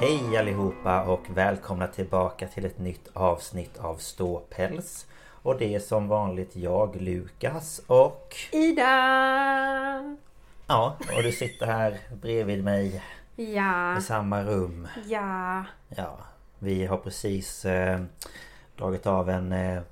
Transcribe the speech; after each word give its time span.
Hej 0.00 0.36
allihopa 0.36 1.02
och 1.02 1.20
välkomna 1.36 1.86
tillbaka 1.86 2.48
till 2.48 2.64
ett 2.64 2.78
nytt 2.78 3.08
avsnitt 3.12 3.78
av 3.78 3.96
Ståpäls. 3.96 5.06
Och 5.42 5.58
det 5.58 5.74
är 5.74 5.78
som 5.80 6.08
vanligt 6.08 6.56
jag, 6.56 6.96
Lukas 7.00 7.80
och... 7.86 8.36
Ida! 8.52 10.16
Ja, 10.66 10.96
och 11.16 11.22
du 11.22 11.32
sitter 11.32 11.66
här 11.66 11.98
bredvid 12.22 12.64
mig 12.64 13.02
Ja, 13.36 13.98
i 13.98 14.02
samma 14.02 14.42
rum. 14.42 14.88
ja. 15.06 15.64
Ja, 15.88 16.18
vi 16.58 16.86
har 16.86 16.96
precis 16.96 17.64
eh, 17.64 18.00
dragit 18.76 19.06
av 19.06 19.30
en 19.30 19.52
eh, 19.52 19.82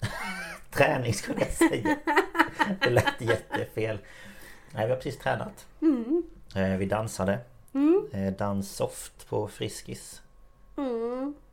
träning 0.70 1.14
skulle 1.14 1.40
jag 1.40 1.52
säga. 1.52 1.96
Det 2.80 2.90
lät 2.90 3.20
jättefel. 3.20 3.98
Nej, 4.72 4.84
vi 4.86 4.90
har 4.90 4.96
precis 4.96 5.18
tränat. 5.18 5.66
Mm. 5.82 6.22
Eh, 6.56 6.76
vi 6.76 6.86
dansade. 6.86 7.38
Eh, 8.12 8.32
danssoft 8.32 9.28
på 9.28 9.48
Friskis. 9.48 10.22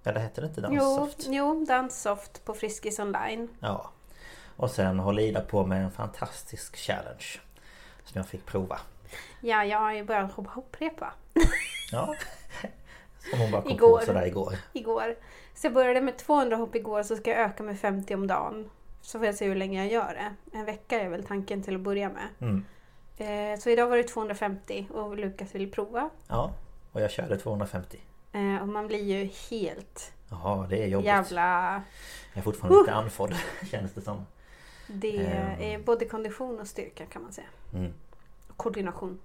Eller 0.04 0.20
hette 0.20 0.42
det 0.42 0.48
inte 0.48 0.62
Mm. 0.62 0.74
Jo, 0.74 0.82
danssoft? 0.98 1.28
jo, 1.30 1.66
danssoft 1.66 2.46
på 2.46 2.54
Friskis 2.54 3.00
online. 3.00 3.48
Ja. 3.60 3.90
Och 4.56 4.72
sen 4.72 5.00
håller 5.00 5.24
Ida 5.24 5.42
på 5.42 5.66
med 5.66 5.84
en 5.84 5.92
fantastisk 5.92 6.76
challenge. 6.78 7.26
Som 8.04 8.20
jag 8.20 8.28
fick 8.28 8.46
prova. 8.46 8.80
Ja, 9.42 9.66
jag 9.66 9.80
har 9.80 9.94
ju 9.94 10.04
börjat 10.04 10.32
hoppa 10.32 10.50
hopprepa 10.50 11.14
Ja. 11.92 12.16
Som 13.32 13.40
hon 13.40 13.52
bara 13.52 13.62
kom 13.62 13.72
Igår. 13.72 14.00
på 14.00 14.06
sådär 14.06 14.26
igår. 14.26 14.56
igår. 14.74 15.16
Så 15.56 15.66
jag 15.68 15.74
började 15.74 16.02
med 16.02 16.18
200 16.18 16.56
hopp 16.58 16.76
igår 16.76 17.04
så 17.04 17.16
ska 17.16 17.30
jag 17.30 17.40
öka 17.40 17.64
med 17.64 17.80
50 17.80 18.16
om 18.16 18.28
dagen. 18.28 18.70
Så 19.02 19.20
får 19.20 19.26
jag 19.26 19.36
se 19.36 19.46
hur 19.48 19.56
länge 19.56 19.84
jag 19.84 19.92
gör 19.94 20.14
det. 20.14 20.58
En 20.58 20.66
vecka 20.66 21.02
är 21.02 21.10
väl 21.10 21.24
tanken 21.24 21.64
till 21.64 21.76
att 21.76 21.82
börja 21.82 22.10
med. 22.10 22.28
Mm. 22.42 22.66
Eh, 23.22 23.60
så 23.60 23.70
idag 23.70 23.88
var 23.88 23.98
det 23.98 24.04
250 24.04 24.88
och 24.94 25.18
Lukas 25.18 25.56
vill 25.56 25.72
prova. 25.72 26.10
Ja. 26.28 26.52
Och 26.92 27.02
jag 27.02 27.12
körde 27.12 27.38
250. 27.38 28.00
Eh, 28.34 28.62
och 28.62 28.68
man 28.68 28.88
blir 28.88 29.04
ju 29.04 29.30
helt 29.50 30.14
Ja, 30.30 30.66
det 30.70 30.84
är 30.84 30.88
jobbigt. 30.88 31.06
jävla... 31.08 31.74
Jag 32.34 32.38
är 32.40 32.42
fortfarande 32.42 32.80
lite 32.80 32.94
andfådd 32.94 33.34
känns 33.72 33.94
det 33.94 34.02
som. 34.02 34.26
Det 34.88 35.18
Ehm. 35.26 35.62
är 35.62 35.80
både 35.80 36.06
kondition 36.06 36.60
och 36.60 36.68
styrka 36.68 37.06
kan 37.06 37.24
man 37.24 37.32
säga. 37.34 37.48
Mm. 37.74 37.94
Och 38.50 38.58
koordination. 38.58 39.20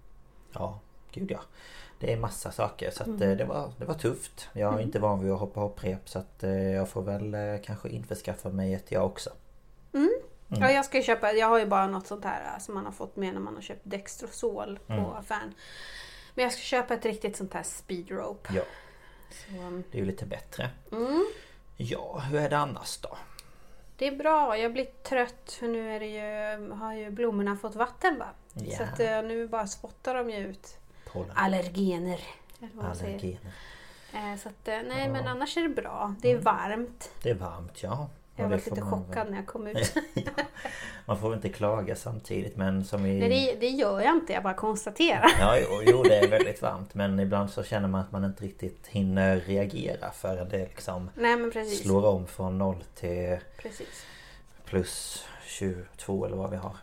Ja, 0.53 0.81
gud 1.12 1.31
ja. 1.31 1.41
Det 1.99 2.12
är 2.12 2.17
massa 2.17 2.51
saker 2.51 2.91
så 2.91 3.03
att 3.03 3.09
Mm. 3.09 3.23
eh, 3.31 3.37
det, 3.37 3.45
var, 3.45 3.73
det 3.79 3.85
var 3.85 3.95
tufft. 3.95 4.49
Jag 4.53 4.75
är 4.75 4.81
inte 4.81 4.99
van 4.99 5.21
vid 5.23 5.33
att 5.33 5.41
hoppa 5.41 5.61
hopprep 5.61 6.09
så 6.09 6.19
att 6.19 6.45
jag 6.75 6.89
får 6.89 7.03
väl 7.03 7.37
kanske 7.65 7.89
införskaffa 7.89 8.49
mig 8.49 8.75
ett 8.75 8.93
jag 8.93 9.05
också. 9.06 9.31
Ja, 10.49 10.71
jag 10.71 10.84
ska 10.84 11.03
köpa, 11.03 11.33
jag 11.33 11.47
har 11.49 11.59
ju 11.59 11.67
bara 11.67 11.87
något 11.87 12.07
sånt 12.07 12.25
här 12.25 12.53
äh, 12.55 12.59
som 12.59 12.75
man 12.75 12.84
har 12.84 12.93
fått 12.93 13.17
med 13.17 13.33
när 13.34 13.41
man 13.41 13.55
har 13.55 13.62
köpt 13.62 13.81
Dextrosol 13.84 14.79
på 14.87 14.93
Mm. 14.93 15.05
affären. 15.05 15.55
Men 16.34 16.43
jag 16.43 16.53
ska 16.53 16.62
köpa 16.62 16.95
ett 16.95 17.05
riktigt 17.05 17.37
sånt 17.37 17.55
här 17.55 17.62
speed 17.62 18.11
rope. 18.11 18.55
Ja, 18.55 18.62
Så, 19.31 19.83
det 19.91 19.99
är 19.99 20.01
ju 20.01 20.05
lite 20.06 20.27
bättre. 20.27 20.71
mm, 20.93 21.27
Ja, 21.77 22.19
hur 22.19 22.39
är 22.41 22.51
det 22.51 22.59
annars 22.59 22.99
då? 22.99 23.17
det 23.99 24.06
är 24.06 24.17
bra, 24.17 24.59
jag 24.59 24.73
blir 24.73 24.85
trött 24.85 25.53
för 25.61 25.69
nu 25.69 25.97
är 25.97 26.01
det 26.01 26.06
ju, 26.06 26.71
har 26.73 26.93
ju 26.95 27.11
blommorna 27.11 27.56
fått 27.56 27.75
vatten 27.75 28.19
va? 28.19 28.27
Ja. 28.53 28.77
Så 28.77 28.83
att 28.83 29.01
eh, 29.01 29.23
nu 29.23 29.49
bara 29.49 29.67
spottar 29.67 30.15
de 30.15 30.31
ju 30.31 30.37
ut 30.37 30.79
Pollen. 31.12 31.33
allergener. 31.35 32.21
Allergener. 32.81 33.53
Eh, 34.12 34.37
Så 34.43 34.49
att, 34.49 34.67
nej 34.67 35.09
men 35.09 35.27
annars 35.27 35.56
är 35.56 35.62
det 35.62 35.69
bra. 35.69 36.15
Det 36.21 36.31
är 36.31 36.39
varmt. 36.39 37.11
Det 37.23 37.31
är 37.31 37.35
varmt 37.35 37.83
ja. 37.83 38.09
Jag 38.37 38.49
var 38.49 38.57
lite 38.57 38.81
chockad 38.81 39.15
väl- 39.25 39.31
när 39.31 39.37
jag 39.39 39.47
kom 39.47 39.67
ut. 39.67 39.95
Man 41.07 41.19
får 41.19 41.29
väl 41.29 41.37
inte 41.37 41.49
klaga 41.49 41.97
samtidigt 41.97 42.57
men 42.57 42.85
som 42.85 43.07
i... 43.07 43.19
Nej 43.21 43.29
det, 43.55 43.61
det 43.61 43.69
gör 43.69 44.01
jag 44.01 44.15
inte, 44.17 44.33
jag 44.33 44.43
bara 44.43 44.55
konstaterar. 44.55 45.27
Ja, 45.41 45.59
jo, 45.59 45.83
jo, 45.87 46.03
det 46.03 46.19
är 46.19 46.29
väldigt 46.31 46.63
varmt 46.63 46.95
men 46.95 47.21
ibland 47.21 47.51
så 47.51 47.63
känner 47.63 47.89
man 47.89 48.01
att 48.01 48.13
man 48.13 48.25
inte 48.25 48.45
riktigt 48.45 48.87
hinner 48.87 49.37
reagera 49.41 50.11
förrän 50.11 50.49
det 50.49 50.59
liksom 50.59 51.11
Nej 51.15 51.67
slår 51.67 52.07
om 52.07 52.27
från 52.27 52.59
0 52.59 52.77
till 52.95 53.37
precis. 53.59 54.07
plus 54.65 55.25
22 55.47 56.27
eller 56.27 56.37
vad 56.37 56.51
vi 56.51 56.57
har. 56.57 56.77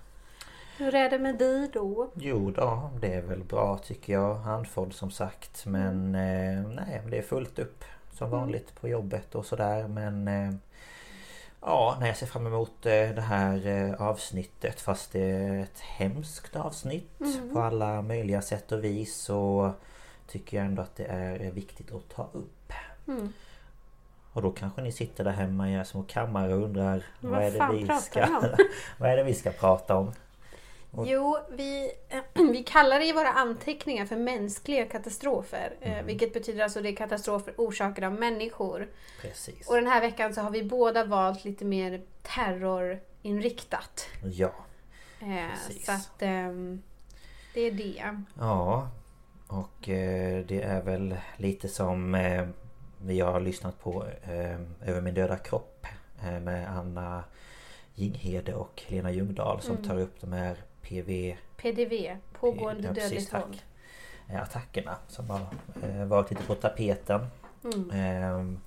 Hur 0.77 0.95
är 0.95 1.09
det 1.09 1.19
med 1.19 1.37
dig 1.37 1.69
då? 1.73 2.09
Jo 2.15 2.51
då, 2.51 2.89
det 3.01 3.13
är 3.13 3.21
väl 3.21 3.43
bra 3.43 3.77
tycker 3.77 4.13
jag. 4.13 4.35
Handfull 4.35 4.91
som 4.91 5.11
sagt 5.11 5.65
men 5.65 6.15
Mm. 6.15 6.65
eh, 6.65 6.69
nej, 6.87 7.01
det 7.09 7.17
är 7.17 7.21
fullt 7.21 7.59
upp 7.59 7.83
som 8.13 8.29
vanligt 8.29 8.75
på 8.81 8.87
jobbet 8.87 9.35
och 9.35 9.45
sådär 9.45 9.87
men 9.87 10.27
eh, 10.27 10.53
Ja, 11.65 11.97
när 11.99 12.07
jag 12.07 12.17
ser 12.17 12.25
fram 12.25 12.47
emot 12.47 12.85
eh, 12.85 12.91
det 12.91 13.21
här 13.21 13.67
eh, 13.67 14.01
avsnittet 14.01 14.81
fast 14.81 15.11
det 15.11 15.21
är 15.21 15.59
ett 15.63 15.79
hemskt 15.79 16.55
avsnitt 16.55 17.21
Mm. 17.21 17.53
på 17.53 17.59
alla 17.61 18.01
möjliga 18.01 18.41
sätt 18.41 18.71
och 18.71 18.83
vis 18.83 19.15
så 19.15 19.71
tycker 20.27 20.57
jag 20.57 20.65
ändå 20.65 20.81
att 20.81 20.95
det 20.95 21.05
är 21.05 21.51
viktigt 21.51 21.91
att 21.91 22.09
ta 22.09 22.29
upp. 22.33 22.73
Mm. 23.07 23.33
Och 24.33 24.41
då 24.41 24.51
kanske 24.51 24.81
ni 24.81 24.91
sitter 24.91 25.23
där 25.23 25.31
hemma 25.31 25.69
i 25.69 25.73
era 25.73 25.85
små 25.85 26.03
kammare 26.03 26.53
och 26.53 26.63
undrar 26.63 27.05
Vad 27.19 27.31
vad 27.31 27.41
är, 27.43 27.51
det 27.51 27.77
vi 27.77 28.01
ska, 28.01 28.27
vad 28.97 29.09
är 29.09 29.17
det 29.17 29.23
vi 29.23 29.33
ska 29.33 29.51
prata 29.51 29.95
om? 29.95 30.11
Och- 30.95 31.07
Jo, 31.07 31.37
vi, 31.51 31.91
vi 32.51 32.63
kallar 32.63 32.99
det 32.99 33.05
i 33.05 33.11
våra 33.13 33.29
anteckningar 33.29 34.05
för 34.05 34.15
mänskliga 34.17 34.85
katastrofer. 34.85 35.73
eh, 35.81 35.93
Mm. 35.93 36.05
Vilket 36.05 36.33
betyder 36.33 36.63
alltså 36.63 36.81
det 36.81 36.89
är 36.89 36.95
katastrofer 36.95 37.53
orsakade 37.57 38.07
av 38.07 38.13
människor. 38.13 38.87
Precis. 39.21 39.67
Och 39.69 39.75
den 39.75 39.87
här 39.87 40.01
veckan 40.01 40.33
så 40.33 40.41
har 40.41 40.51
vi 40.51 40.63
båda 40.63 41.05
valt 41.05 41.45
lite 41.45 41.65
mer 41.65 42.01
terrorinriktat. 42.21 44.07
Ja. 44.23 44.51
Eh, 45.19 45.49
Precis. 45.53 45.85
så 45.85 45.91
att 45.91 46.21
ehm, 46.21 46.81
det 47.53 47.61
är 47.61 47.71
det. 47.71 48.21
Ja. 48.39 48.87
Och 49.47 49.89
eh, 49.89 50.45
det 50.45 50.61
är 50.61 50.81
väl 50.81 51.17
lite 51.37 51.67
som 51.67 52.17
vi 53.01 53.19
har 53.19 53.39
lyssnat 53.39 53.79
på 53.83 54.05
Över 54.85 55.01
min 55.01 55.13
döda 55.13 55.37
kropp 55.37 55.85
med 56.41 56.69
Anna 56.77 57.23
Jinghede 57.95 58.53
och 58.55 58.83
Lena 58.87 59.11
Ljungdahl 59.11 59.61
som 59.61 59.75
Mm. 59.75 59.87
tar 59.87 59.99
upp 59.99 60.21
de 60.21 60.33
här 60.33 60.57
PV 60.83 61.37
PDV, 61.57 62.17
pågående 62.39 62.87
Ja, 62.87 62.93
dödligt 62.93 63.33
våld. 63.33 63.61
eh, 64.29 64.41
attackerna 64.41 64.95
som 65.07 65.29
har 65.29 65.41
eh, 65.83 66.05
varit 66.05 66.29
lite 66.29 66.43
på 66.43 66.55
tapeten. 66.55 67.27
Mm. 67.63 67.89
Ehm, 67.91 68.59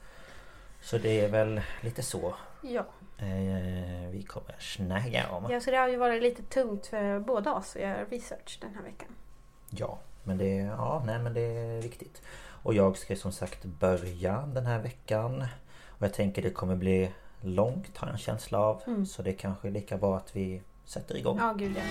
Så 0.83 0.99
det 0.99 1.21
är 1.21 1.29
väl 1.29 1.61
lite 1.81 2.03
så 2.03 2.35
Ja. 2.63 2.85
eh, 3.19 4.09
vi 4.11 4.23
kommer 4.29 4.55
snacka 4.59 5.31
om. 5.31 5.51
ja, 5.51 5.61
så 5.61 5.71
det 5.71 5.77
har 5.77 5.89
ju 5.89 5.97
varit 5.97 6.23
lite 6.23 6.43
tungt 6.43 6.87
för 6.87 7.19
båda 7.21 7.53
oss 7.55 7.77
att 7.77 7.83
göra 7.83 8.05
research 8.05 8.59
den 8.61 8.75
här 8.75 8.83
veckan. 8.83 9.09
Ja, 9.71 9.99
Men 10.25 10.39
det, 10.39 10.55
ja, 10.57 11.03
nej, 11.07 11.19
men 11.19 11.35
det 11.35 11.41
är 11.41 11.83
viktigt. 11.83 12.23
Och 12.63 12.75
jag 12.75 12.97
ska 12.99 13.17
som 13.17 13.33
sagt 13.33 13.65
börja 13.65 14.41
den 14.55 14.67
här 14.67 14.79
veckan. 14.79 15.43
Och 15.89 16.03
jag 16.03 16.15
tänker 16.15 16.43
det 16.43 16.51
kommer 16.51 16.77
bli 16.77 17.13
långt 17.41 17.97
har 17.97 18.07
jag 18.09 18.13
en 18.15 18.19
känsla 18.19 18.59
av. 18.59 18.83
Mm. 18.87 19.07
Så 19.07 19.23
det 19.23 19.33
kanske 19.33 19.69
är 19.69 19.73
lika 19.73 19.97
bra 19.97 20.17
att 20.17 20.37
vi 20.37 20.63
sätter 20.87 21.17
igång. 21.17 21.39
Ja, 21.39 21.55
gud 21.59 21.73
ja. 21.77 21.83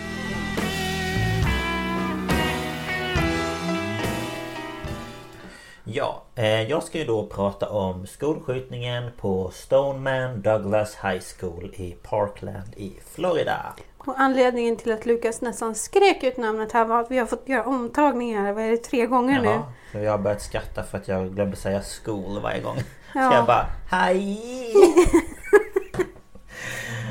Ja, 5.84 6.24
eh, 6.36 6.62
jag 6.62 6.84
ska 6.84 6.98
ju 6.98 7.06
då 7.06 7.26
prata 7.28 7.70
om 7.70 8.08
skolskjutningen 8.08 9.12
på 9.18 9.52
Stoneman 9.54 10.42
Douglas 10.42 10.96
High 11.04 11.22
School 11.40 11.74
i 11.78 11.92
Parkland 11.92 12.74
i 12.76 12.94
Florida. 13.16 13.74
Och 13.98 14.14
anledningen 14.18 14.76
till 14.78 14.92
att 14.92 15.06
Lukas 15.06 15.42
nästan 15.42 15.76
skrek 15.76 16.24
ut 16.24 16.38
namnet 16.38 16.72
här 16.72 16.86
var 16.86 17.00
att 17.00 17.12
vi 17.12 17.18
har 17.18 17.26
fått 17.26 17.50
göra 17.50 17.64
omtagningar, 17.64 18.54
vad 18.54 18.64
är 18.64 18.72
det, 18.72 18.78
tre 18.78 19.06
gånger 19.06 19.42
nu? 19.42 19.48
Jaha, 19.48 19.64
så 19.92 19.98
jag 19.98 20.12
har 20.12 20.18
börjat 20.18 20.42
skratta 20.42 20.84
för 20.84 20.98
att 20.98 21.08
jag 21.08 21.36
glömde 21.36 21.58
säga 21.58 21.82
school 21.82 22.42
varje 22.42 22.62
gång. 22.62 22.78
Så 22.78 23.20
Ja. 23.20 23.34
jag 23.36 23.46
bara 23.46 23.66
Hej! 23.92 24.74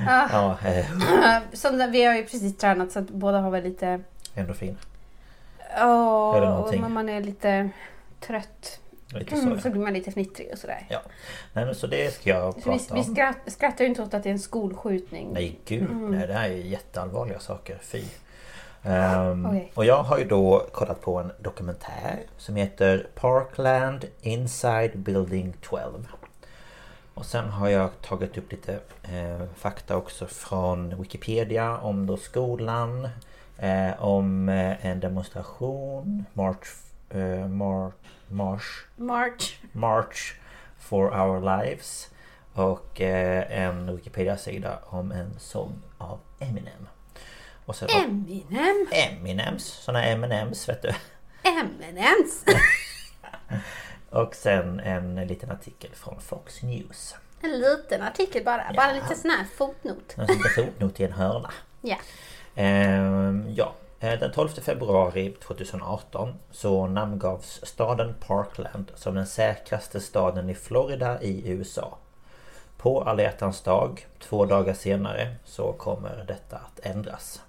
ja, 0.07 0.59
eh, 0.69 0.87
Som 1.53 1.91
vi 1.93 2.05
har 2.05 2.15
ju 2.15 2.23
precis 2.23 2.57
tränat 2.57 2.93
så 2.93 2.99
att 2.99 3.11
båda 3.11 3.41
har 3.41 3.51
väl 3.51 3.63
lite... 3.65 4.01
ändå 4.35 4.55
fin. 4.55 4.77
Ja, 5.77 6.59
och 6.59 6.81
när 6.81 6.89
man 6.89 7.09
är 7.09 7.21
lite 7.21 7.71
trött 8.21 8.81
Lite 9.09 9.37
så. 9.37 9.43
mm, 9.43 9.61
så 9.61 9.69
ja. 9.69 9.73
blir 9.73 9.83
man 9.83 9.93
lite 9.93 10.11
fnittrig 10.13 10.49
och 10.53 10.59
sådär. 10.59 10.87
Ja. 10.89 11.01
Nej 11.53 11.65
men 11.67 11.75
så 11.75 11.87
det 11.87 12.15
ska 12.15 12.31
jag 12.31 12.53
Så 12.55 12.59
vi, 12.59 12.65
prata 12.79 12.95
vi 12.95 13.01
om. 13.01 13.05
skratt, 13.15 13.37
skrattar 13.47 13.85
ju 13.85 13.89
inte 13.89 14.03
åt 14.03 14.15
att 14.15 14.23
det 14.23 14.29
är 14.29 14.33
en 14.33 14.39
skolskjutning. 14.39 15.29
Nej 15.33 15.59
gud, 15.65 15.83
Mm. 15.91 16.11
nej, 16.11 16.27
det 16.27 16.33
här 16.35 16.49
är 16.49 16.55
jätteallvarliga 16.55 17.39
saker. 17.39 17.79
Fy. 17.83 18.03
Ehm, 18.83 19.47
Okej. 19.47 19.71
Och 19.75 19.85
jag 19.85 20.03
har 20.03 20.19
ju 20.19 20.25
då 20.25 20.67
kollat 20.73 21.01
på 21.01 21.19
en 21.19 21.33
dokumentär 21.41 22.19
som 22.37 22.57
heter 22.57 23.07
Parkland 23.15 24.05
Inside 24.21 24.99
Building 24.99 25.55
12. 25.63 26.07
Och 27.15 27.27
sen 27.27 27.49
har 27.49 27.69
jag 27.69 28.03
tagit 28.03 28.39
upp 28.39 28.53
lite 28.53 28.81
eh, 29.03 29.47
fakta 29.57 29.97
också 29.97 30.27
från 30.27 31.01
Wikipedia 31.03 31.79
om 31.79 32.07
då 32.07 32.17
skolan. 32.17 33.09
Eh, 33.59 34.03
om 34.03 34.49
eh, 34.49 34.87
en 34.87 35.01
demonstration, 35.01 36.25
March, 36.33 36.67
eh, 37.11 37.49
mar, 37.49 37.93
march 38.29 38.87
March. 38.97 39.59
March 39.73 40.35
for 40.79 41.05
our 41.21 41.41
lives 41.41 42.11
och 42.53 43.01
eh, 43.01 43.61
en 43.63 43.97
Wikipedia-sida 43.97 44.79
om 44.87 45.13
en 45.13 45.39
sång 45.39 45.83
av 45.99 46.21
Eminem. 46.39 46.89
Och 47.67 47.77
sen 47.77 47.89
Eminem. 48.05 48.87
Eminems, 48.93 49.65
såna 49.65 50.05
M&M's 50.05 50.69
vet 50.69 50.83
du. 50.83 50.93
Eminems. 51.43 52.45
Och 54.15 54.35
sen 54.35 54.81
en 54.81 55.27
liten 55.27 55.51
artikel 55.51 55.91
från 55.95 56.21
Fox 56.21 56.63
News. 56.63 57.15
En 57.41 57.61
liten 57.61 58.03
artikel 58.03 58.45
bara. 58.45 58.73
Bara 58.77 58.93
lite 58.93 59.15
sån 59.15 59.31
här 59.31 59.45
fotnot. 59.57 60.15
En 60.17 60.27
liten 60.27 60.51
fotnot 60.65 61.01
i 61.01 61.05
en 61.05 61.13
hörna. 61.13 61.51
Ja. 61.87 61.97
Ehm, 62.55 63.47
ja, 63.57 63.75
Eh, 64.05 64.19
den 64.19 64.33
12 64.33 64.49
februari 64.49 65.37
2018 65.41 66.35
så 66.51 66.87
namngavs 66.87 67.61
staden 67.63 68.15
Parkland 68.21 68.93
som 68.95 69.15
den 69.15 69.27
säkraste 69.27 70.01
staden 70.01 70.51
i 70.51 70.55
Florida 70.55 71.23
i 71.23 71.51
USA. 71.51 71.99
På 72.77 73.03
alla 73.03 73.23
dag, 73.65 74.07
två 74.19 74.47
dagar 74.47 74.75
senare, 74.75 75.35
så 75.45 75.73
kommer 75.73 76.25
detta 76.29 76.57
att 76.57 76.87
ändras. 76.87 77.43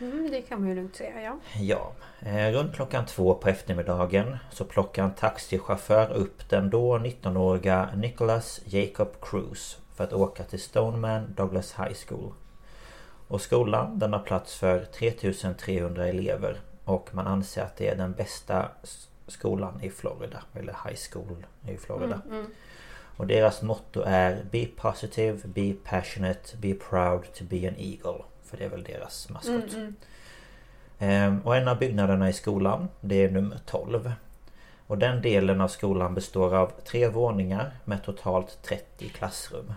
Mm, 0.00 0.30
det 0.30 0.42
kan 0.42 0.60
man 0.60 0.68
ju 0.68 0.74
lugnt 0.74 0.96
säga, 0.96 1.22
ja. 1.22 1.38
Ja, 1.60 1.92
eh, 2.20 2.52
runt 2.52 2.74
klockan 2.74 3.06
två 3.06 3.34
på 3.34 3.48
eftermiddagen 3.48 4.38
så 4.50 4.64
plockar 4.64 5.04
en 5.04 5.14
taxichaufför 5.14 6.12
upp 6.12 6.48
den 6.48 6.70
då 6.70 6.98
19-åriga 6.98 7.88
Nicholas 7.96 8.60
Jacob 8.64 9.08
Cruz 9.22 9.78
för 9.94 10.04
att 10.04 10.12
åka 10.12 10.44
till 10.44 10.60
Stoneman 10.60 11.34
Douglas 11.36 11.74
High 11.78 11.94
School. 12.08 12.32
Och 13.28 13.40
skolan 13.40 13.98
den 13.98 14.12
har 14.12 14.20
plats 14.20 14.56
för 14.56 14.84
3300 14.84 16.06
elever 16.08 16.60
och 16.84 17.14
man 17.14 17.26
anser 17.26 17.62
att 17.62 17.76
det 17.76 17.88
är 17.88 17.96
den 17.96 18.12
bästa 18.12 18.68
skolan 19.26 19.80
i 19.82 19.90
Florida, 19.90 20.42
eller 20.54 20.76
high 20.84 20.98
school 21.10 21.46
i 21.68 21.76
Florida. 21.76 22.20
Och 23.16 23.26
deras 23.26 23.62
motto 23.62 24.02
är 24.06 24.44
Be 24.50 24.66
positive, 24.76 25.38
be 25.44 25.74
passionate, 25.84 26.56
be 26.56 26.74
proud 26.74 27.22
to 27.34 27.44
be 27.44 27.68
an 27.68 27.74
eagle. 27.78 28.24
För 28.54 28.58
det 28.58 28.64
är 28.64 28.68
väl 28.70 28.82
deras 28.84 29.28
maskot. 29.28 29.74
Ehm, 30.98 31.40
Och 31.40 31.56
en 31.56 31.68
av 31.68 31.78
byggnaderna 31.78 32.28
i 32.28 32.32
skolan, 32.32 32.88
det 33.00 33.14
är 33.24 33.30
nummer 33.30 33.58
12. 33.66 34.12
Och 34.86 34.98
den 34.98 35.22
delen 35.22 35.60
av 35.60 35.68
skolan 35.68 36.14
består 36.14 36.54
av 36.54 36.72
tre 36.84 37.08
våningar 37.08 37.72
med 37.84 38.04
totalt 38.04 38.58
30 38.62 39.08
klassrum. 39.08 39.72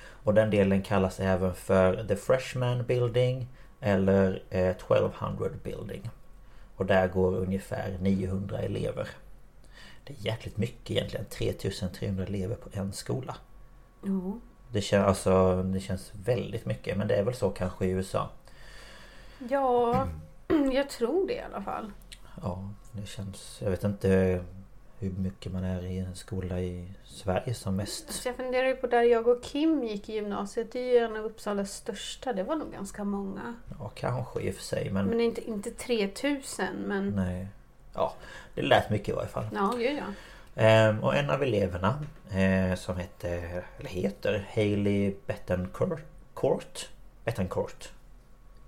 Och 0.00 0.34
den 0.34 0.50
delen 0.50 0.82
kallas 0.82 1.20
även 1.20 1.54
för 1.54 2.04
The 2.04 2.16
Freshman 2.16 2.84
Building 2.84 3.46
eller 3.80 4.42
eh, 4.50 4.68
1200 4.68 5.48
Building. 5.64 6.10
Och 6.76 6.86
där 6.86 7.08
går 7.08 7.36
ungefär 7.36 7.96
900 8.00 8.58
elever. 8.58 9.08
Det 10.04 10.12
är 10.12 10.16
jäkligt 10.26 10.56
mycket 10.56 10.90
egentligen, 10.90 11.26
3300 11.26 12.24
elever 12.24 12.54
på 12.54 12.68
en 12.72 12.92
skola. 12.92 13.36
Jo. 14.04 14.40
Det, 14.72 14.80
kän, 14.80 15.04
alltså, 15.04 15.62
det 15.62 15.80
känns 15.80 16.12
väldigt 16.24 16.66
mycket 16.66 16.96
men 16.96 17.08
det 17.08 17.14
är 17.14 17.22
väl 17.22 17.34
så 17.34 17.50
kanske 17.50 17.86
i 17.86 17.90
USA. 17.90 18.28
Ja, 19.48 20.08
jag 20.72 20.88
tror 20.88 21.26
det 21.26 21.34
i 21.34 21.40
alla 21.40 21.62
fall. 21.62 21.92
Ja, 22.42 22.68
det 22.92 23.06
känns... 23.06 23.58
Jag 23.62 23.70
vet 23.70 23.84
inte 23.84 24.44
hur 24.98 25.10
mycket 25.10 25.52
man 25.52 25.64
är 25.64 25.86
i 25.86 25.98
en 25.98 26.14
skola 26.14 26.60
i 26.60 26.92
Sverige 27.04 27.54
som 27.54 27.76
mest. 27.76 28.12
Så 28.12 28.28
jag 28.28 28.36
funderar 28.36 28.66
ju 28.66 28.76
på 28.76 28.86
där 28.86 29.02
jag 29.02 29.28
och 29.28 29.42
Kim 29.42 29.84
gick 29.84 30.08
i 30.08 30.12
gymnasiet. 30.12 30.72
Det 30.72 30.80
är 30.80 30.92
ju 30.92 30.98
en 30.98 31.16
av 31.16 31.24
Uppsalas 31.24 31.72
största. 31.72 32.32
Det 32.32 32.42
var 32.42 32.56
nog 32.56 32.72
ganska 32.72 33.04
många. 33.04 33.54
Ja, 33.78 33.90
kanske 33.94 34.40
i 34.40 34.50
och 34.50 34.54
för 34.54 34.62
sig 34.62 34.90
men... 34.90 35.06
Men 35.06 35.20
inte, 35.20 35.48
inte 35.48 35.70
3000 35.70 36.66
men... 36.86 37.10
Nej. 37.10 37.46
Ja, 37.94 38.14
det 38.54 38.62
lät 38.62 38.90
mycket 38.90 39.08
i 39.08 39.12
varje 39.12 39.28
fall. 39.28 39.46
Ja, 39.54 39.74
gud 39.78 39.98
ja. 39.98 40.14
Ehm, 40.60 41.04
och 41.04 41.16
en 41.16 41.30
av 41.30 41.42
eleverna 41.42 41.98
eh, 42.30 42.74
som 42.74 42.96
heter, 42.96 43.64
eller 43.78 43.90
heter 43.90 44.46
Hailey 44.54 45.14
Bettencourt. 45.26 46.88
Bettencourt. 47.24 47.88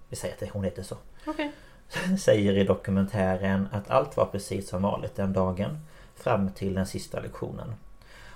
Vi 0.09 0.17
säger 0.17 0.35
att 0.35 0.51
hon 0.51 0.65
heter 0.65 0.83
så. 0.83 0.97
Okej. 1.27 1.53
säger 2.19 2.57
i 2.59 2.65
dokumentären 2.65 3.69
att 3.73 3.91
allt 3.91 4.17
var 4.17 4.27
precis 4.27 4.69
som 4.69 4.83
vanligt 4.83 5.17
den 5.17 5.33
dagen 5.33 5.79
fram 6.15 6.51
till 6.53 6.75
den 6.75 6.87
sista 6.87 7.21
lektionen. 7.21 7.75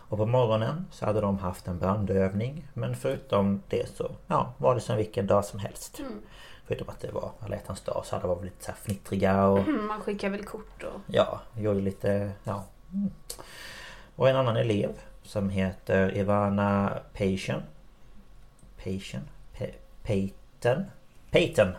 Och 0.08 0.18
på 0.18 0.26
morgonen 0.26 0.86
så 0.90 1.06
hade 1.06 1.20
de 1.20 1.38
haft 1.38 1.66
en 1.68 1.78
brandövning 1.78 2.68
men 2.74 2.96
förutom 2.96 3.62
det 3.68 3.96
så 3.96 4.10
ja, 4.26 4.52
var 4.58 4.74
det 4.74 4.80
som 4.80 4.96
vilken 4.96 5.26
dag 5.26 5.44
som 5.44 5.58
helst. 5.58 6.00
Förutom 6.66 6.88
att 6.88 7.00
det 7.00 7.12
var 7.12 7.30
alla 7.40 7.56
hjärtans 7.56 7.80
dag 7.80 8.02
så 8.06 8.14
hade 8.16 8.26
de 8.28 8.36
varit 8.36 8.44
lite 8.44 8.64
så 8.64 8.70
här 8.70 8.78
fnittriga 8.78 9.46
och 9.46 9.58
Mm, 9.58 9.86
Man 9.86 10.00
skickar 10.00 10.30
väl 10.30 10.44
kort 10.44 10.82
och... 10.82 11.00
ja, 11.06 11.40
gjorde 11.58 11.80
lite 11.80 12.32
ja. 12.44 12.64
Mm. 12.96 13.10
Och 14.16 14.28
en 14.28 14.36
annan 14.36 14.56
elev 14.56 14.90
som 15.22 15.50
heter 15.50 16.16
Ivana. 16.16 16.98
Pation? 17.12 17.62
Pe- 19.56 19.74
Peyton? 20.02 20.84
Peyton! 21.30 21.72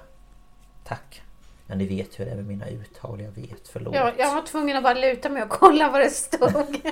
Tack! 0.83 1.21
Men 1.67 1.77
ni 1.77 1.85
vet 1.85 2.19
hur 2.19 2.25
det 2.25 2.31
är 2.31 2.35
med 2.35 2.45
mina 2.45 2.69
uttal, 2.69 3.21
jag 3.21 3.31
vet, 3.31 3.67
förlåt. 3.67 3.95
Ja, 3.95 4.11
jag 4.17 4.35
var 4.35 4.41
tvungen 4.41 4.77
att 4.77 4.83
bara 4.83 4.93
luta 4.93 5.29
mig 5.29 5.43
och 5.43 5.49
kolla 5.49 5.89
vad 5.91 6.01
det 6.01 6.09
stod. 6.09 6.81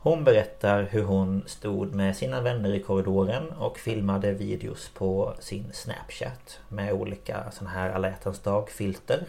Hon 0.00 0.24
berättar 0.24 0.82
hur 0.82 1.02
hon 1.02 1.44
stod 1.46 1.94
med 1.94 2.16
sina 2.16 2.40
vänner 2.40 2.74
i 2.74 2.82
korridoren 2.82 3.50
och 3.50 3.78
filmade 3.78 4.32
videos 4.32 4.88
på 4.88 5.34
sin 5.40 5.72
Snapchat 5.72 6.60
med 6.68 6.92
olika 6.92 7.50
såna 7.50 7.70
här 7.70 7.90
alla 7.90 8.08
hjärtans 8.08 8.38
dag-filter. 8.38 9.24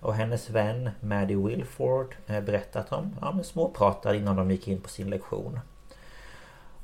Och 0.00 0.14
hennes 0.14 0.50
vän 0.50 0.90
Maddie 1.00 1.36
Wilford 1.36 2.16
eh, 2.26 2.40
berättar 2.40 2.80
att 2.80 2.90
de 2.90 3.16
ja, 3.20 3.42
småpratade 3.42 4.18
innan 4.18 4.36
de 4.36 4.50
gick 4.50 4.68
in 4.68 4.80
på 4.80 4.88
sin 4.88 5.10
lektion. 5.10 5.60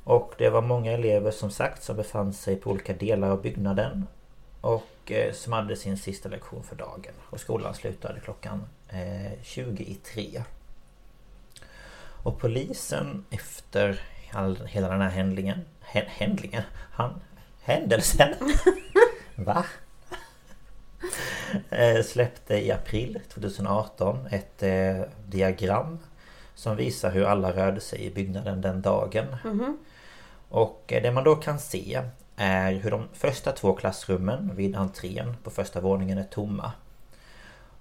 Och 0.03 0.33
det 0.37 0.49
var 0.49 0.61
många 0.61 0.91
elever 0.91 1.31
som 1.31 1.51
sagt 1.51 1.83
som 1.83 1.95
befann 1.95 2.33
sig 2.33 2.55
på 2.55 2.71
olika 2.71 2.93
delar 2.93 3.29
av 3.29 3.41
byggnaden 3.41 4.07
och 4.61 5.11
eh, 5.11 5.33
som 5.33 5.53
hade 5.53 5.75
sin 5.75 5.97
sista 5.97 6.29
lektion 6.29 6.63
för 6.63 6.75
dagen. 6.75 7.13
Och 7.29 7.39
skolan 7.39 7.73
slutade 7.73 8.19
klockan 8.19 8.67
eh, 8.89 9.31
20 9.41 9.83
i 9.83 9.95
tre. 9.95 10.43
Och 12.23 12.39
polisen 12.39 13.25
efter 13.29 14.01
all, 14.31 14.65
hela 14.65 14.89
den 14.89 15.01
här 15.01 15.09
händlingen... 15.09 15.65
Hä, 15.79 16.05
händlingen? 16.07 16.63
Han, 16.91 17.21
händelsen? 17.61 18.33
Va? 19.35 19.65
Eh, 21.69 22.03
släppte 22.03 22.57
i 22.57 22.71
april 22.71 23.19
2018 23.33 24.27
ett 24.31 24.63
eh, 24.63 25.01
diagram 25.27 25.99
som 26.55 26.75
visar 26.75 27.11
hur 27.11 27.25
alla 27.25 27.51
rörde 27.51 27.79
sig 27.79 28.05
i 28.05 28.11
byggnaden 28.11 28.61
den 28.61 28.81
dagen. 28.81 29.25
Och 30.49 30.93
eh, 30.93 31.03
det 31.03 31.11
man 31.11 31.23
då 31.23 31.35
kan 31.35 31.59
se 31.59 32.01
är 32.35 32.71
hur 32.71 32.91
de 32.91 33.07
första 33.13 33.51
två 33.51 33.73
klassrummen 33.73 34.51
vid 34.55 34.75
entrén 34.75 35.35
på 35.43 35.49
första 35.49 35.81
våningen 35.81 36.17
är 36.17 36.23
tomma. 36.23 36.71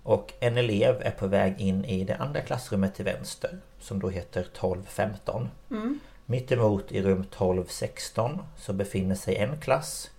Och 0.02 0.32
en 0.40 0.56
elev 0.56 1.02
är 1.02 1.10
på 1.10 1.26
väg 1.26 1.60
in 1.60 1.84
i 1.84 2.04
det 2.04 2.16
andra 2.16 2.40
klassrummet 2.40 2.94
till 2.94 3.04
vänster 3.04 3.58
som 3.80 3.98
då 3.98 4.08
heter 4.08 4.40
1215. 4.40 5.48
Mm. 5.70 6.00
Mittemot 6.26 6.92
i 6.92 7.02
rum 7.02 7.20
1216 7.20 8.42
så 8.56 8.72
befinner 8.72 9.14
sig 9.14 9.36
en 9.36 9.60
klass 9.60 10.10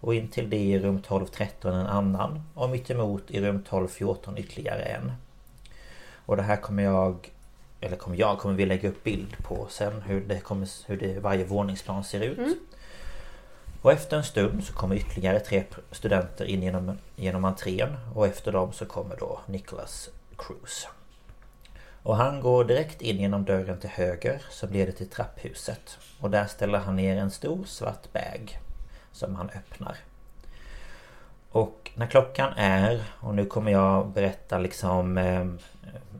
och 0.00 0.14
in 0.14 0.28
till 0.28 0.50
det 0.50 0.56
i 0.56 0.78
rum 0.78 0.96
1213 0.96 1.74
en 1.74 1.86
annan 1.86 2.42
och 2.54 2.70
mittemot 2.70 3.30
i 3.30 3.40
rum 3.40 3.56
1214 3.56 4.38
ytterligare 4.38 4.82
en. 4.82 5.12
Och 6.26 6.36
det 6.36 6.42
här 6.42 6.56
kommer 6.56 6.82
jag 6.82 7.30
eller 7.80 7.96
kommer 7.96 8.16
jag, 8.16 8.38
kommer 8.38 8.54
vi 8.54 8.66
lägga 8.66 8.88
upp 8.88 9.04
bild 9.04 9.36
på 9.42 9.66
sen 9.70 10.02
hur 10.02 10.20
det 10.20 10.40
kommer, 10.40 10.68
hur 10.86 10.96
det, 10.96 11.20
varje 11.20 11.44
våningsplan 11.44 12.04
ser 12.04 12.20
ut. 12.20 12.38
Mm. 12.38 12.54
Och 13.82 13.92
efter 13.92 14.16
en 14.16 14.24
stund 14.24 14.64
så 14.64 14.72
kommer 14.72 14.94
ytterligare 14.96 15.40
tre 15.40 15.64
studenter 15.90 16.44
in 16.44 16.62
genom, 16.62 16.98
genom 17.16 17.44
entrén 17.44 17.96
och 18.14 18.26
efter 18.26 18.52
dem 18.52 18.72
så 18.72 18.86
kommer 18.86 19.16
då 19.16 19.40
Nicholas 19.46 20.08
Cruz. 20.36 20.88
Och 22.02 22.16
han 22.16 22.40
går 22.40 22.64
direkt 22.64 23.02
in 23.02 23.20
genom 23.20 23.44
dörren 23.44 23.80
till 23.80 23.90
höger 23.90 24.42
som 24.50 24.70
leder 24.70 24.92
till 24.92 25.08
trapphuset. 25.08 25.98
Och 26.20 26.30
där 26.30 26.46
ställer 26.46 26.78
han 26.78 26.96
ner 26.96 27.16
en 27.16 27.30
stor 27.30 27.64
svart 27.64 28.12
bag 28.12 28.60
som 29.12 29.34
han 29.34 29.50
öppnar. 29.50 29.96
Och 31.50 31.90
när 31.94 32.06
klockan 32.06 32.52
är, 32.56 33.04
och 33.20 33.34
nu 33.34 33.46
kommer 33.46 33.72
jag 33.72 34.08
berätta 34.08 34.58
liksom 34.58 35.18
eh, 35.18 35.46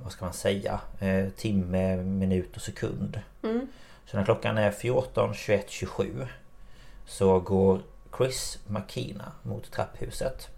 vad 0.02 0.12
ska 0.12 0.24
man 0.24 0.34
säga, 0.34 0.80
eh, 0.98 1.28
timme, 1.28 1.96
minut 1.96 2.56
och 2.56 2.62
sekund. 2.62 3.20
Mm. 3.42 3.66
Så 4.06 4.16
när 4.16 4.24
klockan 4.24 4.58
är 4.58 4.70
14, 4.70 5.34
21, 5.34 5.70
27 5.70 6.26
så 7.06 7.40
går 7.40 7.80
Chris 8.16 8.58
Makina 8.66 9.32
mot 9.42 9.70
trapphuset. 9.70 10.48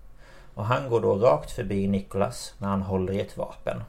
Och 0.54 0.66
han 0.66 0.88
går 0.88 1.00
då 1.00 1.14
rakt 1.14 1.50
förbi 1.50 1.88
Nicholas 1.88 2.54
när 2.58 2.68
han 2.68 2.82
håller 2.82 3.12
i 3.12 3.20
ett 3.20 3.36
vapen. 3.36 3.82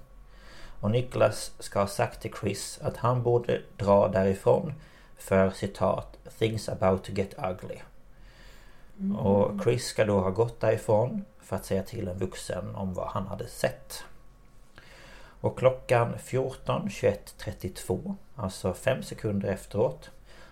Och 0.79 0.91
Nicholas 0.91 1.51
ska 1.59 1.79
ha 1.79 1.87
sagt 1.87 2.21
till 2.21 2.33
Chris 2.41 2.79
att 2.81 2.97
han 2.97 3.23
borde 3.23 3.61
dra 3.77 4.07
därifrån 4.07 4.73
för 5.17 5.49
citat 5.49 6.17
Things 6.39 6.69
about 6.69 7.03
to 7.03 7.11
get 7.11 7.33
ugly. 7.37 7.77
Mm. 9.03 9.15
Och 9.15 9.63
Chris 9.63 9.85
ska 9.85 10.05
då 10.05 10.19
ha 10.19 10.29
gått 10.29 10.59
därifrån 10.59 11.25
för 11.39 11.55
att 11.55 11.65
säga 11.65 11.83
till 11.83 12.07
en 12.07 12.17
vuxen 12.17 12.75
om 12.75 12.93
vad 12.93 13.07
han 13.07 13.27
hade 13.27 13.47
sett. 13.47 14.03
Och 15.41 15.59
klockan 15.59 16.15
14.21.32, 16.15 18.15
alltså 18.35 18.73
fem 18.73 19.03
sekunder 19.03 19.49
efteråt, 19.49 20.11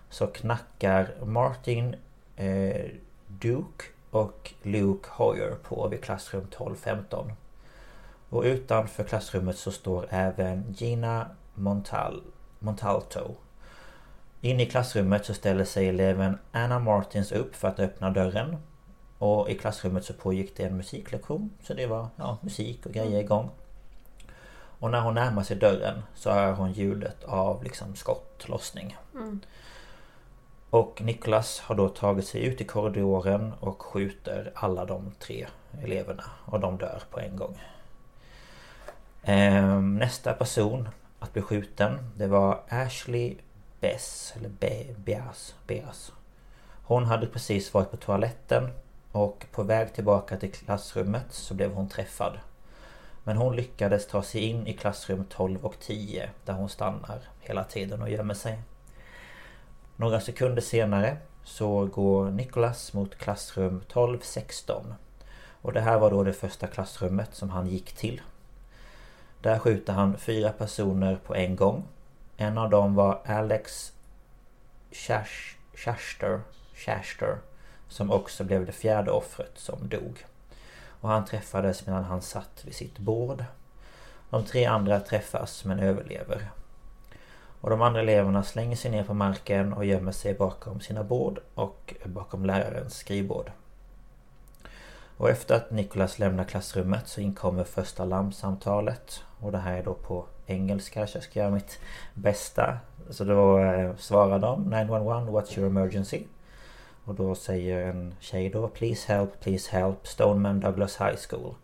så 0.09 0.27
knackar 0.27 1.13
Martin 1.25 1.95
eh, 2.35 2.85
Duke 3.27 3.85
och 4.09 4.53
Luke 4.63 5.09
Hoyer 5.11 5.55
på 5.63 5.87
vid 5.87 6.01
klassrum 6.01 6.41
1215. 6.41 7.31
Och 8.29 8.43
utanför 8.43 9.03
klassrummet 9.03 9.57
så 9.57 9.71
står 9.71 10.05
även 10.09 10.75
Gina 10.77 11.27
Montal, 11.55 12.23
Montalto. 12.59 13.35
Inne 14.41 14.63
i 14.63 14.65
klassrummet 14.65 15.25
så 15.25 15.33
ställer 15.33 15.65
sig 15.65 15.89
eleven 15.89 16.37
Anna 16.51 16.79
Martins 16.79 17.31
upp 17.31 17.55
för 17.55 17.67
att 17.67 17.79
öppna 17.79 18.09
dörren. 18.09 18.57
Och 19.17 19.49
i 19.49 19.57
klassrummet 19.57 20.05
så 20.05 20.13
pågick 20.13 20.57
det 20.57 20.63
en 20.63 20.77
musiklektion. 20.77 21.49
Så 21.63 21.73
det 21.73 21.87
var 21.87 22.07
ja, 22.15 22.37
musik 22.41 22.85
och 22.85 22.91
grejer 22.91 23.19
igång. 23.19 23.49
Och 24.79 24.91
när 24.91 25.01
hon 25.01 25.13
närmar 25.13 25.43
sig 25.43 25.57
dörren 25.57 26.03
så 26.15 26.31
hör 26.31 26.53
hon 26.53 26.71
ljudet 26.71 27.23
av 27.23 27.63
liksom 27.63 27.95
skottlossning. 27.95 28.97
Mm. 29.13 29.41
Och 30.69 31.01
Niklas 31.01 31.59
har 31.59 31.75
då 31.75 31.89
tagit 31.89 32.27
sig 32.27 32.45
ut 32.45 32.61
i 32.61 32.63
korridoren 32.63 33.53
och 33.59 33.81
skjuter 33.81 34.51
alla 34.55 34.85
de 34.85 35.11
tre 35.19 35.47
eleverna. 35.83 36.23
Och 36.45 36.59
de 36.59 36.77
dör 36.77 37.03
på 37.09 37.19
en 37.19 37.35
gång. 37.35 37.61
Ehm, 39.23 39.97
nästa 39.97 40.33
person 40.33 40.89
att 41.19 41.33
bli 41.33 41.41
skjuten 41.41 42.11
det 42.15 42.27
var 42.27 42.59
Ashley 42.69 43.35
Bess, 43.81 44.33
eller 44.37 44.49
Be 44.49 44.85
Beas, 44.97 45.55
Beas. 45.67 46.11
Hon 46.83 47.05
hade 47.05 47.27
precis 47.27 47.73
varit 47.73 47.91
på 47.91 47.97
toaletten 47.97 48.69
och 49.11 49.45
på 49.51 49.63
väg 49.63 49.93
tillbaka 49.93 50.37
till 50.37 50.51
klassrummet 50.51 51.25
så 51.29 51.53
blev 51.53 51.73
hon 51.73 51.89
träffad. 51.89 52.39
Men 53.23 53.37
hon 53.37 53.55
lyckades 53.55 54.07
ta 54.07 54.23
sig 54.23 54.41
in 54.41 54.67
i 54.67 54.73
klassrum 54.73 55.25
12 55.29 55.65
och 55.65 55.79
10 55.79 56.29
där 56.45 56.53
hon 56.53 56.69
stannar 56.69 57.19
hela 57.39 57.63
tiden 57.63 58.01
och 58.01 58.09
gömmer 58.09 58.33
sig. 58.33 58.59
Några 59.95 60.21
sekunder 60.21 60.61
senare 60.61 61.17
så 61.43 61.85
går 61.85 62.31
Nicholas 62.31 62.93
mot 62.93 63.15
klassrum 63.15 63.81
12-16. 63.93 64.93
Och 65.61 65.73
det 65.73 65.81
här 65.81 65.99
var 65.99 66.11
då 66.11 66.23
det 66.23 66.33
första 66.33 66.67
klassrummet 66.67 67.35
som 67.35 67.49
han 67.49 67.67
gick 67.67 67.91
till. 67.91 68.21
Där 69.41 69.59
skjuter 69.59 69.93
han 69.93 70.17
fyra 70.17 70.51
personer 70.51 71.15
på 71.25 71.35
en 71.35 71.55
gång. 71.55 71.83
En 72.41 72.57
av 72.57 72.69
dem 72.69 72.95
var 72.95 73.21
Alex 73.25 73.93
Shaster, 75.73 76.41
Shaster 76.75 77.37
som 77.87 78.11
också 78.11 78.43
blev 78.43 78.65
det 78.65 78.71
fjärde 78.71 79.11
offret 79.11 79.51
som 79.55 79.89
dog. 79.89 80.25
Och 81.01 81.09
han 81.09 81.25
träffades 81.25 81.85
medan 81.85 82.03
han 82.03 82.21
satt 82.21 82.65
vid 82.65 82.75
sitt 82.75 82.99
bord. 82.99 83.45
De 84.29 84.45
tre 84.45 84.65
andra 84.65 84.99
träffas 84.99 85.65
men 85.65 85.79
överlever. 85.79 86.51
Och 87.61 87.69
de 87.69 87.81
andra 87.81 88.01
eleverna 88.01 88.43
slänger 88.43 88.75
sig 88.75 88.91
ner 88.91 89.03
på 89.03 89.13
marken 89.13 89.73
och 89.73 89.85
gömmer 89.85 90.11
sig 90.11 90.33
bakom 90.33 90.81
sina 90.81 91.03
bord 91.03 91.39
och 91.55 91.93
bakom 92.05 92.45
lärarens 92.45 92.97
skrivbord. 92.97 93.51
Och 95.17 95.29
efter 95.29 95.55
att 95.55 95.71
Nikolas 95.71 96.19
lämnar 96.19 96.43
klassrummet 96.43 97.07
så 97.07 97.21
inkommer 97.21 97.63
första 97.63 98.05
larmsamtalet. 98.05 99.23
Och 99.39 99.51
det 99.51 99.57
här 99.57 99.73
är 99.73 99.83
då 99.83 99.93
på 99.93 100.25
engelska 100.51 101.07
så 101.07 101.17
jag 101.17 101.23
ska 101.23 101.39
göra 101.39 101.51
mitt 101.51 101.79
bästa. 102.13 102.77
Så 103.09 103.23
då 103.23 103.59
eh, 103.59 103.95
svarar 103.95 104.39
de 104.39 104.63
911 104.63 105.27
What's 105.31 105.59
your 105.59 105.69
emergency? 105.69 106.23
Och 107.05 107.15
då 107.15 107.35
säger 107.35 107.87
en 107.87 108.15
tjej 108.19 108.49
då 108.49 108.67
Please 108.67 109.13
help, 109.13 109.39
please 109.39 109.71
help 109.71 110.07
Stoneman 110.07 110.59
Douglas 110.59 111.01
High 111.01 111.17
School. 111.29 111.55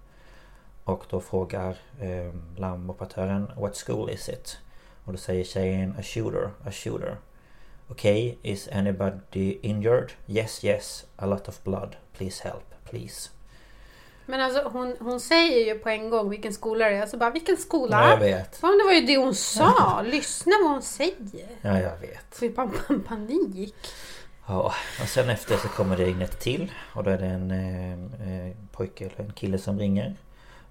Och 0.84 1.04
då 1.10 1.22
frågar 1.22 1.78
eh, 2.02 2.34
larmoperatören 2.56 3.52
What 3.58 3.76
school 3.86 4.10
is 4.10 4.30
it? 4.30 4.58
Och 5.04 5.12
då 5.12 5.18
säger 5.18 5.44
tjejen 5.44 5.96
A 6.00 6.04
shooter, 6.04 6.50
a 6.66 6.72
shooter. 6.72 7.18
Okay, 7.90 8.36
is 8.44 8.68
anybody 8.72 9.60
injured? 9.62 10.12
Yes, 10.28 10.64
yes, 10.64 11.06
a 11.16 11.26
lot 11.26 11.48
of 11.48 11.64
blood. 11.64 11.96
Please 12.14 12.44
help, 12.44 12.74
please. 12.90 13.37
Men 14.30 14.42
alltså 14.42 14.70
hon, 14.74 14.96
hon 15.00 15.20
säger 15.20 15.66
ju 15.66 15.80
på 15.80 15.90
en 15.90 16.10
gång 16.10 16.30
vilken 16.30 16.54
skola 16.54 16.90
det 16.90 16.96
är. 16.96 17.02
Alltså 17.02 17.18
bara 17.18 17.30
vilken 17.30 17.58
skola? 17.58 18.02
Ja, 18.04 18.10
jag 18.10 18.18
vet. 18.18 18.58
Fan, 18.58 18.78
det 18.78 18.84
var 18.84 18.94
ju 18.94 19.02
det 19.02 19.18
hon 19.18 19.36
sa. 19.36 20.02
Lyssna 20.06 20.54
vad 20.64 20.72
hon 20.72 20.82
säger. 20.82 21.48
Ja, 21.62 21.80
jag 21.80 21.98
vet. 21.98 22.26
Får 22.32 22.48
ju 22.48 22.54
panik. 23.08 23.86
Ja, 24.48 24.74
och 25.02 25.08
sen 25.08 25.30
efter 25.30 25.58
så 25.58 25.68
kommer 25.68 25.98
det 25.98 26.10
in 26.10 26.22
ett 26.22 26.40
till. 26.40 26.72
Och 26.94 27.04
då 27.04 27.10
är 27.10 27.18
det 27.18 27.26
en 27.26 27.52
eh, 27.52 28.48
eh, 28.48 28.56
pojke 28.72 29.06
eller 29.06 29.20
en 29.20 29.34
kille 29.34 29.58
som 29.58 29.80
ringer. 29.80 30.16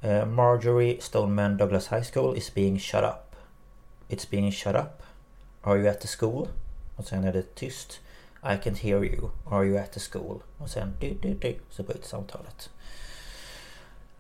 Uh, 0.04 0.26
Marjorie 0.26 1.00
Stoneman 1.00 1.56
Douglas 1.56 1.92
High 1.92 2.04
School 2.12 2.36
is 2.36 2.54
being 2.54 2.78
shut 2.78 3.02
up. 3.02 3.36
It's 4.08 4.30
being 4.30 4.52
shut 4.52 4.74
up. 4.74 5.02
Are 5.62 5.78
you 5.78 5.88
at 5.88 6.00
the 6.00 6.08
school? 6.08 6.48
Och 6.96 7.04
sen 7.04 7.24
är 7.24 7.32
det 7.32 7.54
tyst. 7.54 8.00
I 8.42 8.56
can't 8.56 8.78
hear 8.78 9.04
you. 9.04 9.30
Are 9.50 9.64
you 9.64 9.78
at 9.78 9.92
the 9.92 10.00
school? 10.00 10.42
Och 10.58 10.70
sen 10.70 10.96
du, 11.00 11.14
du, 11.22 11.34
du, 11.34 11.56
så 11.70 11.82
bryts 11.82 12.08
samtalet. 12.08 12.70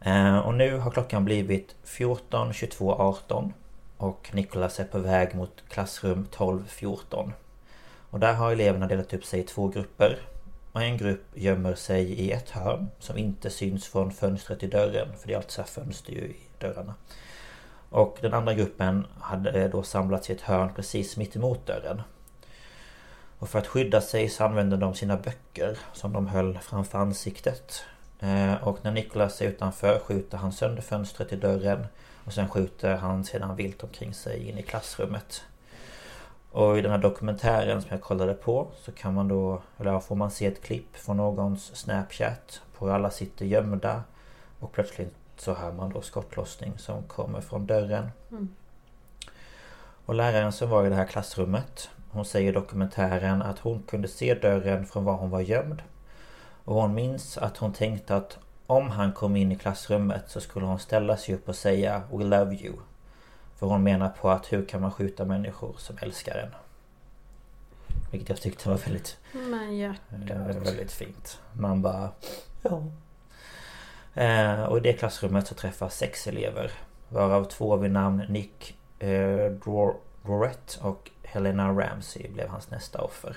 Eh, 0.00 0.38
och 0.38 0.54
nu 0.54 0.78
har 0.78 0.90
klockan 0.90 1.24
blivit 1.24 1.74
14.22.18 1.84 3.52
Och 3.96 4.30
Nicholas 4.32 4.80
är 4.80 4.84
på 4.84 4.98
väg 4.98 5.34
mot 5.34 5.64
klassrum 5.68 6.26
12.14 6.32 7.32
Och 8.10 8.20
där 8.20 8.34
har 8.34 8.52
eleverna 8.52 8.86
delat 8.86 9.14
upp 9.14 9.24
sig 9.24 9.40
i 9.40 9.42
två 9.42 9.68
grupper. 9.68 10.18
Och 10.72 10.82
en 10.82 10.96
grupp 10.96 11.24
gömmer 11.34 11.74
sig 11.74 12.04
i 12.04 12.32
ett 12.32 12.50
hörn 12.50 12.88
som 12.98 13.18
inte 13.18 13.50
syns 13.50 13.86
från 13.86 14.12
fönstret 14.12 14.62
i 14.62 14.66
dörren. 14.66 15.08
För 15.18 15.28
det 15.28 15.32
är 15.32 15.36
alltid 15.36 15.50
så 15.50 15.62
fönster 15.62 16.12
ju 16.12 16.18
i 16.18 16.36
dörrarna. 16.58 16.94
Och 17.90 18.18
den 18.20 18.34
andra 18.34 18.54
gruppen 18.54 19.06
hade 19.20 19.50
eh, 19.50 19.70
då 19.70 19.82
samlats 19.82 20.30
i 20.30 20.32
ett 20.32 20.40
hörn 20.40 20.70
precis 20.74 21.16
mitt 21.16 21.36
emot 21.36 21.66
dörren. 21.66 22.02
Och 23.38 23.48
för 23.48 23.58
att 23.58 23.66
skydda 23.66 24.00
sig 24.00 24.28
så 24.28 24.44
använde 24.44 24.76
de 24.76 24.94
sina 24.94 25.16
böcker 25.16 25.78
som 25.92 26.12
de 26.12 26.26
höll 26.26 26.58
framför 26.58 26.98
ansiktet. 26.98 27.84
Eh, 28.20 28.54
och 28.68 28.78
när 28.82 28.92
Nicholas 28.92 29.42
är 29.42 29.48
utanför 29.48 29.98
skjuter 29.98 30.38
han 30.38 30.52
sönder 30.52 30.82
fönstret 30.82 31.32
i 31.32 31.36
dörren. 31.36 31.86
Och 32.24 32.32
sen 32.32 32.48
skjuter 32.48 32.96
han 32.96 33.24
sedan 33.24 33.56
vilt 33.56 33.82
omkring 33.82 34.14
sig 34.14 34.48
in 34.48 34.58
i 34.58 34.62
klassrummet. 34.62 35.44
Och 36.50 36.78
i 36.78 36.82
den 36.82 36.90
här 36.90 36.98
dokumentären 36.98 37.82
som 37.82 37.90
jag 37.90 38.00
kollade 38.00 38.34
på 38.34 38.68
så 38.76 38.92
kan 38.92 39.14
man 39.14 39.28
då, 39.28 39.62
eller 39.78 40.00
får 40.00 40.16
man 40.16 40.30
se 40.30 40.46
ett 40.46 40.62
klipp 40.62 40.96
från 40.96 41.16
någons 41.16 41.76
Snapchat 41.76 42.62
på 42.78 42.86
hur 42.86 42.94
alla 42.94 43.10
sitter 43.10 43.44
gömda 43.44 44.02
och 44.60 44.72
plötsligt 44.72 45.14
så 45.36 45.54
hör 45.54 45.72
man 45.72 45.90
då 45.90 46.02
skottlossning 46.02 46.78
som 46.78 47.02
kommer 47.02 47.40
från 47.40 47.66
dörren. 47.66 48.10
Mm. 48.30 48.48
Och 50.06 50.14
läraren 50.14 50.52
som 50.52 50.70
var 50.70 50.86
i 50.86 50.88
det 50.88 50.94
här 50.94 51.06
klassrummet 51.06 51.90
Hon 52.16 52.24
säger 52.24 52.48
i 52.48 52.54
dokumentären 52.54 53.42
att 53.42 53.58
hon 53.58 53.82
kunde 53.82 54.08
se 54.08 54.34
dörren 54.34 54.86
från 54.86 55.04
var 55.04 55.14
hon 55.16 55.30
var 55.30 55.40
gömd. 55.40 55.82
Och 56.66 56.74
hon 56.74 56.94
minns 56.94 57.38
att 57.38 57.56
hon 57.56 57.72
tänkte 57.72 58.16
att 58.16 58.38
om 58.66 58.90
han 58.90 59.12
kom 59.12 59.36
in 59.36 59.52
i 59.52 59.56
klassrummet 59.56 60.22
så 60.26 60.40
skulle 60.40 60.66
hon 60.66 60.78
ställa 60.78 61.16
sig 61.16 61.34
upp 61.34 61.48
och 61.48 61.56
säga 61.56 62.02
We 62.12 62.24
love 62.24 62.54
you. 62.54 62.74
För 63.56 63.66
hon 63.66 63.82
menar 63.82 64.08
på 64.08 64.30
att 64.30 64.52
hur 64.52 64.64
kan 64.64 64.80
man 64.80 64.90
skjuta 64.90 65.24
människor 65.24 65.74
som 65.78 65.98
älskar 66.00 66.38
en? 66.38 66.54
Vilket 68.10 68.28
jag 68.28 68.40
tyckte 68.40 68.68
var 68.68 68.76
väldigt... 68.76 69.18
Men 69.32 69.76
hjärtat. 69.76 70.30
Eh, 70.30 70.46
väldigt 70.46 70.92
fint. 70.92 71.40
Man 71.52 71.82
bara... 71.82 72.10
Ja. 72.62 72.82
Eh, 74.22 74.62
och 74.62 74.76
i 74.76 74.80
det 74.80 74.92
klassrummet 74.92 75.46
så 75.46 75.54
träffas 75.54 75.96
sex 75.96 76.26
elever. 76.26 76.72
Varav 77.08 77.44
två 77.44 77.76
vid 77.76 77.90
namn 77.90 78.24
Nick 78.28 78.76
eh, 78.98 79.50
Drorett 80.22 80.78
och 80.82 81.10
Helena 81.22 81.72
Ramsey 81.72 82.28
blev 82.28 82.48
hans 82.48 82.70
nästa 82.70 83.00
offer. 83.00 83.36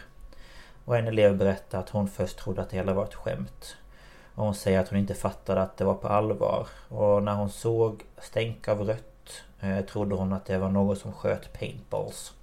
Och 0.89 0.97
en 0.97 1.07
elev 1.07 1.37
berättar 1.37 1.79
att 1.79 1.89
hon 1.89 2.07
först 2.07 2.37
trodde 2.37 2.61
att 2.61 2.69
det 2.69 2.77
hela 2.77 2.93
var 2.93 3.03
ett 3.03 3.13
skämt. 3.15 3.77
Och 4.35 4.45
hon 4.45 4.55
säger 4.55 4.79
att 4.79 4.89
hon 4.89 4.99
inte 4.99 5.13
fattade 5.13 5.61
att 5.61 5.77
det 5.77 5.83
var 5.83 5.93
på 5.93 6.07
allvar. 6.07 6.67
Och 6.87 7.23
när 7.23 7.35
hon 7.35 7.49
såg 7.49 8.03
stänk 8.17 8.67
av 8.67 8.81
rött 8.81 9.43
eh, 9.59 9.81
trodde 9.81 10.15
hon 10.15 10.33
att 10.33 10.45
det 10.45 10.57
var 10.57 10.69
någon 10.69 10.95
som 10.95 11.13
sköt 11.13 11.53
paintballs. 11.59 12.33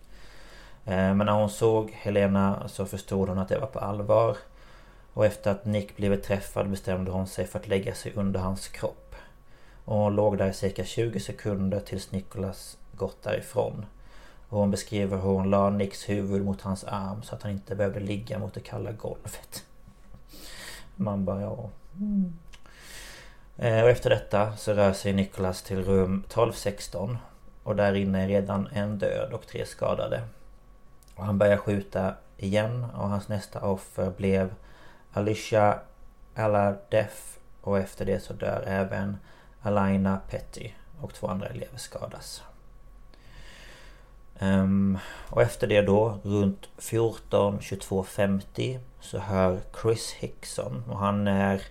Eh, 0.84 1.14
men 1.14 1.18
när 1.18 1.32
hon 1.32 1.50
såg 1.50 1.90
Helena 1.90 2.68
så 2.68 2.86
förstod 2.86 3.28
hon 3.28 3.38
att 3.38 3.48
det 3.48 3.58
var 3.58 3.66
på 3.66 3.78
allvar. 3.78 4.36
Och 5.12 5.26
efter 5.26 5.50
att 5.50 5.64
Nick 5.64 5.96
blivit 5.96 6.22
träffad 6.22 6.70
bestämde 6.70 7.10
hon 7.10 7.26
sig 7.26 7.46
för 7.46 7.58
att 7.58 7.68
lägga 7.68 7.94
sig 7.94 8.12
under 8.14 8.40
hans 8.40 8.68
kropp. 8.68 9.14
Och 9.84 9.96
hon 9.96 10.16
låg 10.16 10.38
där 10.38 10.48
i 10.48 10.52
cirka 10.52 10.84
20 10.84 11.20
sekunder 11.20 11.80
tills 11.80 12.12
Nicholas 12.12 12.78
gått 12.92 13.22
därifrån. 13.22 13.86
Och 14.48 14.58
hon 14.58 14.70
beskriver 14.70 15.16
hur 15.16 15.28
hon 15.28 15.50
la 15.50 15.70
Nicks 15.70 16.08
huvud 16.08 16.44
mot 16.44 16.60
hans 16.60 16.84
arm 16.84 17.22
så 17.22 17.34
att 17.34 17.42
han 17.42 17.52
inte 17.52 17.74
behövde 17.74 18.00
ligga 18.00 18.38
mot 18.38 18.54
det 18.54 18.60
kalla 18.60 18.92
golvet. 18.92 19.64
Man 20.96 21.24
bara 21.24 21.40
ja... 21.40 21.70
Mm. 21.96 22.38
Eh, 23.56 23.82
och 23.82 23.90
efter 23.90 24.10
detta 24.10 24.56
så 24.56 24.72
rör 24.72 24.92
sig 24.92 25.12
Nicholas 25.12 25.62
till 25.62 25.84
rum 25.84 26.18
1216. 26.26 27.18
Och 27.62 27.76
där 27.76 27.94
inne 27.94 28.24
är 28.24 28.28
redan 28.28 28.68
en 28.72 28.98
död 28.98 29.32
och 29.32 29.46
tre 29.46 29.66
skadade. 29.66 30.22
Och 31.14 31.24
han 31.24 31.38
börjar 31.38 31.56
skjuta 31.56 32.14
igen 32.36 32.84
och 32.84 33.08
hans 33.08 33.28
nästa 33.28 33.60
offer 33.60 34.10
blev 34.10 34.54
Alicia 35.12 35.78
Aladef 36.34 37.38
och 37.60 37.78
efter 37.78 38.04
det 38.04 38.20
så 38.20 38.32
dör 38.32 38.64
även 38.66 39.16
Alaina 39.62 40.20
Petty 40.30 40.70
och 41.00 41.14
två 41.14 41.26
andra 41.26 41.46
elever 41.46 41.78
skadas. 41.78 42.42
Um, 44.40 44.98
och 45.30 45.42
efter 45.42 45.66
det 45.66 45.82
då, 45.82 46.18
runt 46.22 46.68
14, 46.78 47.60
22, 47.60 48.04
50 48.04 48.78
så 49.00 49.18
hör 49.18 49.60
Chris 49.82 50.12
Hickson 50.12 50.84
och 50.88 50.98
han 50.98 51.28
är 51.28 51.62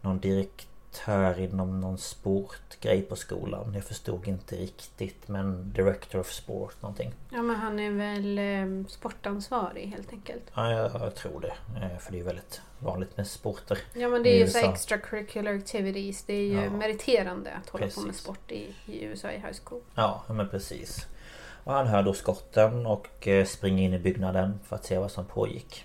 någon 0.00 0.20
direktör 0.20 1.40
inom 1.40 1.80
någon 1.80 1.98
sportgrej 1.98 3.02
på 3.02 3.16
skolan. 3.16 3.74
Jag 3.74 3.84
förstod 3.84 4.28
inte 4.28 4.56
riktigt 4.56 5.28
men 5.28 5.72
Director 5.72 6.20
of 6.20 6.32
Sport 6.32 6.82
någonting. 6.82 7.14
Ja 7.30 7.42
men 7.42 7.56
han 7.56 7.80
är 7.80 7.90
väl 7.90 8.38
eh, 8.38 8.86
sportansvarig 8.88 9.86
helt 9.86 10.12
enkelt. 10.12 10.42
Ja 10.54 10.70
jag, 10.70 10.90
jag 10.94 11.14
tror 11.14 11.40
det. 11.40 11.84
Eh, 11.84 11.98
för 11.98 12.12
det 12.12 12.18
är 12.18 12.24
väldigt 12.24 12.60
vanligt 12.78 13.16
med 13.16 13.26
sporter. 13.26 13.78
Ja 13.94 14.08
men 14.08 14.22
det 14.22 14.30
är 14.30 14.38
ju 14.38 14.46
så 14.46 14.58
extracurricular 14.58 15.54
activities. 15.54 16.24
Det 16.24 16.34
är 16.34 16.48
ju 16.48 16.62
ja. 16.62 16.70
meriterande 16.70 17.50
att 17.62 17.68
hålla 17.68 17.84
precis. 17.84 18.00
på 18.00 18.06
med 18.06 18.16
sport 18.16 18.52
i, 18.52 18.74
i 18.86 19.04
USA 19.04 19.30
i 19.30 19.38
high 19.38 19.58
school. 19.64 19.82
Ja 19.94 20.22
men 20.28 20.48
precis. 20.48 21.06
Och 21.64 21.72
han 21.72 21.86
hör 21.86 22.02
då 22.02 22.12
skotten 22.12 22.86
och 22.86 23.28
eh, 23.28 23.44
springer 23.44 23.84
in 23.84 23.94
i 23.94 23.98
byggnaden 23.98 24.60
för 24.64 24.76
att 24.76 24.84
se 24.84 24.98
vad 24.98 25.10
som 25.10 25.24
pågick. 25.24 25.84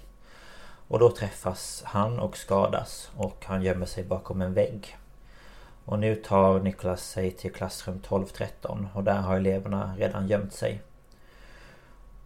Och 0.87 0.99
då 0.99 1.09
träffas 1.09 1.83
han 1.85 2.19
och 2.19 2.37
skadas 2.37 3.11
och 3.17 3.45
han 3.45 3.63
gömmer 3.63 3.85
sig 3.85 4.03
bakom 4.03 4.41
en 4.41 4.53
vägg. 4.53 4.97
Och 5.85 5.99
nu 5.99 6.15
tar 6.15 6.59
Nicholas 6.59 7.09
sig 7.09 7.31
till 7.31 7.53
klassrum 7.53 8.01
12-13 8.07 8.87
och 8.93 9.03
där 9.03 9.21
har 9.21 9.37
eleverna 9.37 9.95
redan 9.97 10.27
gömt 10.27 10.53
sig. 10.53 10.81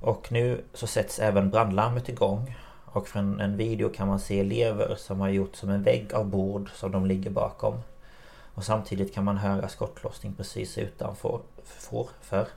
Och 0.01 0.31
nu 0.31 0.63
så 0.73 0.87
sätts 0.87 1.19
även 1.19 1.49
brandlarmet 1.49 2.09
igång. 2.09 2.55
Och 2.85 3.07
från 3.07 3.39
en 3.39 3.57
video 3.57 3.89
kan 3.89 4.07
man 4.07 4.19
se 4.19 4.39
elever 4.39 4.95
som 4.95 5.19
har 5.19 5.29
gjort 5.29 5.55
som 5.55 5.69
en 5.69 5.83
vägg 5.83 6.13
av 6.13 6.25
bord 6.25 6.69
som 6.73 6.91
de 6.91 7.05
ligger 7.05 7.29
bakom. 7.29 7.81
Och 8.53 8.63
samtidigt 8.63 9.13
kan 9.13 9.23
man 9.23 9.37
höra 9.37 9.67
skottlossning 9.67 10.33
precis 10.33 10.77
utanför. 10.77 11.39
För, 11.63 12.07
för. 12.21 12.47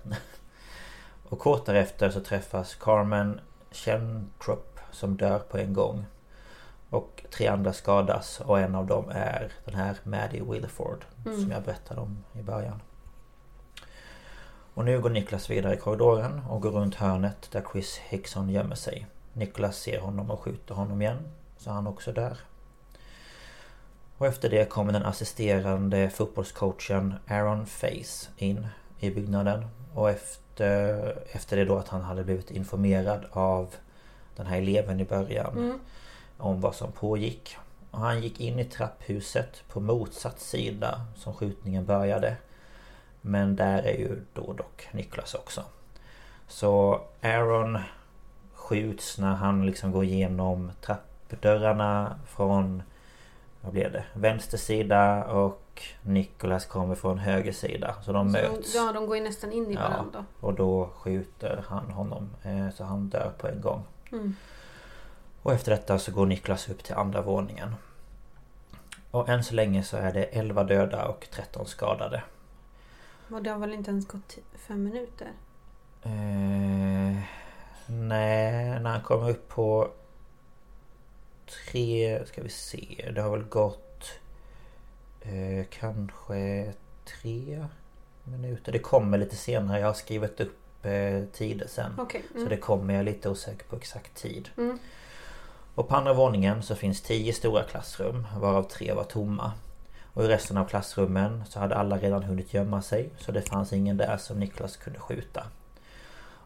Och 1.32 1.38
kort 1.38 1.66
därefter 1.66 2.10
så 2.10 2.20
träffas 2.20 2.74
Carmen 2.74 3.40
Chentrup 3.70 4.80
som 4.90 5.16
dör 5.16 5.38
på 5.38 5.58
en 5.58 5.72
gång. 5.72 6.06
Och 6.90 7.24
tre 7.30 7.46
andra 7.46 7.72
skadas 7.72 8.40
och 8.40 8.60
en 8.60 8.74
av 8.74 8.86
dem 8.86 9.10
är 9.10 9.52
den 9.64 9.74
här 9.74 9.96
Maddie 10.02 10.40
Wilford 10.40 11.04
mm. 11.26 11.40
som 11.40 11.50
jag 11.50 11.62
berättade 11.62 12.00
om 12.00 12.24
i 12.32 12.42
början. 12.42 12.82
Och 14.74 14.84
nu 14.84 15.00
går 15.00 15.10
Niklas 15.10 15.50
vidare 15.50 15.74
i 15.74 15.76
korridoren 15.76 16.40
och 16.48 16.62
går 16.62 16.70
runt 16.70 16.94
hörnet 16.94 17.48
där 17.52 17.64
Chris 17.72 17.96
Hickson 17.96 18.50
gömmer 18.50 18.76
sig. 18.76 19.06
Niklas 19.32 19.76
ser 19.76 20.00
honom 20.00 20.30
och 20.30 20.40
skjuter 20.40 20.74
honom 20.74 21.02
igen. 21.02 21.18
Så 21.56 21.70
han 21.70 21.86
också 21.86 22.12
dör. 22.12 22.36
Och 24.18 24.26
efter 24.26 24.50
det 24.50 24.68
kommer 24.68 24.92
den 24.92 25.06
assisterande 25.06 26.10
fotbollscoachen 26.10 27.14
Aaron 27.28 27.66
Face 27.66 28.28
in 28.36 28.66
i 28.98 29.10
byggnaden. 29.10 29.66
Och 29.94 30.10
efter, 30.10 30.41
efter 30.60 31.56
det 31.56 31.64
då 31.64 31.78
att 31.78 31.88
han 31.88 32.02
hade 32.02 32.24
blivit 32.24 32.50
informerad 32.50 33.24
av 33.30 33.74
den 34.36 34.46
här 34.46 34.58
eleven 34.58 35.00
i 35.00 35.04
början. 35.04 35.58
Mm. 35.58 35.78
Om 36.38 36.60
vad 36.60 36.74
som 36.74 36.92
pågick. 36.92 37.56
Och 37.90 37.98
han 37.98 38.22
gick 38.22 38.40
in 38.40 38.58
i 38.58 38.64
trapphuset 38.64 39.62
på 39.68 39.80
motsatt 39.80 40.40
sida 40.40 41.00
som 41.16 41.34
skjutningen 41.34 41.84
började. 41.84 42.36
Men 43.20 43.56
där 43.56 43.82
är 43.82 43.98
ju 43.98 44.20
då 44.32 44.52
dock 44.52 44.88
Niklas 44.92 45.34
också. 45.34 45.64
Så 46.48 47.00
Aaron 47.22 47.78
skjuts 48.54 49.18
när 49.18 49.34
han 49.34 49.66
liksom 49.66 49.92
går 49.92 50.04
igenom 50.04 50.72
trappdörrarna 50.80 52.18
från 52.26 52.82
vad 53.62 53.72
blev 53.72 53.92
det? 53.92 54.04
Vänster 54.12 54.58
sida 54.58 55.24
och 55.24 55.82
Nicholas 56.02 56.66
kommer 56.66 56.94
från 56.94 57.18
höger 57.18 57.52
sida. 57.52 57.94
Så 58.02 58.12
de 58.12 58.32
så 58.32 58.38
möts. 58.38 58.74
ja, 58.74 58.92
de 58.92 59.06
går 59.06 59.16
ju 59.16 59.22
nästan 59.22 59.52
in 59.52 59.70
i 59.70 59.74
varandra. 59.74 60.24
Ja, 60.40 60.46
och 60.46 60.54
då 60.54 60.90
skjuter 60.94 61.64
han 61.68 61.90
honom. 61.90 62.30
Eh, 62.42 62.70
så 62.70 62.84
han 62.84 63.08
dör 63.08 63.32
på 63.38 63.48
en 63.48 63.60
gång. 63.60 63.84
Mm. 64.12 64.36
Och 65.42 65.52
efter 65.52 65.70
detta 65.72 65.98
så 65.98 66.12
går 66.12 66.26
Niklas 66.26 66.68
upp 66.68 66.84
till 66.84 66.94
andra 66.94 67.22
våningen. 67.22 67.74
Och 69.10 69.28
än 69.28 69.44
så 69.44 69.54
länge 69.54 69.82
så 69.82 69.96
är 69.96 70.12
det 70.12 70.24
11 70.24 70.64
döda 70.64 71.08
och 71.08 71.26
13 71.30 71.66
skadade. 71.66 72.22
Och 73.30 73.42
det 73.42 73.50
har 73.50 73.58
väl 73.58 73.72
inte 73.72 73.90
ens 73.90 74.08
gått 74.08 74.38
fem 74.54 74.84
minuter? 74.84 75.32
Eh, 76.02 77.22
nej, 77.86 78.80
när 78.80 78.90
han 78.90 79.02
kommer 79.02 79.30
upp 79.30 79.48
på 79.48 79.90
tre, 81.70 82.22
ska 82.26 82.42
vi 82.42 82.48
se, 82.48 83.10
det 83.14 83.20
har 83.20 83.30
väl 83.30 83.42
gått 83.42 84.10
eh, 85.20 85.66
kanske 85.70 86.72
tre 87.04 87.66
minuter. 88.24 88.72
Det 88.72 88.78
kommer 88.78 89.18
lite 89.18 89.36
senare, 89.36 89.80
jag 89.80 89.86
har 89.86 89.94
skrivit 89.94 90.40
upp 90.40 90.86
eh, 90.86 91.22
tider 91.32 91.66
sen. 91.66 92.00
Okay. 92.00 92.20
Mm. 92.30 92.44
Så 92.44 92.50
det 92.50 92.56
kommer, 92.56 92.94
jag 92.94 93.00
är 93.00 93.04
lite 93.04 93.28
osäker 93.28 93.64
på 93.64 93.76
exakt 93.76 94.14
tid. 94.14 94.48
Mm. 94.56 94.78
Och 95.74 95.88
på 95.88 95.96
andra 95.96 96.12
våningen 96.12 96.62
så 96.62 96.74
finns 96.74 97.00
tio 97.00 97.32
stora 97.32 97.62
klassrum 97.62 98.26
varav 98.38 98.62
tre 98.62 98.92
var 98.92 99.04
tomma. 99.04 99.52
Och 100.14 100.24
i 100.24 100.28
resten 100.28 100.56
av 100.56 100.64
klassrummen 100.64 101.44
så 101.48 101.58
hade 101.58 101.74
alla 101.74 101.98
redan 101.98 102.22
hunnit 102.22 102.54
gömma 102.54 102.82
sig 102.82 103.10
så 103.18 103.32
det 103.32 103.42
fanns 103.42 103.72
ingen 103.72 103.96
där 103.96 104.16
som 104.16 104.40
Niklas 104.40 104.76
kunde 104.76 104.98
skjuta. 104.98 105.46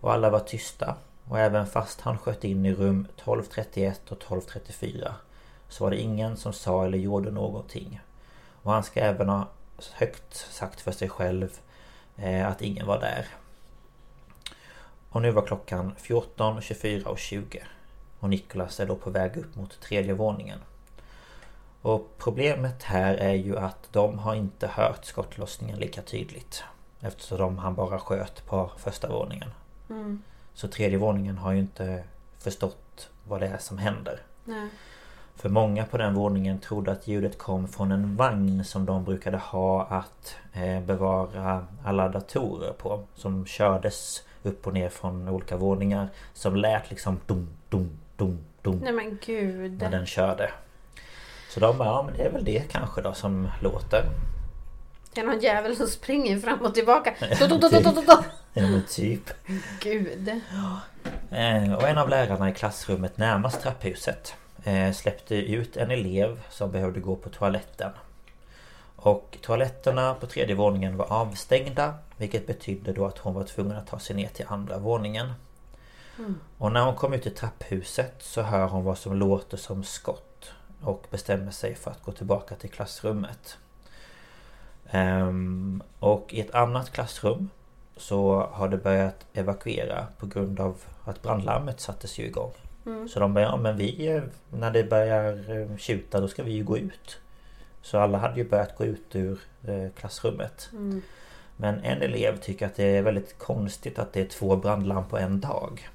Och 0.01 0.13
alla 0.13 0.31
var 0.31 0.41
tysta 0.41 0.97
och 1.29 1.39
även 1.39 1.67
fast 1.67 2.01
han 2.01 2.19
sköt 2.19 2.45
in 2.45 2.67
i 2.67 2.73
rum 2.73 3.01
1231 3.01 4.01
och 4.05 4.17
1234 4.17 5.15
så 5.69 5.85
var 5.85 5.91
det 5.91 6.01
ingen 6.01 6.37
som 6.37 6.53
sa 6.53 6.85
eller 6.85 6.99
gjorde 6.99 7.31
någonting. 7.31 8.01
Och 8.63 8.73
han 8.73 8.85
ska 8.85 9.01
även 9.01 9.29
ha 9.29 9.49
högt 9.93 10.35
sagt 10.35 10.81
för 10.81 10.93
sig 10.93 11.09
själv 11.09 11.59
eh, 12.17 12.49
att 12.49 12.63
ingen 12.63 12.87
var 12.87 13.01
där. 13.01 13.27
Och 15.11 15.23
nu 15.23 15.31
var 15.31 15.47
klockan 15.47 15.95
14, 15.99 16.61
24 16.61 17.11
och 17.11 17.19
20. 17.19 17.63
Och 18.21 18.31
Niklas 18.31 18.81
är 18.81 18.87
då 18.87 18.97
på 18.97 19.11
väg 19.11 19.37
upp 19.37 19.57
mot 19.57 19.81
tredje 19.81 20.15
våningen. 20.15 20.59
Och 21.83 22.15
problemet 22.19 22.83
här 22.83 23.15
är 23.15 23.35
ju 23.35 23.59
att 23.59 23.89
de 23.93 24.19
har 24.19 24.35
inte 24.35 24.67
hört 24.67 25.05
skottlossningen 25.05 25.79
lika 25.79 26.03
tydligt. 26.03 26.65
Eftersom 27.01 27.59
han 27.59 27.75
bara 27.75 27.99
sköt 27.99 28.47
på 28.47 28.71
första 28.79 29.09
våningen. 29.09 29.51
Mm. 29.91 30.23
Så 30.57 30.69
tredje 30.69 30.99
våningen 30.99 31.39
har 31.39 31.53
ju 31.53 31.59
inte 31.59 32.03
förstått 32.39 33.09
vad 33.25 33.41
det 33.41 33.47
är 33.47 33.59
som 33.59 33.79
händer. 33.79 34.21
Nej. 34.45 34.69
För 35.37 35.49
många 35.49 35.85
på 35.85 35.99
den 35.99 36.15
våningen 36.15 36.59
trodde 36.61 36.93
att 36.93 37.09
ljudet 37.09 37.39
kom 37.39 37.69
från 37.69 37.93
en 37.93 38.17
vagn 38.17 38.65
som 38.65 38.87
de 38.87 39.05
brukade 39.05 39.37
ha 39.37 39.85
att 39.85 40.37
eh, 40.53 40.81
bevara 40.81 41.67
alla 41.85 42.09
datorer 42.09 42.73
på. 42.73 43.05
Som 43.15 43.47
kördes 43.47 44.23
upp 44.43 44.67
och 44.67 44.75
ner 44.75 44.89
från 44.89 45.29
olika 45.29 45.57
våningar. 45.57 46.09
Som 46.35 46.57
lät 46.57 46.91
liksom 46.91 47.21
dum, 47.27 47.49
dum, 47.69 47.99
dum, 48.17 48.39
dum. 48.63 48.79
Nej 48.79 48.93
men 48.93 49.19
gud. 49.27 49.83
När 49.83 49.91
den 49.91 50.07
körde. 50.07 50.51
Så 51.51 51.61
de 51.61 51.79
bara, 51.79 51.89
ja 51.89 52.03
men 52.03 52.15
det 52.17 52.23
är 52.23 52.33
väl 52.33 52.45
det 52.45 52.63
kanske 52.71 53.03
då 53.03 53.15
som 53.15 53.51
låter. 53.63 54.05
Det 55.15 55.21
är 55.21 55.25
någon 55.25 55.41
jävel 55.41 55.77
som 55.77 55.87
springer 55.87 56.39
fram 56.39 56.59
och 56.61 56.75
tillbaka. 56.75 57.15
Ja 58.59 58.63
men 58.63 58.83
typ. 58.89 59.31
Gud. 59.81 60.29
Eh, 61.31 61.73
Och 61.75 61.89
en 61.89 61.99
av 61.99 62.09
lärarna 62.09 62.51
i 62.51 62.55
klassrummet 62.55 63.19
närmast 63.19 63.61
trapphuset 63.61 64.35
eh, 64.65 64.93
släppte 64.93 65.35
ut 65.35 65.77
en 65.77 65.91
elev 65.91 66.41
som 66.51 66.71
behövde 66.71 67.01
gå 67.01 67.17
på 67.17 67.29
toaletten. 67.29 67.91
Och 68.97 69.39
toaletterna 69.43 70.15
på 70.15 70.27
tredje 70.27 70.55
våningen 70.55 70.97
var 70.97 71.13
avstängda 71.13 71.95
vilket 72.17 72.47
betydde 72.47 72.93
då 72.93 73.07
att 73.07 73.19
hon 73.19 73.35
var 73.35 73.45
tvungen 73.45 73.77
att 73.77 73.87
ta 73.87 73.99
sig 73.99 74.17
ner 74.17 74.29
till 74.29 74.45
andra 74.49 74.79
våningen. 74.79 75.33
Och 76.59 76.73
när 76.73 76.85
hon 76.85 76.95
kom 76.95 77.13
ut 77.13 77.27
i 77.27 77.31
trapphuset 77.31 78.15
så 78.19 78.43
hör 78.43 78.69
hon 78.69 78.85
vad 78.85 78.99
som 78.99 79.17
låter 79.17 79.57
som 79.57 79.85
skott 79.85 80.51
och 80.83 81.07
bestämmer 81.11 81.51
sig 81.51 81.75
för 81.75 81.91
att 81.91 82.03
gå 82.03 82.13
tillbaka 82.13 82.55
till 82.55 82.71
klassrummet. 82.71 83.57
Ehm, 84.91 85.83
och 85.99 86.35
i 86.35 86.41
ett 86.41 86.55
annat 86.55 86.93
klassrum 86.93 87.51
så 87.97 88.49
har 88.53 88.69
det 88.69 88.77
börjat 88.77 89.27
evakuera 89.33 90.07
på 90.19 90.27
grund 90.27 90.61
av 90.61 90.77
att 91.05 91.23
brandlarmet 91.23 91.81
sattes 91.81 92.19
ju 92.19 92.25
igång. 92.25 92.53
Så 93.09 93.21
de 93.21 93.35
började, 93.35 93.53
ja 93.53 93.57
men 93.57 93.77
vi, 93.77 94.23
när 94.51 94.71
det 94.71 94.85
börjar 94.85 95.51
eh, 95.61 95.77
tjuta 95.77 96.21
då 96.21 96.29
ska 96.29 96.43
vi 96.43 96.53
ju 96.53 96.65
gå 96.65 96.79
ut. 96.79 97.19
Så 97.83 97.99
alla 97.99 98.19
hade 98.19 98.37
ju 98.41 98.49
börjat 98.49 98.77
gå 98.77 98.85
ut 98.85 99.17
ur 99.17 99.41
eh, 99.69 99.91
klassrummet. 99.99 100.71
Men 101.57 101.75
en 101.85 102.03
elev 102.03 102.41
tycker 102.41 102.67
att 102.67 102.75
det 102.75 102.85
är 102.85 103.03
väldigt 103.03 103.39
konstigt 103.39 103.99
att 103.99 104.13
det 104.13 104.21
är 104.21 104.27
två 104.27 104.57
brandlarm 104.57 105.05
på 105.09 105.19
en 105.19 105.41
dag. 105.41 105.89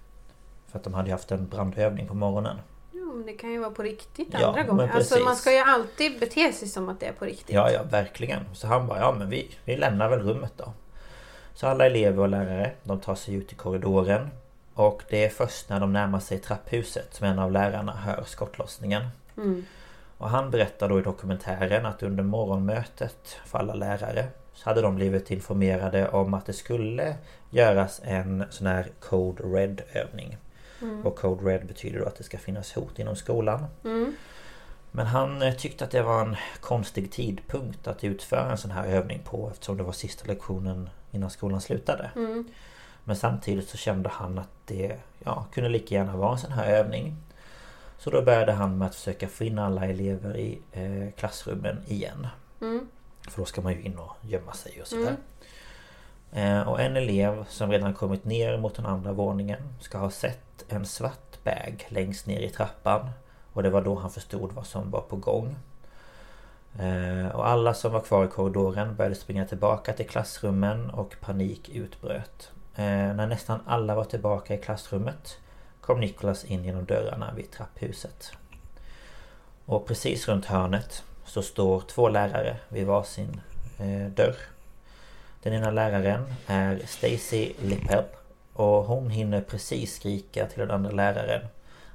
För 0.67 0.77
att 0.77 0.83
de 0.83 0.93
hade 0.93 1.07
ju 1.07 1.11
haft 1.11 1.31
en 1.31 1.47
brandövning 1.47 2.07
på 2.07 2.13
morgonen. 2.13 2.57
Jo, 2.91 3.13
men 3.13 3.25
det 3.25 3.33
kan 3.33 3.51
ju 3.51 3.59
vara 3.59 3.71
på 3.71 3.83
riktigt 3.83 4.27
Ja, 4.31 4.47
andra 4.47 4.63
men 4.63 4.77
gånger. 4.77 4.91
Alltså 4.93 5.19
man 5.19 5.35
ska 5.35 5.51
ju 5.51 5.57
alltid 5.59 6.19
bete 6.19 6.53
sig 6.53 6.67
som 6.67 6.89
att 6.89 6.99
det 6.99 7.05
är 7.05 7.13
på 7.13 7.25
riktigt. 7.25 7.55
Ja, 7.55 7.71
ja, 7.71 7.83
verkligen. 7.83 8.41
Så 8.53 8.67
han 8.67 8.87
bara, 8.87 8.99
ja 8.99 9.15
men 9.19 9.29
vi, 9.29 9.51
vi 9.65 9.77
lämnar 9.77 10.09
väl 10.09 10.19
rummet 10.19 10.53
då. 10.57 10.73
Så 11.53 11.67
alla 11.67 11.85
elever 11.85 12.19
och 12.19 12.29
lärare, 12.29 12.71
de 12.83 12.99
tar 12.99 13.15
sig 13.15 13.33
ut 13.33 13.51
i 13.51 13.55
korridoren. 13.55 14.29
Och 14.73 15.03
det 15.09 15.25
är 15.25 15.29
först 15.29 15.69
när 15.69 15.79
de 15.79 15.93
närmar 15.93 16.19
sig 16.19 16.39
trapphuset 16.39 17.13
som 17.13 17.27
en 17.27 17.39
av 17.39 17.51
lärarna 17.51 17.91
hör 17.91 18.23
skottlossningen. 18.27 19.03
Och 20.17 20.29
han 20.29 20.51
berättar 20.51 20.89
då 20.89 20.99
i 20.99 21.03
dokumentären 21.03 21.85
att 21.85 22.03
under 22.03 22.23
morgonmötet 22.23 23.39
för 23.45 23.59
alla 23.59 23.73
lärare 23.73 24.27
så 24.53 24.69
hade 24.69 24.81
de 24.81 24.95
blivit 24.95 25.31
informerade 25.31 26.09
om 26.09 26.33
att 26.33 26.45
det 26.45 26.53
skulle 26.53 27.15
göras 27.49 28.01
en 28.03 28.43
sån 28.49 28.67
här 28.67 28.87
Code 28.99 29.43
Red 29.43 29.81
övning. 29.93 30.37
Och 31.03 31.15
Code 31.17 31.51
Red 31.51 31.67
betyder 31.67 31.99
då 31.99 32.05
att 32.05 32.15
det 32.15 32.23
ska 32.23 32.37
finnas 32.37 32.73
hot 32.73 32.99
inom 32.99 33.15
skolan. 33.15 33.65
Men 34.91 35.05
han 35.05 35.41
eh, 35.41 35.53
tyckte 35.53 35.83
att 35.83 35.91
det 35.91 36.01
var 36.01 36.21
en 36.21 36.35
konstig 36.61 37.11
tidpunkt 37.11 37.87
att 37.87 38.03
utföra 38.03 38.51
en 38.51 38.57
sån 38.57 38.71
här 38.71 38.87
övning 38.87 39.21
på 39.25 39.49
eftersom 39.51 39.77
det 39.77 39.83
var 39.83 39.91
sista 39.91 40.27
lektionen 40.27 40.89
innan 41.11 41.29
skolan 41.29 41.61
slutade. 41.61 42.11
Men 43.03 43.15
samtidigt 43.15 43.69
så 43.69 43.77
kände 43.77 44.09
han 44.09 44.39
att 44.39 44.49
det 44.65 44.97
ja, 45.19 45.45
kunde 45.53 45.69
lika 45.69 45.95
gärna 45.95 46.15
vara 46.17 46.31
en 46.31 46.37
sån 46.37 46.51
här 46.51 46.65
övning. 46.67 47.15
Så 47.97 48.09
då 48.09 48.21
började 48.21 48.51
han 48.51 48.77
med 48.77 48.87
att 48.87 48.95
försöka 48.95 49.27
få 49.27 49.43
in 49.43 49.59
alla 49.59 49.85
elever 49.85 50.37
i 50.37 50.61
eh, 50.71 51.11
klassrummen 51.17 51.83
igen. 51.87 52.27
För 53.29 53.41
då 53.41 53.45
ska 53.45 53.61
man 53.61 53.73
ju 53.73 53.81
in 53.81 53.97
och 53.97 54.15
gömma 54.21 54.53
sig 54.53 54.81
och 54.81 54.87
sådär. 54.87 55.15
Eh, 56.31 56.61
och 56.69 56.81
en 56.81 56.95
elev 56.97 57.45
som 57.49 57.71
redan 57.71 57.93
kommit 57.93 58.25
ner 58.25 58.57
mot 58.57 58.75
den 58.75 58.85
andra 58.85 59.11
våningen 59.11 59.59
ska 59.79 59.97
ha 59.97 60.09
sett 60.09 60.65
en 60.67 60.85
svart 60.85 61.43
bag 61.43 61.85
längst 61.89 62.27
ner 62.27 62.39
i 62.39 62.49
trappan. 62.49 63.09
Och 63.53 63.63
det 63.63 63.69
var 63.69 63.81
då 63.81 63.95
han 63.95 64.11
förstod 64.11 64.51
vad 64.51 64.65
som 64.65 64.91
var 64.91 65.01
på 65.01 65.15
gång. 65.15 65.55
Eh, 66.79 67.35
och 67.35 67.47
alla 67.47 67.73
som 67.73 67.93
var 67.93 67.99
kvar 67.99 68.25
i 68.25 68.27
korridoren 68.27 68.95
började 68.95 69.15
springa 69.15 69.45
tillbaka 69.45 69.93
till 69.93 70.07
klassrummen 70.09 70.89
och 70.89 71.15
panik 71.19 71.69
utbröt. 71.69 72.51
Eh, 72.75 72.83
när 72.85 73.27
nästan 73.27 73.59
alla 73.65 73.95
var 73.95 74.03
tillbaka 74.03 74.53
i 74.53 74.57
klassrummet 74.57 75.37
kom 75.81 75.99
Nicholas 75.99 76.45
in 76.45 76.65
genom 76.65 76.85
dörrarna 76.85 77.33
vid 77.35 77.51
trapphuset. 77.51 78.31
Och 79.65 79.87
precis 79.87 80.27
runt 80.27 80.45
hörnet 80.45 81.03
så 81.25 81.41
står 81.41 81.81
två 81.81 82.09
lärare 82.09 82.57
vid 82.69 82.85
varsin 82.85 83.41
eh, 83.77 84.07
dörr. 84.07 84.35
Den 85.43 85.53
ena 85.53 85.71
läraren 85.71 86.33
är 86.47 86.81
Stacy 86.87 87.53
Lippel 87.61 88.03
och 88.53 88.85
hon 88.85 89.09
hinner 89.09 89.41
precis 89.41 89.95
skrika 89.95 90.45
till 90.45 90.59
den 90.59 90.71
andra 90.71 90.91
läraren 90.91 91.41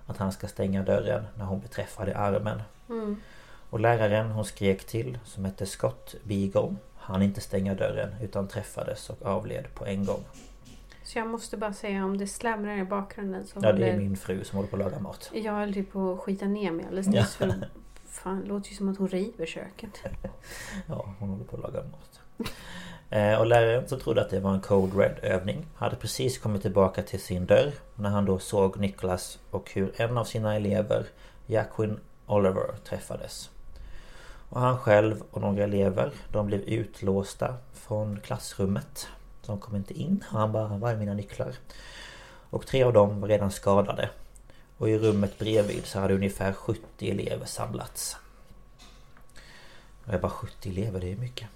att 0.06 0.16
han 0.16 0.32
ska 0.32 0.48
stänga 0.48 0.82
dörren 0.82 1.26
när 1.34 1.44
hon 1.44 1.60
blir 1.60 1.70
träffad 1.70 2.08
i 2.08 2.12
armen. 2.12 2.62
Mm. 2.88 3.20
Och 3.70 3.80
läraren 3.80 4.30
hon 4.30 4.44
skrek 4.44 4.84
till 4.84 5.18
som 5.24 5.44
hette 5.44 5.66
Scott 5.66 6.14
Beagle 6.24 6.74
han 6.96 7.22
inte 7.22 7.40
stänga 7.40 7.74
dörren 7.74 8.14
utan 8.22 8.48
träffades 8.48 9.10
och 9.10 9.26
avled 9.26 9.74
på 9.74 9.86
en 9.86 10.04
gång. 10.04 10.24
Så 11.04 11.18
jag 11.18 11.26
måste 11.28 11.56
bara 11.56 11.72
säga 11.72 12.04
om 12.04 12.18
det 12.18 12.26
slamrar 12.26 12.76
i 12.78 12.84
bakgrunden 12.84 13.46
så 13.46 13.52
Ja 13.54 13.60
det 13.60 13.68
är 13.68 13.72
håller... 13.72 13.96
min 13.96 14.16
fru 14.16 14.44
som 14.44 14.56
håller 14.56 14.68
på 14.70 14.76
att 14.76 14.82
laga 14.82 14.98
mat. 14.98 15.30
Jag 15.34 15.52
höll 15.52 15.74
typ 15.74 15.92
på 15.92 16.12
att 16.12 16.20
skita 16.20 16.44
ner 16.44 16.70
mig 16.70 16.84
alldeles 16.84 17.06
Ja. 17.06 17.20
nyss. 17.20 17.34
För... 17.34 17.68
Fan, 18.08 18.40
det 18.40 18.46
låter 18.46 18.70
ju 18.70 18.76
som 18.76 18.88
att 18.88 18.98
hon 18.98 19.08
river 19.08 19.46
köket. 19.46 19.90
Ja, 20.86 21.14
hon 21.18 21.28
håller 21.28 21.44
på 21.44 21.56
att 21.56 21.62
laga 21.62 21.82
mat. 21.82 22.20
Eh, 23.10 23.38
och 23.40 23.46
läraren 23.46 23.88
som 23.88 24.00
trodde 24.00 24.20
att 24.20 24.30
det 24.30 24.40
var 24.40 24.54
en 24.54 24.60
Code 24.60 25.02
Red 25.02 25.18
övning 25.22 25.66
hade 25.74 25.96
precis 25.96 26.38
kommit 26.38 26.62
tillbaka 26.62 27.02
till 27.02 27.20
sin 27.20 27.46
dörr 27.46 27.72
när 27.94 28.10
han 28.10 28.24
då 28.24 28.38
såg 28.38 28.80
Nicholas 28.80 29.38
och 29.50 29.70
hur 29.74 30.00
en 30.00 30.18
av 30.18 30.24
sina 30.24 30.56
elever, 30.56 31.06
Jacquin 31.46 32.00
Oliver, 32.26 32.74
träffades. 32.84 33.50
Och 34.56 34.62
han 34.62 34.78
själv 34.78 35.22
och 35.30 35.40
några 35.40 35.64
elever, 35.64 36.12
de 36.32 36.46
blev 36.46 36.60
utlåsta 36.60 37.54
från 37.72 38.20
klassrummet. 38.20 39.08
De 39.46 39.60
kom 39.60 39.76
inte 39.76 39.94
in 39.94 40.24
och 40.32 40.38
han 40.38 40.52
bara, 40.52 40.78
var 40.78 40.90
är 40.90 40.96
mina 40.96 41.14
nycklar? 41.14 41.54
Och 42.50 42.66
tre 42.66 42.82
av 42.82 42.92
dem 42.92 43.20
var 43.20 43.28
redan 43.28 43.50
skadade. 43.50 44.10
Och 44.78 44.88
i 44.88 44.98
rummet 44.98 45.38
bredvid 45.38 45.86
så 45.86 45.98
hade 45.98 46.14
ungefär 46.14 46.52
70 46.52 47.10
elever 47.10 47.46
samlats. 47.46 48.16
Och 50.04 50.14
jag 50.14 50.20
bara 50.20 50.30
70 50.30 50.70
elever, 50.70 51.00
det 51.00 51.12
är 51.12 51.16
mycket. 51.16 51.48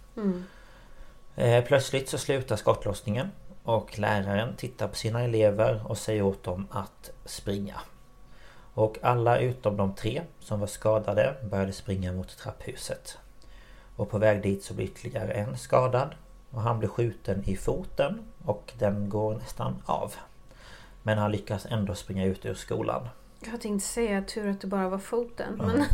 Eh, 1.37 1.65
plötsligt 1.65 2.09
så 2.09 2.19
slutar 2.19 2.57
skottlossningen 2.57 3.31
och 3.63 3.99
läraren 3.99 4.57
tittar 4.57 4.89
på 4.89 4.97
sina 4.97 5.23
elever 5.23 5.83
och 5.87 5.99
säger 5.99 6.23
åt 6.23 6.43
dem 6.43 6.67
att 6.71 7.11
springa. 7.25 7.81
Och 8.75 8.99
alla 9.03 9.39
utom 9.39 9.77
de 9.77 9.95
tre 9.95 10.23
som 10.41 10.61
var 10.61 10.67
skadade 10.67 11.35
började 11.51 11.73
springa 11.73 12.13
mot 12.13 12.37
trapphuset. 12.39 13.19
Och 13.97 14.11
på 14.11 14.19
väg 14.19 14.43
dit 14.43 14.65
så 14.65 14.75
blir 14.75 14.85
ytterligare 14.87 15.33
en 15.33 15.59
skadad. 15.59 16.15
Och 16.51 16.61
han 16.63 16.79
blir 16.79 16.89
skjuten 16.89 17.43
i 17.47 17.57
foten 17.57 18.19
och 18.45 18.73
den 18.79 19.09
går 19.09 19.35
nästan 19.35 19.83
av. 19.87 20.15
Men 21.03 21.19
han 21.19 21.33
lyckas 21.33 21.67
ändå 21.67 21.95
springa 21.95 22.25
ut 22.25 22.47
ur 22.47 22.55
skolan. 22.55 23.09
Jag 23.53 23.61
tänkte 23.61 23.89
säga 23.89 24.23
tur 24.23 24.51
att 24.51 24.61
det 24.61 24.67
bara 24.67 24.89
var 24.89 24.99
foten. 24.99 25.55
Men 25.57 25.85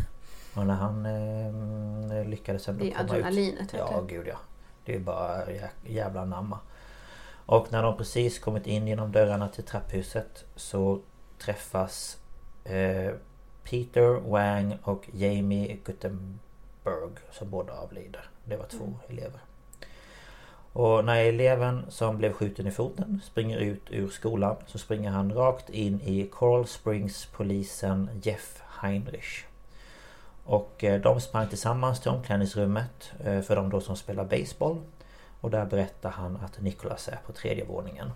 Och 0.55 0.67
när 0.67 0.75
han 0.75 1.07
eh, 1.07 2.25
lyckades 2.29 2.69
ändå 2.69 2.85
Det 2.85 2.91
är 2.91 2.95
komma 2.95 3.11
adrenalinet, 3.11 3.61
ut... 3.61 3.75
vet 3.75 3.81
Ja, 3.91 4.01
gud 4.09 4.27
ja. 4.27 4.37
Det 4.85 4.95
är 4.95 4.99
bara 5.01 5.47
jä- 5.47 5.69
jävla 5.85 6.25
namma. 6.25 6.59
Och 7.47 7.73
när 7.73 7.83
de 7.83 7.97
precis 7.97 8.39
kommit 8.39 8.67
in 8.67 8.89
genom 8.89 9.13
dörrarna 9.13 9.49
till 9.49 9.65
trapphuset 9.65 10.45
så 10.57 11.01
träffas 11.39 12.19
Peter 13.65 14.21
Wang 14.31 14.79
och 14.83 15.09
Jamie 15.13 15.77
Guttenberg 15.85 17.11
som 17.33 17.51
båda 17.51 17.73
avlider. 17.73 18.29
Det 18.45 18.57
var 18.57 18.67
två 18.67 18.85
Mm. 18.85 18.95
elever. 19.09 19.41
Och 20.73 21.05
när 21.05 21.25
eleven 21.25 21.85
som 21.89 22.19
blev 22.19 22.33
skjuten 22.33 22.67
i 22.67 22.71
foten 22.71 23.21
springer 23.25 23.59
ut 23.59 23.83
ur 23.91 24.09
skolan 24.09 24.57
så 24.67 24.79
springer 24.79 25.11
han 25.11 25.33
rakt 25.35 25.71
in 25.71 26.01
i 26.01 26.27
Coral 26.27 26.67
Springs 26.67 27.27
polisen 27.27 28.11
Jeff 28.23 28.63
Heinrich. 28.81 29.45
Och 30.45 30.85
eh, 30.85 31.01
de 31.01 31.21
sprang 31.21 31.49
tillsammans 31.49 32.01
till 32.01 32.11
omklädningsrummet 32.11 33.13
eh, 33.25 33.41
för 33.41 33.57
de 33.57 33.71
då 33.71 33.81
som 33.81 33.97
spelar 33.97 34.25
baseball. 34.25 34.77
Och 35.41 35.51
där 35.51 35.65
berättar 35.65 36.11
han 36.11 36.37
att 36.37 36.61
Nicholas 36.61 37.09
är 37.09 37.19
på 37.27 37.33
tredje 37.33 37.65
våningen. 37.65 38.11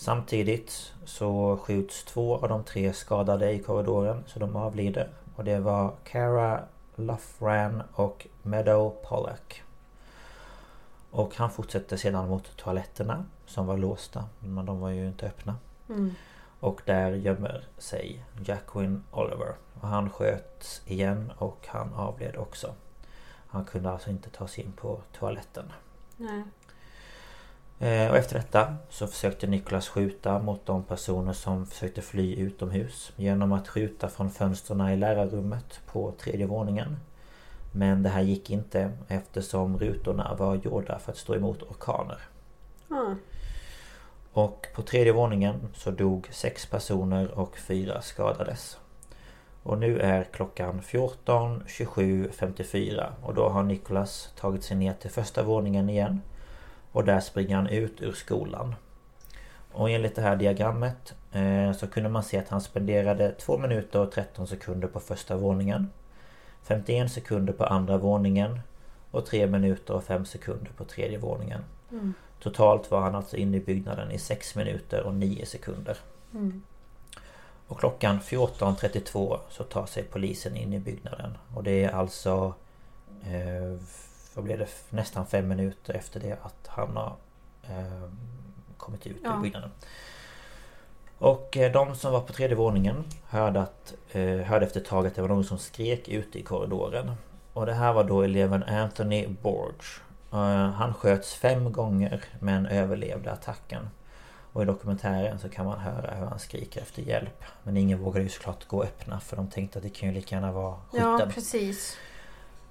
Samtidigt 0.00 0.92
så 1.04 1.56
skjuts 1.56 2.04
två 2.04 2.36
av 2.36 2.48
de 2.48 2.64
tre 2.64 2.92
skadade 2.92 3.52
i 3.52 3.58
korridoren 3.58 4.24
så 4.26 4.38
de 4.38 4.56
avlider. 4.56 5.10
Och 5.36 5.44
det 5.44 5.58
var 5.58 5.94
Cara 6.04 6.60
Luffran 6.94 7.82
och 7.92 8.26
Meadow 8.42 8.96
Pollack. 9.02 9.62
Och 11.10 11.36
han 11.36 11.50
fortsätter 11.50 11.96
sedan 11.96 12.28
mot 12.28 12.56
toaletterna 12.56 13.24
som 13.46 13.66
var 13.66 13.76
låsta 13.76 14.24
men 14.40 14.66
de 14.66 14.80
var 14.80 14.90
ju 14.90 15.06
inte 15.08 15.26
öppna. 15.26 15.56
Och 16.60 16.82
där 16.84 17.12
gömmer 17.12 17.64
sig 17.78 18.24
Jacquin 18.44 19.04
Oliver. 19.10 19.54
Och 19.80 19.88
han 19.88 20.10
sköts 20.10 20.82
igen 20.86 21.32
och 21.38 21.66
han 21.66 21.94
avled 21.94 22.36
också. 22.36 22.74
Han 23.48 23.64
kunde 23.64 23.90
alltså 23.90 24.10
inte 24.10 24.30
ta 24.30 24.48
sig 24.48 24.64
in 24.64 24.72
på 24.72 25.00
toaletten. 25.12 25.72
nej. 26.16 26.42
Eh, 27.80 28.10
och 28.10 28.16
efter 28.16 28.34
detta 28.34 28.76
så 28.88 29.06
försökte 29.06 29.46
Niklas 29.46 29.88
skjuta 29.88 30.38
mot 30.38 30.66
de 30.66 30.82
personer 30.82 31.32
som 31.32 31.66
försökte 31.66 32.02
fly 32.02 32.36
utomhus 32.36 33.12
genom 33.16 33.52
att 33.52 33.68
skjuta 33.68 34.08
från 34.08 34.30
fönstren 34.30 34.88
i 34.88 34.96
lärarrummet 34.96 35.80
på 35.86 36.12
tredje 36.18 36.46
våningen. 36.46 36.96
Men 37.72 38.02
det 38.02 38.08
här 38.08 38.22
gick 38.22 38.50
inte 38.50 38.92
eftersom 39.08 39.78
rutorna 39.78 40.34
var 40.38 40.54
gjorda 40.54 40.98
för 40.98 41.12
att 41.12 41.18
stå 41.18 41.34
emot 41.34 41.62
orkaner. 41.62 42.18
Ja. 42.88 43.14
Och 44.32 44.66
på 44.74 44.82
tredje 44.82 45.12
våningen 45.12 45.68
så 45.74 45.90
dog 45.90 46.28
sex 46.30 46.66
personer 46.66 47.38
och 47.38 47.58
fyra 47.58 48.02
skadades. 48.02 48.78
Och 49.62 49.78
nu 49.78 50.00
är 50.00 50.24
klockan 50.24 50.82
14, 50.82 51.64
27, 51.66 52.30
54 52.32 53.12
och 53.22 53.34
då 53.34 53.48
har 53.48 53.62
Nicholas 53.62 54.32
tagit 54.40 54.64
sig 54.64 54.76
ner 54.76 54.92
till 54.92 55.10
första 55.10 55.42
våningen 55.42 55.90
igen. 55.90 56.20
Och 56.98 57.04
där 57.04 57.20
springer 57.20 57.56
han 57.56 57.66
ut 57.66 58.02
ur 58.02 58.12
skolan. 58.12 58.74
Och 59.72 59.90
enligt 59.90 60.16
det 60.16 60.22
här 60.22 60.36
diagrammet 60.36 61.14
eh, 61.32 61.72
så 61.72 61.86
kunde 61.86 62.08
man 62.08 62.22
se 62.22 62.38
att 62.38 62.48
han 62.48 62.60
spenderade 62.60 63.32
2 63.32 63.58
minuter 63.58 64.00
och 64.00 64.12
13 64.12 64.46
sekunder 64.46 64.88
på 64.88 65.00
första 65.00 65.36
våningen. 65.36 65.90
51 66.62 67.12
sekunder 67.12 67.52
på 67.52 67.64
andra 67.64 67.98
våningen 67.98 68.60
och 69.10 69.26
3 69.26 69.46
minuter 69.46 69.94
och 69.94 70.04
5 70.04 70.24
sekunder 70.24 70.70
på 70.76 70.84
tredje 70.84 71.18
våningen. 71.18 71.60
Totalt 72.40 72.90
var 72.90 73.00
han 73.00 73.14
alltså 73.14 73.36
inne 73.36 73.56
i 73.56 73.60
byggnaden 73.60 74.10
i 74.10 74.18
6 74.18 74.54
minuter 74.54 75.02
och 75.02 75.14
9 75.14 75.46
sekunder. 75.46 75.96
Och 77.66 77.80
klockan 77.80 78.20
14.32 78.20 79.38
så 79.50 79.64
tar 79.64 79.86
sig 79.86 80.02
polisen 80.02 80.56
in 80.56 80.72
i 80.72 80.78
byggnaden. 80.78 81.38
Och 81.54 81.62
det 81.62 81.84
är 81.84 81.90
alltså... 81.90 82.54
Eh, 83.22 83.80
vad 84.38 84.44
blev 84.44 84.58
det? 84.58 84.68
Nästan 84.90 85.26
fem 85.26 85.48
minuter 85.48 85.94
efter 85.94 86.20
det 86.20 86.32
att 86.42 86.66
han 86.66 86.96
har 86.96 87.16
eh, 87.62 88.08
kommit 88.76 89.06
ut 89.06 89.16
Ja. 89.24 89.36
ur 89.38 89.42
byggnaden. 89.42 89.70
Och 91.18 91.56
eh, 91.56 91.72
de 91.72 91.94
som 91.96 92.12
var 92.12 92.20
på 92.20 92.32
tredje 92.32 92.56
våningen 92.56 93.04
hörde, 93.28 93.60
att, 93.60 93.94
eh, 94.12 94.22
hörde 94.36 94.66
efter 94.66 94.80
ett 94.80 94.86
tag 94.86 95.06
att 95.06 95.14
det 95.14 95.22
var 95.22 95.28
någon 95.28 95.44
som 95.44 95.58
skrek 95.58 96.08
ute 96.08 96.38
i 96.38 96.42
korridoren. 96.42 97.12
Och 97.52 97.66
det 97.66 97.72
här 97.72 97.92
var 97.92 98.04
då 98.04 98.22
eleven 98.22 98.62
Anthony 98.62 99.26
Borge. 99.42 100.00
Eh, 100.32 100.70
han 100.70 100.94
sköts 100.94 101.34
fem 101.34 101.72
gånger 101.72 102.24
men 102.40 102.66
överlevde 102.66 103.32
attacken. 103.32 103.88
Och 104.52 104.62
i 104.62 104.64
dokumentären 104.66 105.38
så 105.38 105.48
kan 105.48 105.66
man 105.66 105.78
höra 105.78 106.14
hur 106.14 106.26
han 106.26 106.38
skriker 106.38 106.80
efter 106.80 107.02
hjälp. 107.02 107.44
Men 107.62 107.76
ingen 107.76 107.98
vågade 108.00 108.22
ju 108.22 108.28
såklart 108.28 108.66
gå 108.68 108.76
och 108.76 108.84
öppna 108.84 109.20
för 109.20 109.36
de 109.36 109.48
tänkte 109.50 109.78
att 109.78 109.82
det 109.82 109.90
kan 109.90 110.08
ju 110.08 110.14
lika 110.14 110.34
gärna 110.34 110.52
vara 110.52 110.76
ja, 110.92 111.12
skytten. 111.18 111.32
precis. 111.32 111.96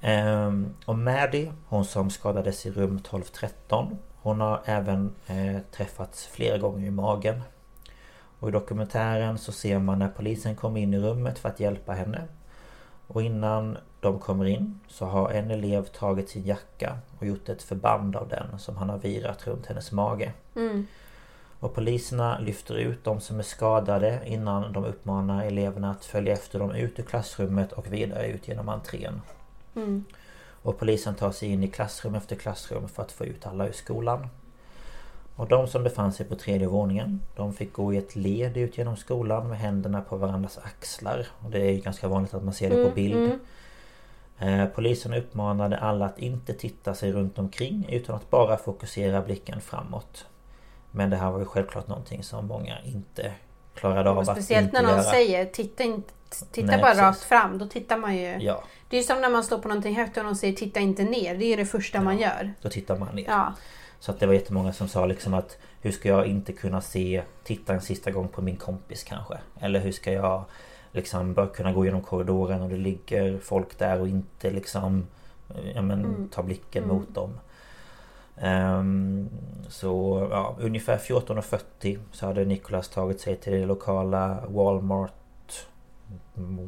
Ehm, 0.01 0.73
och 0.85 0.97
Maddie, 0.97 1.51
hon 1.67 1.85
som 1.85 2.09
skadades 2.09 2.65
i 2.65 2.71
rum 2.71 2.95
1213 2.97 3.97
Hon 4.21 4.41
har 4.41 4.61
även 4.65 5.15
eh, 5.27 5.57
träffats 5.71 6.25
flera 6.27 6.57
gånger 6.57 6.87
i 6.87 6.91
magen 6.91 7.41
Och 8.39 8.49
i 8.49 8.51
dokumentären 8.51 9.37
så 9.37 9.51
ser 9.51 9.79
man 9.79 9.99
när 9.99 10.07
polisen 10.09 10.55
kommer 10.55 10.79
in 10.79 10.93
i 10.93 10.99
rummet 10.99 11.39
för 11.39 11.49
att 11.49 11.59
hjälpa 11.59 11.93
henne 11.93 12.21
Och 13.07 13.21
innan 13.21 13.77
de 13.99 14.19
kommer 14.19 14.45
in 14.45 14.79
så 14.87 15.05
har 15.05 15.29
en 15.29 15.51
elev 15.51 15.83
tagit 15.85 16.29
sin 16.29 16.45
jacka 16.45 16.97
och 17.19 17.25
gjort 17.25 17.49
ett 17.49 17.63
förband 17.63 18.15
av 18.15 18.27
den 18.27 18.59
som 18.59 18.77
han 18.77 18.89
har 18.89 18.97
virat 18.97 19.47
runt 19.47 19.65
hennes 19.65 19.91
mage 19.91 20.33
Mm. 20.55 20.87
och 21.59 21.73
poliserna 21.75 22.39
lyfter 22.39 22.75
ut 22.75 23.03
de 23.03 23.19
som 23.21 23.39
är 23.39 23.43
skadade 23.43 24.21
innan 24.25 24.73
de 24.73 24.85
uppmanar 24.85 25.45
eleverna 25.45 25.91
att 25.91 26.05
följa 26.05 26.33
efter 26.33 26.59
dem 26.59 26.71
ut 26.71 26.99
ur 26.99 27.03
klassrummet 27.03 27.71
och 27.71 27.93
vidare 27.93 28.27
ut 28.27 28.47
genom 28.47 28.69
entrén. 28.69 29.21
Mm. 29.77 30.05
Och 30.61 30.79
polisen 30.79 31.15
tar 31.15 31.31
sig 31.31 31.49
in 31.49 31.63
i 31.63 31.67
klassrum 31.67 32.15
efter 32.15 32.35
klassrum 32.35 32.87
för 32.87 33.03
att 33.03 33.11
få 33.11 33.25
ut 33.25 33.47
alla 33.47 33.67
ur 33.67 33.71
skolan. 33.71 34.27
Och 35.35 35.47
de 35.47 35.67
som 35.67 35.83
befann 35.83 36.13
sig 36.13 36.25
på 36.25 36.35
tredje 36.35 36.67
våningen 36.67 37.21
De 37.35 37.53
fick 37.53 37.73
gå 37.73 37.93
i 37.93 37.97
ett 37.97 38.15
led 38.15 38.57
ut 38.57 38.77
genom 38.77 38.97
skolan 38.97 39.49
med 39.49 39.57
händerna 39.57 40.01
på 40.01 40.17
varandras 40.17 40.57
axlar. 40.57 41.27
Och 41.43 41.51
det 41.51 41.61
är 41.61 41.71
ju 41.71 41.81
ganska 41.81 42.07
vanligt 42.07 42.33
att 42.33 42.43
man 42.43 42.53
ser 42.53 42.69
det 42.69 42.89
på 42.89 42.95
bild. 42.95 43.39
Eh, 44.39 44.65
polisen 44.65 45.13
uppmanade 45.13 45.77
alla 45.77 46.05
att 46.05 46.19
inte 46.19 46.53
titta 46.53 46.93
sig 46.93 47.11
runt 47.11 47.39
omkring 47.39 47.85
utan 47.89 48.15
att 48.15 48.29
bara 48.29 48.57
fokusera 48.57 49.21
blicken 49.21 49.61
framåt. 49.61 50.25
Men 50.91 51.09
det 51.09 51.17
här 51.17 51.31
var 51.31 51.39
ju 51.39 51.45
självklart 51.45 51.87
någonting 51.87 52.23
som 52.23 52.47
många 52.47 52.81
inte 52.81 53.33
klarade 53.77 54.09
av 54.09 54.23
speciellt 54.23 54.73
när 54.73 54.81
någon 54.81 54.91
göra. 54.91 55.03
säger 55.03 55.45
titta, 55.45 55.83
inte, 55.83 56.13
titta 56.51 56.67
Nej, 56.67 56.77
bara 56.77 56.87
precis. 56.87 57.01
rakt 57.01 57.23
fram. 57.23 57.57
Då 57.57 57.65
tittar 57.67 57.97
man 57.97 58.17
ju. 58.17 58.37
Ja, 58.39 58.63
Det 58.89 58.97
är 58.97 59.03
som 59.03 59.21
när 59.21 59.29
man 59.29 59.43
står 59.43 59.57
på 59.59 59.67
någonting 59.67 59.95
högt 59.95 60.17
och 60.17 60.23
någon 60.25 60.35
säger 60.35 60.53
titta 60.53 60.79
inte 60.79 61.03
ner. 61.03 61.35
Det 61.35 61.45
är 61.45 61.57
det 61.57 61.65
första 61.65 62.01
man 62.01 62.17
gör. 62.17 62.53
då 62.61 62.69
tittar 62.69 62.97
man 62.97 63.15
ner. 63.15 63.25
Ja. 63.27 63.53
Så 63.99 64.11
att 64.11 64.19
det 64.19 64.27
var 64.27 64.33
jättemånga 64.33 64.73
som 64.73 64.87
sa 64.87 65.05
liksom 65.05 65.33
att 65.33 65.57
Hur 65.81 65.91
ska 65.91 66.09
jag 66.09 66.25
inte 66.27 66.53
kunna 66.53 66.81
se 66.81 67.23
Titta 67.43 67.73
en 67.73 67.81
sista 67.81 68.11
gång 68.11 68.27
på 68.27 68.41
min 68.41 68.55
kompis 68.55 69.03
kanske? 69.03 69.37
Eller 69.59 69.79
hur 69.79 69.91
ska 69.91 70.11
jag 70.11 70.43
Liksom 70.91 71.33
bara 71.33 71.47
kunna 71.47 71.73
gå 71.73 71.85
genom 71.85 72.01
korridoren 72.01 72.61
och 72.61 72.69
det 72.69 72.77
ligger 72.77 73.37
folk 73.39 73.77
där 73.77 74.01
och 74.01 74.07
inte 74.07 74.51
liksom 74.51 75.07
Ja 75.75 75.81
men 75.81 76.29
ta 76.29 76.43
blicken 76.43 76.87
mot 76.87 77.15
dem 77.15 77.39
Så 79.69 80.27
ja, 80.31 80.55
ungefär 80.59 80.97
14.40 80.97 81.99
så 82.11 82.25
hade 82.25 82.45
Nicholas 82.45 82.89
tagit 82.89 83.21
sig 83.21 83.35
till 83.35 83.53
det 83.53 83.65
lokala 83.65 84.43
Walmart 84.47 85.13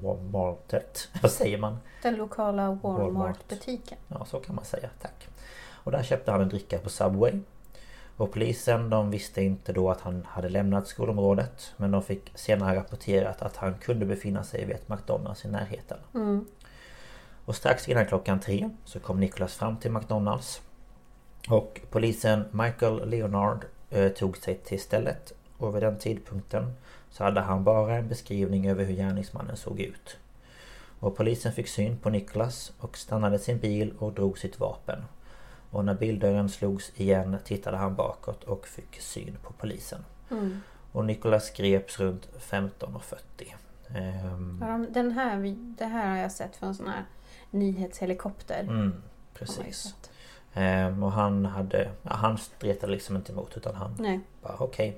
Walmartet, 0.04 1.10
vad 1.22 1.32
säger 1.32 1.58
man? 1.58 1.78
Den 2.04 2.16
lokala 2.16 2.72
Walmart. 2.72 3.00
Walmart-butiken. 3.00 3.98
Ja, 4.08 4.26
så 4.26 4.40
kan 4.40 4.56
man 4.56 4.66
säga. 4.66 4.90
Tack. 5.02 5.28
Och 5.84 5.92
där 5.92 6.04
köpte 6.04 6.32
han 6.32 6.42
en 6.42 6.50
dricka 6.50 6.80
på 6.80 6.90
Subway. 6.90 7.34
Och 8.18 8.32
polisen 8.32 8.90
de 8.90 9.12
visste 9.12 9.42
inte 9.42 9.74
då 9.74 9.92
att 9.92 10.02
han 10.02 10.26
hade 10.30 10.50
lämnat 10.50 10.88
skolområdet. 10.88 11.74
Men 11.78 11.92
de 11.92 12.04
fick 12.04 12.32
senare 12.36 12.76
rapporterat 12.76 13.42
att 13.42 13.56
han 13.56 13.74
kunde 13.74 14.06
befinna 14.06 14.44
sig 14.44 14.66
vid 14.66 14.76
ett 14.76 14.90
McDonalds 14.90 15.46
i 15.46 15.48
närheten. 15.48 15.98
Och 17.46 17.56
strax 17.56 17.90
innan 17.90 18.06
klockan 18.06 18.40
tre 18.40 18.70
så 18.86 19.00
kom 19.00 19.20
Nicholas 19.20 19.56
fram 19.56 19.78
till 19.78 19.92
McDonalds. 19.92 20.62
Och 21.50 21.82
polisen 21.90 22.44
Michael 22.52 23.10
Leonard 23.10 23.66
eh, 23.90 24.12
tog 24.12 24.38
sig 24.38 24.56
till 24.56 24.80
stället. 24.80 25.34
Och 25.58 25.76
vid 25.76 25.84
den 25.84 25.98
tidpunkten 25.98 26.74
så 27.10 27.24
hade 27.24 27.42
han 27.42 27.64
bara 27.64 27.96
en 27.96 28.08
beskrivning 28.08 28.70
över 28.70 28.86
hur 28.86 28.94
gärningsmannen 28.94 29.58
såg 29.58 29.80
ut. 29.80 30.18
Och 31.00 31.18
polisen 31.18 31.54
fick 31.54 31.68
syn 31.68 31.98
på 31.98 32.10
Niklas 32.10 32.74
och 32.80 32.98
stannade 32.98 33.40
sin 33.40 33.58
bil 33.58 33.94
och 34.00 34.14
drog 34.14 34.38
sitt 34.38 34.60
vapen. 34.60 35.04
Och 35.72 35.86
när 35.86 35.94
bildörren 35.94 36.50
slogs 36.50 36.92
igen 36.96 37.38
tittade 37.44 37.78
han 37.78 37.96
bakåt 37.96 38.44
och 38.44 38.68
fick 38.68 39.02
syn 39.02 39.38
på 39.44 39.54
polisen. 39.54 40.06
Och 40.92 41.06
Niklas 41.06 41.52
greps 41.52 42.00
runt 42.00 42.30
15.40. 42.40 43.20
Ehm, 43.96 44.86
Den 44.90 45.12
här, 45.12 45.56
det 45.58 45.86
här 45.86 46.10
har 46.10 46.18
jag 46.18 46.32
sett 46.32 46.56
från 46.56 46.70
en 46.70 46.76
sån 46.76 46.88
här 46.88 47.06
nyhetshelikopter. 47.52 48.60
mm, 48.60 48.86
ju 48.86 48.92
precis. 49.34 49.96
Ehm, 50.60 51.04
och 51.04 51.12
han 51.12 51.46
hade... 51.46 51.90
Ja, 52.04 52.14
han 52.14 52.38
stretade 52.38 52.92
liksom 52.92 53.16
inte 53.16 53.32
emot 53.32 53.58
utan 53.58 53.76
han 53.76 53.96
Nej. 54.00 54.20
bara 54.42 54.56
okej. 54.60 54.98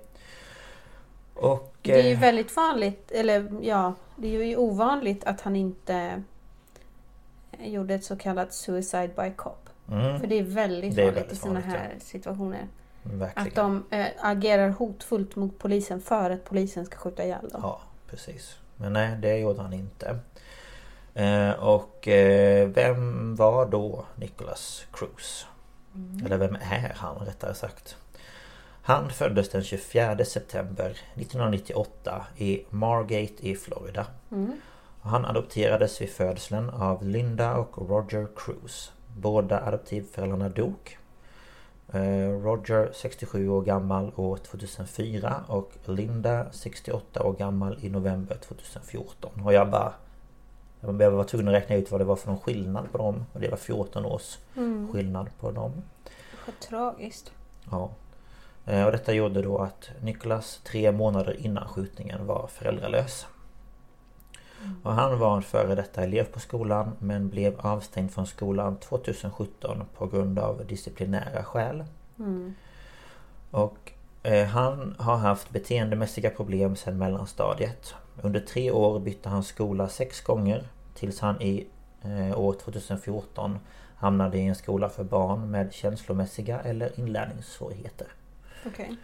Och... 1.34 1.74
Det 1.82 2.00
är 2.00 2.04
ju 2.08 2.14
eh, 2.14 2.20
väldigt 2.20 2.56
vanligt, 2.56 3.12
eller 3.12 3.48
ja, 3.62 3.94
det 4.16 4.36
är 4.36 4.44
ju 4.44 4.56
ovanligt 4.58 5.24
att 5.24 5.42
han 5.42 5.56
inte 5.56 6.24
gjorde 7.60 7.94
ett 7.94 8.04
så 8.06 8.16
kallat 8.16 8.54
suicide 8.54 9.12
by 9.16 9.32
cop. 9.36 9.70
mm, 9.92 10.20
För 10.20 10.28
det 10.28 10.40
är 10.40 10.44
väldigt 10.44 10.96
Det 10.96 11.02
är 11.02 11.06
vanligt 11.06 11.32
i 11.32 11.36
sådana 11.36 11.60
här 11.60 11.96
situationer. 12.00 12.68
verkligen. 13.04 13.48
Att 13.48 13.56
de 13.56 13.84
eh, 13.90 14.08
agerar 14.20 14.70
hotfullt 14.70 15.36
mot 15.36 15.60
polisen 15.60 16.02
för 16.02 16.30
att 16.30 16.46
polisen 16.46 16.86
ska 16.86 16.98
skjuta 16.98 17.24
ihjäl 17.24 17.50
dem. 17.50 17.62
Ja, 17.64 17.82
precis. 18.10 18.58
Men 18.76 18.94
nej, 18.94 19.18
det 19.22 19.38
gjorde 19.38 19.62
han 19.62 19.74
inte. 19.74 20.20
Eh, 21.14 21.52
och 21.52 22.08
eh, 22.08 22.68
vem 22.68 23.36
var 23.36 23.66
då 23.66 24.06
Nicholas 24.16 24.86
Cruz? 24.94 25.48
Eller 26.26 26.38
vem 26.38 26.56
är 26.56 26.94
han 26.96 27.16
rättare 27.16 27.54
sagt? 27.54 27.96
Han 28.84 29.10
föddes 29.10 29.50
den 29.50 29.64
24 29.64 30.26
september 30.26 30.86
1998 31.16 32.26
i 32.38 32.66
Margate 32.70 33.48
i 33.48 33.56
Florida. 33.56 34.06
Och 35.02 35.10
Han 35.10 35.26
adopterades 35.26 36.02
vid 36.02 36.10
födseln 36.10 36.70
av 36.70 37.04
Linda 37.08 37.56
och 37.56 37.90
Roger 37.90 38.28
Cruz. 38.36 38.92
Båda 39.18 39.62
adoptivföräldrarna 39.62 40.50
dog. 40.50 40.98
Eh, 41.94 42.30
Roger 42.44 42.90
67 42.94 43.50
år 43.50 43.62
gammal 43.62 44.12
år 44.16 44.38
2004 44.38 45.44
och 45.48 45.72
Linda 45.86 46.46
68 46.52 47.24
år 47.24 47.34
gammal 47.34 47.78
i 47.82 47.90
november 47.90 48.36
2014. 48.36 49.42
Och 49.46 49.54
jag 49.54 49.70
bara... 49.70 49.94
Behöver 50.82 51.10
vara 51.16 51.28
tvungen 51.28 51.48
att 51.48 51.54
räkna 51.54 51.76
ut 51.76 51.92
vad 51.92 52.02
det 52.02 52.06
var 52.06 52.16
för 52.16 52.28
någon 52.28 52.40
skillnad 52.40 52.92
på 52.92 52.98
dem. 52.98 53.26
Och 53.34 53.40
det 53.40 53.50
var 53.50 53.58
14 53.58 54.06
års 54.06 54.38
skillnad 54.92 55.30
på 55.40 55.52
dem. 55.52 55.72
Vad 56.46 56.60
tragiskt. 56.60 57.32
Ja. 57.72 57.90
Eh, 58.66 58.86
Och 58.86 58.92
detta 58.92 59.14
gjorde 59.14 59.42
då 59.42 59.58
att 59.58 59.90
Nicholas 60.02 60.62
tre 60.64 60.92
månader 60.92 61.46
innan 61.46 61.68
skjutningen 61.68 62.26
var 62.28 62.48
föräldralös. 62.48 63.26
Och 64.84 64.94
han 64.94 65.20
var 65.20 65.36
en 65.36 65.42
före 65.42 65.76
detta 65.76 66.04
elev 66.04 66.24
på 66.24 66.40
skolan 66.40 66.92
men 67.00 67.30
blev 67.30 67.60
avstängd 67.60 68.12
från 68.12 68.28
skolan 68.28 68.78
2017 68.78 69.84
på 69.98 70.08
grund 70.08 70.40
av 70.40 70.66
disciplinära 70.66 71.44
skäl. 71.44 71.84
Och 73.52 73.92
eh, 74.24 74.48
han 74.48 74.96
har 75.00 75.18
haft 75.18 75.50
beteendemässiga 75.50 76.30
problem 76.30 76.76
sedan 76.76 76.98
mellanstadiet. 76.98 77.96
Under 78.22 78.40
tre 78.40 78.72
år 78.72 79.00
bytte 79.00 79.30
han 79.30 79.44
skola 79.44 79.90
sex 79.90 80.22
gånger 80.22 80.64
tills 80.94 81.20
han 81.20 81.42
i 81.42 81.68
eh, 82.02 82.40
år 82.40 82.54
2014 82.54 83.60
hamnade 83.96 84.38
i 84.38 84.48
en 84.48 84.56
skola 84.56 84.90
för 84.90 85.04
barn 85.04 85.52
med 85.52 85.74
känslomässiga 85.74 86.60
eller 86.60 87.00
inlärningssvårigheter. 87.00 88.08
Okej. 88.66 88.96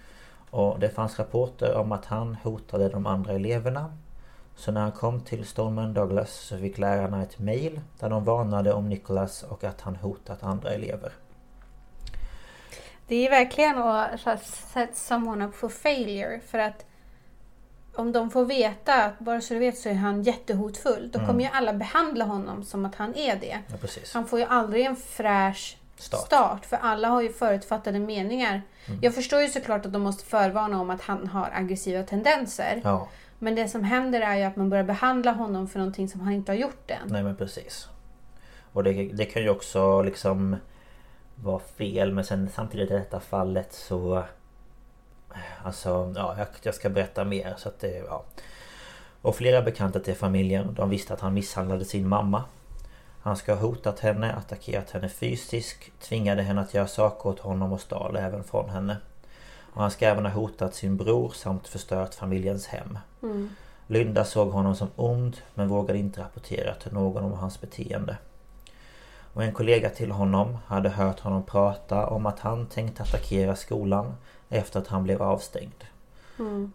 Och 0.50 0.80
det 0.80 0.90
fanns 0.90 1.20
rapporter 1.20 1.76
om 1.76 1.92
att 1.92 2.06
han 2.06 2.36
hotade 2.36 2.90
de 2.90 3.06
andra 3.06 3.34
eleverna. 3.34 3.98
Så 4.56 4.72
när 4.72 4.82
han 4.82 4.92
kom 4.92 5.22
till 5.22 5.46
Stoneman 5.46 5.94
Douglas 5.94 6.34
så 6.34 6.58
fick 6.58 6.78
lärarna 6.78 7.24
ett 7.24 7.40
mail 7.40 7.82
där 8.00 8.10
de 8.10 8.24
varnade 8.24 8.74
om 8.74 8.90
Nicholas 8.90 9.44
och 9.44 9.64
att 9.64 9.82
han 9.82 9.96
hotat 9.96 10.44
andra 10.44 10.70
elever. 10.70 11.12
Det 13.08 13.28
är 13.28 13.30
verkligen 13.30 13.78
att 13.78 14.46
set 14.46 14.98
someone 14.98 15.46
up 15.46 15.56
for 15.56 15.70
failure. 15.70 16.40
För 16.40 16.60
att 16.60 16.86
om 18.00 18.12
de 18.12 18.30
får 18.32 18.46
veta 18.46 19.04
att 19.04 19.20
bara 19.20 19.42
så 19.42 19.54
du 19.54 19.60
vet 19.60 19.78
så 19.78 19.90
är 19.90 19.94
han 19.94 20.24
jättehotfull. 20.24 21.10
Då 21.14 21.20
kommer 21.20 21.44
ju 21.44 21.50
alla 21.54 21.74
behandla 21.74 22.26
honom 22.26 22.64
som 22.64 22.86
att 22.86 22.96
han 22.96 23.16
är 23.16 23.36
det. 23.36 23.60
Ja. 23.68 23.88
Han 24.14 24.26
får 24.28 24.40
ju 24.40 24.46
aldrig 24.46 24.86
en 24.86 24.96
fräsch 24.96 25.78
Start. 25.96 26.20
start. 26.26 26.66
för 26.66 26.78
alla 26.78 27.08
har 27.08 27.22
ju 27.22 27.34
förutfattade 27.34 28.00
meningar. 28.00 28.62
Jag 29.02 29.16
förstår 29.16 29.42
ju 29.42 29.48
såklart 29.48 29.86
att 29.86 29.94
de 29.94 30.02
måste 30.02 30.26
förvarna 30.26 30.82
om 30.82 30.90
att 30.90 31.02
han 31.02 31.28
har 31.28 31.50
aggressiva 31.54 32.04
tendenser. 32.04 32.82
Ja, 32.84 33.08
Men 33.40 33.56
det 33.56 33.68
som 33.68 33.84
händer 33.84 34.22
är 34.22 34.36
ju 34.36 34.44
att 34.44 34.56
man 34.56 34.70
börjar 34.70 34.84
behandla 34.84 35.32
honom 35.32 35.68
för 35.68 35.80
någonting 35.80 36.10
som 36.10 36.22
han 36.22 36.34
inte 36.34 36.52
har 36.52 36.58
gjort 36.58 36.92
än. 36.92 36.98
nej 37.08 37.24
men 37.24 37.36
precis. 37.36 37.88
Och 38.74 38.84
det, 38.84 38.92
det 39.14 39.26
kan 39.26 39.42
ju 39.42 39.50
också 39.50 40.02
liksom 40.02 40.56
vara 41.36 41.60
fel 41.60 42.14
men 42.14 42.24
sen 42.24 42.50
samtidigt 42.56 42.92
i 42.92 42.94
detta 42.94 43.20
fallet 43.20 43.74
så... 43.74 44.24
Alltså, 45.64 46.14
ja, 46.16 46.36
jag, 46.38 46.48
jag 46.62 46.76
ska 46.76 46.90
berätta 46.90 47.24
mer 47.24 47.54
så 47.58 47.70
att 47.70 47.80
det, 47.80 47.98
ja. 48.08 48.24
Och 49.22 49.36
flera 49.36 49.62
bekanta 49.62 50.00
till 50.00 50.16
familjen, 50.16 50.74
de 50.74 50.90
visste 50.90 51.14
att 51.14 51.22
han 51.22 51.34
misshandlade 51.34 51.86
sin 51.86 52.08
mamma. 52.08 52.44
Han 53.22 53.38
ska 53.38 53.54
ha 53.54 53.62
hotat 53.62 54.00
henne, 54.00 54.34
attackerat 54.34 54.92
henne 54.92 55.10
fysiskt, 55.10 56.00
tvingade 56.00 56.42
henne 56.42 56.62
att 56.62 56.74
göra 56.74 56.88
saker 56.88 57.30
åt 57.30 57.40
honom 57.40 57.74
och 57.74 57.82
stal 57.82 58.16
även 58.16 58.44
från 58.44 58.70
henne. 58.70 58.98
Och 59.74 59.82
han 59.82 59.92
ska 59.92 60.08
även 60.08 60.26
ha 60.26 60.32
hotat 60.32 60.76
sin 60.76 60.98
bror 60.98 61.30
samt 61.30 61.68
förstört 61.68 62.14
familjens 62.14 62.68
hem. 62.68 63.00
Linda 63.88 64.26
såg 64.26 64.52
honom 64.52 64.76
som 64.76 64.88
ond 64.96 65.38
men 65.54 65.68
vågade 65.68 66.00
inte 66.00 66.22
rapportera 66.22 66.74
till 66.74 66.94
någon 66.94 67.24
om 67.24 67.34
hans 67.34 67.62
beteende. 67.62 68.18
Och 69.38 69.44
en 69.44 69.54
kollega 69.54 69.90
till 69.90 70.12
honom 70.12 70.58
hade 70.66 70.90
hört 70.90 71.20
honom 71.20 71.44
prata 71.44 72.08
om 72.08 72.26
att 72.26 72.40
han 72.40 72.66
tänkte 72.66 73.04
attackera 73.04 73.56
skolan 73.56 74.14
efter 74.50 74.80
att 74.80 74.88
han 74.88 75.04
blev 75.04 75.22
avstängd. 75.22 75.84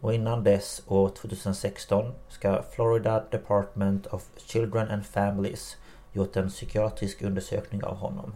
Och 0.00 0.14
innan 0.14 0.44
dess, 0.44 0.82
år 0.86 1.08
2016, 1.08 2.12
ska 2.28 2.62
Florida 2.62 3.24
Department 3.30 4.06
of 4.06 4.28
Children 4.36 4.90
and 4.90 5.06
Families 5.06 5.76
gjort 6.12 6.36
en 6.36 6.48
psykiatrisk 6.48 7.22
undersökning 7.22 7.84
av 7.84 7.96
honom. 7.96 8.34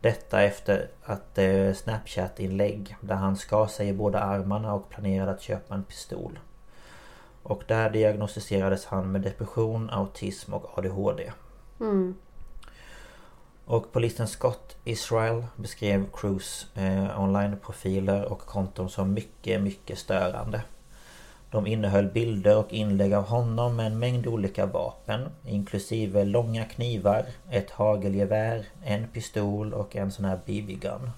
Detta 0.00 0.42
efter 0.42 0.88
att 1.04 1.38
eh, 1.38 1.72
Snapchat-inlägg 1.72 2.96
där 3.00 3.16
han 3.16 3.36
skar 3.36 3.66
sig 3.66 3.88
i 3.88 3.92
båda 3.92 4.20
armarna 4.20 4.74
och 4.74 4.88
planerade 4.88 5.30
att 5.30 5.42
köpa 5.42 5.74
en 5.74 5.84
pistol. 5.84 6.38
Och 7.42 7.62
där 7.66 7.90
diagnostiserades 7.90 8.86
han 8.86 9.12
med 9.12 9.20
depression, 9.20 9.90
autism 9.90 10.54
och 10.54 10.78
ADHD. 10.78 11.32
Och 13.68 13.92
polisen 13.92 14.28
Scott 14.28 14.76
Israel 14.84 15.46
beskrev 15.56 16.06
Cruz 16.12 16.66
eh, 16.74 17.20
online-profiler 17.20 18.24
och 18.24 18.38
konton 18.40 18.90
som 18.90 19.12
mycket, 19.12 19.62
mycket 19.62 19.98
störande. 19.98 20.62
De 21.50 21.66
innehöll 21.66 22.06
bilder 22.06 22.56
och 22.56 22.72
inlägg 22.72 23.14
av 23.14 23.24
honom 23.24 23.76
med 23.76 23.86
en 23.86 23.98
mängd 23.98 24.26
olika 24.26 24.66
vapen 24.66 25.28
inklusive 25.46 26.24
långa 26.24 26.64
knivar, 26.64 27.26
ett 27.50 27.70
hagelgevär, 27.70 28.66
en 28.84 29.08
pistol 29.08 29.74
och 29.74 29.96
en 29.96 30.12
sån 30.12 30.24
här 30.24 30.40
BB-gun. 30.46 31.10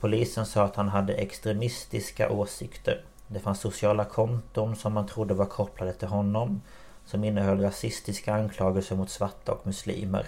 Polisen 0.00 0.46
sa 0.46 0.64
att 0.64 0.76
han 0.76 0.88
hade 0.88 1.14
extremistiska 1.14 2.30
åsikter. 2.30 3.04
Det 3.26 3.40
fanns 3.40 3.60
sociala 3.60 4.04
konton 4.04 4.76
som 4.76 4.92
man 4.92 5.06
trodde 5.06 5.34
var 5.34 5.46
kopplade 5.46 5.92
till 5.92 6.08
honom 6.08 6.62
som 7.06 7.24
innehöll 7.24 7.60
rasistiska 7.60 8.34
anklagelser 8.34 8.96
mot 8.96 9.10
svarta 9.10 9.52
och 9.52 9.66
muslimer. 9.66 10.26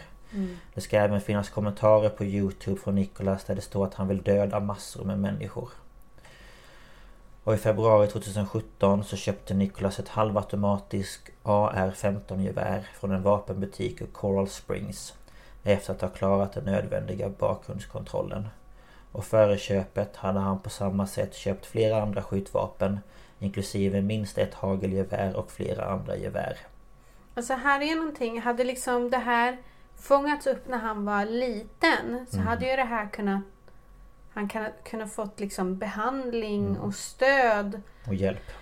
Det 0.75 0.81
ska 0.81 0.97
även 0.97 1.21
finnas 1.21 1.49
kommentarer 1.49 2.09
på 2.09 2.25
Youtube 2.25 2.81
från 2.81 2.95
Nicholas 2.95 3.45
där 3.45 3.55
det 3.55 3.61
står 3.61 3.85
att 3.85 3.95
han 3.95 4.09
vill 4.09 4.23
döda 4.23 4.61
massor 4.61 5.05
med 5.05 5.19
människor. 5.19 5.69
Och 7.45 7.55
i 7.55 7.57
februari 7.57 8.07
2017 8.07 9.05
så 9.05 9.17
köpte 9.17 9.55
Nicholas 9.55 9.99
ett 9.99 10.09
halvautomatiskt 10.09 11.31
AR-15 11.43 12.43
gevär 12.43 12.89
från 12.95 13.13
en 13.13 13.23
vapenbutik 13.23 14.01
i 14.01 14.07
Coral 14.07 14.49
Springs 14.49 15.15
efter 15.63 15.93
att 15.93 16.01
ha 16.01 16.09
klarat 16.09 16.53
den 16.53 16.65
nödvändiga 16.65 17.29
bakgrundskontrollen. 17.29 18.49
Och 19.13 19.25
före 19.25 19.59
köpet 19.59 20.17
hade 20.17 20.41
han 20.41 20.59
på 20.59 20.71
samma 20.71 21.07
sätt 21.07 21.35
köpt 21.35 21.67
flera 21.67 22.03
andra 22.03 22.23
skjutvapen 22.23 22.99
inklusive 23.39 24.03
minst 24.03 24.39
ett 24.39 24.55
hagelgevär 24.55 25.37
och 25.37 25.51
flera 25.51 25.85
andra 25.85 26.17
gevär. 26.17 26.59
Alltså 27.35 27.55
här 27.55 27.81
är 27.81 27.97
någonting, 27.97 28.41
hade 28.41 28.65
liksom 28.65 29.11
det 29.11 29.19
här 29.19 29.57
fångats 30.05 30.47
upp 30.47 30.69
när 30.69 30.79
han 30.79 31.05
var 31.05 31.25
liten 31.25 32.27
så 32.31 32.39
hade 32.39 32.71
ju 32.71 32.77
det 32.77 32.85
här 32.85 33.09
kunnat 33.09 33.41
han 34.35 34.49
kan 34.49 34.67
kunnat 34.85 35.13
fått 35.13 35.41
liksom 35.41 35.79
behandling 35.79 36.79
och 36.79 36.95
stöd. 36.95 37.83
Och 38.07 38.15
hjälp. 38.15 38.53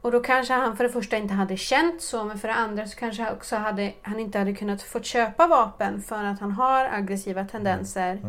Och 0.00 0.12
då 0.12 0.20
kanske 0.20 0.54
han 0.54 0.76
för 0.76 0.84
det 0.84 0.90
första 0.90 1.16
inte 1.16 1.34
hade 1.34 1.56
känt 1.56 2.02
så 2.02 2.24
men 2.24 2.38
för 2.38 2.48
det 2.48 2.54
andra 2.54 2.86
så 2.86 2.98
kanske 2.98 3.32
också 3.32 3.56
hade, 3.56 3.92
han 4.02 4.20
inte 4.20 4.38
hade 4.38 4.54
kunnat 4.54 4.82
få 4.82 5.00
köpa 5.00 5.46
vapen 5.46 6.02
för 6.02 6.24
att 6.24 6.40
han 6.40 6.52
har 6.52 6.84
aggressiva 6.84 7.44
tendenser. 7.44 8.20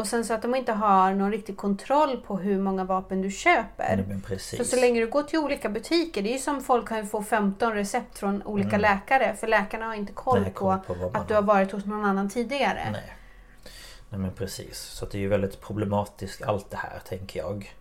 Och 0.00 0.06
sen 0.06 0.24
så 0.24 0.34
att 0.34 0.42
de 0.42 0.54
inte 0.54 0.72
har 0.72 1.14
någon 1.14 1.30
riktig 1.30 1.56
kontroll 1.56 2.16
på 2.26 2.36
hur 2.36 2.58
många 2.58 2.84
vapen 2.84 3.22
du 3.22 3.30
köper. 3.30 4.20
Precis. 4.26 4.58
Så, 4.58 4.64
så 4.64 4.76
länge 4.76 5.00
du 5.00 5.06
går 5.06 5.22
till 5.22 5.38
olika 5.38 5.68
butiker, 5.68 6.22
det 6.22 6.28
är 6.28 6.32
ju 6.32 6.38
som 6.38 6.62
folk 6.62 6.88
kan 6.88 7.06
få 7.06 7.22
15 7.22 7.74
recept 7.74 8.18
från 8.18 8.42
olika 8.42 8.78
läkare. 8.78 9.36
För 9.36 9.46
läkarna 9.46 9.86
har 9.86 9.94
inte 9.94 10.12
koll, 10.12 10.40
Nej, 10.40 10.52
koll 10.52 10.78
på, 10.86 10.94
på 10.94 11.10
att 11.18 11.28
du 11.28 11.34
har. 11.34 11.42
varit 11.42 11.72
hos 11.72 11.84
någon 11.84 12.04
annan 12.04 12.30
tidigare. 12.30 12.88
Nej. 12.92 13.12
Nej 14.08 14.20
men 14.20 14.32
precis. 14.32 14.78
Så 14.78 15.06
det 15.06 15.18
är 15.18 15.20
ju 15.20 15.28
väldigt 15.28 15.60
problematiskt 15.60 16.42
allt 16.42 16.70
det 16.70 16.76
här 16.76 16.98
tänker 17.08 17.40
jag. 17.40 17.74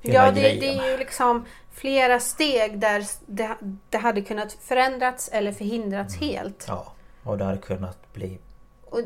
Hela 0.00 0.26
Ja, 0.26 0.32
det, 0.32 0.40
det 0.40 0.68
är 0.78 0.90
ju 0.90 0.96
liksom 0.96 1.44
flera 1.72 2.20
steg 2.20 2.78
där 2.78 3.04
det, 3.26 3.56
det 3.90 3.98
hade 3.98 4.22
kunnat 4.22 4.52
förändrats 4.52 5.28
eller 5.32 5.52
förhindrats 5.52 6.16
helt. 6.16 6.68
Mm. 6.68 6.78
Ja. 6.78 6.92
Och 7.22 7.38
det 7.38 7.44
hade 7.44 7.58
kunnat 7.58 8.12
bli... 8.12 8.38
Och. 8.84 9.00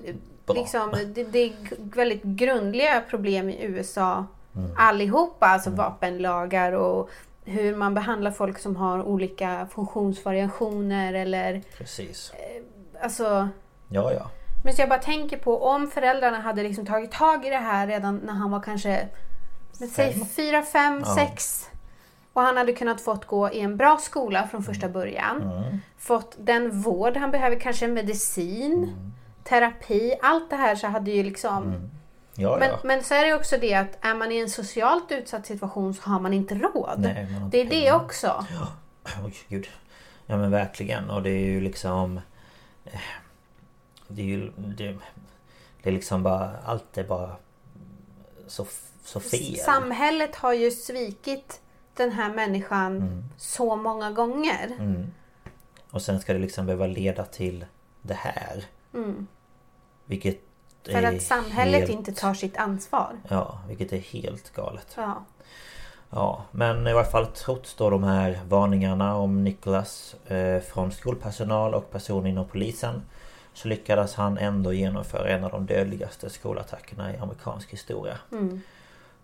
Liksom, 0.55 0.91
det, 1.15 1.25
det 1.25 1.39
är 1.39 1.53
väldigt 1.79 2.23
grundliga 2.23 3.01
problem 3.11 3.49
i 3.49 3.65
USA 3.65 4.25
Mm. 4.57 4.71
allihopa. 4.77 5.47
Alltså 5.47 5.71
vapenlagar 5.71 6.73
och 6.73 7.11
hur 7.45 7.77
man 7.77 7.95
behandlar 7.95 8.31
folk 8.31 8.59
som 8.59 8.77
har 8.77 9.03
olika 9.03 9.67
funktionsvariationer 9.75 11.15
eller 11.15 11.63
Precis. 11.79 12.33
alltså 13.03 13.49
Ja 13.89 14.13
ja. 14.13 14.31
Men 14.65 14.75
så 14.75 14.83
jag 14.83 14.89
bara 14.89 14.99
tänker 14.99 15.39
på 15.39 15.63
om 15.65 15.91
föräldrarna 15.91 16.41
hade 16.41 16.63
liksom 16.63 16.87
tagit 16.87 17.13
tag 17.13 17.47
i 17.47 17.51
det 17.51 17.57
här 17.57 17.87
redan 17.87 18.17
när 18.17 18.33
han 18.33 18.51
var 18.51 18.61
kanske 18.61 19.09
men 19.79 19.89
säg 19.89 20.25
fyra, 20.37 20.63
fem, 20.63 21.03
Ja. 21.07 21.15
sex. 21.15 21.71
Och 22.33 22.43
han 22.43 22.57
hade 22.57 22.73
kunnat 22.73 23.01
fått 23.01 23.25
gå 23.25 23.51
i 23.53 23.61
en 23.61 23.77
bra 23.77 23.97
skola 23.97 24.47
från 24.47 24.63
första 24.63 24.89
början. 24.89 25.43
Mm. 25.43 25.79
Fått 25.99 26.35
den 26.39 26.81
vård 26.81 27.17
han 27.17 27.31
behöver, 27.31 27.61
kanske 27.61 27.89
medicin, 27.89 28.75
Mm. 28.75 29.13
Terapi. 29.49 30.15
Allt 30.23 30.51
det 30.51 30.57
här 30.57 30.77
så 30.77 30.87
hade 30.87 31.11
ju 31.11 31.23
liksom... 31.23 31.91
Ja 32.39 32.57
Men, 32.61 32.69
ja. 32.71 32.79
men 32.85 33.03
så 33.05 33.15
är 33.15 33.27
det 33.27 33.35
också 33.35 33.57
det 33.59 33.75
att 33.75 33.99
är 34.01 34.15
man 34.15 34.33
i 34.33 34.39
en 34.39 34.51
socialt 34.51 35.13
utsatt 35.13 35.47
situation 35.47 35.95
så 35.95 36.03
har 36.11 36.21
man 36.21 36.33
inte 36.33 36.55
råd. 36.55 36.95
Nej, 36.99 37.27
man 37.41 37.51
det 37.51 37.61
är 37.61 37.65
det 37.65 37.71
pengar. 37.71 37.95
också. 37.95 38.47
Oj 39.25 39.35
gud. 39.49 39.69
Ja 40.27 40.37
men 40.37 40.51
verkligen. 40.51 41.11
Och 41.11 41.23
det 41.23 41.31
är 41.31 41.45
ju 41.47 41.61
liksom... 41.61 42.21
eh, 42.85 43.01
Det 44.09 44.23
är 44.23 44.27
ju... 44.27 44.53
Det, 44.57 44.97
det 45.83 45.89
är 45.91 45.93
liksom 45.93 46.23
bara... 46.23 46.51
Allt 46.65 46.99
är 46.99 47.05
bara... 47.05 47.37
Så, 48.47 48.67
så 49.05 49.21
fel. 49.21 49.57
Samhället 49.57 50.37
har 50.37 50.53
ju 50.53 50.71
svikit 50.71 51.61
den 51.95 52.13
här 52.13 52.35
människan 52.35 53.25
så 53.37 53.77
många 53.77 54.11
gånger. 54.11 54.67
Mm. 54.79 55.13
Och 55.91 56.03
sen 56.03 56.21
ska 56.21 56.33
det 56.33 56.39
liksom 56.39 56.67
behöva 56.67 56.87
leda 56.87 57.25
till 57.25 57.65
det 58.03 58.15
här. 58.15 58.65
Vilket 60.07 60.39
Mm. 60.89 61.03
För 61.03 61.17
att 61.17 61.23
samhället 61.23 61.81
helt, 61.81 61.91
inte 61.91 62.13
tar 62.13 62.35
sitt 62.35 62.57
ansvar. 62.57 63.17
Ja, 63.29 63.59
vilket 63.69 63.93
är 63.93 63.99
helt 63.99 64.53
galet. 64.55 64.87
Ja. 64.97 65.25
Ja, 66.11 66.43
men 66.51 66.87
i 66.87 66.91
alla 66.91 67.05
fall 67.05 67.27
trots 67.27 67.75
då 67.75 67.91
de 67.91 68.05
här 68.05 68.41
varningarna 68.49 69.17
om 69.17 69.45
Nicholas 69.45 70.15
eh, 70.27 70.61
från 70.61 70.93
skolpersonal 70.93 71.75
och 71.75 71.91
personer 71.91 72.31
inom 72.31 72.47
polisen 72.49 73.03
så 73.55 73.69
lyckades 73.69 74.15
han 74.15 74.39
ändå 74.39 74.73
genomföra 74.73 75.29
en 75.29 75.45
av 75.45 75.51
de 75.51 75.67
dödligaste 75.67 76.31
skolattackerna 76.31 77.15
i 77.15 77.17
amerikansk 77.17 77.73
historia. 77.73 78.19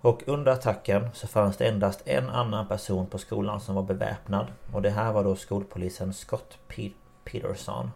Och 0.00 0.22
under 0.26 0.52
attacken 0.52 1.08
så 1.14 1.26
fanns 1.26 1.56
det 1.56 1.64
endast 1.68 2.02
en 2.04 2.30
annan 2.30 2.68
person 2.68 3.06
på 3.06 3.18
skolan 3.18 3.60
som 3.60 3.74
var 3.74 3.82
beväpnad. 3.82 4.46
Och 4.72 4.82
det 4.82 4.90
här 4.90 5.12
var 5.12 5.24
då 5.24 5.36
skolpolisen 5.36 6.14
Scott 6.14 6.58
Pe- 6.68 6.92
Peterson. 7.24 7.90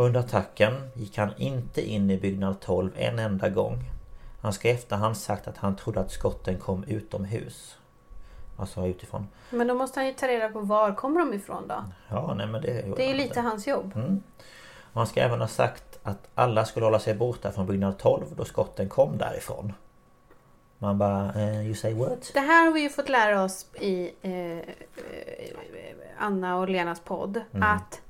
Under 0.00 0.20
attacken 0.20 0.90
gick 0.94 1.18
han 1.18 1.30
inte 1.36 1.90
in 1.90 2.10
i 2.10 2.16
byggnad 2.18 2.60
12 2.60 2.90
en 2.96 3.18
enda 3.18 3.48
gång. 3.48 3.78
Han 4.42 4.52
ska 4.52 4.68
i 4.68 4.70
efterhand 4.70 5.16
sagt 5.16 5.48
att 5.48 5.56
han 5.56 5.76
trodde 5.76 6.00
att 6.00 6.10
skotten 6.10 6.58
kom 6.58 6.84
utomhus. 6.84 7.78
Alltså 8.56 8.86
utifrån. 8.86 9.28
Men 9.50 9.66
då 9.66 9.74
måste 9.74 10.00
han 10.00 10.06
ju 10.06 10.12
ta 10.12 10.28
reda 10.28 10.48
på 10.48 10.60
var 10.60 10.94
kommer 10.94 11.20
de 11.20 11.34
ifrån 11.34 11.68
då? 11.68 11.84
Ja, 12.08 12.34
nej 12.34 12.46
men 12.46 12.62
det 12.62 12.96
Det 12.96 13.04
är 13.04 13.08
ju 13.08 13.14
lite 13.14 13.28
inte. 13.28 13.40
hans 13.40 13.66
jobb. 13.66 13.92
Mm. 13.96 14.22
Och 14.92 15.00
han 15.00 15.06
ska 15.06 15.20
även 15.20 15.40
ha 15.40 15.48
sagt 15.48 15.98
att 16.02 16.28
alla 16.34 16.64
skulle 16.64 16.86
hålla 16.86 16.98
sig 16.98 17.14
borta 17.14 17.52
från 17.52 17.66
byggnad 17.66 17.98
12 17.98 18.24
då 18.36 18.44
skotten 18.44 18.88
kom 18.88 19.18
därifrån. 19.18 19.72
Man 20.78 20.98
bara, 20.98 21.32
eh, 21.34 21.66
you 21.66 21.74
say 21.74 21.94
what? 21.94 22.30
Det 22.34 22.40
här 22.40 22.64
har 22.66 22.72
vi 22.72 22.80
ju 22.80 22.88
fått 22.88 23.08
lära 23.08 23.42
oss 23.42 23.66
i 23.80 24.10
eh, 24.22 24.32
eh, 24.32 24.64
Anna 26.18 26.58
och 26.58 26.68
Lenas 26.68 27.00
podd. 27.00 27.40
Mm. 27.52 27.62
Att 27.62 28.00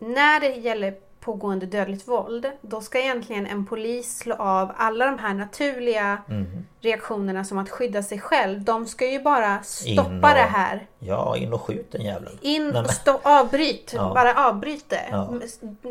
när 0.00 0.40
det 0.40 0.48
gäller 0.48 0.94
pågående 1.20 1.66
dödligt 1.66 2.08
våld. 2.08 2.46
Då 2.60 2.80
ska 2.80 2.98
egentligen 3.00 3.46
en 3.46 3.66
polis 3.66 4.18
slå 4.18 4.34
av 4.34 4.72
alla 4.76 5.06
de 5.06 5.18
här 5.18 5.34
naturliga 5.34 6.22
Mm. 6.28 6.66
reaktionerna 6.80 7.44
som 7.44 7.58
att 7.58 7.70
skydda 7.70 8.02
sig 8.02 8.20
själv. 8.20 8.62
De 8.64 8.86
ska 8.86 9.06
ju 9.10 9.22
bara 9.22 9.62
stoppa 9.62 10.12
och- 10.12 10.20
det 10.34 10.48
här. 10.52 10.86
Ja, 10.98 11.36
in 11.36 11.52
och 11.52 11.62
skjut 11.62 11.92
den 11.92 12.02
jäveln. 12.02 12.38
In 12.40 12.76
och 12.76 12.90
stå, 12.90 13.20
avbryt. 13.22 13.92
Ja. 13.96 14.12
Bara 14.14 14.46
avbryt 14.48 14.84
det. 14.88 15.04
Ja. 15.10 15.34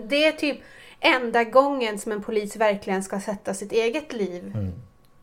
Det 0.04 0.26
är 0.26 0.32
typ 0.32 0.58
enda 1.00 1.44
gången 1.44 2.00
som 2.00 2.12
en 2.12 2.24
polis 2.24 2.56
verkligen 2.56 3.04
ska 3.04 3.20
sätta 3.20 3.54
sitt 3.54 3.72
eget 3.72 4.14
liv 4.14 4.54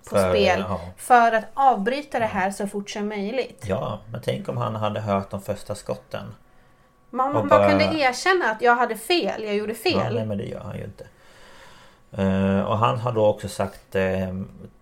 på 0.08 0.16
För, 0.16 0.30
spel. 0.30 0.64
ja. 0.68 0.80
För 0.96 1.32
att 1.32 1.44
avbryta 1.54 2.18
det 2.18 2.26
här 2.26 2.50
så 2.50 2.66
fort 2.66 2.90
som 2.90 3.08
möjligt. 3.08 3.64
Ja, 3.68 4.00
men 4.12 4.20
tänk 4.24 4.48
om 4.48 4.56
han 4.56 4.74
hade 4.76 5.00
hört 5.00 5.30
de 5.30 5.42
första 5.42 5.74
skotten. 5.74 6.34
Man, 7.10 7.28
Och 7.28 7.34
man 7.34 7.48
bara 7.48 7.68
kunde 7.70 7.84
erkänna 7.84 8.50
att 8.50 8.62
jag 8.62 8.76
hade 8.76 8.96
fel, 8.96 9.42
jag 9.42 9.54
gjorde 9.54 9.72
Ja, 9.72 9.90
fel. 10.00 10.14
nej 10.14 10.26
men 10.26 10.38
det 10.38 10.44
gör 10.44 10.60
han 10.60 10.76
ju 10.78 10.84
inte. 10.84 11.06
Eh, 12.12 12.60
och 12.60 12.78
han 12.78 12.98
har 12.98 13.12
då 13.12 13.26
också 13.26 13.48
sagt 13.48 13.94
eh, 13.94 14.34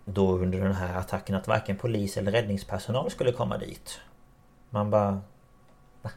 då 0.05 0.33
under 0.39 0.61
den 0.61 0.75
här 0.75 0.99
attacken 0.99 1.35
att 1.35 1.49
varken 1.49 1.77
polis 1.77 2.16
eller 2.16 2.33
räddningspersonal 2.33 3.11
skulle 3.11 3.33
komma 3.33 3.59
dit. 3.59 4.01
Man 4.70 4.91
bara... 4.91 5.20
Va? 6.03 6.11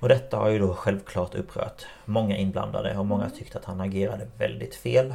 Och 0.00 0.08
detta 0.08 0.36
har 0.36 0.48
ju 0.48 0.58
då 0.58 0.74
självklart 0.74 1.34
upprört 1.34 1.86
många 2.04 2.36
inblandade 2.36 2.98
och 2.98 3.06
många 3.06 3.30
tyckte 3.30 3.58
att 3.58 3.64
han 3.64 3.80
agerade 3.80 4.26
väldigt 4.38 4.74
fel. 4.74 5.14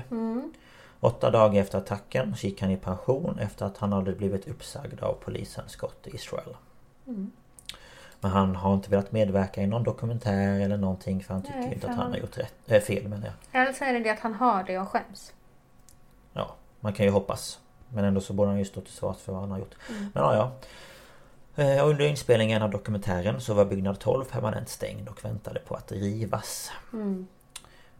Åtta 1.00 1.30
dagar 1.32 1.62
efter 1.62 1.78
attacken 1.78 2.36
gick 2.38 2.62
han 2.62 2.72
i 2.72 2.78
pension 2.78 3.40
efter 3.40 3.66
att 3.66 3.78
han 3.78 3.94
hade 3.94 4.12
blivit 4.12 4.48
uppsagd 4.48 5.04
av 5.04 5.14
polisen 5.14 5.70
Scott 5.70 6.08
Israel. 6.08 6.56
Men 8.22 8.32
han 8.32 8.56
har 8.56 8.74
inte 8.74 8.90
velat 8.90 9.12
medverka 9.12 9.62
i 9.62 9.68
någon 9.68 9.84
dokumentär 9.84 10.60
eller 10.60 10.78
någonting 10.78 11.24
för 11.24 11.34
han 11.34 11.44
tycker 11.44 11.60
Nej, 11.60 11.74
inte 11.74 11.88
att 11.88 11.94
han 11.96 12.02
han- 12.04 12.12
har 12.12 12.18
gjort 12.20 12.38
rätt, 12.38 12.54
äh, 12.72 12.82
fel 12.82 13.08
menar 13.08 13.26
jag. 13.52 13.62
Eller 13.62 13.74
så 13.74 13.84
är 13.84 13.94
det 13.94 14.00
det 14.00 14.10
att 14.10 14.20
han 14.20 14.34
har 14.34 14.64
det 14.64 14.80
och 14.80 14.88
skäms. 14.90 15.34
Ja, 16.34 16.56
man 16.80 16.94
kan 16.94 17.06
ju 17.06 17.12
hoppas. 17.12 17.60
Men 17.90 18.04
ändå 18.06 18.22
så 18.22 18.34
borde 18.34 18.50
han 18.50 18.60
ju 18.60 18.66
stå 18.66 18.82
till 18.82 18.94
svars 18.94 19.18
för 19.18 19.32
vad 19.32 19.42
han 19.42 19.52
har 19.52 19.60
gjort. 19.60 19.76
Men 19.90 20.10
ja, 20.14 20.34
ja. 20.36 21.64
Eh, 21.64 21.88
Under 21.88 22.06
inspelningen 22.06 22.62
av 22.62 22.70
dokumentären 22.70 23.42
så 23.42 23.54
var 23.54 23.66
byggnad 23.66 24.00
12 24.00 24.24
permanent 24.26 24.70
stängd 24.70 25.08
och 25.10 25.26
väntade 25.26 25.60
på 25.60 25.76
att 25.76 25.92
rivas. 25.92 26.72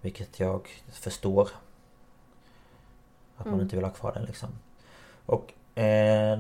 Vilket 0.02 0.40
jag 0.40 0.68
förstår. 0.92 1.50
Att 3.38 3.46
man 3.46 3.62
inte 3.62 3.76
vill 3.76 3.86
ha 3.86 3.92
kvar 3.92 4.12
den 4.14 4.24
liksom. 4.24 4.50
Och 5.26 5.54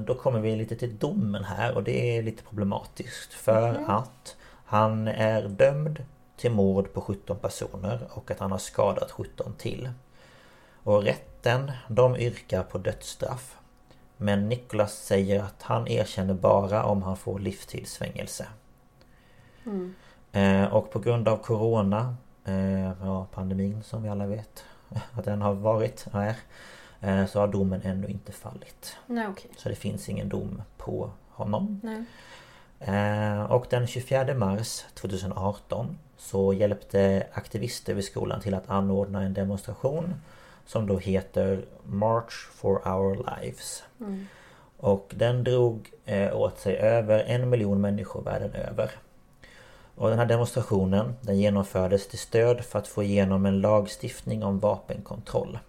då 0.05 0.15
kommer 0.15 0.39
vi 0.39 0.55
lite 0.55 0.75
till 0.75 0.97
domen 0.97 1.43
här 1.43 1.75
och 1.75 1.83
det 1.83 2.17
är 2.17 2.23
lite 2.23 2.43
problematiskt. 2.43 3.33
För 3.33 3.83
att 3.87 4.37
han 4.65 5.07
är 5.07 5.47
dömd 5.47 6.03
till 6.37 6.51
mord 6.51 6.93
på 6.93 7.01
17 7.01 7.37
personer 7.37 8.07
och 8.13 8.31
att 8.31 8.39
han 8.39 8.51
har 8.51 8.57
skadat 8.57 9.11
17 9.11 9.53
till. 9.57 9.89
Och 10.83 11.03
rätten, 11.03 11.71
de 11.87 12.15
yrkar 12.15 12.63
på 12.63 12.77
dödsstraff. 12.77 13.57
Men 14.17 14.49
Nicholas 14.49 14.93
säger 14.93 15.43
att 15.43 15.61
han 15.61 15.87
erkänner 15.87 16.33
bara 16.33 16.83
om 16.83 17.03
han 17.03 17.17
får 17.17 17.39
livstidsfängelse. 17.39 18.47
Eh, 20.31 20.73
och 20.73 20.91
på 20.91 20.99
grund 20.99 21.27
av 21.27 21.37
Corona, 21.37 22.15
eh, 22.45 22.91
ja, 23.03 23.27
pandemin 23.31 23.83
som 23.83 24.03
vi 24.03 24.09
alla 24.09 24.25
vet 24.25 24.63
att 25.13 25.25
den 25.25 25.41
har 25.41 25.53
varit 25.53 26.07
och 26.11 26.23
är. 26.23 26.35
Eh, 27.01 27.25
så 27.25 27.39
har 27.39 27.47
domen 27.47 27.81
ännu 27.83 28.07
inte 28.07 28.31
fallit. 28.31 28.97
Nej 29.07 29.27
okej. 29.27 29.51
Så 29.57 29.69
det 29.69 29.75
finns 29.75 30.09
ingen 30.09 30.29
dom 30.29 30.61
på 30.77 31.11
honom. 31.29 31.81
Nej. 31.83 32.03
Eh, 32.79 33.43
och 33.43 33.65
den 33.69 33.87
24 33.87 34.33
mars 34.33 34.85
2018 34.93 35.97
så 36.17 36.53
hjälpte 36.53 37.27
aktivister 37.33 37.93
vid 37.93 38.03
skolan 38.03 38.41
till 38.41 38.53
att 38.53 38.69
anordna 38.69 39.21
en 39.21 39.33
demonstration 39.33 40.13
som 40.65 40.87
då 40.87 40.97
heter 40.97 41.65
March 41.83 42.49
for 42.51 42.87
our 42.87 43.15
lives. 43.15 43.83
Och 44.77 45.13
den 45.17 45.43
drog 45.43 45.89
eh, 46.05 46.35
åt 46.35 46.59
sig 46.59 46.77
över 46.77 47.19
en 47.19 47.49
miljon 47.49 47.81
människor 47.81 48.21
världen 48.21 48.53
över. 48.53 48.91
Och 49.95 50.09
den 50.09 50.19
här 50.19 50.25
demonstrationen 50.25 51.15
den 51.21 51.37
genomfördes 51.37 52.07
till 52.07 52.19
stöd 52.19 52.65
för 52.65 52.79
att 52.79 52.87
få 52.87 53.03
igenom 53.03 53.45
en 53.45 53.61
lagstiftning 53.61 54.43
om 54.43 54.59
vapenkontroll. 54.59 55.59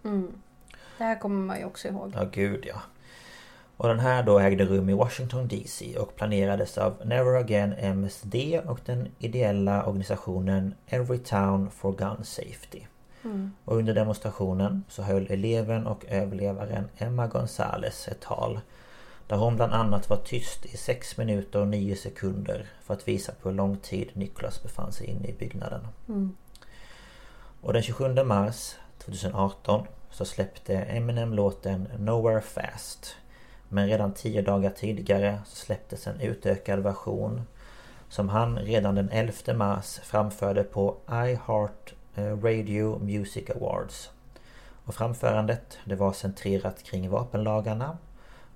Det 1.01 1.05
här 1.05 1.18
kommer 1.18 1.46
man 1.46 1.59
ju 1.59 1.64
också 1.64 1.88
ihåg. 1.88 2.12
Ja, 2.16 2.24
gud 2.32 2.66
ja. 2.66 2.80
Och 3.76 3.88
den 3.88 4.01
här 4.01 4.22
då 4.22 4.38
ägde 4.38 4.64
rum 4.64 4.88
i 4.88 4.94
Washington 4.94 5.48
DC 5.48 5.98
och 5.98 6.16
planerades 6.16 6.78
av 6.78 6.96
Never 7.05 7.36
Again 7.36 7.72
MSD 7.72 8.34
och 8.66 8.80
den 8.84 9.09
ideella 9.18 9.84
organisationen 9.84 10.74
Every 10.86 11.18
Town 11.18 11.70
for 11.70 11.92
Gun 11.92 12.24
Safety. 12.24 12.82
Och 13.64 13.76
under 13.76 13.94
demonstrationen 13.94 14.84
så 14.88 15.03
höll 15.03 15.26
eleven 15.30 15.86
och 15.86 16.05
överlevaren 16.09 16.84
Emma 16.98 17.26
Gonzales 17.26 18.09
ett 18.09 18.20
tal 18.20 18.61
där 19.26 19.36
hon 19.36 19.57
bland 19.57 19.72
annat 19.72 20.11
var 20.11 20.16
tyst 20.16 20.66
i 20.66 20.76
6 20.76 21.16
minuter 21.16 21.61
och 21.61 21.68
9 21.68 21.96
sekunder 21.96 22.66
för 22.82 22.94
att 22.94 23.09
visa 23.09 23.32
på 23.32 23.48
hur 23.48 23.57
lång 23.57 23.76
tid 23.76 24.11
Nicholas 24.12 24.62
befann 24.62 24.92
sig 24.92 25.07
inne 25.07 25.28
i 25.28 25.32
byggnaden. 25.32 25.86
Och 27.61 27.72
den 27.72 27.82
27 27.82 28.24
mars 28.24 28.74
2018 28.98 29.86
så 30.11 30.25
släppte 30.25 30.77
Eminem 30.77 31.35
låten 31.35 31.89
Nowhere 31.99 32.41
Fast. 32.41 33.17
Men 33.69 33.87
redan 33.87 34.13
tio 34.13 34.43
dagar 34.43 34.71
tidigare 34.71 35.41
så 35.47 35.57
släpptes 35.57 36.07
en 36.07 36.21
utökad 36.21 36.79
version 36.79 37.43
som 38.09 38.29
han 38.29 38.59
redan 38.59 38.95
den 38.95 39.11
11 39.11 39.55
mars 39.55 40.01
framförde 40.03 40.63
på 40.63 40.97
iHeart 41.11 41.41
heart 41.47 41.95
eh, 42.15 42.37
Radio 42.43 42.99
Music 42.99 43.51
Awards. 43.51 44.11
Och 44.85 44.95
framförandet 44.95 45.79
det 45.85 45.97
var 45.97 46.13
centrerat 46.13 46.83
kring 46.83 47.11
vapenlagarna 47.11 47.99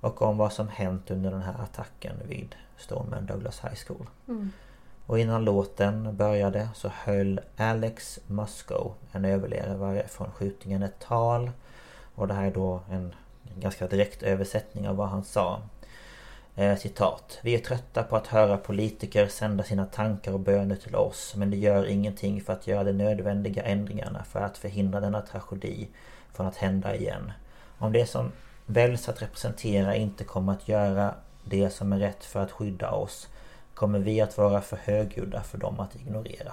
och 0.01 0.23
om 0.23 0.37
vad 0.37 0.53
som 0.53 0.69
hänt 0.69 1.11
under 1.11 1.31
den 1.31 1.43
här 1.43 1.55
attacken 1.63 2.17
vid 2.29 2.55
Stoneman 2.77 3.27
Douglas 3.27 3.61
High 3.65 3.75
School. 3.87 4.07
Mm. 4.29 4.53
Och 5.07 5.19
innan 5.19 5.45
låten 5.45 6.17
började 6.17 6.69
så 6.75 6.89
höll 6.89 7.41
Alex 7.57 8.21
Musco, 8.27 8.93
en 9.13 9.25
överlevare 9.25 10.09
från 10.09 10.31
skjutningen, 10.31 10.83
ett 10.83 10.99
tal. 10.99 11.51
Och 12.15 12.29
det 12.29 12.35
här 12.35 12.47
är 12.47 12.55
då 12.55 12.81
en 12.91 13.15
ganska 13.59 13.87
direkt 13.87 14.23
översättning 14.23 14.89
av 14.89 14.97
vad 14.97 15.09
han 15.09 15.25
sa. 15.25 15.61
Eh, 16.57 16.77
citat. 16.77 17.39
Vi 17.43 17.55
är 17.55 17.59
trötta 17.59 18.03
på 18.03 18.17
att 18.17 18.27
höra 18.27 18.57
politiker 18.57 19.27
sända 19.27 19.65
sina 19.65 19.87
tankar 19.87 20.33
och 20.33 20.41
böner 20.41 20.77
till 20.77 20.97
oss 20.97 21.35
men 21.37 21.51
det 21.51 21.57
gör 21.57 21.87
ingenting 21.87 22.41
för 22.41 22.53
att 22.53 22.67
göra 22.67 22.85
de 22.85 22.93
nödvändiga 22.93 23.63
ändringarna 23.63 24.25
för 24.25 24.41
att 24.41 24.59
förhindra 24.59 25.01
denna 25.01 25.21
tragedi 25.21 25.89
från 26.33 26.47
att 26.47 26.57
hända 26.57 26.97
igen. 26.97 27.33
Om 27.79 27.93
det 27.93 28.07
som 28.07 28.33
väljs 28.67 29.09
att 29.09 29.23
representera 29.23 29.97
inte 29.97 30.25
kommer 30.25 30.53
att 30.53 30.69
göra 30.69 31.15
det 31.45 31.71
som 31.71 31.93
är 31.93 31.99
rätt 31.99 32.25
för 32.25 32.41
att 32.41 32.53
skydda 32.53 32.91
oss 32.91 33.29
kommer 33.75 33.99
vi 33.99 34.21
att 34.21 34.39
vara 34.39 34.61
för 34.61 34.77
högljudda 34.77 35.43
för 35.43 35.59
dem 35.59 35.81
att 35.81 35.97
ignorera. 35.97 36.53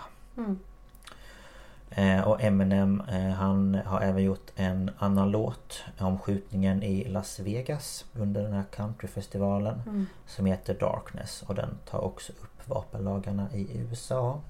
Eh, 1.90 2.22
och 2.28 2.42
Eminem 2.44 3.04
eh, 3.12 3.30
han 3.30 3.82
har 3.86 4.02
även 4.02 4.24
gjort 4.24 4.52
en 4.56 4.92
annan 4.98 5.32
låt 5.32 5.84
om 6.00 6.20
skjutningen 6.20 6.84
i 6.84 7.04
Las 7.10 7.40
Vegas 7.40 8.06
under 8.14 8.44
den 8.44 8.54
här 8.54 8.64
countryfestivalen 8.76 10.08
som 10.26 10.46
heter 10.46 10.74
Darkness 10.74 11.44
och 11.48 11.56
den 11.56 11.78
tar 11.90 12.00
också 12.00 12.34
upp 12.42 12.68
vapenlagarna 12.68 13.48
i 13.54 13.78
USA. 13.78 14.42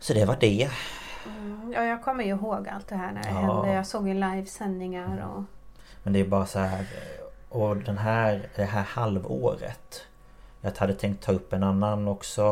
Så 0.00 0.12
det 0.14 0.24
var 0.24 0.36
det. 0.40 0.70
Ja, 1.74 1.84
jag 1.84 2.02
kommer 2.04 2.24
ju 2.24 2.30
ihåg 2.30 2.68
allt 2.68 2.88
det 2.88 2.96
här 2.96 3.12
när 3.12 3.22
det 3.22 3.28
Ja. 3.28 3.34
hände. 3.34 3.72
Jag 3.72 3.86
såg 3.86 4.08
ju 4.08 4.14
livesändningar 4.14 5.26
och... 5.28 5.42
Men 6.02 6.12
det 6.12 6.20
är 6.20 6.26
bara 6.26 6.46
så 6.46 6.58
här 6.58 6.86
Och 7.48 7.76
den 7.76 7.98
här, 7.98 8.48
det 8.56 8.64
här 8.64 8.82
halvåret 8.82 10.02
Jag 10.60 10.72
hade 10.76 10.94
tänkt 10.94 11.24
ta 11.24 11.32
upp 11.32 11.52
en 11.52 11.62
annan 11.62 12.08
också 12.08 12.42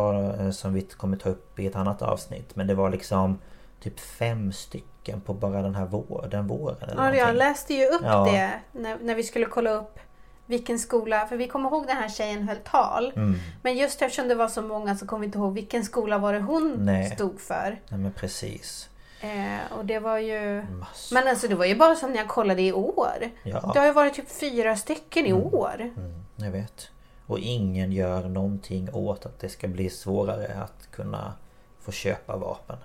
eh, 0.41 0.51
Som 0.51 0.75
vi 0.75 0.83
kommer 0.83 1.17
ta 1.17 1.29
upp 1.29 1.59
i 1.59 1.67
ett 1.67 1.77
annat 1.77 2.03
avsnitt 2.03 2.57
Men 2.57 2.67
det 2.67 2.75
var 2.75 2.91
liksom 2.91 3.39
Typ 3.81 4.01
fem 4.01 4.53
stycken 4.53 5.21
på 5.21 5.35
bara 5.35 5.63
den 5.63 5.75
här 5.75 5.87
vår, 5.87 6.29
den 6.31 6.47
våren. 6.47 6.77
Eller 6.91 7.03
Ja, 7.03 7.05
jag 7.05 7.13
någonting. 7.17 7.39
läste 7.39 7.75
ju 7.75 7.87
upp 7.87 8.01
Ja. 8.05 8.25
det 8.33 8.51
när, 8.81 8.99
när 9.03 9.15
vi 9.15 9.23
skulle 9.23 9.47
kolla 9.47 9.71
upp 9.71 9.99
vilken 10.47 10.79
skola, 10.79 11.27
för 11.27 11.37
vi 11.37 11.49
kommer 11.49 11.69
ihåg 11.69 11.87
den 11.87 11.97
här 11.97 12.09
tjejen 12.09 12.49
höll 12.49 12.57
tal. 12.57 13.13
Mm. 13.17 13.35
Men 13.63 13.77
just 13.77 14.03
eftersom 14.03 14.29
det 14.29 14.35
var 14.35 14.49
så 14.49 14.63
många 14.63 14.97
så 14.97 15.07
kom 15.07 15.21
vi 15.21 15.27
inte 15.27 15.39
ihåg 15.39 15.55
vilken 15.55 15.85
skola 15.85 16.19
var 16.19 16.33
det 16.33 16.41
hon 16.41 16.75
Nej. 16.79 17.11
stod 17.11 17.41
för. 17.41 17.81
Nej 17.89 18.01
men 18.01 18.13
precis. 18.13 18.89
Eh, 19.27 19.79
och 19.79 19.85
det 19.85 19.99
var 19.99 20.19
ju... 20.19 20.63
Massor. 20.63 21.15
Men 21.15 21.29
alltså 21.29 21.49
det 21.49 21.55
var 21.55 21.65
ju 21.65 21.77
bara 21.77 21.97
som 21.97 22.11
när 22.11 22.19
jag 22.19 22.29
kollade 22.29 22.63
i 22.63 22.73
år. 22.73 23.31
Ja. 23.43 23.71
Det 23.75 23.79
har 23.79 23.87
ju 23.87 23.93
varit 23.93 24.15
typ 24.15 24.31
fyra 24.31 24.77
stycken 24.77 25.27
i 25.27 25.33
år. 25.33 25.75
Mm, 25.97 26.25
jag 26.37 26.51
vet. 26.51 26.91
Och 27.27 27.39
ingen 27.39 27.93
gör 27.93 28.29
någonting 28.29 28.89
åt 28.93 29.27
att 29.27 29.39
det 29.41 29.49
ska 29.49 29.69
bli 29.69 29.91
svårare 29.91 30.55
att 30.63 30.91
kunna 30.91 31.33
få 31.81 31.93
köpa 31.93 32.37
vapen. 32.37 32.77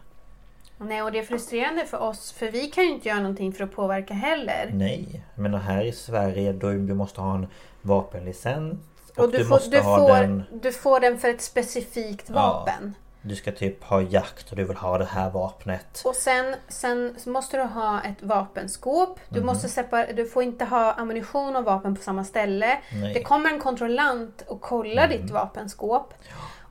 Nej, 0.78 1.02
och 1.02 1.12
det 1.12 1.20
är 1.20 1.24
frustrerande 1.24 1.86
för 1.86 1.98
oss 1.98 2.32
för 2.32 2.52
vi 2.52 2.68
kan 2.68 2.84
ju 2.84 2.90
inte 2.90 3.08
göra 3.08 3.20
någonting 3.20 3.54
för 3.54 3.64
att 3.64 3.72
påverka 3.72 4.14
heller. 4.14 4.70
Nej, 4.74 5.24
menar 5.36 5.60
här 5.60 5.84
i 5.84 5.92
Sverige 5.92 6.54
då 6.54 6.70
du 6.70 6.94
måste 6.94 7.22
ha 7.22 7.36
en 7.36 7.48
vapenlicens. 7.82 8.78
Och, 9.16 9.24
Och 9.24 9.32
du, 9.32 9.38
du, 9.38 9.46
får, 9.46 9.56
måste 9.56 9.70
du, 9.70 9.80
ha 9.80 9.98
får, 9.98 10.16
den... 10.16 10.44
du 10.62 10.72
får 10.72 11.00
den 11.00 11.20
för 11.20 11.30
ett 11.30 11.42
specifikt 11.42 12.30
vapen. 12.30 12.96
Du 13.24 13.36
ska 13.36 13.52
typ 13.52 13.84
ha 13.84 14.02
jakt 14.02 14.50
och 14.50 14.56
du 14.56 14.64
vill 14.64 14.78
ha 14.78 14.98
det 14.98 15.06
här 15.06 15.30
vapnet. 15.30 16.02
Och 16.06 16.16
sen, 16.16 16.56
sen 16.68 17.16
måste 17.26 17.58
du 17.58 17.64
ha 17.64 18.02
ett 18.02 18.22
vapenskåp. 18.24 19.20
Du, 19.30 19.40
Mhm. 19.40 19.46
måste 19.46 20.12
du 20.16 20.26
får 20.26 20.44
inte 20.44 20.66
ha 20.66 20.94
ammunition 20.94 21.56
och 21.56 21.64
vapen 21.64 21.96
på 21.96 22.02
samma 22.02 22.24
ställe. 22.24 22.78
Nej. 23.02 23.14
Det 23.14 23.24
kommer 23.24 23.50
en 23.50 23.60
kontrollant 23.60 24.44
och 24.48 24.62
kollar 24.62 25.06
Mm. 25.06 25.22
ditt 25.22 25.32
vapenskåp. 25.32 26.14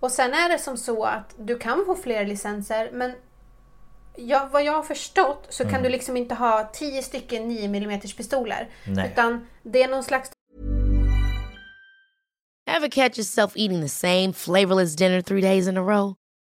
Och 0.01 0.11
sen 0.11 0.33
är 0.35 0.49
det 0.49 0.59
som 0.59 0.77
så 0.77 1.05
att 1.05 1.35
du 1.39 1.59
kan 1.59 1.83
få 1.87 1.95
fler 1.95 2.27
licenser 2.27 2.91
men 2.93 3.15
ja, 4.17 4.49
vad 4.53 4.65
jag 4.65 4.73
har 4.73 4.83
förstått 4.83 5.47
så 5.49 5.63
kan 5.65 5.71
Mm. 5.73 5.83
du 5.83 5.89
liksom 5.89 6.17
inte 6.17 6.35
ha 6.35 6.71
10 6.73 7.03
stycken 7.03 7.49
9 7.49 7.65
mm 7.69 8.01
pistoler. 8.01 8.69
Nej. 8.87 9.11
Utan 9.13 9.47
det 9.63 9.83
är 9.83 9.89
någon 9.89 10.05
slags 10.05 10.31
Ever 12.71 12.89
catch 12.89 13.19
yourself 13.19 13.53
eating 13.57 13.83
the 13.83 13.89
same 13.89 14.33
flavorless 14.33 14.97
dinner 14.97 15.23
three 15.23 15.41
days 15.41 15.69
in 15.69 15.77
a 15.77 15.81
row? 15.81 16.15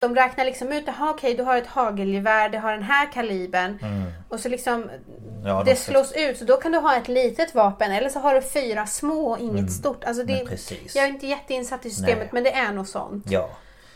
De 0.00 0.14
räknar 0.14 0.44
liksom 0.44 0.72
ut, 0.72 0.84
jaha 0.86 1.10
okej 1.10 1.34
du 1.34 1.42
har 1.42 1.56
ett 1.56 1.66
hagelgevär, 1.66 2.48
det 2.48 2.58
har 2.58 2.72
den 2.72 2.82
här 2.82 3.12
kalibern. 3.12 3.78
Och 4.28 4.40
så 4.40 4.48
liksom 4.48 4.74
Mm. 4.82 5.46
Ja, 5.46 5.62
det 5.64 5.70
de- 5.70 5.76
slås 5.76 6.12
ut. 6.12 6.38
Så 6.38 6.44
då 6.44 6.56
kan 6.56 6.72
du 6.72 6.78
ha 6.78 6.96
ett 6.96 7.08
litet 7.08 7.54
vapen 7.54 7.92
eller 7.92 8.08
så 8.08 8.18
har 8.20 8.34
du 8.34 8.42
fyra 8.42 8.86
små 8.86 9.30
och 9.30 9.38
inget 9.38 9.72
stort. 9.72 10.04
Alltså 10.04 10.24
det, 10.24 10.40
Mm. 10.40 10.56
Jag 10.94 11.04
är 11.04 11.08
inte 11.08 11.26
jätteinsatt 11.26 11.86
i 11.86 11.90
systemet 11.90 12.18
Nej. 12.18 12.28
men 12.32 12.44
det 12.44 12.52
är 12.52 12.72
nog 12.72 12.86
sånt. 12.86 13.24
Ja. 13.28 13.50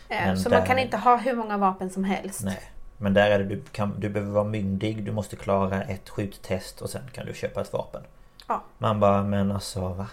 Eh, 0.08 0.26
Men 0.26 0.38
så 0.38 0.48
där- 0.48 0.58
man 0.58 0.66
kan 0.66 0.78
inte 0.78 0.96
ha 0.96 1.16
hur 1.16 1.32
många 1.36 1.56
vapen 1.58 1.90
som 1.90 2.04
helst. 2.04 2.40
Nej. 2.44 2.60
Men 2.98 3.14
där 3.14 3.30
är 3.30 3.38
det 3.38 3.44
du, 3.44 3.62
kan, 3.72 3.94
du 4.00 4.08
behöver 4.08 4.32
vara 4.32 4.44
myndig, 4.44 5.04
du 5.04 5.12
måste 5.12 5.36
klara 5.36 5.82
ett 5.82 6.08
skjuttest 6.08 6.80
och 6.80 6.90
sen 6.90 7.02
kan 7.12 7.26
du 7.26 7.34
köpa 7.34 7.60
ett 7.60 7.72
vapen. 7.72 8.02
Ja. 8.48 8.62
Man 8.78 9.00
bara, 9.00 9.22
men 9.22 9.52
alltså 9.52 9.80
va? 9.88 10.06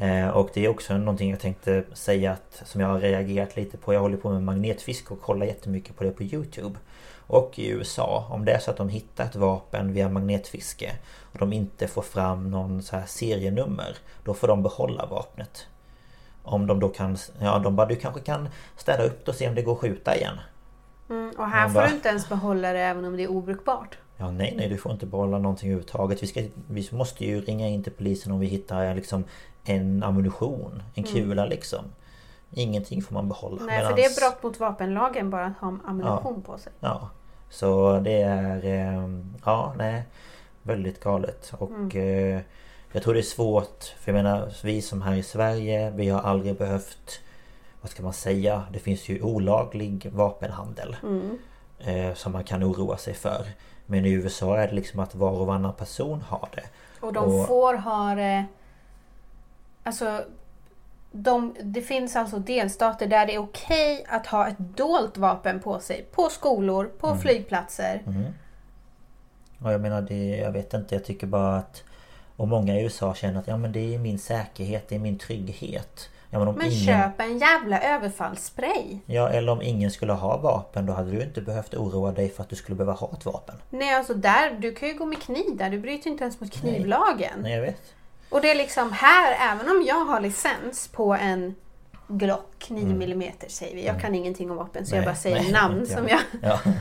Eh, 0.00 0.28
och 0.28 0.50
det 0.54 0.64
är 0.64 0.68
också 0.68 0.96
någonting 0.98 1.30
jag 1.30 1.40
tänkte 1.40 1.84
säga 1.92 2.32
att 2.32 2.62
som 2.64 2.80
jag 2.80 2.88
har 2.88 3.00
reagerat 3.00 3.56
lite 3.56 3.76
på. 3.76 3.94
Jag 3.94 4.00
håller 4.00 4.16
på 4.16 4.30
med 4.30 4.42
magnetfiske 4.42 5.14
och 5.14 5.20
kollar 5.22 5.46
jättemycket 5.46 5.96
på 5.96 6.04
det 6.04 6.10
på 6.10 6.22
Youtube. 6.22 6.78
Och 7.26 7.58
i 7.58 7.68
USA, 7.68 8.26
om 8.30 8.44
det 8.44 8.52
är 8.52 8.58
så 8.58 8.70
att 8.70 8.76
de 8.76 8.88
hittar 8.88 9.24
ett 9.24 9.36
vapen 9.36 9.92
via 9.92 10.08
magnetfiske 10.08 10.92
och 11.32 11.38
de 11.38 11.52
inte 11.52 11.86
får 11.88 12.02
fram 12.02 12.50
någon 12.50 12.82
så 12.82 12.96
här 12.96 13.06
serienummer, 13.06 13.96
då 14.24 14.34
får 14.34 14.48
de 14.48 14.62
behålla 14.62 15.06
vapnet. 15.06 15.66
Om 16.42 16.66
de 16.66 16.80
då 16.80 16.88
kan, 16.88 17.16
ja 17.40 17.58
de 17.58 17.76
bara 17.76 17.86
du 17.86 17.96
kanske 17.96 18.20
kan 18.20 18.48
städa 18.76 19.02
upp 19.02 19.28
och 19.28 19.34
se 19.34 19.48
om 19.48 19.54
det 19.54 19.62
går 19.62 19.72
att 19.72 19.78
skjuta 19.78 20.16
igen. 20.16 20.34
Mm, 21.10 21.32
och 21.38 21.46
här 21.46 21.60
Man 21.62 21.70
får 21.70 21.80
bara- 21.80 21.88
du 21.88 21.94
inte 21.94 22.08
ens 22.08 22.28
behålla 22.28 22.72
det 22.72 22.80
även 22.80 23.04
om 23.04 23.16
det 23.16 23.22
är 23.22 23.30
obrukbart. 23.30 23.98
Ja 24.16 24.30
nej 24.30 24.54
nej 24.56 24.68
du 24.68 24.76
får 24.76 24.92
inte 24.92 25.06
behålla 25.06 25.38
någonting 25.38 25.68
överhuvudtaget. 25.68 26.22
Vi, 26.22 26.26
ska, 26.26 26.42
vi 26.68 26.88
måste 26.92 27.24
ju 27.26 27.40
ringa 27.40 27.68
in 27.68 27.82
till 27.84 27.92
polisen 27.92 28.32
om 28.32 28.40
vi 28.40 28.46
hittar 28.46 28.94
liksom 28.94 29.24
en 29.64 30.02
ammunition. 30.02 30.82
En 30.94 31.04
kula 31.04 31.44
liksom. 31.44 31.84
Ingenting 32.50 33.02
får 33.02 33.14
man 33.14 33.28
behålla. 33.28 33.56
Mm. 33.56 33.66
Nej, 33.66 33.78
för 33.80 33.86
Medans- 33.92 33.96
det 33.96 34.04
är 34.04 34.20
brott 34.30 34.42
mot 34.42 34.60
vapenlagen 34.60 35.30
bara 35.30 35.46
att 35.46 35.56
ha 35.58 35.76
ammunition 35.86 36.42
på 36.42 36.58
sig. 36.58 36.72
Ja. 36.80 37.10
Så 37.50 37.98
det 38.00 38.22
är... 38.22 38.64
eh, 38.64 39.08
Ja 39.44 39.74
nej. 39.78 40.02
Väldigt 40.62 41.00
galet. 41.00 41.52
Och 41.58 41.70
Mm. 41.70 41.90
eh, 42.36 42.40
jag 42.92 43.02
tror 43.02 43.14
det 43.14 43.20
är 43.20 43.22
svårt. 43.22 43.84
För 43.84 44.12
jag 44.12 44.22
menar 44.22 44.52
vi 44.64 44.82
som 44.82 45.02
här 45.02 45.14
i 45.14 45.22
Sverige. 45.22 45.90
Vi 45.90 46.08
har 46.08 46.20
aldrig 46.20 46.56
behövt... 46.58 47.20
Vad 47.80 47.90
ska 47.90 48.02
man 48.02 48.12
säga? 48.12 48.62
Det 48.72 48.78
finns 48.78 49.08
ju 49.08 49.22
olaglig 49.22 50.10
vapenhandel. 50.12 50.96
Mm. 51.02 51.38
Eh, 51.78 52.14
som 52.14 52.32
man 52.32 52.44
kan 52.44 52.64
oroa 52.64 52.96
sig 52.96 53.14
för. 53.14 53.46
Men 53.86 54.04
i 54.06 54.10
USA 54.10 54.58
är 54.58 54.68
det 54.68 54.74
liksom 54.74 55.00
att 55.00 55.14
var 55.14 55.30
och 55.30 55.46
varannan 55.46 55.72
person 55.74 56.22
har 56.28 56.48
det. 56.54 56.64
Och 57.00 57.12
de 57.12 57.24
Och- 57.40 57.46
får 57.46 57.74
ha 57.74 58.14
det... 58.14 58.44
Alltså... 59.90 60.24
De, 61.12 61.56
det 61.62 61.82
finns 61.82 62.16
alltså 62.16 62.38
delstater 62.38 63.06
där 63.06 63.26
det 63.26 63.34
är 63.34 63.38
okej 63.38 64.04
att 64.08 64.26
ha 64.26 64.48
ett 64.48 64.58
dolt 64.58 65.18
vapen 65.18 65.60
på 65.60 65.80
sig. 65.80 66.06
På 66.12 66.28
skolor, 66.28 66.84
på 66.98 67.06
Mm. 67.06 67.18
flygplatser. 67.18 68.02
Och 69.64 69.72
jag 69.72 69.80
menar 69.80 70.02
det, 70.02 70.36
jag 70.36 70.52
vet 70.52 70.74
inte, 70.74 70.94
jag 70.94 71.04
tycker 71.04 71.26
bara 71.26 71.56
att 71.56 71.82
Och 72.36 72.48
många 72.48 72.74
i 72.78 72.82
USA 72.82 73.14
känner 73.14 73.40
att 73.40 73.46
ja 73.48 73.56
men 73.56 73.72
det 73.72 73.94
är 73.94 73.98
min 73.98 74.18
säkerhet, 74.18 74.88
det 74.88 74.94
är 74.94 74.98
min 74.98 75.18
trygghet. 75.18 76.08
Ja, 76.30 76.38
men 76.38 76.48
om 76.48 76.54
Men 76.54 76.66
ingen, 76.66 76.86
köp 76.86 77.20
en 77.20 77.38
jävla 77.38 77.80
överfallsspray. 77.80 78.98
Ja 79.06 79.28
eller 79.28 79.52
om 79.52 79.62
ingen 79.62 79.90
skulle 79.90 80.12
ha 80.12 80.36
vapen 80.36 80.86
då 80.86 80.92
hade 80.92 81.10
du 81.10 81.22
inte 81.22 81.40
behövt 81.40 81.74
oroa 81.74 82.12
dig 82.12 82.28
för 82.28 82.42
att 82.42 82.48
du 82.48 82.56
skulle 82.56 82.76
behöva 82.76 82.92
ha 82.92 83.10
ett 83.12 83.24
vapen. 83.26 83.54
Nej 83.70 83.94
alltså 83.94 84.14
där, 84.14 84.50
du 84.50 84.72
kan 84.74 84.88
ju 84.88 84.94
gå 84.94 85.06
med 85.06 85.22
kniv 85.22 85.56
där. 85.56 85.70
Du 85.70 85.78
bryter 85.78 86.10
inte 86.10 86.24
ens 86.24 86.40
mot 86.40 86.52
knivlagen. 86.52 87.40
Nej 87.42 87.52
jag 87.52 87.62
vet. 87.62 87.82
Och 88.30 88.40
det 88.40 88.50
är 88.50 88.54
liksom 88.54 88.92
här, 88.92 89.52
även 89.52 89.68
om 89.68 89.82
jag 89.86 90.04
har 90.04 90.20
licens 90.20 90.88
på 90.88 91.14
en 91.14 91.54
Glock 92.08 92.66
9 92.70 92.82
mm 92.84 93.32
säger 93.48 93.74
vi. 93.76 93.86
Jag 93.86 94.00
kan 94.00 94.14
ingenting 94.14 94.50
om 94.50 94.56
vapen 94.56 94.86
så 94.86 94.96
jag 94.96 95.02
Mm. 95.02 95.04
Nej, 95.04 95.14
bara 95.14 95.20
säger 95.20 95.36
nej, 95.42 95.52
namn 95.52 95.86
som 95.86 96.08
jag. 96.08 96.20
jag... 96.42 96.50
Ja. 96.50 96.60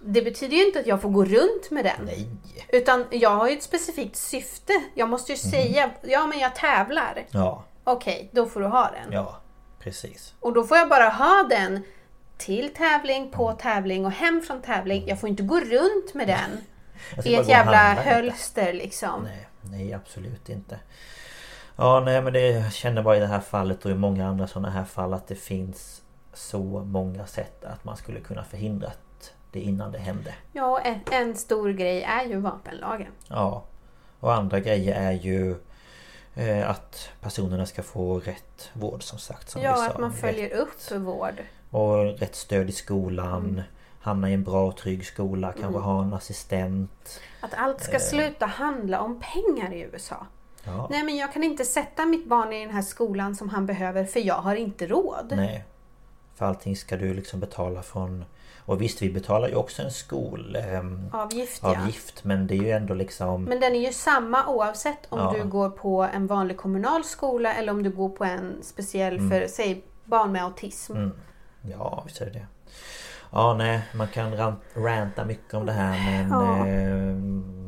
Det 0.00 0.22
betyder 0.22 0.56
ju 0.56 0.66
inte 0.66 0.80
att 0.80 0.86
jag 0.86 1.02
får 1.02 1.08
gå 1.08 1.24
runt 1.24 1.70
med 1.70 1.84
den. 1.84 2.04
Nej. 2.06 2.28
Utan 2.68 3.04
jag 3.10 3.30
har 3.30 3.48
ju 3.48 3.56
ett 3.56 3.62
specifikt 3.62 4.16
syfte. 4.16 4.72
Jag 4.94 5.08
måste 5.08 5.32
ju 5.32 5.38
säga, 5.38 5.90
ja 6.02 6.26
men 6.26 6.38
jag 6.38 6.54
tävlar. 6.54 7.26
Ja, 7.30 7.64
Okej, 7.84 8.30
då 8.32 8.46
får 8.46 8.60
du 8.60 8.66
ha 8.66 8.90
den. 8.90 9.12
ja. 9.12 9.40
Precis. 9.78 10.34
Och 10.40 10.52
då 10.52 10.64
får 10.64 10.76
jag 10.76 10.88
bara 10.88 11.08
ha 11.08 11.42
den 11.50 11.82
till 12.38 12.74
tävling, 12.74 13.30
på 13.30 13.52
tävling 13.52 14.06
och 14.06 14.12
hem 14.12 14.42
från 14.42 14.62
tävling. 14.62 15.04
Jag 15.06 15.20
får 15.20 15.28
inte 15.28 15.42
gå 15.42 15.60
runt 15.60 16.14
med 16.14 16.28
den 16.28 16.64
Jag 17.16 17.26
i 17.26 17.34
ett 17.34 17.48
jävla 17.48 17.94
hölster 17.94 18.72
liksom. 18.72 19.22
Nej, 19.22 19.46
nej 19.70 19.92
absolut 19.92 20.48
inte. 20.48 20.78
Ja 21.76 22.00
nej 22.00 22.22
men 22.22 22.32
det 22.32 22.50
jag 22.50 22.72
känner 22.72 23.02
bara 23.02 23.16
i 23.16 23.20
det 23.20 23.26
här 23.26 23.40
fallet 23.40 23.84
och 23.84 23.90
i 23.90 23.94
många 23.94 24.28
andra 24.28 24.46
sådana 24.46 24.70
här 24.70 24.84
fall 24.84 25.14
att 25.14 25.28
det 25.28 25.34
finns 25.34 26.02
så 26.32 26.58
många 26.84 27.26
sätt 27.26 27.64
att 27.64 27.84
man 27.84 27.96
skulle 27.96 28.20
kunna 28.20 28.44
förhindra 28.44 28.90
det 29.50 29.60
innan 29.60 29.92
det 29.92 29.98
hände. 29.98 30.34
Ja, 30.52 30.80
en, 30.80 31.00
en 31.12 31.36
stor 31.36 31.70
grej 31.70 32.02
är 32.02 32.24
ju 32.24 32.36
vapenlagen. 32.40 33.12
Ja. 33.28 33.64
Och 34.20 34.34
andra 34.34 34.60
grejer 34.60 34.94
är 34.94 35.12
ju 35.12 35.56
eh, 36.34 36.70
att 36.70 37.10
personerna 37.20 37.66
ska 37.66 37.82
få 37.82 38.18
rätt 38.18 38.70
vård 38.72 39.02
som 39.02 39.18
sagt. 39.18 39.50
Som 39.50 39.60
vi 39.60 39.66
Ja, 39.66 39.86
att 39.86 39.98
man 39.98 40.12
följer 40.12 40.48
rätt, 40.48 40.58
upp 40.92 41.00
vård. 41.00 41.42
Och 41.70 42.18
rätt 42.18 42.34
stöd 42.34 42.68
i 42.68 42.72
skolan. 42.72 43.62
Hamna 44.06 44.30
i 44.30 44.34
en 44.34 44.44
bra 44.44 44.66
och 44.66 44.76
trygg 44.76 45.06
skola, 45.06 45.52
kanske 45.52 45.66
Mm. 45.66 45.82
ha 45.82 46.02
en 46.02 46.14
assistent. 46.14 47.20
Att 47.40 47.54
allt 47.54 47.80
ska 47.82 47.98
sluta 47.98 48.46
handla 48.46 49.00
om 49.00 49.20
pengar 49.20 49.72
i 49.72 49.80
USA. 49.80 50.26
Ja. 50.64 50.86
Nej 50.90 51.02
men 51.02 51.16
jag 51.16 51.32
kan 51.32 51.44
inte 51.44 51.64
sätta 51.64 52.06
mitt 52.06 52.26
barn 52.26 52.52
i 52.52 52.66
den 52.66 52.74
här 52.74 52.82
skolan 52.82 53.36
som 53.36 53.48
han 53.48 53.66
behöver 53.66 54.04
för 54.04 54.20
jag 54.20 54.34
har 54.34 54.56
inte 54.56 54.86
råd. 54.86 55.32
Nej. 55.36 55.64
För 56.34 56.46
allting 56.46 56.76
ska 56.76 56.96
du 56.96 57.14
liksom 57.14 57.40
betala 57.40 57.82
från... 57.82 58.24
Och 58.64 58.82
visst, 58.82 59.02
vi 59.02 59.10
betalar 59.10 59.48
ju 59.48 59.54
också 59.54 59.82
en 59.82 59.90
skolavgift. 59.90 61.64
Avgift 61.64 62.14
ja. 62.16 62.20
men 62.28 62.46
det 62.46 62.54
är 62.54 62.62
ju 62.62 62.70
ändå 62.70 62.94
liksom... 62.94 63.44
Men 63.44 63.60
den 63.60 63.74
är 63.74 63.80
ju 63.86 63.92
samma 63.92 64.46
oavsett 64.48 65.06
om 65.08 65.18
Ja. 65.18 65.34
du 65.36 65.48
går 65.48 65.70
på 65.70 66.02
en 66.02 66.26
vanlig 66.26 66.56
kommunal 66.56 67.04
skola 67.04 67.54
eller 67.54 67.72
om 67.72 67.82
du 67.82 67.90
går 67.90 68.08
på 68.08 68.24
en 68.24 68.62
speciell 68.62 69.30
för, 69.30 69.46
säg, 69.48 69.84
barn 70.04 70.32
med 70.32 70.44
autism. 70.44 70.92
Mm. 70.92 71.12
Ja, 71.62 72.02
visst 72.06 72.20
är 72.20 72.26
det 72.26 72.32
det. 72.32 72.46
Ja, 73.30 73.54
nej, 73.54 73.80
man 73.94 74.08
kan 74.08 74.32
ran- 74.36 74.56
ranta 74.74 75.24
mycket 75.24 75.54
om 75.54 75.66
det 75.66 75.72
här 75.72 75.90
men 76.04 76.30
Ja. 76.30 76.66
eh, 76.66 77.16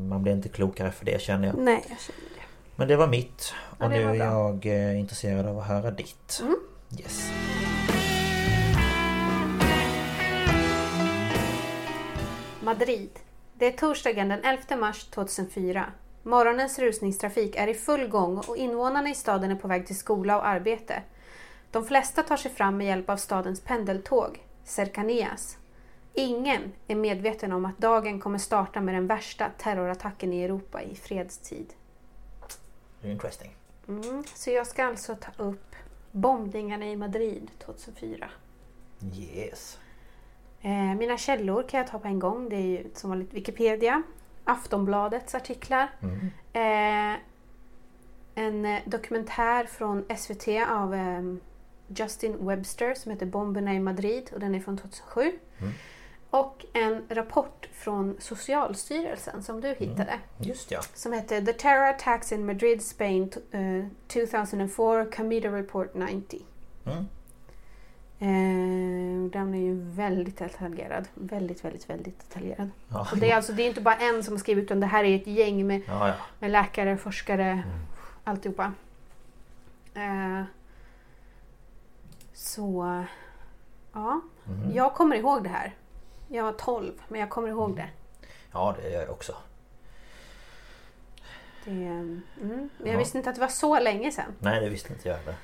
man 0.09 0.23
blir 0.23 0.33
inte 0.33 0.49
klokare 0.49 0.91
för 0.91 1.05
det 1.05 1.21
känner 1.23 1.47
jag. 1.49 1.57
Nej, 1.59 1.85
jag 1.89 1.99
känner 2.01 2.21
det. 2.35 2.43
Men 2.77 2.89
det 2.89 2.97
var 2.97 3.07
mitt. 3.07 3.55
Ja, 3.79 3.85
Och 3.87 3.91
det 3.93 3.97
nu 3.99 4.11
är 4.11 4.15
jag 4.15 4.67
eh, 4.67 4.99
intresserad 5.01 5.47
av 5.47 5.59
att 5.59 5.67
höra 5.67 5.91
ditt. 5.91 6.41
Mm. 6.43 6.57
Yes. 6.99 7.31
Madrid. 12.63 13.11
Det 13.55 13.67
är 13.67 13.73
torsdagen 13.73 14.29
den 14.29 14.45
11 14.45 14.77
mars 14.77 15.05
2004. 15.05 15.85
Morgonens 16.23 16.79
rusningstrafik 16.79 17.57
är 17.57 17.67
i 17.69 17.75
full 17.75 18.09
gång 18.09 18.39
och 18.39 18.57
invånarna 18.57 19.09
i 19.11 19.15
staden 19.15 19.51
är 19.51 19.55
på 19.57 19.69
väg 19.69 19.87
till 19.87 19.99
skola 19.99 20.37
och 20.39 20.47
arbete. 20.47 21.03
De 21.71 21.85
flesta 21.85 22.23
tar 22.23 22.37
sig 22.37 22.51
fram 22.51 22.77
med 22.77 22.87
hjälp 22.87 23.11
av 23.11 23.17
stadens 23.17 23.61
pendeltåg, 23.61 24.39
Cercanías. 24.69 25.59
Ingen 26.14 26.73
är 26.89 26.95
medveten 26.95 27.53
om 27.53 27.64
att 27.64 27.79
dagen 27.79 28.21
kommer 28.21 28.39
starta 28.39 28.81
med 28.81 28.95
den 28.95 29.07
värsta 29.07 29.51
terrorattacken 29.59 30.33
i 30.33 30.43
Europa 30.43 30.83
i 30.83 30.95
fredstid. 30.95 31.75
Interesting. 33.03 33.57
Mm. 33.89 34.25
Så 34.35 34.51
jag 34.51 34.66
ska 34.66 34.85
alltså 34.85 35.14
ta 35.16 35.43
upp 35.43 35.75
bombningarna 36.12 36.87
i 36.87 36.97
Madrid 36.97 37.51
2004. 37.59 38.31
Yes. 39.16 39.79
Eh, 40.61 40.71
mina 40.95 41.19
källor 41.19 41.62
kan 41.62 41.79
jag 41.79 41.87
ta 41.87 41.99
på 41.99 42.09
en 42.09 42.19
gång. 42.19 42.49
Det 42.49 42.57
är 42.57 42.61
ju 42.66 42.91
som 42.95 43.11
vanligt 43.11 43.35
Wikipedia, 43.35 44.03
Aftonbladets 44.45 45.35
artiklar, 45.35 45.91
Mm. 46.03 46.21
eh, 46.53 47.21
en 48.35 48.64
eh, 48.64 48.81
dokumentär 48.87 49.64
från 49.64 50.05
SVT 50.16 50.49
av 50.69 50.95
eh, 50.95 51.23
Justin 51.89 52.47
Webster 52.47 52.95
som 52.95 53.12
heter 53.12 53.26
Bomberna 53.26 53.74
i 53.74 53.80
Madrid 53.80 54.30
och 54.34 54.41
den 54.41 54.55
är 54.55 54.61
från 54.61 54.78
2007. 54.78 55.32
Mm. 55.59 55.72
Och 56.30 56.64
en 56.72 57.05
rapport 57.09 57.68
från 57.72 58.16
Socialstyrelsen 58.18 59.43
som 59.43 59.61
du 59.61 59.68
hittade 59.68 60.18
Just 60.39 60.70
ja. 60.70 60.80
som 60.95 61.12
heter 61.12 61.41
The 61.41 61.53
Terror 61.53 61.84
Attacks 61.84 62.32
in 62.32 62.47
Madrid, 62.47 62.82
Spain 62.82 63.32
eh, 63.51 63.84
2004 64.09 65.05
Comida 65.05 65.49
Report 65.49 65.95
90. 65.95 66.43
Mm. 66.86 67.07
Eh, 68.20 69.30
den 69.30 69.55
är 69.55 69.59
ju 69.59 69.74
väldigt 69.74 70.39
detaljerad. 70.39 71.09
Väldigt, 71.14 71.64
väldigt, 71.64 71.91
väldigt 71.91 72.18
detaljerad. 72.18 72.70
Ja, 72.89 73.05
Så 73.05 73.16
det 73.16 73.30
är 73.30 73.36
alltså 73.36 73.53
det 73.53 73.62
är 73.62 73.68
inte 73.68 73.80
bara 73.80 73.97
en 73.97 74.24
som 74.24 74.34
har 74.34 74.39
skrivit 74.39 74.64
utan 74.64 74.80
det 74.80 74.86
här 74.86 75.05
är 75.05 75.16
ett 75.16 75.26
gäng 75.26 75.66
med, 75.66 75.82
ja, 75.86 76.09
ja. 76.09 76.14
med 76.39 76.51
läkare, 76.51 76.97
forskare, 76.97 77.62
alltihopa. 78.24 78.72
Eh, 79.95 80.43
så 82.49 83.05
ja, 83.93 84.21
Mhm. 84.45 84.73
jag 84.75 84.95
kommer 84.95 85.17
ihåg 85.17 85.43
det 85.43 85.49
här. 85.49 85.75
Jag 86.29 86.45
var 86.45 86.53
12 86.53 86.93
men 87.09 87.21
jag 87.21 87.31
kommer 87.31 87.49
ihåg 87.49 87.77
det. 87.77 87.89
ja, 88.53 88.75
det 88.83 88.91
gör 88.91 89.01
jag 89.01 89.11
också. 89.11 89.35
det 91.65 91.71
mm. 91.71 92.23
Men 92.37 92.71
jag 92.85 92.95
Ja. 92.95 92.99
visste 92.99 93.19
inte 93.19 93.31
att 93.31 93.37
det 93.37 93.41
var 93.41 93.49
så 93.49 93.79
länge 93.81 94.11
sedan. 94.13 94.35
Nej, 94.39 94.61
det 94.61 94.69
visste 94.69 94.93
inte 94.93 95.09
jag 95.09 95.17
heller. 95.17 95.35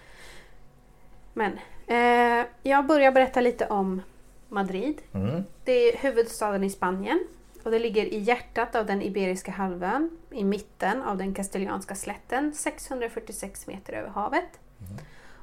Men 1.33 1.59
eh, 1.87 2.47
jag 2.63 2.87
börjar 2.87 3.13
berätta 3.13 3.41
lite 3.41 3.67
om 3.67 4.03
Madrid. 4.49 5.03
Mm. 5.13 5.45
Det 5.65 5.73
är 5.73 5.97
huvudstaden 5.99 6.65
i 6.65 6.71
Spanien 6.71 7.27
och 7.63 7.71
det 7.71 7.79
ligger 7.79 8.05
i 8.05 8.19
hjärtat 8.19 8.75
av 8.75 8.87
den 8.87 9.03
Iberiska 9.03 9.51
halvön 9.53 10.11
i 10.31 10.45
mitten 10.45 11.03
av 11.03 11.17
den 11.17 11.35
kastilianska 11.35 11.95
slätten 11.95 12.55
646 12.55 13.67
meter 13.67 13.93
över 13.93 14.09
havet. 14.09 14.61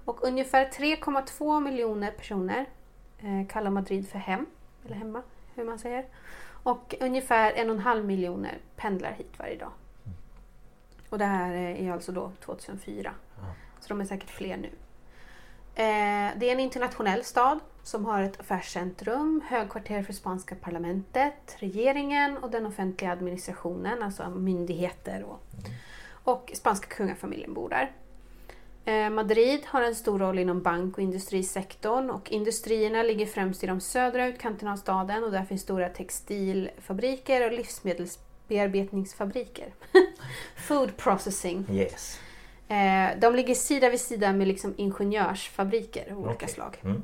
Och 0.06 0.24
ungefär 0.24 0.66
3,2 0.66 1.62
miljoner 1.62 2.12
personer 2.12 2.66
eh, 3.20 3.48
kallar 3.48 3.72
Madrid 3.72 4.10
för 4.10 4.20
hem, 4.20 4.46
eller 4.86 4.96
hemma, 4.96 5.22
hur 5.56 5.64
man 5.64 5.80
säger. 5.80 6.06
Och 6.64 6.96
ungefär 7.00 7.52
en 7.52 7.70
och 7.70 7.76
en 7.76 7.82
halv 7.82 8.06
miljoner 8.06 8.58
pendlar 8.76 9.12
hit 9.12 9.34
varje 9.38 9.58
dag. 9.58 9.72
Och 11.10 11.18
det 11.18 11.26
här 11.26 11.54
eh, 11.54 11.88
är 11.88 11.92
alltså 11.92 12.12
då 12.12 12.32
2004. 12.46 13.14
Så 13.80 13.88
de 13.88 14.02
är 14.02 14.06
säkert 14.06 14.30
fler 14.30 14.58
nu. 14.58 14.70
Eh, 15.76 16.32
det 16.38 16.50
är 16.50 16.52
en 16.52 16.60
internationell 16.60 17.24
stad 17.24 17.60
som 17.84 18.06
har 18.06 18.24
ett 18.24 18.40
affärscentrum, 18.40 19.42
högkvarter 19.48 20.04
för 20.04 20.14
spanska 20.14 20.56
parlamentet, 20.56 21.56
regeringen 21.58 22.38
och 22.38 22.52
den 22.52 22.66
offentliga 22.66 23.12
administrationen, 23.12 24.04
alltså 24.04 24.30
myndigheter 24.30 25.24
och, 25.24 25.42
och 26.24 26.52
spanska 26.54 26.88
kungafamiljen 26.88 27.54
bor 27.54 27.70
där. 27.70 27.92
Eh, 28.86 29.10
Madrid 29.10 29.62
har 29.66 29.82
en 29.82 29.96
stor 29.96 30.20
roll 30.20 30.40
inom 30.40 30.62
bank 30.62 30.98
och 30.98 31.04
industrisektorn 31.04 32.10
och 32.10 32.32
industrierna 32.32 33.04
ligger 33.04 33.26
främst 33.26 33.64
i 33.64 33.68
de 33.68 33.82
södra 33.82 34.28
utkanterna 34.28 34.72
av 34.72 34.76
staden 34.76 35.24
och 35.24 35.32
där 35.32 35.44
finns 35.44 35.62
stora 35.62 35.90
textilfabriker 35.90 37.46
och 37.46 37.52
livsmedelsbearbetningsfabriker. 37.52 39.74
Food 40.68 40.98
processing. 40.98 41.66
Yes. 41.72 42.20
Eh, 42.68 43.10
de 43.20 43.36
ligger 43.36 43.56
sida 43.56 43.90
vid 43.90 44.02
sida 44.02 44.34
med 44.34 44.48
liksom 44.48 44.74
ingenjörsfabriker 44.78 46.12
av 46.12 46.18
olika 46.18 46.34
Okej. 46.34 46.50
slag. 46.50 46.82
Mm. 46.84 47.04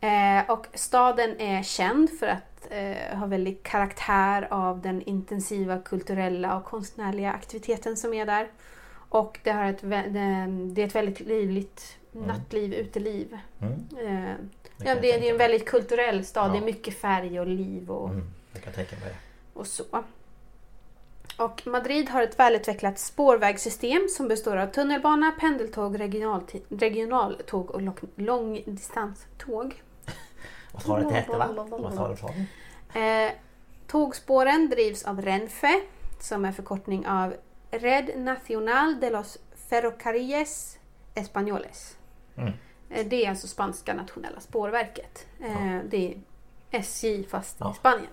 Eh, 0.00 0.50
och 0.50 0.66
staden 0.74 1.40
är 1.40 1.62
känd 1.62 2.10
för 2.18 2.26
att 2.26 2.44
ha 3.12 3.26
väldigt 3.26 3.62
karaktär 3.62 4.48
av 4.50 4.82
den 4.82 5.02
intensiva 5.02 5.78
kulturella 5.78 6.56
och 6.56 6.64
konstnärliga 6.64 7.32
aktiviteten 7.32 7.96
som 7.96 8.14
är 8.14 8.26
där. 8.26 8.48
Och 9.08 9.38
det, 9.42 9.50
har 9.50 9.64
ett, 9.64 9.80
det- 9.82 10.46
det 10.72 10.82
är 10.82 10.86
ett 10.86 10.94
väldigt 10.94 11.20
livligt 11.20 11.96
nattliv, 12.12 12.74
uteliv. 12.74 13.38
Mm. 13.60 13.72
Eh, 13.72 14.34
Det 14.76 14.84
ja, 14.88 14.94
det, 14.94 15.00
det 15.00 15.28
är 15.28 15.32
en 15.32 15.38
väldigt 15.38 15.66
kulturell 15.66 16.24
stad. 16.24 16.50
Det 16.50 16.54
Ja. 16.56 16.62
är 16.62 16.64
mycket 16.66 16.98
färg 16.98 17.40
och 17.40 17.46
liv 17.46 17.90
och, 17.90 18.08
Mm. 18.10 18.30
Det. 18.52 19.14
och 19.54 19.66
så. 19.66 19.84
Och 21.38 21.66
Madrid 21.66 22.08
har 22.08 22.22
ett 22.22 22.38
välutvecklat 22.38 22.98
spårvägssystem 22.98 24.08
som 24.08 24.28
består 24.28 24.56
av 24.56 24.66
tunnelbana, 24.66 25.32
pendeltåg, 25.40 26.00
regionaltåg 26.70 27.70
och 27.70 27.82
lång- 27.82 28.08
långdistanståg. 28.16 29.82
Vad 30.72 30.82
sa 30.82 30.96
du 30.98 31.02
att 31.04 31.08
det 31.08 31.14
hette 31.14 31.30
va? 31.38 31.66
Vad 31.70 31.94
sa 31.94 32.08
du? 32.08 32.16
sa 32.16 32.30
du? 32.92 33.00
Eh, 33.00 33.32
tågspåren 33.86 34.68
drivs 34.70 35.02
av 35.04 35.22
Renfe 35.22 35.80
som 36.20 36.44
är 36.44 36.52
förkortning 36.52 37.06
av 37.06 37.34
Red 37.70 38.10
Nacional 38.16 39.00
de 39.00 39.10
los 39.10 39.38
Ferrocarriles 39.68 40.78
Españoles. 41.14 41.96
Mm. 42.36 42.52
Eh, 42.90 43.06
det 43.06 43.24
är 43.24 43.30
alltså 43.30 43.46
spanska 43.48 43.94
nationella 43.94 44.40
spårverket. 44.40 45.26
Eh, 45.40 45.78
det 45.90 46.14
är 46.14 46.20
SJ 46.80 47.24
fast 47.24 47.56
Ja. 47.60 47.72
i 47.72 47.74
Spanien. 47.74 48.10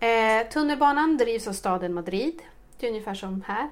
Eh, 0.00 0.48
tunnelbanan 0.48 1.16
drivs 1.16 1.48
av 1.48 1.52
staden 1.52 1.94
Madrid. 1.94 2.42
Det 2.78 2.86
är 2.86 2.90
ungefär 2.90 3.14
som 3.14 3.42
här. 3.46 3.68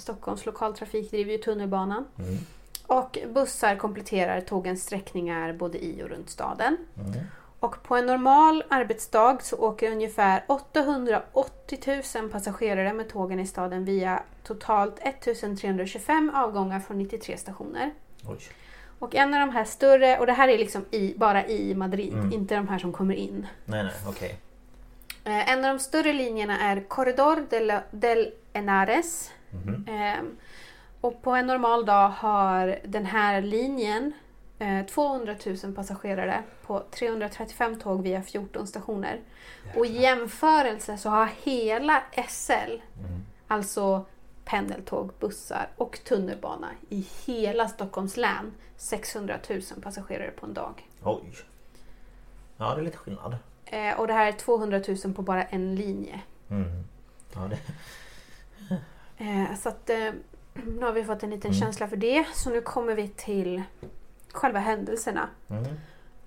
Stockholms 0.00 0.46
lokaltrafik 0.46 1.10
driver 1.10 1.32
ju 1.32 1.38
tunnelbanan. 1.38 2.04
Mm. 2.18 2.38
Och 2.86 3.18
bussar 3.34 3.76
kompletterar 3.76 4.40
tågens 4.40 4.82
sträckningar 4.82 5.52
både 5.52 5.84
i 5.84 6.02
och 6.02 6.08
runt 6.08 6.30
staden. 6.30 6.76
Mm. 6.96 7.12
Och 7.60 7.82
på 7.82 7.96
en 7.96 8.06
normal 8.06 8.64
arbetsdag 8.70 9.38
så 9.42 9.56
åker 9.56 9.92
ungefär 9.92 10.44
880 10.46 12.02
000 12.20 12.28
passagerare 12.30 12.92
med 12.92 13.08
tågen 13.08 13.40
i 13.40 13.46
staden 13.46 13.84
via 13.84 14.22
totalt 14.44 14.98
1325 15.02 16.30
avgångar 16.34 16.80
från 16.80 16.98
93 16.98 17.36
stationer. 17.36 17.90
Oj. 18.28 18.38
Och 18.98 19.14
en 19.14 19.34
av 19.34 19.40
de 19.40 19.50
här 19.50 19.64
större, 19.64 20.18
och 20.18 20.26
det 20.26 20.32
här 20.32 20.48
är 20.48 20.58
liksom 20.58 20.84
i, 20.90 21.14
bara 21.16 21.46
i 21.46 21.74
Madrid, 21.74 22.12
Mm. 22.14 22.32
inte 22.32 22.54
de 22.56 22.68
här 22.68 22.78
som 22.78 22.92
kommer 22.92 23.14
in. 23.14 23.46
Nej, 23.64 23.82
nej, 23.84 23.92
okej. 24.08 24.38
Eh, 25.24 25.52
en 25.52 25.64
av 25.64 25.74
de 25.74 25.78
större 25.80 26.12
linjerna 26.12 26.60
är 26.60 26.80
Corredor 26.88 27.46
del, 27.50 27.72
del 27.90 28.32
Henares. 28.52 29.30
Eh, 29.88 30.24
och 31.00 31.22
på 31.22 31.30
en 31.30 31.46
normal 31.46 31.86
dag 31.86 32.08
har 32.08 32.78
den 32.84 33.06
här 33.06 33.42
linjen 33.42 34.12
200 34.94 35.36
000 35.64 35.74
passagerare 35.74 36.42
på 36.66 36.82
335 36.90 37.78
tåg 37.80 38.02
via 38.02 38.22
14 38.22 38.66
stationer. 38.66 39.20
Och 39.76 39.86
i 39.86 40.00
jämförelse 40.02 40.98
så 40.98 41.08
har 41.10 41.28
hela 41.42 42.02
SL, 42.28 42.80
alltså 43.48 44.04
pendeltåg, 44.44 45.10
bussar 45.20 45.68
och 45.76 45.98
tunnelbana 46.04 46.70
i 46.88 47.06
hela 47.26 47.68
Stockholms 47.68 48.16
län 48.16 48.52
600 48.76 49.38
000 49.50 49.60
passagerare 49.82 50.30
på 50.30 50.46
en 50.46 50.54
dag. 50.54 50.88
Oj. 51.04 51.32
Ja, 52.56 52.74
det 52.74 52.80
är 52.80 52.84
lite 52.84 52.96
skillnad. 52.98 53.36
Eh, 53.64 54.00
och 54.00 54.06
det 54.06 54.12
här 54.12 54.26
är 54.28 54.32
200 54.32 54.80
000 55.04 55.14
på 55.14 55.22
bara 55.22 55.44
en 55.44 55.74
linje. 55.74 56.20
Mm. 56.50 56.84
Ja, 57.34 57.40
det... 57.50 57.58
Eh, 59.24 59.54
så 59.56 59.68
att 59.68 59.90
eh, 59.90 59.96
nu 60.54 60.80
har 60.84 60.92
vi 60.92 61.04
fått 61.04 61.22
en 61.22 61.30
liten 61.30 61.50
Mm. 61.50 61.60
känsla 61.60 61.88
för 61.88 61.96
det. 61.96 62.26
Så 62.34 62.50
nu 62.50 62.60
kommer 62.60 62.94
vi 62.94 63.08
till 63.08 63.62
själva 64.32 64.58
händelserna. 64.58 65.28
Mm. 65.50 65.64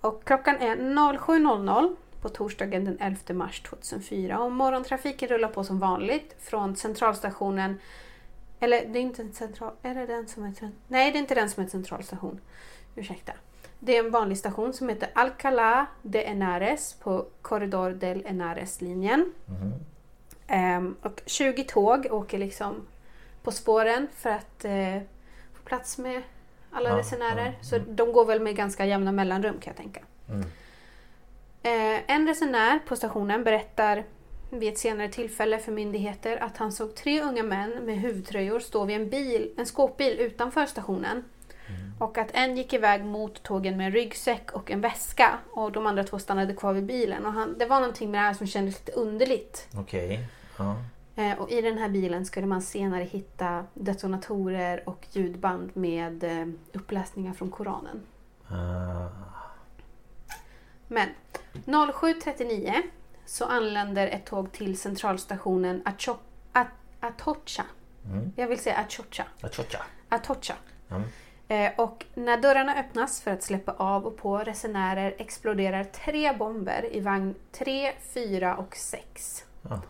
Och 0.02 0.24
klockan 0.24 0.56
är 0.56 0.76
07.00 0.76 1.96
på 2.22 2.30
torsdagen 2.30 2.86
den 2.86 2.98
11 3.00 3.34
mars 3.34 3.62
2004 3.62 4.40
och 4.40 4.52
morgontrafiken 4.52 5.30
rullar 5.30 5.50
på 5.50 5.64
som 5.64 5.80
vanligt 5.80 6.36
från 6.40 6.76
centralstationen 6.76 7.80
eller 8.64 8.86
det 8.86 9.00
är 9.00 9.02
inte 9.02 9.22
en 9.22 9.34
central... 9.34 9.74
Är 9.82 9.96
det 9.96 10.06
den 10.06 10.28
som 10.28 10.44
är... 10.44 10.54
Nej, 10.88 11.12
det 11.12 11.18
är 11.18 11.20
inte 11.20 11.36
den 11.36 11.50
som 11.50 11.64
är 11.64 11.68
centralstation. 11.68 12.40
Ursäkta. 12.96 13.34
Det 13.80 13.98
är 13.98 14.06
en 14.06 14.12
vanlig 14.12 14.38
station 14.38 14.74
som 14.74 14.90
heter 14.90 15.10
Alcalá 15.16 15.86
de 16.02 16.20
Henares 16.20 16.94
på 16.94 17.26
Corredor 17.42 17.92
del 17.92 18.26
Henares-linjen. 18.26 19.34
Mhm. 19.46 19.74
Ehm, 20.48 20.96
och 21.02 21.22
20 21.26 21.64
tåg 21.64 22.08
åker 22.12 22.38
liksom 22.38 22.88
på 23.44 23.52
spåren 23.52 24.08
för 24.16 24.30
att 24.30 24.66
eh, 24.66 24.98
få 25.54 25.64
plats 25.64 25.98
med 25.98 26.22
alla 26.72 26.90
Ja, 26.90 26.98
resenärer. 26.98 27.46
ja, 27.46 27.52
Så 27.64 27.76
mm. 27.76 27.96
de 27.96 28.12
går 28.14 28.26
väl 28.26 28.40
med 28.42 28.56
ganska 28.56 28.86
jämna 28.86 29.12
mellanrum 29.12 29.54
kan 29.60 29.72
jag 29.72 29.78
tänka. 29.78 30.02
Mm. 30.30 30.46
Eh, 31.64 32.16
en 32.16 32.28
resenär 32.28 32.80
på 32.88 32.96
stationen 32.96 33.44
berättar 33.44 34.04
vid 34.50 34.74
ett 34.74 34.78
senare 34.80 35.10
tillfälle 35.10 35.60
för 35.60 35.72
myndigheter 35.72 36.44
att 36.44 36.58
han 36.58 36.72
såg 36.72 36.96
tre 36.96 37.22
unga 37.22 37.44
män 37.44 37.72
med 37.86 37.98
huvudtröjor 37.98 38.60
stå 38.60 38.86
vid 38.86 38.96
en 38.96 39.10
bil, 39.10 39.54
en 39.58 39.66
skåpbil 39.66 40.20
utanför 40.20 40.66
stationen. 40.66 41.24
Och 42.00 42.18
att 42.18 42.28
en 42.34 42.58
gick 42.58 42.74
iväg 42.74 43.06
mot 43.06 43.44
tågen 43.44 43.78
med 43.78 43.86
en 43.86 43.92
ryggsäck 43.92 44.52
och 44.52 44.72
en 44.72 44.82
väska 44.82 45.38
och 45.52 45.72
de 45.72 45.88
andra 45.88 46.04
två 46.04 46.20
stannade 46.20 46.54
kvar 46.54 46.74
vid 46.74 46.86
bilen. 46.86 47.26
Och 47.26 47.34
han, 47.34 47.58
det 47.58 47.66
var 47.66 47.80
någonting 47.80 48.12
med 48.12 48.20
det 48.22 48.26
här 48.26 48.34
som 48.34 48.48
kändes 48.48 48.80
lite 48.80 48.92
underligt. 48.92 49.68
Okej. 49.76 50.20
Ja. 50.58 50.76
Eh, 51.22 51.40
och 51.40 51.52
i 51.52 51.62
den 51.62 51.78
här 51.78 51.90
bilen 51.90 52.26
skulle 52.26 52.48
man 52.48 52.62
senare 52.62 53.04
hitta 53.04 53.66
detonatorer 53.74 54.90
och 54.90 55.08
ljudband 55.12 55.72
med 55.74 56.24
eh, 56.24 56.48
uppläsningar 56.74 57.34
från 57.34 57.50
Koranen. 57.52 58.02
Ah. 58.48 59.08
Men 60.88 61.10
07.39 61.54 62.74
så 63.26 63.46
anländer 63.46 64.08
ett 64.08 64.26
tåg 64.26 64.52
till 64.52 64.80
centralstationen 64.80 65.84
Acho- 65.84 66.18
At- 66.54 66.68
Atocha. 67.00 67.64
Mm. 68.06 68.32
Jag 68.36 68.48
vill 68.48 68.60
säga 68.60 68.76
Achocha. 68.78 69.26
Achocha. 69.42 69.80
Atocha. 70.10 70.54
Mm. 70.90 71.04
Eh, 71.48 71.80
och 71.80 72.06
när 72.14 72.38
dörrarna 72.38 72.76
öppnas 72.80 73.22
för 73.22 73.32
att 73.32 73.44
släppa 73.44 73.72
av 73.72 74.06
och 74.06 74.18
på 74.18 74.38
resenärer 74.38 75.16
exploderar 75.18 75.84
tre 75.84 76.34
bomber 76.38 76.96
i 76.96 77.00
vagn 77.00 77.36
3, 77.52 77.92
4 78.14 78.58
och 78.58 78.76
6. 78.76 79.46
Ja. 79.62 79.82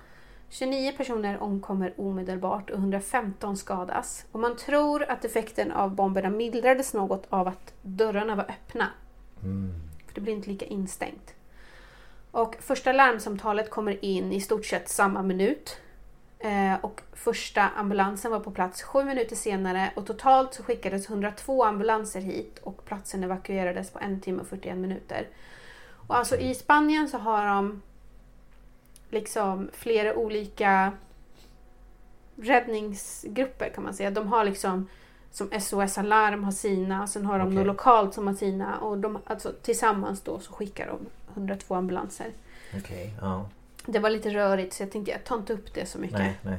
29 0.52 0.92
personer 0.98 1.44
omkommer 1.44 1.94
omedelbart 1.98 2.70
och 2.70 2.78
115 2.78 3.58
skadas. 3.58 4.26
Och 4.32 4.40
man 4.40 4.56
tror 4.56 5.04
att 5.04 5.26
effekten 5.26 5.72
av 5.72 5.96
bomberna 5.96 6.30
mildrades 6.30 6.94
något 6.94 7.26
av 7.30 7.48
att 7.48 7.74
dörrarna 7.82 8.36
var 8.36 8.44
öppna. 8.44 8.88
Mm. 9.44 9.74
För 10.08 10.16
det 10.16 10.22
blir 10.22 10.34
inte 10.34 10.50
lika 10.50 10.66
instängt. 10.66 11.34
Och 12.32 12.56
första 12.60 12.92
larmsamtalet 12.92 13.70
kommer 13.70 14.06
in 14.06 14.32
i 14.32 14.42
stort 14.42 14.66
sett 14.66 14.90
samma 14.90 15.22
minut. 15.22 15.78
Eh, 16.40 16.76
och 16.82 17.02
första 17.14 17.70
ambulansen 17.70 18.32
var 18.32 18.40
på 18.40 18.52
plats 18.52 18.84
sju 18.84 19.04
minuter 19.04 19.36
senare 19.36 19.92
och 19.96 20.06
totalt 20.06 20.54
så 20.54 20.64
skickades 20.64 21.10
102 21.10 21.64
ambulanser 21.64 22.22
hit 22.22 22.60
och 22.64 22.86
platsen 22.86 23.24
evakuerades 23.24 23.92
på 23.92 24.00
en 24.00 24.22
timme 24.22 24.42
och 24.42 24.48
41 24.48 24.78
minuter. 24.78 25.28
Och 26.08 26.18
alltså 26.18 26.38
i 26.38 26.56
Spanien 26.56 27.10
så 27.10 27.18
har 27.18 27.46
de 27.46 27.82
liksom 29.12 29.70
flera 29.74 30.16
olika 30.16 30.92
räddningsgrupper 32.36 33.70
kan 33.70 33.84
man 33.84 33.94
säga. 33.94 34.12
De 34.12 34.28
har 34.28 34.44
liksom 34.46 34.88
som 35.32 35.50
SOS 35.60 35.98
Alarm 35.98 36.44
har 36.44 36.52
sina, 36.52 37.08
sen 37.08 37.26
har 37.26 37.40
de 37.40 37.48
Okej. 37.48 37.56
något 37.56 37.68
lokalt 37.68 38.14
som 38.14 38.28
har 38.28 38.34
sina 38.34 38.80
och 38.80 38.98
de, 38.98 39.20
alltså, 39.26 39.54
tillsammans 39.62 40.22
då 40.22 40.40
så 40.40 40.54
skickar 40.54 40.88
de 40.88 41.00
102 41.34 41.76
ambulanser. 41.76 42.32
Okej. 42.78 43.14
Ja. 43.22 43.50
Det 43.86 44.00
var 44.00 44.10
lite 44.10 44.30
rörigt 44.30 44.74
så 44.74 44.84
jag 44.84 44.92
tänkte 44.92 45.12
jag 45.12 45.24
tar 45.24 45.38
inte 45.38 45.54
upp 45.54 45.74
det 45.74 45.86
så 45.86 46.00
mycket. 46.00 46.20
Nej, 46.20 46.40
nej. 46.42 46.58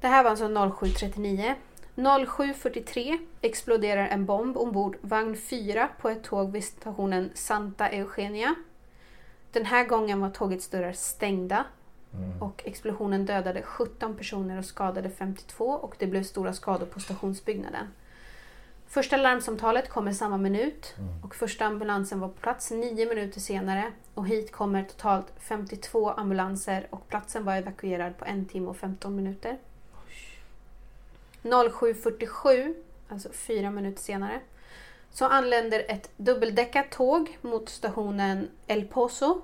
Det 0.00 0.08
här 0.08 0.22
var 0.22 0.30
alltså 0.30 0.46
07.39. 0.46 1.54
07.43 1.96 3.18
exploderar 3.40 4.08
en 4.08 4.26
bomb 4.26 4.56
ombord 4.56 4.96
vagn 5.00 5.36
4 5.36 5.88
på 6.00 6.08
ett 6.08 6.24
tåg 6.24 6.52
vid 6.52 6.64
stationen 6.64 7.30
Santa 7.34 7.88
Eugenia. 7.88 8.54
Den 9.52 9.64
här 9.64 9.84
gången 9.86 10.20
var 10.20 10.30
tågets 10.30 10.68
dörrar 10.68 10.92
stängda 10.92 11.64
Mm. 12.14 12.42
och 12.42 12.62
explosionen 12.64 13.26
dödade 13.26 13.62
17 13.62 14.16
personer 14.16 14.58
och 14.58 14.64
skadade 14.64 15.10
52 15.10 15.64
och 15.64 15.94
det 15.98 16.06
blev 16.06 16.22
stora 16.22 16.52
skador 16.52 16.86
på 16.86 17.00
stationsbyggnaden. 17.00 17.86
Första 18.86 19.16
larmsamtalet 19.16 19.88
kommer 19.88 20.12
samma 20.12 20.36
minut 20.36 20.94
och 21.24 21.34
första 21.34 21.64
ambulansen 21.64 22.20
var 22.20 22.28
på 22.28 22.34
plats 22.40 22.70
nio 22.70 23.06
minuter 23.06 23.40
senare 23.40 23.92
och 24.14 24.26
hit 24.28 24.52
kommer 24.52 24.84
totalt 24.84 25.26
52 25.38 26.10
ambulanser 26.10 26.86
och 26.90 27.08
platsen 27.08 27.44
var 27.44 27.56
evakuerad 27.56 28.18
på 28.18 28.24
en 28.24 28.44
timme 28.44 28.68
och 28.68 28.76
15 28.76 29.16
minuter. 29.16 29.58
07.47, 31.42 32.74
alltså 33.08 33.28
fyra 33.32 33.70
minuter 33.70 34.02
senare, 34.02 34.40
så 35.10 35.24
anländer 35.24 35.84
ett 35.88 36.10
dubbeldäckat 36.16 36.90
tåg 36.90 37.38
mot 37.40 37.68
stationen 37.68 38.50
El 38.66 38.84
Pozo. 38.84 39.40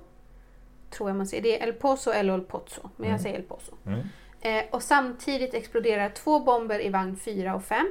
Tror 0.90 1.10
jag 1.10 1.16
man 1.16 1.26
säger. 1.26 1.42
Det 1.42 1.60
är 1.60 1.66
El 1.66 1.72
Pozo 1.72 2.10
eller 2.10 2.34
El 2.34 2.40
Pozo, 2.40 2.90
men 2.96 3.10
jag 3.10 3.20
säger 3.20 3.36
El 3.36 3.42
Pozo. 3.42 3.72
Mm. 3.86 4.00
Eh, 4.40 4.64
och 4.70 4.82
samtidigt 4.82 5.54
exploderar 5.54 6.10
två 6.10 6.40
bomber 6.40 6.86
i 6.86 6.88
vagn 6.88 7.16
4 7.16 7.54
och 7.54 7.64
5. 7.64 7.86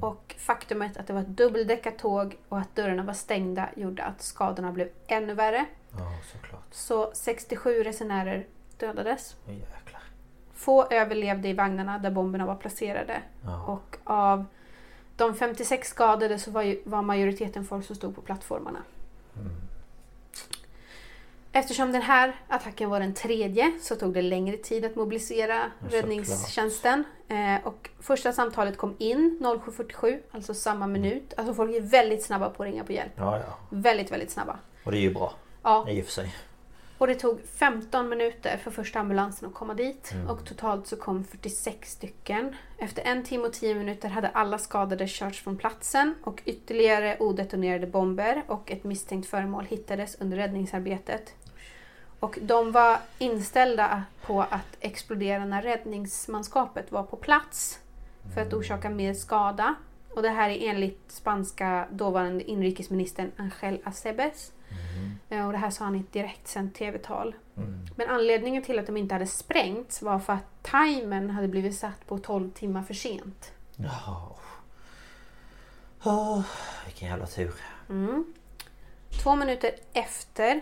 Och 0.00 0.34
faktumet 0.38 0.96
att 0.96 1.06
det 1.06 1.12
var 1.12 1.20
ett 1.20 1.36
dubbeldäckat 1.36 1.98
tåg 1.98 2.36
och 2.48 2.58
att 2.58 2.76
dörrarna 2.76 3.02
var 3.02 3.14
stängda 3.14 3.68
gjorde 3.76 4.02
att 4.04 4.22
skadorna 4.22 4.72
blev 4.72 4.88
ännu 5.06 5.34
värre. 5.34 5.66
Ja, 5.90 6.12
såklart. 6.32 6.66
Så 6.70 7.10
67 7.14 7.82
resenärer 7.82 8.46
dödades. 8.78 9.36
Jäklar. 9.46 10.02
Få 10.54 10.86
överlevde 10.86 11.48
i 11.48 11.52
vagnarna 11.52 11.98
där 11.98 12.10
bomberna 12.10 12.46
var 12.46 12.54
placerade. 12.54 13.22
Ja. 13.44 13.64
Och 13.64 13.96
av 14.04 14.44
de 15.16 15.34
56 15.34 15.88
skadade 15.88 16.38
så 16.38 16.50
var, 16.50 16.62
ju, 16.62 16.80
var 16.84 17.02
majoriteten 17.02 17.64
folk 17.64 17.86
som 17.86 17.96
stod 17.96 18.14
på 18.14 18.22
plattformarna. 18.22 18.78
Eftersom 21.52 21.92
den 21.92 22.02
här 22.02 22.36
attacken 22.48 22.90
var 22.90 23.00
den 23.00 23.14
tredje 23.14 23.72
så 23.82 23.96
tog 23.96 24.14
det 24.14 24.22
längre 24.22 24.56
tid 24.56 24.84
att 24.84 24.96
mobilisera 24.96 25.54
Ja, 25.54 25.98
räddningstjänsten. 25.98 27.04
Eh, 27.28 27.66
och 27.66 27.90
första 28.00 28.32
samtalet 28.32 28.76
kom 28.76 28.94
in 28.98 29.38
07.47, 29.40 30.18
alltså 30.30 30.54
samma 30.54 30.86
minut. 30.86 31.34
Alltså 31.36 31.54
folk 31.54 31.76
är 31.76 31.80
väldigt 31.80 32.22
snabba 32.24 32.50
på 32.50 32.62
att 32.62 32.68
ringa 32.68 32.84
på 32.84 32.92
hjälp. 32.92 33.12
Ja, 33.16 33.38
ja. 33.38 33.58
Väldigt, 33.70 34.12
väldigt 34.12 34.30
snabba. 34.30 34.58
Och 34.84 34.92
det 34.92 34.98
är 34.98 35.00
ju 35.00 35.14
bra. 35.14 35.32
Ja, 35.62 35.90
I 35.90 36.00
och 36.00 36.04
för 36.04 36.12
sig. 36.12 36.34
Och 36.98 37.06
det 37.06 37.14
tog 37.14 37.40
15 37.40 38.08
minuter 38.08 38.56
för 38.56 38.70
första 38.70 39.00
ambulansen 39.00 39.48
att 39.48 39.54
komma 39.54 39.74
dit 39.74 40.14
och 40.28 40.44
totalt 40.44 40.86
så 40.86 40.96
kom 40.96 41.24
46 41.24 41.90
stycken. 41.90 42.56
Efter 42.78 43.02
en 43.02 43.24
timme 43.24 43.46
och 43.46 43.52
10 43.52 43.74
minuter 43.74 44.08
hade 44.08 44.28
alla 44.28 44.58
skadade 44.58 45.08
körts 45.08 45.42
från 45.42 45.56
platsen 45.56 46.14
och 46.22 46.42
ytterligare 46.44 47.16
odetonerade 47.20 47.86
bomber 47.86 48.42
och 48.46 48.70
ett 48.70 48.84
misstänkt 48.84 49.28
föremål 49.28 49.64
hittades 49.64 50.16
under 50.20 50.36
räddningsarbetet. 50.36 51.34
Och 52.20 52.38
de 52.42 52.72
var 52.72 52.98
inställda 53.18 54.02
på 54.22 54.42
att 54.42 54.76
explodera 54.80 55.44
när 55.44 55.62
räddningsmanskapet 55.62 56.92
var 56.92 57.02
på 57.02 57.16
plats 57.16 57.80
för 58.34 58.40
att 58.40 58.52
orsaka 58.52 58.90
mer 58.90 59.14
skada. 59.14 59.74
Och 60.14 60.22
det 60.22 60.28
här 60.28 60.50
är 60.50 60.70
enligt 60.70 61.12
spanska 61.12 61.86
dåvarande 61.90 62.44
inrikesministern 62.44 63.32
Angel 63.36 63.80
Acebes. 63.84 64.52
Eh, 65.28 65.46
Och 65.46 65.52
det 65.52 65.58
här 65.58 65.70
sa 65.70 65.84
han 65.84 65.94
i 65.96 66.00
ett 66.00 66.12
direktsänt 66.12 66.74
tv-tal. 66.74 67.34
Men 67.96 68.08
anledningen 68.08 68.62
till 68.62 68.78
att 68.78 68.86
de 68.86 68.96
inte 68.96 69.14
hade 69.14 69.26
sprängts 69.26 70.02
var 70.02 70.18
för 70.18 70.32
att 70.32 70.62
timern 70.62 71.30
hade 71.30 71.48
blivit 71.48 71.76
satt 71.76 72.06
på 72.06 72.18
12 72.18 72.50
timmar 72.50 72.82
för 72.82 72.94
sent. 72.94 73.52
Jaha. 73.76 74.28
Oh, 76.04 76.42
vilken 76.84 77.08
jävla 77.08 77.26
tur. 77.26 77.54
Mm. 77.88 78.24
Två 79.22 79.36
minuter 79.36 79.70
efter 79.92 80.60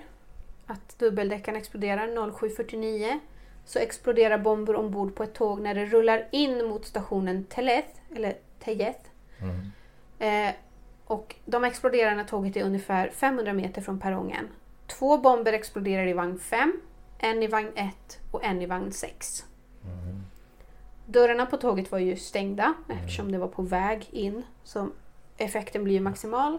att 0.67 0.99
dubbeldäckaren 0.99 1.59
exploderar 1.59 2.09
07.49 2.09 3.19
så 3.65 3.79
exploderar 3.79 4.39
bomber 4.39 4.77
ombord 4.77 5.15
på 5.15 5.23
ett 5.23 5.35
tåg 5.35 5.61
när 5.61 5.75
det 5.75 5.85
rullar 5.87 6.29
in 6.33 6.65
mot 6.69 6.87
stationen 6.87 7.45
Teleth, 7.45 7.89
eller 8.17 8.37
Tejeth. 8.59 9.01
Mm. 9.41 9.73
Eh, 10.49 10.55
och 11.05 11.35
de 11.45 11.65
exploderar 11.65 12.15
när 12.15 12.25
tåget 12.25 12.57
är 12.57 12.65
ungefär 12.65 13.09
500 13.09 13.53
meter 13.53 13.83
från 13.83 14.01
perrongen. 14.01 14.49
Två 14.87 15.19
bomber 15.19 15.53
exploderar 15.53 16.07
i 16.07 16.13
vagn 16.13 16.39
5, 16.39 16.81
en 17.19 17.43
i 17.43 17.47
vagn 17.47 17.73
1 17.75 18.21
och 18.31 18.45
en 18.45 18.63
i 18.63 18.67
vagn 18.67 18.93
6. 18.93 19.45
Dörrarna 21.07 21.47
på 21.47 21.57
tåget 21.57 21.93
var 21.93 21.99
ju 21.99 22.17
stängda 22.17 22.75
eftersom 22.89 23.33
det 23.33 23.39
var 23.39 23.49
på 23.49 23.63
väg 23.63 24.09
in. 24.11 24.43
Så 24.65 24.89
effekten 25.37 25.85
blir 25.85 25.95
ju 25.95 26.01
maximal. 26.01 26.59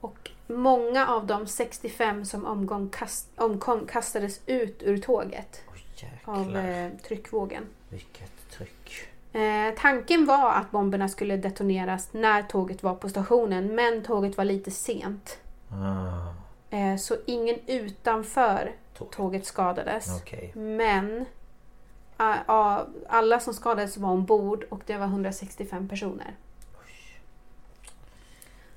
Och 0.00 0.30
många 0.46 1.06
av 1.06 1.26
de 1.26 1.46
65 1.46 2.24
som 2.24 2.46
omgång 2.46 2.88
kast, 2.88 3.28
omkom 3.36 3.86
kastades 3.86 4.40
ut 4.46 4.82
ur 4.82 4.98
tåget 4.98 5.62
Oj 5.72 5.78
av 6.24 6.56
eh, 6.56 6.92
tryckvågen. 7.08 7.66
Vilket 7.88 8.50
tryck. 8.50 9.08
Eh, 9.32 9.74
tanken 9.78 10.26
var 10.26 10.52
att 10.52 10.70
bomberna 10.70 11.08
skulle 11.08 11.36
detoneras 11.36 12.08
när 12.12 12.42
tåget 12.42 12.82
var 12.82 12.94
på 12.94 13.08
stationen 13.08 13.74
men 13.74 14.02
tåget 14.02 14.36
var 14.36 14.44
lite 14.44 14.70
sent. 14.70 15.38
Ah, 15.70 16.34
Eh, 16.70 16.96
så 16.96 17.16
ingen 17.26 17.56
utanför 17.66 18.72
tåg. 18.98 19.10
tåget 19.10 19.46
skadades. 19.46 20.20
Okej. 20.22 20.52
Men 20.56 21.24
ah, 22.16 22.84
alla 23.08 23.40
som 23.40 23.54
skadades 23.54 23.96
var 23.96 24.10
ombord 24.10 24.64
och 24.70 24.80
det 24.86 24.96
var 24.96 25.06
165 25.06 25.88
personer. 25.88 26.34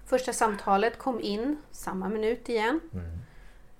Första 0.05 0.33
samtalet 0.33 0.97
kom 0.97 1.19
in 1.21 1.57
samma 1.71 2.09
minut 2.09 2.49
igen. 2.49 2.79
Mm. 2.93 3.05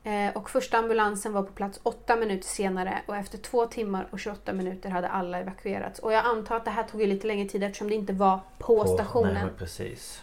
Eh, 0.04 0.38
och 0.38 0.50
första 0.50 0.78
ambulansen 0.78 1.34
var 1.34 1.44
på 1.44 1.52
plats 1.52 1.80
åtta 1.84 2.16
minuter 2.16 2.48
senare 2.48 3.02
och 3.06 3.16
efter 3.16 3.38
två 3.38 3.66
timmar 3.66 4.08
och 4.12 4.20
28 4.20 4.54
minuter 4.54 4.90
hade 4.90 5.08
alla 5.10 5.40
evakuerats. 5.40 6.00
Och 6.00 6.14
jag 6.14 6.26
antar 6.26 6.56
att 6.56 6.66
det 6.66 6.72
här 6.72 6.84
tog 6.84 7.02
ju 7.02 7.08
lite 7.08 7.28
längre 7.28 7.50
tid 7.50 7.64
eftersom 7.64 7.90
det 7.90 7.96
inte 7.96 8.14
var 8.14 8.40
på, 8.58 8.86
stationen. 8.88 9.34
Nej 9.34 9.54
precis. 9.58 10.22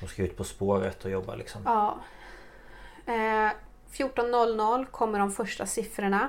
De 0.00 0.06
ska 0.06 0.22
ut 0.22 0.36
på 0.36 0.44
spåret 0.44 1.04
och 1.04 1.10
jobba 1.10 1.34
liksom. 1.34 1.62
Ja. 1.64 1.98
Eh, 3.06 3.50
14.00 3.92 4.86
kommer 4.86 5.18
de 5.18 5.30
första 5.30 5.66
siffrorna. 5.66 6.28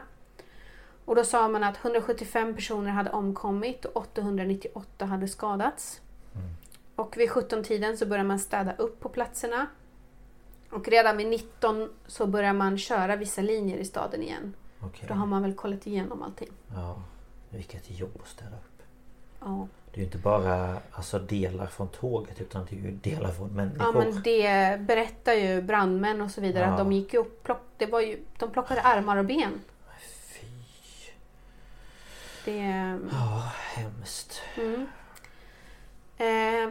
Och 1.05 1.15
då 1.15 1.23
sa 1.23 1.47
man 1.47 1.63
att 1.63 1.85
175 1.85 2.55
personer 2.55 2.91
hade 2.91 3.09
omkommit 3.09 3.85
och 3.85 3.97
898 3.97 5.05
hade 5.05 5.27
skadats. 5.27 6.01
Och 6.95 7.17
vid 7.17 7.29
17-tiden 7.29 7.97
så 7.97 8.05
börjar 8.05 8.23
man 8.23 8.39
städa 8.39 8.75
upp 8.75 8.99
på 8.99 9.09
platserna. 9.09 9.67
Och 10.71 10.87
redan 10.87 11.17
vid 11.17 11.27
19 11.27 11.89
så 12.07 12.27
börjar 12.27 12.53
man 12.53 12.77
köra 12.77 13.15
vissa 13.15 13.41
linjer 13.41 13.77
i 13.77 13.85
staden 13.85 14.21
igen. 14.21 14.53
Okej. 14.79 15.05
Då 15.07 15.13
har 15.13 15.25
man 15.25 15.41
väl 15.41 15.53
kollat 15.53 15.87
igenom 15.87 16.21
allting. 16.23 16.49
Ja. 16.73 17.01
Vilket 17.49 17.99
jobb 17.99 18.19
att 18.23 18.27
städa 18.29 18.49
upp. 18.55 18.81
Ja, 19.39 19.67
Det 19.91 19.95
är 19.97 19.99
ju 19.99 20.05
inte 20.05 20.17
bara 20.17 20.77
alltså, 20.91 21.19
delar 21.19 21.65
från 21.67 21.87
tåget 21.87 22.41
utan 22.41 22.65
det 22.69 22.75
är 22.75 22.79
ju 22.79 22.91
delar 22.91 23.31
från 23.31 23.47
ja 23.49 23.53
människor. 23.55 23.93
men 23.93 24.21
det 24.23 24.79
berättar 24.81 25.33
ju 25.33 25.61
brandmän 25.61 26.21
och 26.21 26.31
så 26.31 26.41
vidare 26.41 26.63
Ja. 26.63 26.71
att 26.71 26.77
de 26.77 26.91
gick 26.91 27.13
ju 27.13 27.19
och 27.19 27.43
plock, 27.43 27.61
det 27.77 27.85
var 27.85 28.01
ju, 28.01 28.19
de 28.39 28.49
plockade 28.51 28.81
armar 28.81 29.17
och 29.17 29.25
ben. 29.25 29.61
Fy. 30.31 30.47
Det, 32.45 32.99
Ja, 33.11 33.51
hemskt. 33.75 34.41
Mm. 34.57 34.85
Eh, 36.17 36.69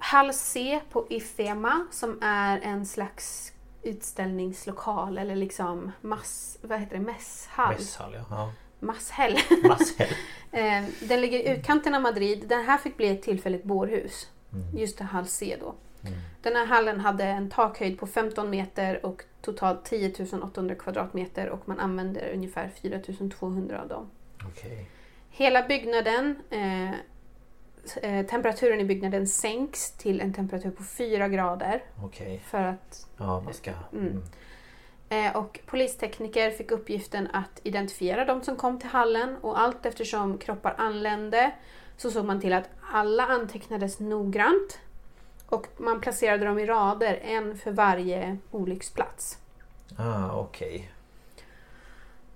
Hall 0.00 0.32
C 0.32 0.80
på 0.90 1.06
Ifema 1.10 1.86
som 1.90 2.18
är 2.22 2.60
en 2.60 2.86
slags 2.86 3.52
utställningslokal 3.82 5.18
eller 5.18 5.36
liksom 5.36 5.92
mass, 6.00 6.58
vad 6.62 6.80
heter 6.80 6.96
det, 6.96 7.02
mässhall. 7.02 7.74
Mässhall 7.74 8.14
ja. 8.14 8.24
ja. 8.30 8.52
Masshäll. 8.80 9.38
Masshäll. 9.64 10.08
eh, 10.52 10.84
den 11.00 11.20
ligger 11.20 11.38
i 11.38 11.48
utkanten 11.48 11.94
av 11.94 12.02
Madrid. 12.02 12.44
Den 12.48 12.64
här 12.64 12.78
fick 12.78 12.96
bli 12.96 13.08
ett 13.08 13.22
tillfälligt 13.22 13.64
bårhus. 13.64 14.28
Mm. 14.52 14.78
Just 14.78 14.98
det, 14.98 15.04
Hall 15.04 15.26
C 15.26 15.56
då. 15.60 15.74
Den 16.42 16.56
här 16.56 16.66
hallen 16.66 17.00
hade 17.00 17.24
en 17.24 17.50
takhöjd 17.50 17.98
på 17.98 18.06
15 18.06 18.50
meter 18.50 19.06
och 19.06 19.24
totalt 19.42 19.84
10 19.84 20.14
800 20.42 20.74
kvadratmeter 20.74 21.48
och 21.48 21.68
man 21.68 21.80
använder 21.80 22.32
ungefär 22.34 22.70
4 22.82 23.00
200 23.38 23.82
av 23.82 23.88
dem. 23.88 24.10
Okej. 24.44 24.90
Hela 25.30 25.62
byggnaden, 25.62 26.36
eh, 26.50 26.90
temperaturen 28.30 28.80
i 28.80 28.84
byggnaden 28.84 29.26
sänks 29.26 29.92
till 29.92 30.20
en 30.20 30.32
temperatur 30.34 30.70
på 30.70 30.82
4 30.82 31.28
grader. 31.28 31.82
Okej. 32.02 32.42
För 32.46 32.62
att, 32.62 33.06
Ja, 33.16 33.40
man 33.40 33.54
ska... 33.54 33.70
Mm. 33.92 34.22
eh, 35.08 35.36
och 35.36 35.60
polistekniker 35.66 36.50
fick 36.50 36.70
uppgiften 36.70 37.28
att 37.32 37.60
identifiera 37.62 38.24
de 38.24 38.42
som 38.42 38.56
kom 38.56 38.78
till 38.78 38.88
hallen 38.88 39.36
och 39.40 39.60
allt 39.60 39.86
eftersom 39.86 40.38
kroppar 40.38 40.74
anlände 40.78 41.50
så 41.96 42.10
såg 42.10 42.24
man 42.24 42.40
till 42.40 42.52
att 42.52 42.68
alla 42.92 43.26
antecknades 43.26 44.00
noggrant 44.00 44.78
och 45.46 45.66
man 45.76 46.00
placerade 46.00 46.44
dem 46.44 46.58
i 46.58 46.66
rader, 46.66 47.20
en 47.24 47.58
för 47.58 47.70
varje 47.70 48.38
olycksplats. 48.50 49.38
Ah, 49.98 50.36
okej. 50.36 50.90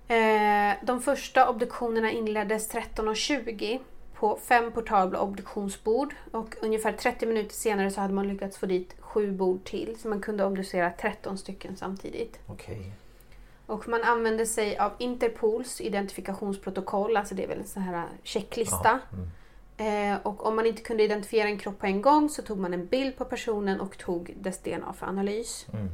Eh, 0.07 0.73
de 0.83 1.01
första 1.01 1.49
obduktionerna 1.49 2.11
inleddes 2.11 2.73
13.20 2.73 3.79
på 4.25 4.39
fem 4.47 4.71
portabla 4.71 5.19
obduktionsbord 5.19 6.15
och 6.31 6.55
ungefär 6.61 6.91
30 6.91 7.25
minuter 7.25 7.55
senare 7.55 7.91
så 7.91 8.01
hade 8.01 8.13
man 8.13 8.27
lyckats 8.27 8.57
få 8.57 8.65
dit 8.65 8.95
sju 8.99 9.31
bord 9.31 9.63
till 9.63 9.97
så 9.99 10.07
man 10.07 10.21
kunde 10.21 10.45
obducera 10.45 10.91
13 10.91 11.37
stycken 11.37 11.77
samtidigt. 11.77 12.39
Okej. 12.47 12.91
Och 13.65 13.87
man 13.87 14.03
använde 14.03 14.45
sig 14.45 14.77
av 14.77 14.91
Interpols 14.97 15.81
identifikationsprotokoll, 15.81 17.17
alltså 17.17 17.35
det 17.35 17.43
är 17.43 17.47
väl 17.47 17.59
en 17.59 17.67
sån 17.67 17.83
här 17.83 18.05
checklista. 18.23 18.99
Mm. 19.13 20.13
Eh, 20.13 20.19
och 20.23 20.45
om 20.45 20.55
man 20.55 20.65
inte 20.65 20.81
kunde 20.81 21.03
identifiera 21.03 21.47
en 21.47 21.59
kropp 21.59 21.79
på 21.79 21.85
en 21.85 22.01
gång 22.01 22.29
så 22.29 22.41
tog 22.41 22.57
man 22.57 22.73
en 22.73 22.85
bild 22.85 23.17
på 23.17 23.25
personen 23.25 23.81
och 23.81 23.97
tog 23.97 24.33
dess 24.37 24.59
DNA 24.59 24.93
för 24.93 25.05
analys. 25.05 25.65
Mm. 25.73 25.87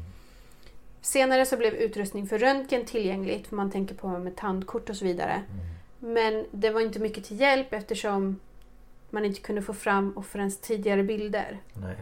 Senare 1.02 1.46
så 1.46 1.58
blev 1.58 1.74
utrustning 1.74 2.28
för 2.28 2.38
röntgen 2.38 2.86
tillgängligt, 2.86 3.48
för 3.48 3.56
man 3.56 3.72
tänker 3.72 3.96
på 3.96 4.08
med 4.08 4.36
tandkort 4.36 4.90
och 4.90 4.96
så 4.96 5.06
vidare. 5.06 5.44
Men 6.04 6.46
det 6.52 6.70
var 6.70 6.82
inte 6.82 7.00
mycket 7.00 7.24
till 7.26 7.40
hjälp 7.40 7.74
eftersom 7.74 8.40
man 9.10 9.26
inte 9.26 9.42
kunde 9.42 9.62
få 9.62 9.74
fram 9.74 10.18
offrens 10.18 10.58
tidigare 10.62 11.04
bilder. 11.04 11.60
Nej. 11.74 11.98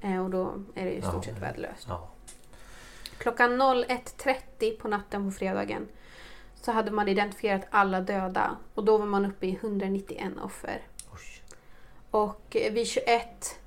Eh, 0.00 0.24
och 0.24 0.30
då 0.30 0.54
är 0.74 0.84
det 0.84 0.90
ju 0.90 0.96
i 0.96 1.02
stort 1.02 1.14
Ja. 1.14 1.22
sett 1.32 1.42
värdelöst. 1.42 1.86
Ja. 1.88 2.08
Klockan 3.18 3.62
01.30 3.62 4.76
på 4.78 4.88
natten 4.88 5.24
på 5.30 5.30
fredagen 5.36 5.88
så 6.54 6.72
hade 6.72 6.90
man 6.90 7.08
identifierat 7.08 7.66
alla 7.70 8.00
döda 8.00 8.56
och 8.74 8.84
då 8.84 8.98
var 8.98 9.06
man 9.06 9.26
uppe 9.26 9.46
i 9.46 9.54
191 9.62 10.32
offer. 10.42 10.82
Oj. 11.12 11.42
Och 12.10 12.56
vid 12.72 12.86
21 12.86 13.58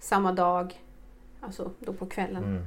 samma 0.00 0.32
dag, 0.32 0.80
alltså 1.40 1.70
då 1.78 1.92
på 1.92 2.06
kvällen, 2.06 2.44
Mm. 2.44 2.64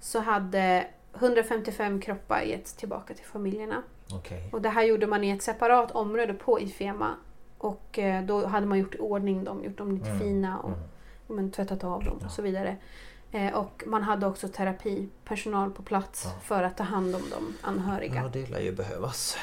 så 0.00 0.20
hade 0.20 0.86
155 1.14 2.00
kroppar 2.00 2.40
getts 2.42 2.74
tillbaka 2.74 3.14
till 3.14 3.24
familjerna. 3.24 3.82
Okej. 4.16 4.48
Och 4.52 4.62
det 4.62 4.68
här 4.68 4.82
gjorde 4.84 5.06
man 5.06 5.24
i 5.24 5.30
ett 5.30 5.42
separat 5.42 5.90
område 5.90 6.34
på 6.34 6.60
Ifema. 6.60 7.14
Och 7.58 7.98
eh, 7.98 8.24
då 8.24 8.46
hade 8.46 8.66
man 8.66 8.78
gjort 8.78 8.94
i 8.94 8.98
ordning 8.98 9.44
dem, 9.44 9.64
gjort 9.64 9.78
dem 9.78 9.92
lite 9.92 10.08
Mm. 10.08 10.20
fina 10.20 10.58
och 10.58 10.68
Mm. 10.68 10.80
men, 11.26 11.50
tvättat 11.50 11.84
av 11.84 12.04
dem 12.04 12.16
Ja. 12.20 12.26
och 12.26 12.32
så 12.32 12.42
vidare. 12.42 12.76
Eh, 13.32 13.54
och 13.54 13.82
man 13.86 14.02
hade 14.02 14.26
också 14.26 14.48
terapipersonal 14.48 15.70
på 15.70 15.82
plats 15.82 16.22
Ja. 16.24 16.30
för 16.42 16.62
att 16.62 16.76
ta 16.76 16.84
hand 16.84 17.14
om 17.14 17.22
de 17.30 17.54
anhöriga. 17.62 18.14
Ja, 18.22 18.28
det 18.32 18.50
lär 18.50 18.60
ju 18.60 18.72
behövas. 18.72 19.36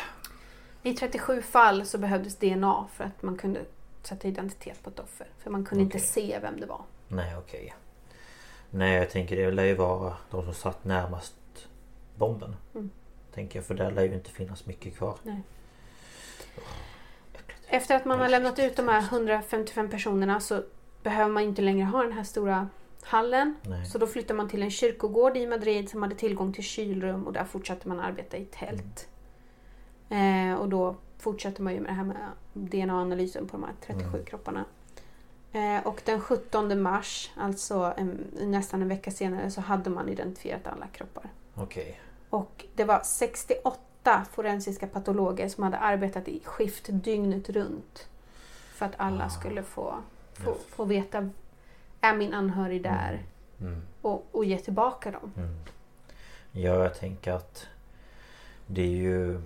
I 0.84 0.94
37 0.94 1.42
fall 1.42 1.86
så 1.86 1.98
behövdes 1.98 2.36
DNA 2.36 2.86
för 2.94 3.04
att 3.04 3.24
man 3.24 3.38
kunde 3.38 3.60
sätta 4.04 4.28
identitet 4.28 4.84
på 4.84 4.90
ett 4.90 5.00
offer. 5.00 5.28
För 5.40 5.50
man 5.52 5.66
kunde 5.66 5.84
inte 5.84 5.98
Okej. 5.98 6.08
se 6.08 6.40
vem 6.42 6.60
det 6.60 6.66
var. 6.66 6.82
Nej, 7.08 7.36
okej. 7.38 7.76
Nej, 8.70 8.96
jag 8.98 9.10
tänker 9.10 9.36
det 9.36 9.52
lär 9.52 9.64
ju 9.64 9.76
vara 9.76 10.14
de 10.32 10.44
som 10.46 10.54
satt 10.54 10.86
närmast 10.86 11.36
bomben. 12.16 12.56
Mm. 12.76 12.90
Tänker 13.34 13.60
jag, 13.60 13.66
för 13.66 13.74
där 13.76 13.92
lär 13.92 14.04
ju 14.04 14.14
inte 14.14 14.30
finnas 14.32 14.66
mycket 14.66 14.98
kvar. 14.98 15.16
Nej. 15.24 15.42
Efter 17.68 17.96
att 17.96 18.06
man 18.06 18.20
har 18.20 18.30
lämnat 18.30 18.60
ut 18.60 18.76
de 18.76 18.88
här 18.88 18.94
hemskt. 18.94 19.12
155 19.14 19.90
personerna 19.90 20.40
så 20.40 20.64
behöver 21.04 21.32
man 21.32 21.44
inte 21.44 21.62
längre 21.62 21.86
ha 21.86 22.04
den 22.04 22.12
här 22.12 22.24
stora 22.24 22.70
hallen. 23.02 23.56
Nej. 23.62 23.86
Så 23.86 23.98
då 23.98 24.08
flyttar 24.08 24.36
man 24.36 24.50
till 24.50 24.64
en 24.64 24.72
kyrkogård 24.72 25.38
i 25.38 25.48
Madrid 25.48 25.90
som 25.90 26.02
hade 26.02 26.16
tillgång 26.16 26.54
till 26.54 26.64
kylrum 26.64 27.28
och 27.28 27.34
där 27.34 27.44
fortsatte 27.44 27.88
man 27.88 28.00
arbeta 28.00 28.38
i 28.38 28.46
tält. 28.46 29.08
Eh, 30.10 30.54
och 30.60 30.70
då 30.70 30.96
fortsatte 31.18 31.62
man 31.62 31.74
ju 31.74 31.80
med 31.80 31.90
det 31.90 31.96
här 31.96 32.04
med 32.04 32.18
DNA-analysen 32.54 33.48
på 33.48 33.58
de 33.58 33.64
här 33.64 33.74
37 33.82 34.10
Mm. 34.10 34.26
kropparna. 34.26 34.66
Eh, 35.52 35.88
och 35.88 36.02
den 36.06 36.22
17 36.22 36.82
mars, 36.82 37.32
alltså 37.38 37.94
en, 37.98 38.26
nästan 38.42 38.82
en 38.82 38.88
vecka 38.88 39.12
senare, 39.12 39.52
så 39.52 39.62
hade 39.62 39.90
man 39.90 40.10
identifierat 40.10 40.68
alla 40.68 40.88
kroppar. 40.88 41.30
Okej. 41.56 42.00
Och 42.30 42.66
det 42.76 42.84
var 42.84 43.02
68 43.04 44.26
forensiska 44.32 44.88
patologer 44.88 45.50
som 45.50 45.64
hade 45.64 45.78
arbetat 45.78 46.28
i 46.28 46.42
skift 46.46 46.86
dygnet 46.90 47.50
runt. 47.50 48.08
För 48.74 48.86
att 48.86 48.94
alla 48.98 49.26
Ah. 49.26 49.30
skulle 49.30 49.64
få, 49.64 49.96
få, 50.34 50.50
Ja. 50.50 50.56
få 50.70 50.86
veta, 50.86 51.30
är 52.02 52.16
min 52.16 52.34
anhörig 52.34 52.84
där? 52.84 53.24
Mm. 53.62 53.82
Och, 54.02 54.26
och 54.32 54.46
ge 54.46 54.58
tillbaka 54.58 55.12
dem. 55.12 55.34
Mm. 55.38 55.56
Ja, 56.52 56.84
jag 56.84 56.96
tänker 56.96 57.34
att 57.34 57.68
det 58.68 58.82
är 58.82 58.88
ju 58.98 59.42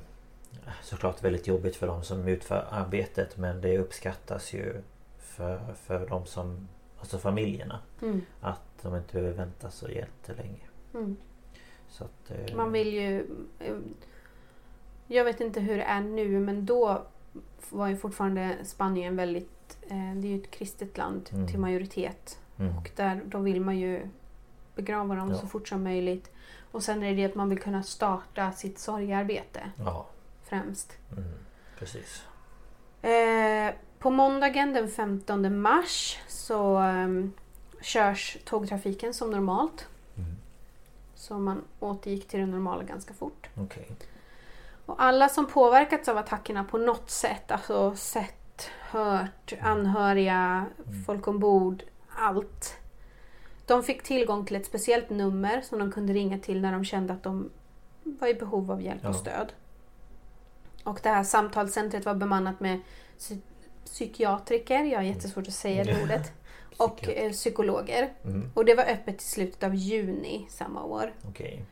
såklart 0.82 1.24
väldigt 1.24 1.48
jobbigt 1.48 1.76
för 1.76 1.88
de 1.88 2.04
som 2.04 2.28
utför 2.28 2.68
arbetet 2.72 3.38
men 3.38 3.62
det 3.62 3.78
uppskattas 3.78 4.54
ju 4.54 4.82
för, 5.20 5.74
för 5.84 6.08
de 6.08 6.26
som, 6.26 6.68
alltså 7.00 7.18
familjerna. 7.20 7.80
Mm. 8.02 8.22
Att 8.42 8.62
de 8.82 8.96
inte 8.96 9.14
behöver 9.14 9.34
vänta 9.34 9.72
så 9.72 9.90
jättelänge. 9.90 10.60
Mm. 10.94 11.18
Att, 12.02 12.32
eh, 12.32 12.56
Man 12.56 12.72
vill 12.72 12.94
ju... 12.94 13.28
eh, 13.60 13.76
Jag 15.08 15.26
vet 15.26 15.42
inte 15.42 15.60
hur 15.60 15.78
det 15.78 15.84
är 15.84 16.02
nu 16.02 16.40
men 16.40 16.66
då 16.66 17.02
var 17.70 17.88
ju 17.88 17.98
fortfarande 17.98 18.58
Spanien 18.64 19.16
väldigt... 19.16 19.78
eh, 19.82 20.14
Det 20.16 20.28
är 20.28 20.32
ju 20.32 20.40
ett 20.42 20.52
kristet 20.52 20.98
land 20.98 21.30
Mm. 21.34 21.48
till 21.48 21.60
majoritet. 21.60 22.40
mm, 22.60 22.78
Och 22.78 22.92
där, 22.96 23.22
då 23.26 23.38
vill 23.38 23.62
man 23.62 23.78
ju 23.78 24.08
begrava 24.76 25.16
dem 25.16 25.30
Ja. 25.30 25.38
så 25.38 25.48
fort 25.48 25.68
som 25.68 25.84
möjligt. 25.84 26.32
Och 26.72 26.84
sen 26.84 27.04
är 27.04 27.10
det 27.10 27.16
det 27.16 27.26
att 27.26 27.36
man 27.36 27.50
vill 27.50 27.60
kunna 27.60 27.84
starta 27.84 28.52
sitt 28.52 28.80
sorgarbete 28.80 29.72
Ja, 29.78 30.08
främst. 30.44 30.98
mm, 31.12 31.24
precis. 31.80 32.24
Eh, 33.02 33.74
på 34.00 34.10
måndagen 34.10 34.74
den 34.74 34.90
15 34.90 35.62
mars 35.62 36.20
så 36.28 36.78
ehm, 36.78 37.34
körs 37.82 38.38
tågtrafiken 38.46 39.14
som 39.14 39.32
normalt. 39.32 39.88
Mm. 41.32 41.40
Så 41.40 41.44
man 41.44 41.64
återgick 41.80 42.28
till 42.28 42.40
det 42.40 42.46
normala 42.46 42.84
ganska 42.84 43.14
fort. 43.14 43.50
Okej. 43.58 43.88
Och 44.86 45.04
alla 45.04 45.30
som 45.30 45.48
påverkats 45.48 46.10
av 46.10 46.18
attackerna 46.18 46.64
på 46.64 46.78
något 46.78 47.10
sätt, 47.10 47.52
alltså 47.52 47.96
sett, 47.96 48.70
hört, 48.90 49.54
anhöriga, 49.62 50.66
folk 51.06 51.28
ombord, 51.28 51.84
allt. 52.18 52.78
De 53.66 53.84
fick 53.84 54.04
tillgång 54.04 54.46
till 54.46 54.56
ett 54.56 54.66
speciellt 54.66 55.10
nummer 55.10 55.62
som 55.62 55.80
de 55.80 55.92
kunde 55.92 56.14
ringa 56.14 56.40
till 56.40 56.62
när 56.62 56.72
de 56.72 56.86
kände 56.86 57.14
att 57.14 57.24
de 57.24 57.50
var 58.04 58.28
i 58.28 58.34
behov 58.34 58.72
av 58.72 58.82
hjälp 58.82 59.06
och 59.06 59.16
stöd. 59.16 59.54
Och 60.84 61.00
det 61.04 61.10
här 61.10 61.24
samtalscentret 61.24 62.06
var 62.06 62.16
bemannat 62.16 62.60
med 62.60 62.80
psy- 63.20 63.42
psykiatriker, 63.86 64.84
jag 64.84 65.00
har 65.00 65.04
jättesvårt 65.04 65.48
att 65.48 65.54
säga 65.54 65.84
det 65.84 66.04
ordet, 66.04 66.32
och 66.78 67.10
eh, 67.10 67.32
psykologer. 67.32 68.14
Mm. 68.24 68.52
Och 68.54 68.66
det 68.66 68.76
var 68.76 68.84
öppet 68.84 69.22
i 69.22 69.26
slutet 69.26 69.64
av 69.64 69.76
juni 69.76 70.46
samma 70.50 70.84
år. 70.84 71.14
Okej. 71.30 71.66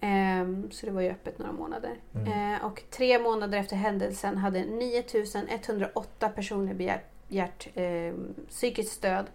Ehm, 0.00 0.70
så 0.70 0.86
det 0.86 0.92
var 0.92 1.00
ju 1.00 1.10
öppet 1.10 1.38
några 1.38 1.52
månader. 1.52 1.96
Mm. 2.14 2.54
Eh, 2.54 2.64
och 2.64 2.82
tre 2.90 3.18
månader 3.18 3.58
efter 3.58 3.76
händelsen 3.76 4.38
hade 4.38 4.64
9108 4.64 6.28
personer 6.28 6.74
begärt, 6.74 7.04
begärt 7.28 7.68
eh, 7.74 8.14
psykiskt 8.48 8.92
stöd 8.92 9.26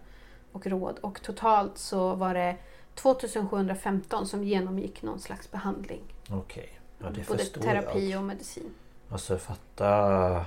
och 0.52 0.66
råd. 0.66 0.98
Och 0.98 1.22
totalt 1.22 1.78
så 1.78 2.14
var 2.14 2.34
det 2.34 2.56
2715 2.94 4.26
som 4.26 4.44
genomgick 4.44 5.02
någon 5.02 5.20
slags 5.20 5.50
behandling. 5.50 6.02
Okej. 6.30 6.80
Ja, 6.98 7.06
det 7.10 7.28
Både 7.28 7.38
förstår 7.38 7.60
terapi 7.60 8.10
jag. 8.10 8.20
och 8.20 8.26
medicin. 8.26 8.74
Alltså 9.10 9.38
fatta 9.38 10.44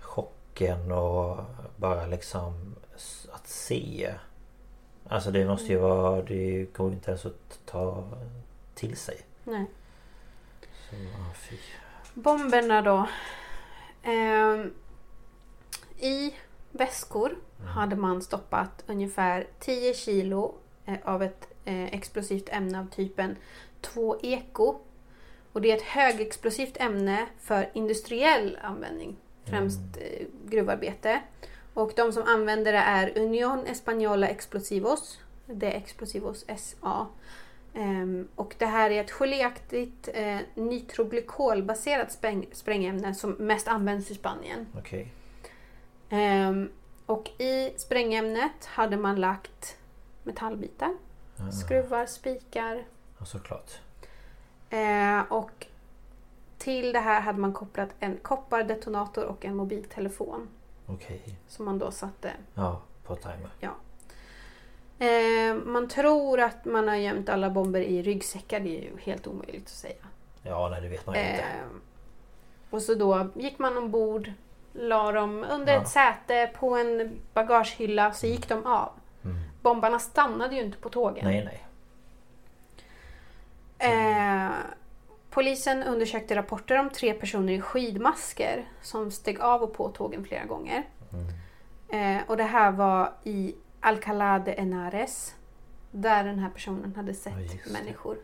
chocken 0.00 0.92
och 0.92 1.44
bara 1.76 2.06
liksom 2.06 2.74
att 3.34 3.48
se. 3.48 4.14
Alltså 5.08 5.30
det 5.30 5.46
måste 5.46 5.66
ju 5.66 5.78
vara... 5.78 6.22
Det 6.22 6.66
går 6.72 6.92
inte 6.92 7.10
ens 7.10 7.26
att 7.26 7.60
ta 7.66 8.04
till 8.74 8.96
sig. 8.96 9.20
Nej. 9.44 9.66
Så, 10.90 10.96
fy. 11.34 11.56
Bomberna 12.14 12.82
då. 12.82 13.08
Ehm, 14.02 14.74
I 15.98 16.34
väskor 16.70 17.36
hade 17.66 17.96
man 17.96 18.22
stoppat 18.22 18.84
ungefär 18.86 19.46
10 19.58 19.94
kilo 19.94 20.54
eh, 20.86 20.98
av 21.04 21.22
ett 21.22 21.48
eh, 21.64 21.84
explosivt 21.84 22.48
ämne 22.48 22.80
av 22.80 22.86
typen 22.90 23.36
2-eko. 23.82 24.78
Och 25.52 25.60
det 25.60 25.72
är 25.72 25.76
ett 25.76 25.82
högexplosivt 25.82 26.76
ämne 26.76 27.26
för 27.40 27.70
industriell 27.74 28.58
användning, 28.62 29.16
främst 29.44 29.96
eh, 29.96 30.26
gruvarbete. 30.44 31.20
Och 31.74 31.92
de 31.96 32.12
som 32.12 32.22
använder 32.22 32.72
det 32.72 32.78
är 32.78 33.18
Unión 33.18 33.66
Española 33.66 34.26
Explosivos, 34.28 35.18
det 35.46 35.72
är 35.72 35.76
Explosivos 35.76 36.44
SA. 36.56 37.06
Ehm, 37.74 38.28
och 38.34 38.54
det 38.58 38.66
här 38.66 38.90
är 38.90 39.00
ett 39.00 39.10
geléaktigt 39.10 40.08
eh, 40.14 40.38
nitroglykolbaserat 40.54 42.12
spräng, 42.12 42.46
sprängämne 42.52 43.14
som 43.14 43.30
mest 43.30 43.68
används 43.68 44.10
i 44.10 44.14
Spanien. 44.14 44.66
Okej. 44.78 45.12
Ehm, 46.10 46.68
och 47.06 47.30
i 47.40 47.72
sprängämnet 47.76 48.64
hade 48.66 48.96
man 48.96 49.20
lagt 49.20 49.76
metallbitar, 50.22 50.94
Ja, 51.36 51.52
skruvar, 51.52 52.06
spikar. 52.06 52.84
ja, 53.18 53.24
såklart. 53.24 53.70
Eh, 54.70 55.20
och 55.32 55.66
till 56.58 56.92
det 56.92 56.98
här 57.00 57.20
hade 57.20 57.38
man 57.38 57.52
kopplat 57.52 57.88
en 58.00 58.16
koppardetonator 58.16 59.24
och 59.24 59.44
en 59.44 59.56
mobiltelefon. 59.56 60.48
Okej. 60.86 61.38
Som 61.48 61.64
man 61.64 61.78
då 61.78 61.90
satte. 61.90 62.32
Ja, 62.54 62.80
på 63.04 63.16
timer. 63.16 63.50
Eh, 64.98 65.54
man 65.54 65.88
tror 65.88 66.40
att 66.40 66.64
man 66.64 66.88
har 66.88 66.94
gömt 66.96 67.28
alla 67.28 67.50
bomber 67.50 67.80
i 67.80 68.02
ryggsäckar. 68.02 68.60
Det 68.60 68.78
är 68.78 68.82
ju 68.82 68.98
helt 69.00 69.26
omöjligt 69.26 69.62
att 69.62 69.68
säga. 69.68 70.04
Ja, 70.42 70.68
nej 70.68 70.80
det 70.80 70.88
vet 70.88 71.06
man 71.06 71.14
ju 71.14 71.20
inte. 71.20 71.42
Eh, 71.42 71.66
och 72.70 72.82
så 72.82 72.94
då 72.94 73.28
gick 73.34 73.58
man 73.58 73.78
ombord, 73.78 74.32
la 74.72 75.12
dem 75.12 75.46
under 75.50 75.72
Ja. 75.74 75.82
ett 75.82 75.88
säte 75.88 76.50
på 76.58 76.76
en 76.76 77.20
bagagehylla 77.34 78.12
så 78.12 78.26
gick 78.26 78.48
de 78.48 78.66
av. 78.66 78.90
Mm. 79.24 79.36
Bombarna 79.62 79.98
stannade 79.98 80.54
ju 80.54 80.62
inte 80.62 80.78
på 80.78 80.88
tågen. 80.88 81.24
Nej, 81.24 81.44
nej. 81.44 81.64
Eh, 83.78 84.50
polisen 85.34 85.82
undersökte 85.82 86.34
rapporter 86.36 86.78
om 86.80 86.90
tre 86.90 87.14
personer 87.14 87.52
i 87.52 87.60
skidmasker 87.60 88.68
som 88.82 89.10
steg 89.10 89.40
av 89.40 89.62
och 89.62 89.72
på 89.74 89.88
tågen 89.88 90.24
flera 90.24 90.44
gånger. 90.44 90.82
Mm. 91.12 92.16
Eh, 92.18 92.22
och 92.30 92.36
det 92.36 92.44
här 92.44 92.72
var 92.72 93.12
i 93.24 93.54
Alcalá 93.80 94.44
de 94.44 94.52
Henares 94.52 95.34
där 95.90 96.24
den 96.24 96.38
här 96.38 96.50
personen 96.50 96.94
hade 96.96 97.14
sett 97.14 97.32
Ja, 97.66 97.72
människor. 97.72 98.16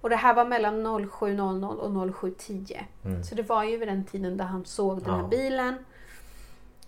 Och 0.00 0.10
det 0.10 0.16
här 0.16 0.34
var 0.34 0.44
mellan 0.44 0.86
07.00 0.86 1.64
och 1.76 1.90
07.10. 1.90 2.80
Mm. 3.04 3.24
Så 3.24 3.34
det 3.34 3.42
var 3.42 3.64
ju 3.64 3.76
vid 3.76 3.88
den 3.88 4.04
tiden 4.04 4.36
där 4.36 4.44
han 4.44 4.64
såg 4.64 5.02
den 5.02 5.10
här 5.14 5.20
Ja. 5.22 5.28
bilen. 5.28 5.74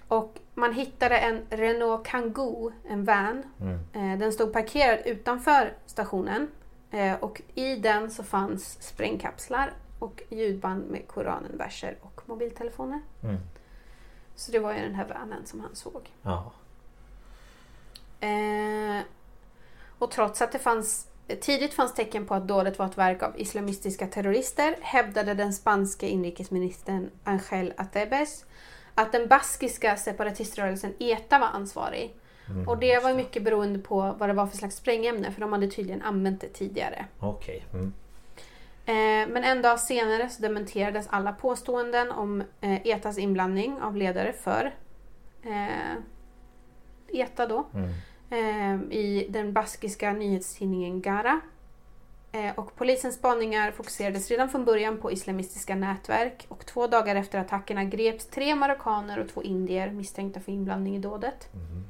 Och 0.09 0.39
man 0.55 0.73
hittade 0.75 1.19
en 1.19 1.43
Renault 1.51 2.07
Kangoo, 2.07 2.73
en 2.89 3.05
van. 3.05 3.43
Mm. 3.61 3.79
Eh, 4.13 4.19
Den 4.19 4.33
stod 4.33 4.53
parkerad 4.53 4.99
utanför 5.05 5.73
stationen. 5.87 6.49
Eh, 6.91 7.15
Och 7.15 7.43
i 7.55 7.77
den 7.77 8.11
så 8.11 8.23
fanns 8.23 8.83
sprängkapslar 8.83 9.73
och 9.99 10.23
ljudband 10.29 10.91
med 10.91 11.09
Koranen, 11.09 11.59
verser 11.59 11.97
och 12.01 12.23
mobiltelefoner. 12.27 13.01
Mm. 13.23 13.37
Så 14.35 14.53
det 14.53 14.59
var 14.59 14.73
ju 14.75 14.81
den 14.81 14.95
här 14.95 15.09
vanen 15.09 15.47
som 15.47 15.61
han 15.61 15.75
såg. 15.77 16.13
Ja. 16.23 16.53
Eh, 18.21 19.03
och 19.99 20.11
trots 20.11 20.43
att 20.43 20.53
det 20.53 20.59
fanns, 20.59 21.07
tidigt 21.41 21.75
fanns 21.75 21.95
tecken 21.95 22.27
på 22.27 22.35
att 22.35 22.49
dådet 22.49 22.79
var 22.79 22.87
ett 22.87 22.99
verk 22.99 23.23
av 23.23 23.41
islamistiska 23.41 24.07
terrorister 24.07 24.77
hävdade 24.81 25.35
den 25.35 25.53
spanske 25.53 26.09
inrikesministern 26.09 27.11
Ángel 27.25 27.73
Atebes 27.77 28.45
att 28.95 29.13
den 29.13 29.29
baskiska 29.29 29.97
separatiströrelsen 29.97 30.95
ETA 30.99 31.39
var 31.39 31.47
ansvarig. 31.47 32.17
Mm. 32.51 32.69
Och 32.69 32.79
det 32.79 33.03
var 33.03 33.15
mycket 33.15 33.43
beroende 33.43 33.79
på 33.79 34.15
vad 34.19 34.29
det 34.29 34.33
var 34.33 34.47
för 34.47 34.57
slags 34.57 34.77
sprängämne 34.77 35.33
för 35.33 35.41
de 35.41 35.53
hade 35.53 35.69
tydligen 35.69 36.03
använt 36.03 36.41
det 36.41 36.49
tidigare. 36.49 37.07
Okej. 37.21 37.65
Mm. 37.73 37.93
Eh, 38.89 39.29
men 39.29 39.45
en 39.45 39.63
dag 39.63 39.81
senare 39.81 40.29
så 40.29 40.43
dementerades 40.43 41.07
alla 41.11 41.33
påståenden 41.33 42.11
om 42.11 42.41
eh, 42.61 42.87
ETAs 42.87 43.19
inblandning 43.19 43.81
av 43.81 43.97
ledare 43.97 44.33
för 44.33 44.75
eh, 45.43 45.95
ETA 47.09 47.47
då. 47.47 47.67
Mm. 47.75 48.93
i 48.93 49.27
den 49.29 49.53
baskiska 49.53 50.13
nyhetstidningen 50.13 51.01
Gara. 51.01 51.41
Och 52.55 52.77
polisens 52.77 53.15
spaningar 53.15 53.71
fokuserades 53.71 54.31
redan 54.31 54.49
från 54.49 54.65
början 54.65 54.99
på 54.99 55.13
islamistiska 55.13 55.75
nätverk 55.75 56.47
och 56.49 56.67
två 56.67 56.87
dagar 56.87 57.17
efter 57.17 57.39
attackerna 57.39 57.85
greps 57.85 58.27
tre 58.27 58.55
marockaner 58.55 59.19
och 59.19 59.29
två 59.29 59.43
indier 59.43 59.91
misstänkta 59.91 60.41
för 60.41 60.53
inblandning 60.53 60.97
i 60.97 60.99
dådet. 60.99 61.49
Mm. 61.55 61.85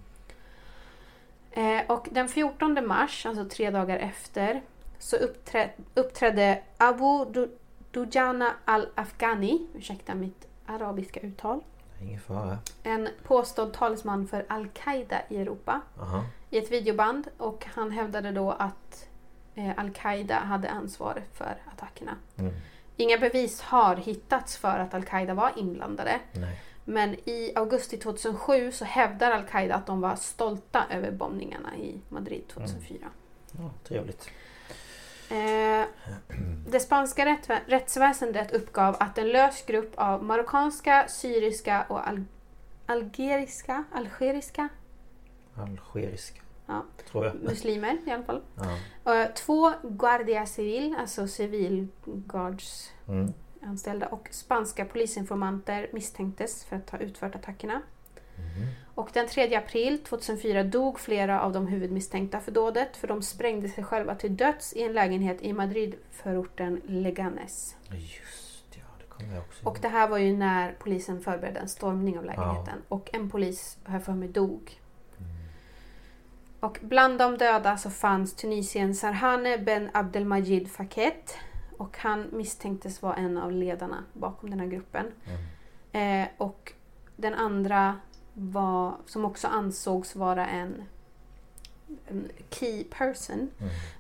Eh, 1.51 1.81
och 1.89 2.09
den 2.11 2.29
14 2.29 2.87
mars, 2.87 3.27
alltså 3.27 3.45
tre 3.45 3.71
dagar 3.71 3.99
efter, 3.99 4.63
så 4.99 5.17
uppträ- 5.17 5.71
uppträdde 5.95 6.63
Abu 6.79 7.25
Du- 7.33 7.59
Dujana 7.91 8.53
al-Afghani, 8.65 9.67
ursäkta 9.75 10.15
mitt 10.15 10.49
arabiska 10.67 11.21
uttal, 11.21 11.61
Ingen 12.01 12.21
fara. 12.21 12.59
en 12.83 13.09
påstådd 13.23 13.73
talesman 13.73 14.27
för 14.27 14.45
al-Qaida 14.49 15.17
i 15.29 15.37
Europa. 15.37 15.81
Aha. 16.01 16.25
i 16.51 16.59
ett 16.59 16.73
videoband 16.73 17.29
och 17.39 17.67
han 17.75 17.91
hävdade 17.91 18.33
då 18.33 18.51
att 18.53 19.09
eh, 19.55 19.71
Al-Qaida 19.77 20.35
hade 20.35 20.71
ansvar 20.71 21.23
för 21.33 21.57
attackerna. 21.75 22.13
Mm. 22.39 22.53
Inga 22.97 23.19
bevis 23.19 23.61
har 23.61 23.97
hittats 23.97 24.57
för 24.57 24.79
att 24.79 24.95
Al-Qaida 24.95 25.35
var 25.35 25.53
inblandade. 25.57 26.21
Nej. 26.33 26.61
Men 26.91 27.15
i 27.15 27.53
augusti 27.55 27.97
2007 27.99 28.73
så 28.73 28.85
hävdar 28.85 29.31
Al-Qaida 29.31 29.75
att 29.75 29.87
de 29.87 30.01
var 30.01 30.17
stolta 30.17 30.85
över 30.91 31.11
bombningarna 31.11 31.77
i 31.77 32.01
Madrid 32.09 32.49
2004. 32.49 32.99
Ja, 33.59 33.71
trevligt. 33.85 34.29
Eh, 35.31 35.85
det 36.71 36.81
spanska 36.81 37.37
rättsväsendet 37.67 38.53
uppgav 38.53 38.97
att 39.01 39.19
en 39.19 39.29
lös 39.29 39.63
grupp 39.67 39.93
av 39.97 40.25
marockanska, 40.25 41.09
syriska 41.09 41.87
och 41.89 42.09
al- 42.09 42.25
algeriska, 42.87 43.85
algeriska 43.93 44.69
Algeriska. 45.55 46.43
Ja. 46.67 46.83
Tror 47.11 47.27
jag. 47.27 47.35
muslimer 47.35 47.99
i 48.07 48.11
alla 48.11 48.23
fall 48.23 48.43
Ja. 49.05 49.15
Eh, 49.23 49.29
Två 49.35 49.73
Guardia 49.83 50.47
Civil, 50.47 50.97
alltså 50.99 51.29
civilgards 51.29 52.91
Mm. 53.09 53.33
Anställda 53.63 54.07
och 54.07 54.29
spanska 54.31 54.85
polisinformanter 54.85 55.89
misstänktes 55.93 56.65
för 56.65 56.77
att 56.77 56.91
ha 56.91 56.99
utfört 56.99 57.35
attackerna. 57.35 57.83
Och 58.95 59.11
den 59.13 59.29
3 59.29 59.55
april 59.55 59.99
2004 59.99 60.65
dog 60.65 61.01
flera 61.01 61.41
av 61.41 61.53
de 61.53 61.67
huvudmisstänkta 61.67 62.41
för 62.41 62.53
dådet 62.53 62.97
för 62.97 63.09
de 63.09 63.23
sprängde 63.23 63.69
sig 63.69 63.85
själva 63.85 64.15
till 64.15 64.37
döds 64.37 64.73
i 64.73 64.83
en 64.83 64.93
lägenhet 64.93 65.43
i 65.43 65.53
Madrid-förorten 65.53 66.81
Leganes. 66.87 67.77
Just 67.91 68.65
ja, 68.75 68.83
det 68.99 69.05
kommer 69.09 69.35
jag 69.35 69.43
också 69.43 69.67
Och 69.67 69.79
det 69.83 69.89
här 69.89 70.09
var 70.09 70.19
ju 70.19 70.37
när 70.37 70.73
polisen 70.79 71.21
förberedde 71.21 71.61
en 71.61 71.69
stormning 71.69 72.19
av 72.19 72.25
lägenheten. 72.25 72.83
Och 72.89 73.11
en 73.13 73.31
polis, 73.31 73.79
har 73.85 73.95
jag 73.95 74.05
för 74.05 74.13
mig, 74.13 74.29
dog. 74.29 74.81
Och 76.61 76.79
bland 76.83 77.19
de 77.19 77.39
döda 77.39 77.77
så 77.77 77.91
fanns 77.91 78.35
Tunisien 78.35 78.95
Sarhane 78.95 79.59
Ben 79.59 79.91
Abdelmajid 79.95 80.71
Faket. 80.71 81.37
Och 81.79 81.97
han 81.99 82.29
misstänktes 82.33 83.03
vara 83.03 83.15
en 83.15 83.39
av 83.39 83.53
ledarna 83.53 84.05
bakom 84.13 84.51
den 84.51 84.61
här 84.61 84.67
gruppen. 84.67 85.07
Eh, 85.93 86.29
och 86.39 86.73
den 87.17 87.35
andra 87.35 88.01
var, 88.35 88.97
som 89.07 89.25
också 89.25 89.49
ansågs 89.49 90.17
vara 90.17 90.47
en, 90.47 90.83
en 92.07 92.29
key 92.51 92.85
person, 92.85 93.51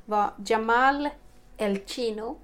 var 0.04 0.30
Jamal 0.46 1.08
El 1.56 1.80
Chino 1.86 2.36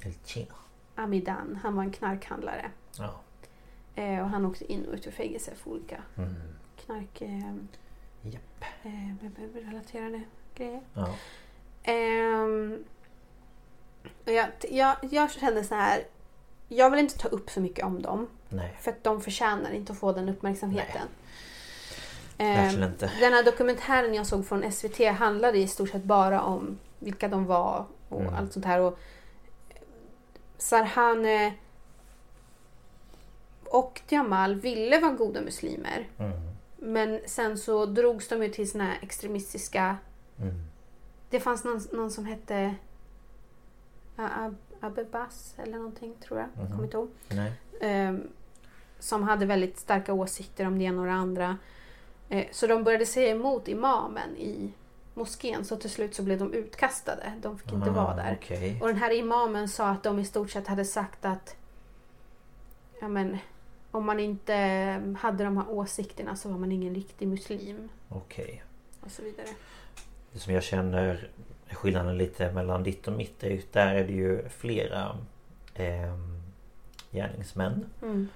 El 0.00 0.14
Chino. 0.24 0.52
Amidan. 0.94 1.58
Han 1.62 1.76
var 1.76 1.82
en 1.82 1.90
knarkhandlare. 1.92 2.70
Ja. 2.98 3.14
Eh, 3.94 4.20
och 4.22 4.28
han 4.28 4.46
åkte 4.46 4.72
in 4.72 4.86
och 4.86 4.94
ut 4.94 5.06
ur 5.06 5.10
fängelse 5.10 5.54
för 5.54 5.70
olika 5.70 6.02
Mm. 6.16 6.34
knark... 6.76 7.20
Eh, 7.22 7.54
Japp. 8.22 8.64
eh, 8.82 9.28
relaterade 9.54 10.22
grejer. 10.54 10.80
Ja. 10.94 11.02
Och 11.02 11.16
jag, 14.24 14.46
jag, 14.70 14.96
jag 15.10 15.30
kände 15.30 15.64
så 15.64 15.74
här. 15.74 16.02
Jag 16.68 16.90
vill 16.90 17.00
inte 17.00 17.18
ta 17.18 17.28
upp 17.28 17.50
för 17.50 17.60
mycket 17.60 17.84
om 17.84 18.02
dem. 18.02 18.26
Nej. 18.48 18.76
För 18.80 18.90
att 18.90 19.04
de 19.04 19.20
förtjänar 19.20 19.70
inte 19.70 19.92
att 19.92 19.98
få 19.98 20.12
den 20.12 20.28
uppmärksamheten. 20.28 21.02
Verkligen 22.38 22.82
Ehm, 22.82 22.92
inte. 22.92 23.10
Den 23.20 23.32
här 23.32 23.42
dokumentären 23.44 24.14
jag 24.14 24.26
såg 24.26 24.46
från 24.46 24.72
SVT 24.72 24.98
handlade 25.18 25.58
i 25.58 25.68
stort 25.68 25.88
sett 25.90 26.04
bara 26.04 26.42
om 26.42 26.78
vilka 26.98 27.28
de 27.28 27.44
var 27.46 27.86
och 28.08 28.20
Mm. 28.20 28.34
allt 28.34 28.52
sånt 28.52 28.64
här. 28.66 28.80
Och 28.80 28.98
Sarhane 30.58 31.54
och 33.64 34.00
Jamal 34.08 34.54
ville 34.54 35.00
vara 35.00 35.12
goda 35.12 35.40
muslimer. 35.40 36.08
Mm. 36.18 36.32
Men 36.76 37.20
sen 37.26 37.58
så 37.58 37.86
drogs 37.86 38.28
de 38.28 38.42
ju 38.42 38.48
till 38.48 38.70
såna 38.70 38.84
här 38.84 38.98
extremistiska... 39.02 39.96
Mm. 40.40 40.54
Det 41.30 41.40
fanns 41.40 41.64
någon, 41.64 41.80
någon 41.92 42.10
som 42.10 42.24
hette 42.24 42.74
Ab- 44.18 44.56
Abebas 44.80 45.54
eller 45.58 45.76
någonting 45.78 46.14
tror 46.20 46.40
jag. 46.40 46.48
Mhm. 46.56 46.70
Kommer 46.70 46.84
inte 46.84 46.96
ihåg. 46.96 47.08
Ehm, 47.80 48.28
som 48.98 49.22
hade 49.22 49.46
väldigt 49.46 49.78
starka 49.78 50.12
åsikter 50.12 50.66
om 50.66 50.78
det 50.78 50.84
ena 50.84 51.00
och 51.00 51.06
det 51.06 51.12
andra. 51.12 51.58
Eh, 52.28 52.46
så 52.52 52.66
de 52.66 52.84
började 52.84 53.06
säga 53.06 53.30
emot 53.30 53.68
imamen 53.68 54.36
i 54.36 54.72
moskén 55.14 55.64
så 55.64 55.76
till 55.76 55.90
slut 55.90 56.14
så 56.14 56.22
blev 56.22 56.38
de 56.38 56.52
utkastade. 56.52 57.32
De 57.42 57.58
fick 57.58 57.72
inte 57.72 57.90
Ah, 57.90 57.92
vara 57.92 58.16
där. 58.16 58.38
Okej. 58.40 58.78
Och 58.82 58.88
den 58.88 58.96
här 58.96 59.10
imamen 59.18 59.68
sa 59.68 59.88
att 59.88 60.02
de 60.02 60.18
i 60.18 60.24
stort 60.24 60.50
sett 60.50 60.66
hade 60.66 60.84
sagt 60.84 61.24
att 61.24 61.56
ja, 63.00 63.08
men, 63.08 63.38
om 63.90 64.06
man 64.06 64.20
inte 64.20 64.54
hade 65.20 65.44
de 65.44 65.56
här 65.56 65.70
åsikterna 65.70 66.36
så 66.36 66.48
var 66.48 66.58
man 66.58 66.72
ingen 66.72 66.94
riktig 66.94 67.28
muslim. 67.28 67.88
Okej. 68.08 68.62
Och 69.00 69.10
så 69.10 69.22
vidare. 69.22 69.46
Det 70.32 70.38
som 70.38 70.54
jag 70.54 70.62
känner 70.62 71.30
skillnaden 71.76 72.18
lite 72.18 72.52
mellan 72.52 72.82
ditt 72.82 73.06
och 73.08 73.12
mitt 73.12 73.42
är 73.42 73.50
ju 73.50 73.62
där 73.72 73.94
är 73.94 74.04
det 74.04 74.12
ju 74.12 74.48
flera 74.48 75.16
ehm, 75.74 76.42
gärningsmän. 77.10 77.84
Mm. 78.02 78.28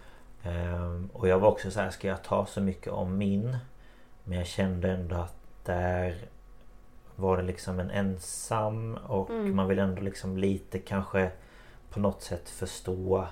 Ehm, 0.42 1.10
och 1.12 1.28
jag 1.28 1.38
var 1.38 1.48
också 1.48 1.70
så 1.70 1.80
här, 1.80 1.90
ska 1.90 2.08
jag 2.08 2.22
ta 2.24 2.46
så 2.46 2.60
mycket 2.60 2.92
om 2.92 3.18
min? 3.18 3.56
Men 4.24 4.38
jag 4.38 4.46
kände 4.46 4.90
ändå 4.90 5.16
att 5.16 5.36
där 5.64 6.16
var 7.16 7.36
det 7.36 7.42
liksom 7.42 7.80
en 7.80 7.90
ensam 7.90 8.94
och 8.94 9.30
Mm. 9.30 9.56
man 9.56 9.68
vill 9.68 9.78
ändå 9.78 10.02
liksom 10.02 10.38
lite 10.38 10.78
kanske 10.78 11.30
på 11.90 12.00
något 12.00 12.22
sätt 12.22 12.48
förstå 12.48 13.26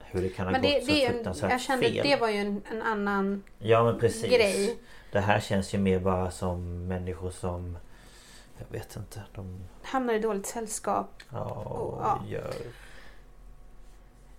hur 0.00 0.22
det 0.22 0.28
kan 0.28 0.46
ha 0.46 0.52
Men 0.52 0.62
gått 0.62 0.70
det, 0.70 0.80
så 0.80 0.86
det, 0.92 1.02
är 1.04 1.06
en- 1.08 1.12
fruktansvärt 1.14 1.50
jag 1.50 1.60
kände 1.60 1.86
fel. 1.90 2.06
det 2.06 2.16
var 2.20 2.28
ju 2.28 2.36
en, 2.38 2.62
en 2.70 2.82
annan 2.82 3.42
Ja 3.58 3.84
men 3.84 3.98
precis. 4.00 4.30
grej. 4.30 4.78
Det 5.12 5.20
här 5.20 5.40
känns 5.40 5.74
ju 5.74 5.78
mer 5.78 5.98
bara 6.00 6.30
som 6.30 6.86
människor 6.86 7.30
som 7.30 7.78
Jag 8.58 8.78
vet 8.78 8.96
inte. 8.96 9.22
De 9.34 9.58
Hamnar 9.82 10.14
i 10.14 10.18
dåligt 10.18 10.46
sällskap. 10.46 11.22
ja, 11.30 11.44
Och, 11.50 11.98
ja. 12.02 12.22
gör... 12.28 12.54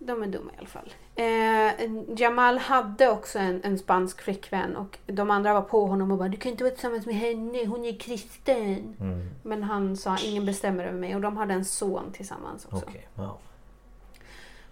De 0.01 0.23
är 0.23 0.27
dumma 0.27 0.51
i 0.51 0.57
alla 0.57 0.67
fall. 0.67 0.93
Eh, 1.15 2.19
Jamal 2.21 2.57
hade 2.57 3.09
också 3.09 3.39
en, 3.39 3.63
en 3.63 3.79
spansk 3.79 4.21
flickvän 4.21 4.75
och 4.75 4.97
de 5.05 5.31
andra 5.31 5.53
var 5.53 5.61
på 5.61 5.85
honom 5.85 6.11
och 6.11 6.17
bara 6.17 6.27
Du 6.29 6.37
kan 6.37 6.51
inte 6.51 6.63
vara 6.63 6.73
tillsammans 6.73 7.05
med 7.05 7.15
henne, 7.15 7.65
hon 7.65 7.85
är 7.85 7.99
kristen. 7.99 8.95
Mm, 8.99 9.29
Men 9.43 9.63
han 9.63 9.97
sa 9.97 10.17
ingen 10.23 10.45
bestämmer 10.45 10.83
över 10.85 10.99
mig 10.99 11.15
och 11.15 11.21
de 11.21 11.37
hade 11.37 11.53
en 11.53 11.65
son 11.65 12.11
tillsammans 12.13 12.65
också. 12.65 12.85
Okej, 12.87 13.07
ja. 13.15 13.37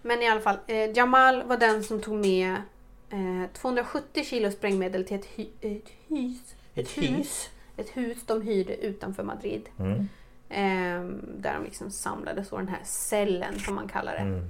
Men 0.02 0.22
i 0.22 0.28
alla 0.28 0.40
fall, 0.40 0.56
eh, 0.66 0.90
Jamal 0.96 1.42
var 1.42 1.56
den 1.56 1.84
som 1.84 2.00
tog 2.00 2.14
med 2.14 2.54
eh, 3.10 3.50
270 3.52 4.24
kilo 4.24 4.50
sprängmedel 4.50 5.04
till 5.04 5.16
ett, 5.16 5.26
hy- 5.36 5.50
ett 5.60 5.88
hus. 6.08 6.54
Ett 6.74 6.88
hus. 6.98 7.48
Ett 7.78 7.88
hus 7.96 8.18
de 8.26 8.42
hyrde 8.42 8.76
utanför 8.76 9.22
Madrid. 9.22 9.68
Mm, 9.78 10.08
Eh, 10.50 11.02
där 11.40 11.54
de 11.54 11.64
liksom 11.64 11.90
samlades 11.90 12.52
och 12.52 12.58
den 12.58 12.68
här 12.68 12.80
cellen 12.84 13.58
som 13.58 13.74
man 13.74 13.88
kallar 13.88 14.12
det. 14.12 14.18
mm, 14.20 14.44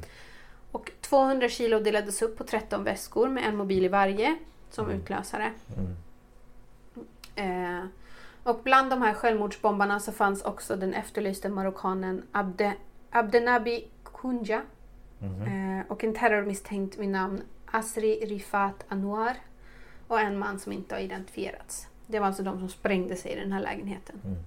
Och 0.72 0.90
200 1.00 1.48
kilo 1.48 1.78
delades 1.80 2.22
upp 2.22 2.38
på 2.38 2.44
13 2.44 2.84
väskor 2.84 3.28
med 3.28 3.44
en 3.48 3.56
mobil 3.56 3.84
i 3.84 3.88
varje 3.88 4.36
som 4.70 4.84
Mm. 4.86 4.98
utlösare. 5.00 5.52
Eh, 7.34 7.84
och 8.42 8.60
bland 8.64 8.90
de 8.90 9.02
här 9.02 9.14
självmordsbombarna 9.14 10.00
så 10.00 10.12
fanns 10.12 10.42
också 10.42 10.76
den 10.76 10.94
efterlyste 10.94 11.48
marockanen 11.48 12.22
Abde, 12.32 12.72
Abdenabi 13.10 13.88
Kunja 14.04 14.62
eh, 15.22 15.86
och 15.88 16.04
en 16.04 16.14
terrormisstänkt 16.14 16.98
vid 16.98 17.08
namn 17.08 17.42
Asri 17.66 18.20
Rifat 18.26 18.84
Anwar 18.88 19.36
och 20.08 20.20
en 20.20 20.38
man 20.38 20.58
som 20.58 20.72
inte 20.72 20.94
har 20.94 21.00
identifierats. 21.02 21.86
Det 22.10 22.18
var 22.18 22.26
alltså 22.26 22.42
de 22.42 22.58
som 22.58 22.68
sprängde 22.68 23.16
sig 23.16 23.32
i 23.32 23.40
den 23.40 23.52
här 23.52 23.60
lägenheten. 23.60 24.20
Mm. 24.24 24.38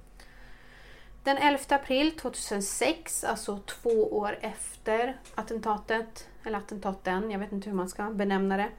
Den 1.24 1.38
11 1.38 1.60
april 1.70 2.12
2006, 2.12 3.24
alltså 3.24 3.60
två 3.66 4.18
år 4.18 4.38
efter 4.42 5.18
attentatet, 5.36 6.28
eller 6.44 6.58
attentaten, 6.58 7.32
jag 7.32 7.40
vet 7.40 7.52
inte 7.52 7.70
hur 7.70 7.78
man 7.78 7.90
ska 7.90 8.04
benämna 8.04 8.58
det, 8.58 8.70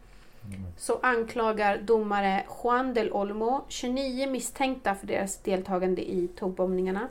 så 0.79 0.99
anklagar 1.03 1.79
domare 1.79 2.45
Juan 2.65 2.95
del 2.95 3.13
Olmo 3.13 3.65
29 3.69 4.31
misstänkta 4.31 4.95
för 4.95 5.07
deras 5.07 5.37
deltagande 5.37 6.11
i 6.11 6.29
tågbombningarna. 6.29 7.09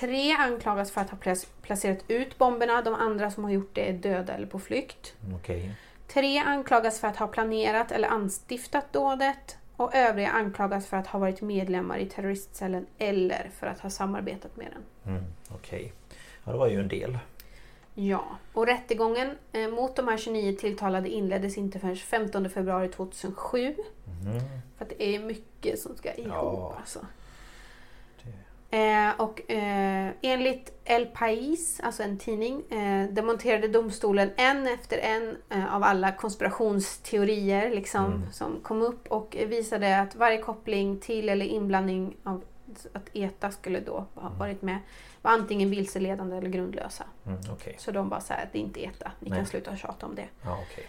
Tre 0.00 0.32
anklagas 0.32 0.90
för 0.90 1.00
att 1.00 1.10
ha 1.10 1.18
plac- 1.18 1.46
placerat 1.62 2.04
ut 2.08 2.38
bomberna, 2.38 2.82
de 2.82 2.94
andra 2.94 3.30
som 3.30 3.44
har 3.44 3.50
gjort 3.50 3.74
det 3.74 3.88
är 3.88 3.92
döda 3.92 4.34
eller 4.34 4.46
på 4.46 4.58
flykt. 4.58 5.14
Okej. 5.34 5.72
Tre 6.08 6.38
anklagas 6.38 7.00
för 7.00 7.08
att 7.08 7.16
ha 7.16 7.26
planerat 7.26 7.92
eller 7.92 8.08
anstiftat 8.08 8.92
dådet 8.92 9.56
och 9.78 9.94
övriga 9.94 10.30
anklagas 10.30 10.86
för 10.86 10.96
att 10.96 11.06
ha 11.06 11.18
varit 11.18 11.40
medlemmar 11.40 11.98
i 11.98 12.06
terroristcellen 12.06 12.86
eller 12.98 13.50
för 13.58 13.66
att 13.66 13.80
ha 13.80 13.90
samarbetat 13.90 14.56
med 14.56 14.66
den. 14.72 15.14
Mm, 15.14 15.24
Okej. 15.48 15.92
Ja, 16.44 16.52
det 16.52 16.58
var 16.58 16.68
ju 16.68 16.80
en 16.80 16.88
del. 16.88 17.18
Ja, 17.94 18.24
och 18.52 18.66
rättegången 18.66 19.30
eh, 19.52 19.68
mot 19.70 19.96
de 19.96 20.08
här 20.08 20.16
29 20.16 20.52
tilltalade 20.52 21.08
inleddes 21.08 21.58
inte 21.58 21.78
förrän 21.78 21.96
15 21.96 22.50
februari 22.50 22.88
2007. 22.88 23.74
Mhm. 24.04 24.40
För 24.78 24.84
att 24.84 24.88
det 24.88 25.02
är 25.02 25.18
mycket 25.18 25.78
som 25.78 25.96
ska 25.96 26.14
ihop. 26.14 26.32
Ja. 26.32 26.74
Alltså. 26.80 26.98
Eh, 28.70 29.10
och 29.20 29.50
eh, 29.50 30.10
enligt 30.22 30.72
El 30.84 31.06
País, 31.06 31.80
alltså 31.82 32.02
en 32.02 32.18
tidning, 32.18 32.62
eh, 32.70 33.08
demonterade 33.10 33.68
domstolen 33.68 34.30
en 34.36 34.66
efter 34.66 34.98
en 34.98 35.36
eh, 35.50 35.74
av 35.74 35.82
alla 35.82 36.12
konspirationsteorier 36.12 37.70
liksom, 37.70 38.04
Mm. 38.04 38.32
som 38.32 38.60
kom 38.62 38.82
upp 38.82 39.08
och 39.08 39.36
visade 39.46 40.00
att 40.00 40.14
varje 40.16 40.38
koppling 40.38 40.98
till 41.00 41.28
eller 41.28 41.46
inblandning 41.46 42.16
av 42.24 42.44
att 42.92 43.08
ETA 43.12 43.50
skulle 43.50 43.80
då 43.80 44.06
ha 44.14 44.28
varit 44.38 44.62
med 44.62 44.78
var 45.22 45.30
antingen 45.30 45.70
vilseledande 45.70 46.36
eller 46.36 46.48
grundlösa. 46.50 47.04
Mm, 47.26 47.38
Okej. 47.52 47.74
Så 47.78 47.90
de 47.90 48.08
bara 48.08 48.20
så 48.20 48.32
här, 48.32 48.48
det 48.52 48.58
är 48.58 48.62
inte 48.62 48.84
ETA, 48.84 49.12
ni 49.20 49.30
Nej. 49.30 49.38
kan 49.38 49.46
sluta 49.46 49.76
tjata 49.76 50.06
om 50.06 50.14
det. 50.14 50.28
Ja, 50.44 50.58
okej. 50.70 50.84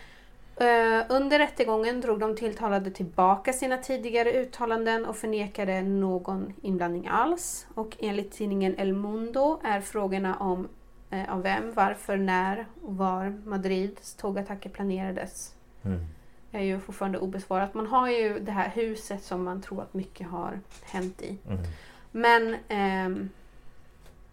Eh, 0.60 1.06
under 1.10 1.40
rättegången 1.40 2.02
drog 2.02 2.19
de 2.19 2.36
tilltalade 2.36 2.91
tillbaka 2.91 3.53
sina 3.53 3.77
tidigare 3.77 4.31
uttalanden 4.31 5.06
och 5.06 5.15
förnekade 5.18 5.81
någon 5.81 6.53
inblandning 6.61 7.07
alls. 7.07 7.68
Och 7.76 7.98
enligt 7.99 8.31
tidningen 8.31 8.80
El 8.80 8.94
Mundo 8.94 9.60
är 9.64 9.81
frågorna 9.81 10.36
om 10.36 10.68
eh, 11.10 11.34
av 11.34 11.41
vem, 11.41 11.73
varför, 11.73 12.18
när 12.18 12.65
och 12.84 12.98
var 12.98 13.30
Madrids 13.45 14.15
tågattacker 14.15 14.69
planerades 14.69 15.56
Mm. 15.84 16.06
är 16.52 16.61
ju 16.64 16.80
fortfarande 16.80 17.19
obesvarat. 17.19 17.73
Man 17.73 17.88
har 17.88 18.10
ju 18.10 18.40
det 18.40 18.52
här 18.52 18.69
huset 18.69 19.23
som 19.23 19.44
man 19.44 19.61
tror 19.61 19.81
att 19.81 19.94
mycket 19.94 20.27
har 20.27 20.60
hänt 20.84 21.22
i. 21.22 21.38
Mm. 21.48 21.64
Men 22.11 22.56
ehm, 22.68 23.30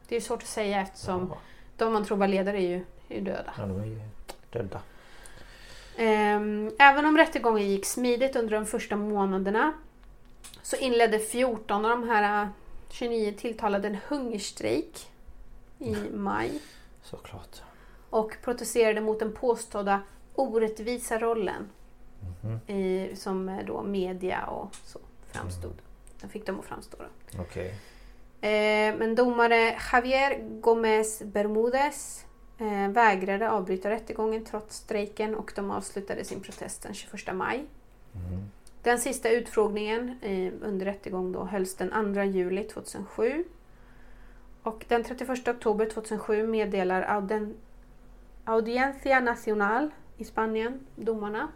det 0.09 0.17
är 0.17 0.21
svårt 0.21 0.43
att 0.43 0.49
säga 0.49 0.81
eftersom 0.81 1.27
Ja, 1.31 1.39
de 1.77 1.93
man 1.93 2.05
tror 2.05 2.17
var 2.19 2.29
ledare 2.29 2.57
är 2.63 2.69
ju, 2.69 2.85
är 3.09 3.21
döda. 3.21 3.53
ja, 3.59 3.67
de 3.67 3.81
är 3.81 3.85
ju 3.87 4.01
döda. 4.51 4.81
Ehm, 5.97 6.71
Även 6.79 7.07
om 7.07 7.17
rättegången 7.17 7.69
gick 7.69 7.87
smidigt 7.87 8.37
under 8.37 8.55
de 8.55 8.67
första 8.67 8.97
månaderna 8.97 9.73
så 10.63 10.77
inledde 10.77 11.19
14 11.19 11.85
av 11.85 11.91
de 11.91 12.09
här 12.09 12.43
eh, 12.43 12.49
29 12.91 13.33
tilltalade 13.39 13.89
en 13.89 13.99
hungerstrejk 14.09 15.11
i 15.79 15.97
maj 16.15 16.61
Såklart. 17.03 17.63
och 18.11 18.37
protesterade 18.43 19.01
mot 19.01 19.19
den 19.19 19.33
påstådda 19.33 20.01
orättvisa 20.35 21.19
rollen 21.19 21.69
i, 22.67 23.11
som 23.17 23.49
eh, 23.49 23.67
då 23.67 23.83
media 23.83 24.47
och 24.47 24.75
så 24.85 24.99
framstod. 25.33 25.75
Den 26.21 26.31
fick 26.31 26.47
dem 26.47 26.61
att 26.61 26.67
framstå. 26.67 26.97
Okej. 27.39 27.75
Eh, 28.41 28.97
men 28.99 29.15
domare 29.15 29.79
Javier 29.93 30.39
Gomez 30.61 31.23
Bermudez 31.25 32.25
eh, 32.59 32.89
vägrade 32.89 33.51
avbryta 33.51 33.91
rättegången 33.91 34.45
trots 34.45 34.77
strejken 34.77 35.35
och 35.35 35.53
de 35.57 35.71
avslutade 35.71 36.25
sin 36.25 36.41
protest 36.41 36.83
den 36.83 36.95
21 36.95 37.35
maj. 37.35 37.65
Den 38.83 38.99
sista 38.99 39.29
utfrågningen 39.29 40.19
eh, 40.23 40.53
under 40.63 40.87
rättegång 40.87 41.33
då 41.33 41.45
hölls 41.45 41.75
den 41.75 42.15
2 42.15 42.23
juli 42.23 42.65
2007. 42.65 43.45
Och 44.63 44.85
den 44.89 45.05
31 45.05 45.49
oktober 45.49 45.87
2007 45.87 46.47
meddelar 46.47 47.03
Auden, 47.03 47.55
Audiencia 48.45 49.21
Nacional 49.21 49.91
i 50.17 50.25
Spanien, 50.25 50.87
domarna. 50.97 51.49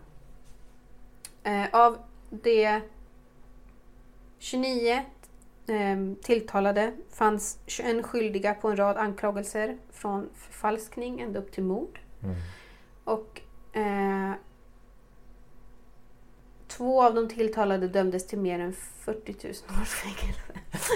Eh, 1.42 1.66
av 1.72 1.98
de 2.30 2.80
29 4.38 4.92
eh, 4.92 5.02
tilltalade 6.22 6.92
fanns 7.10 7.58
21 7.66 8.06
skyldiga 8.06 8.54
på 8.54 8.68
en 8.68 8.76
rad 8.76 8.96
anklagelser 8.96 9.76
från 9.90 10.28
förfalskning 10.34 11.20
ända 11.20 11.40
upp 11.40 11.52
till 11.52 11.64
mord. 11.64 11.98
Och 13.04 13.40
eh, 13.72 14.32
två 16.68 17.02
av 17.02 17.14
de 17.14 17.28
tilltalade 17.28 17.88
dömdes 17.88 18.26
till 18.26 18.38
mer 18.38 18.58
än 18.58 18.72
40 18.72 19.36
000 19.42 19.52
års 19.82 19.88
fängelse. 19.88 20.52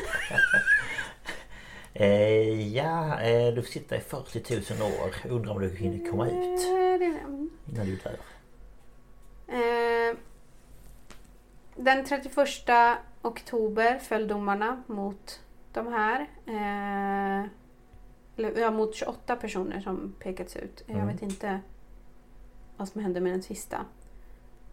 Eh, 1.97 2.77
ja, 2.77 3.21
eh, 3.21 3.55
du 3.55 3.63
får 3.63 3.71
sitta 3.71 3.97
i 3.97 4.01
40 4.01 4.75
000 4.81 4.93
år. 4.93 5.15
Undrar 5.29 5.53
om 5.53 5.61
du 5.61 5.69
hinner 5.69 6.11
komma 6.11 6.27
ut 6.29 6.61
Eh, 6.61 7.25
mm. 7.25 7.51
innan 7.67 7.87
du 7.87 7.97
dör. 7.97 8.17
Eh, 9.49 10.17
den 11.77 12.05
31 12.05 12.35
oktober 13.25 13.99
föll 13.99 14.29
domarna 14.29 14.83
mot 14.87 15.41
de 15.73 15.87
här. 15.93 16.21
Eh, 16.47 17.47
eller, 18.37 18.61
ja, 18.61 18.71
mot 18.71 18.95
28 18.95 19.37
personer 19.37 19.81
som 19.81 20.15
pekats 20.19 20.57
ut. 20.57 20.83
Jag 20.87 20.95
Mm. 20.97 21.09
vet 21.09 21.23
inte 21.23 21.61
vad 22.77 22.89
som 22.89 23.01
hände 23.01 23.21
med 23.21 23.33
den 23.33 23.43
sista. 23.43 23.85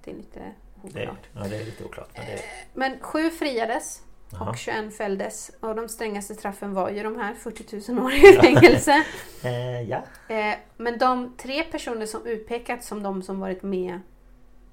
Det 0.03 0.11
är 0.11 0.15
lite 0.15 0.39
Det, 0.81 0.87
oklart. 1.01 1.27
ja, 1.33 1.41
det 1.47 1.55
är 1.57 1.65
lite 1.65 1.83
oklart. 1.83 2.09
Men 2.17 2.25
det, 2.25 2.41
Men 2.73 2.99
sju 2.99 3.29
friades 3.29 4.01
Jaha. 4.31 4.49
och 4.49 4.57
21 4.57 4.91
fälldes. 4.97 5.51
Och 5.59 5.75
de 5.75 5.89
strängaste 5.89 6.35
straffen 6.35 6.73
var 6.73 6.89
ju 6.89 7.03
de 7.03 7.17
här 7.19 7.33
40 7.33 7.91
000 7.93 8.05
år 8.05 8.13
i 8.13 8.19
fängelse. 8.41 8.91
eh, 9.43 9.81
ja. 9.81 10.03
Eh, 10.27 10.55
men 10.77 10.97
de 10.97 11.33
tre 11.37 11.63
personer 11.63 12.05
som 12.05 12.25
utpekats 12.25 12.87
som 12.87 13.03
de 13.03 13.21
som 13.23 13.39
varit 13.39 13.63
med 13.63 13.99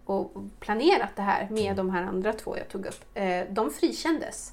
och 0.09 0.32
planerat 0.60 1.16
det 1.16 1.22
här 1.22 1.48
med 1.51 1.76
de 1.76 1.90
här 1.90 2.02
andra 2.02 2.32
två 2.32 2.56
jag 2.56 2.68
tog 2.68 2.86
upp. 2.86 3.05
Eh, 3.14 3.40
de 3.51 3.70
frikändes. 3.70 4.52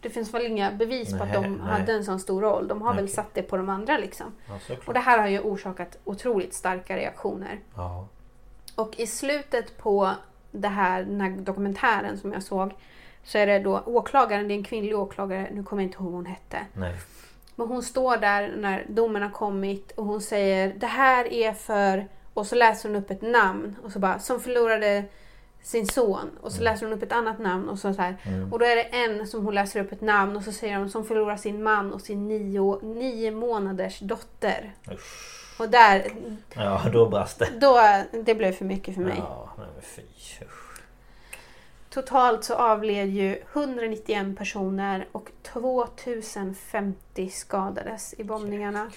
Det 0.00 0.10
finns 0.10 0.34
väl 0.34 0.46
inga 0.46 0.72
bevis 0.72 1.10
på 1.10 1.22
att 1.22 1.32
Nej, 1.32 1.42
de 1.42 1.52
nej. 1.54 1.66
hade 1.66 1.92
en 1.92 2.04
sån 2.04 2.20
stor 2.20 2.40
roll. 2.40 2.68
De 2.68 2.82
har 2.82 2.94
väl 2.94 3.04
Okej. 3.04 3.14
satt 3.14 3.34
det 3.34 3.42
på 3.42 3.56
de 3.56 3.68
andra 3.68 3.98
liksom. 3.98 4.26
ja. 4.48 4.76
Och 4.86 4.94
det 4.94 5.00
här 5.00 5.18
har 5.18 5.28
ju 5.28 5.40
orsakat 5.40 5.98
otroligt 6.04 6.54
starka 6.54 6.96
reaktioner. 6.96 7.60
Ja. 7.76 8.06
Och 8.74 8.94
i 9.00 9.06
slutet 9.06 9.78
på 9.78 10.10
det 10.50 10.68
här, 10.68 11.02
den 11.02 11.20
här 11.20 11.30
dokumentären 11.30 12.18
som 12.18 12.32
jag 12.32 12.42
såg 12.42 12.72
så 13.24 13.38
är 13.38 13.46
det 13.46 13.58
då 13.58 13.82
åklagaren, 13.86 14.48
det 14.48 14.54
är 14.54 14.58
en 14.58 14.64
kvinnlig 14.64 14.98
åklagare, 14.98 15.48
nu 15.52 15.64
kommer 15.64 15.82
jag 15.82 15.88
inte 15.88 15.96
ihåg 15.96 16.06
vad 16.06 16.14
hon 16.14 16.26
hette. 16.26 16.58
Nej. 16.72 16.94
Men 17.56 17.68
hon 17.68 17.82
står 17.82 18.16
där 18.16 18.52
när 18.56 18.84
domen 18.88 19.22
har 19.22 19.30
kommit 19.30 19.90
och 19.90 20.04
hon 20.04 20.20
säger 20.20 20.74
det 20.74 20.86
här 20.86 21.32
är 21.32 21.52
för... 21.52 22.08
Och 22.34 22.46
så 22.46 22.54
läser 22.54 22.88
hon 22.88 22.98
upp 22.98 23.10
ett 23.10 23.22
namn 23.22 23.76
och 23.84 23.92
så 23.92 23.98
bara 23.98 24.18
som 24.18 24.40
förlorade 24.40 25.04
sin 25.62 25.86
son. 25.86 26.30
Och 26.40 26.52
så 26.52 26.62
läser 26.62 26.86
hon 26.86 26.92
upp 26.96 27.02
ett 27.02 27.12
annat 27.12 27.38
namn 27.38 27.68
och 27.68 27.78
så, 27.78 27.94
så 27.94 28.02
här. 28.02 28.16
Och 28.52 28.58
då 28.58 28.64
är 28.64 28.76
det 28.76 28.82
en 28.82 29.26
som 29.26 29.44
hon 29.44 29.54
läser 29.54 29.80
upp 29.80 29.92
ett 29.92 30.00
namn 30.00 30.36
och 30.36 30.42
så 30.42 30.52
säger 30.52 30.76
hon 30.76 30.90
som 30.90 31.04
förlorar 31.04 31.36
sin 31.36 31.62
man 31.62 31.92
och 31.92 32.00
sin 32.00 32.28
nio, 32.28 32.80
nio 32.82 33.30
månaders 33.30 33.98
dotter. 34.00 34.72
Usch. 34.92 35.58
Och 35.58 35.68
där, 35.68 36.04
Ja, 36.54 36.82
då 36.92 37.08
brast 37.08 37.38
det. 37.38 37.48
då, 37.60 37.80
det 38.22 38.34
blev 38.34 38.52
för 38.52 38.64
mycket 38.64 38.94
för 38.94 39.02
mig. 39.02 39.16
Ja, 39.18 39.48
men 39.56 39.82
fy. 39.82 40.02
Usch. 40.44 40.80
Totalt 41.90 42.44
så 42.44 42.54
avled 42.54 43.08
ju 43.08 43.42
191 43.52 44.38
personer 44.38 45.08
och 45.12 45.30
2050 45.42 47.28
skadades 47.28 48.14
i 48.18 48.24
bombningarna. 48.24 48.90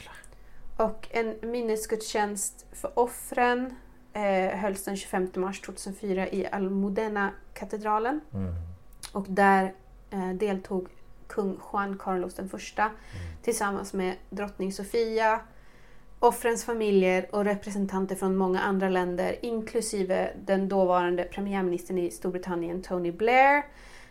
Och 0.78 1.08
en 1.12 1.36
minnesgudstjänst 1.42 2.66
för 2.72 3.00
offren 3.00 3.76
eh, 4.14 4.58
hölls 4.58 4.84
den 4.84 4.98
25 4.98 5.30
mars 5.36 5.62
2004 5.62 6.30
i 6.30 6.48
Almudena-katedralen. 6.52 8.22
Mm. 8.34 8.54
Och 9.12 9.26
där 9.30 9.74
eh, 10.10 10.30
deltog 10.30 10.88
kung 11.28 11.60
Juan 11.74 11.98
Carlos 11.98 12.34
den 12.34 12.50
första 12.50 12.92
tillsammans 13.42 13.94
med 13.94 14.16
drottning 14.30 14.74
Sofia, 14.74 15.40
offrens 16.20 16.64
familjer 16.64 17.36
och 17.36 17.46
representanter 17.46 18.16
från 18.16 18.36
många 18.36 18.62
andra 18.62 18.90
länder 18.90 19.36
inklusive 19.42 20.34
den 20.46 20.70
dåvarande 20.70 21.24
premiärministern 21.24 21.98
i 21.98 22.12
Storbritannien 22.12 22.82
Tony 22.82 23.12
Blair, 23.12 23.66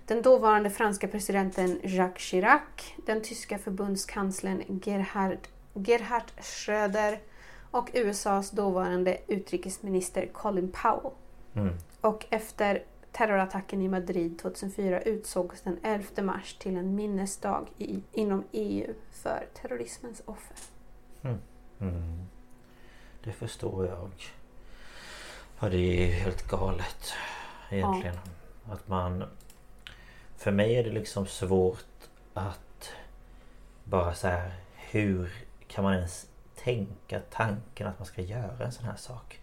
den 0.06 0.22
dåvarande 0.22 0.70
franska 0.70 1.08
presidenten 1.08 1.80
Jacques 1.82 2.22
Chirac, 2.22 2.60
den 3.06 3.22
tyska 3.22 3.58
förbundskanslern 3.58 4.62
Gerhard, 4.84 5.38
Gerhard 5.74 6.30
Schröder 6.40 7.18
och 7.70 7.90
USAs 7.94 8.50
dåvarande 8.50 9.18
utrikesminister 9.26 10.26
Colin 10.26 10.72
Powell. 10.72 11.12
Mm. 11.54 11.74
Och 12.00 12.26
efter 12.30 12.82
terrorattacken 13.12 13.82
i 13.82 13.88
Madrid 13.88 14.38
2004 14.38 15.00
utsågs 15.00 15.60
den 15.60 15.78
11 15.82 16.22
mars 16.22 16.54
till 16.54 16.76
en 16.76 16.94
minnesdag 16.94 17.66
i, 17.78 18.02
inom 18.12 18.44
EU 18.52 18.94
för 19.10 19.46
terrorismens 19.54 20.22
offer. 20.24 20.56
Mm. 21.80 22.26
Det 23.24 23.32
förstår 23.32 23.86
jag. 23.86 24.10
Ja, 25.60 25.68
det 25.68 25.76
är 25.76 26.12
helt 26.12 26.48
galet 26.48 27.12
egentligen. 27.70 28.18
Att 28.64 28.88
man... 28.88 29.24
För 30.36 30.50
mig 30.50 30.76
är 30.76 30.84
det 30.84 30.90
liksom 30.90 31.26
svårt 31.26 32.08
att 32.34 32.90
bara 33.84 34.14
så 34.14 34.28
här... 34.28 34.54
Hur 34.90 35.32
kan 35.74 35.84
man 35.84 35.94
ens 35.94 36.26
tänka 36.64 37.20
tanken 37.30 37.86
att 37.86 37.98
man 37.98 38.06
ska 38.06 38.22
göra 38.22 38.64
en 38.64 38.72
sån 38.72 38.84
här 38.84 38.96
sak? 38.96 39.40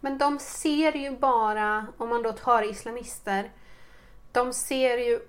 Men 0.00 0.18
de 0.18 0.38
ser 0.38 0.92
ju 0.92 1.16
bara, 1.16 1.86
om 1.98 2.08
man 2.08 2.22
då 2.22 2.32
tar 2.32 2.70
islamister, 2.70 3.50
de 4.32 4.52
ser 4.52 4.98
ju 4.98 5.20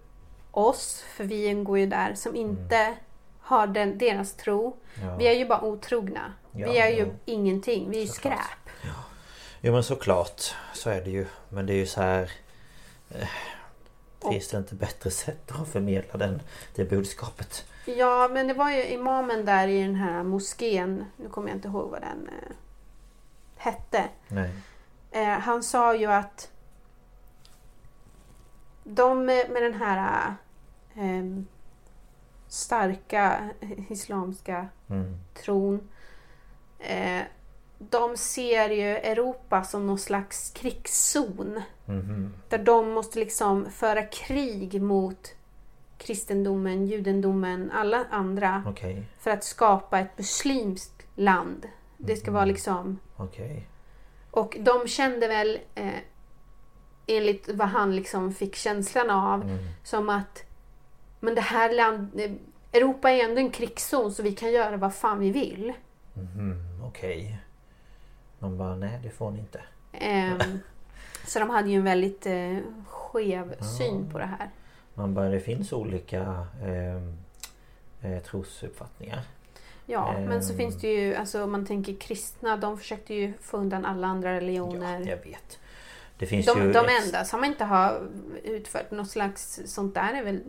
oss, 0.51 1.03
för 1.15 1.23
vi 1.23 1.45
ingår 1.45 1.80
ju 1.80 1.85
där, 1.85 2.14
som 2.14 2.35
inte 2.35 2.95
har 3.39 3.68
den, 3.68 3.97
deras 3.97 4.34
tro. 4.34 4.77
Ja. 5.01 5.15
Vi 5.15 5.27
är 5.27 5.34
ju 5.34 5.47
bara 5.47 5.61
otrogna. 5.61 6.34
Ja, 6.51 6.72
vi 6.72 6.77
är 6.77 6.89
ju 6.89 7.03
jo. 7.03 7.15
ingenting, 7.26 7.89
vi 7.89 7.97
är 7.97 8.01
ju 8.01 8.07
skräp. 8.07 8.69
Jo 9.61 9.73
men 9.73 9.84
såklart. 9.84 10.56
Så 10.73 10.89
är 10.89 11.01
det 11.01 11.11
ju. 11.11 11.26
Men 11.49 11.65
det 11.65 11.73
är 11.73 11.77
ju 11.77 11.88
så 11.88 12.01
här... 12.01 12.31
Eh, 13.10 13.27
finns 14.31 14.47
det 14.47 14.57
inte 14.57 14.76
bättre 14.76 15.11
sätt 15.11 15.51
att 15.51 15.68
förmedla 15.68 16.18
den, 16.18 16.41
det 16.76 16.85
budskapet? 16.85 17.65
Ja, 17.85 18.30
men 18.31 18.47
det 18.47 18.53
var 18.53 18.72
ju 18.72 18.84
imamen 18.84 19.45
där 19.45 19.68
i 19.68 19.81
den 19.81 19.95
här 19.95 20.23
moskén, 20.23 21.06
nu 21.18 21.30
kommer 21.30 21.47
jag 21.47 21.57
inte 21.57 21.68
ihåg 21.68 21.89
vad 21.89 22.01
den 22.01 22.27
eh, 22.30 22.56
hette. 23.57 24.10
Eh, 25.11 25.27
han 25.39 25.64
sa 25.64 25.95
ju 25.95 26.06
att 26.06 26.51
de 28.84 29.26
med 29.26 29.61
den 29.64 29.73
här 29.73 30.34
eh, 30.95 31.43
starka 32.47 33.49
islamska 33.89 34.68
Mm. 34.89 35.18
tron 35.43 35.89
eh, 36.80 37.22
de 37.80 38.18
ser 38.18 38.69
ju 38.69 38.97
Europa 38.97 39.64
som 39.64 39.88
någon 39.88 39.99
slags 39.99 40.49
krigszon. 40.51 41.61
Mhm. 41.85 42.34
Där 42.49 42.57
de 42.57 42.91
måste 42.91 43.19
liksom 43.19 43.72
föra 43.72 44.03
krig 44.03 44.81
mot 44.81 45.35
kristendomen, 46.00 46.86
judendomen, 46.88 47.72
alla 47.72 48.06
andra. 48.12 48.64
Okej. 48.68 49.04
För 49.20 49.32
att 49.32 49.44
skapa 49.44 50.00
ett 50.00 50.18
muslimskt 50.18 51.08
land. 51.16 51.66
Det 51.98 52.16
ska 52.16 52.32
vara 52.32 52.46
liksom... 52.46 53.00
Okej. 53.16 53.68
Och 54.32 54.58
de 54.60 54.88
kände 54.88 55.28
väl, 55.28 55.60
eh, 55.76 55.88
enligt 57.08 57.50
vad 57.54 57.68
han 57.68 57.96
liksom 57.96 58.34
fick 58.34 58.56
känslan 58.56 59.10
av, 59.10 59.42
Mm. 59.42 59.58
som 59.84 60.10
att 60.10 60.44
men 61.20 61.36
det 61.36 61.42
här 61.42 61.74
land, 61.76 62.20
eh, 62.20 62.32
Europa 62.74 63.12
är 63.12 63.24
ändå 63.24 63.42
en 63.42 63.50
krigszon 63.52 64.12
så 64.12 64.24
vi 64.24 64.32
kan 64.32 64.52
göra 64.52 64.78
vad 64.78 64.94
fan 64.96 65.20
vi 65.20 65.32
vill. 65.32 65.74
Mhm. 66.14 66.82
Okej. 66.84 67.40
De 68.40 68.58
bara, 68.58 68.76
nej 68.76 69.00
det 69.04 69.10
får 69.10 69.32
ni 69.32 69.40
inte. 69.40 69.62
Ehm, 69.94 70.40
så 71.28 71.40
de 71.40 71.50
hade 71.50 71.70
ju 71.70 71.76
en 71.78 71.84
väldigt 71.84 72.26
eh, 72.26 72.58
skev 72.88 73.62
syn 73.78 74.10
på 74.12 74.18
det 74.18 74.26
här. 74.26 74.50
Man 75.00 75.14
bara, 75.14 75.30
det 75.30 75.40
finns 75.40 75.74
olika 75.74 76.48
eh, 76.64 76.96
eh, 78.12 78.20
trosuppfattningar. 78.24 79.20
Ja, 79.86 80.16
men 80.28 80.44
så 80.44 80.52
Ehm. 80.52 80.58
finns 80.58 80.76
det 80.82 80.88
ju, 80.94 81.16
alltså 81.16 81.44
om 81.44 81.52
man 81.52 81.66
tänker 81.66 81.96
kristna, 81.96 82.58
de 82.58 82.78
försökte 82.78 83.14
ju 83.14 83.34
få 83.42 83.58
undan 83.58 83.86
alla 83.86 84.08
andra 84.08 84.30
Ja, 84.30 84.36
religioner. 84.38 85.00
jag 85.00 85.18
vet. 85.18 85.60
Det 86.18 86.26
finns 86.26 86.46
de 86.46 86.62
ju... 86.62 86.72
de 86.74 86.86
enda 87.06 87.26
som 87.26 87.44
inte 87.44 87.64
har 87.66 88.02
utfört 88.44 88.92
något 88.92 89.10
slags 89.10 89.60
sånt 89.66 89.94
där 89.96 90.14
är 90.14 90.24
väl 90.24 90.40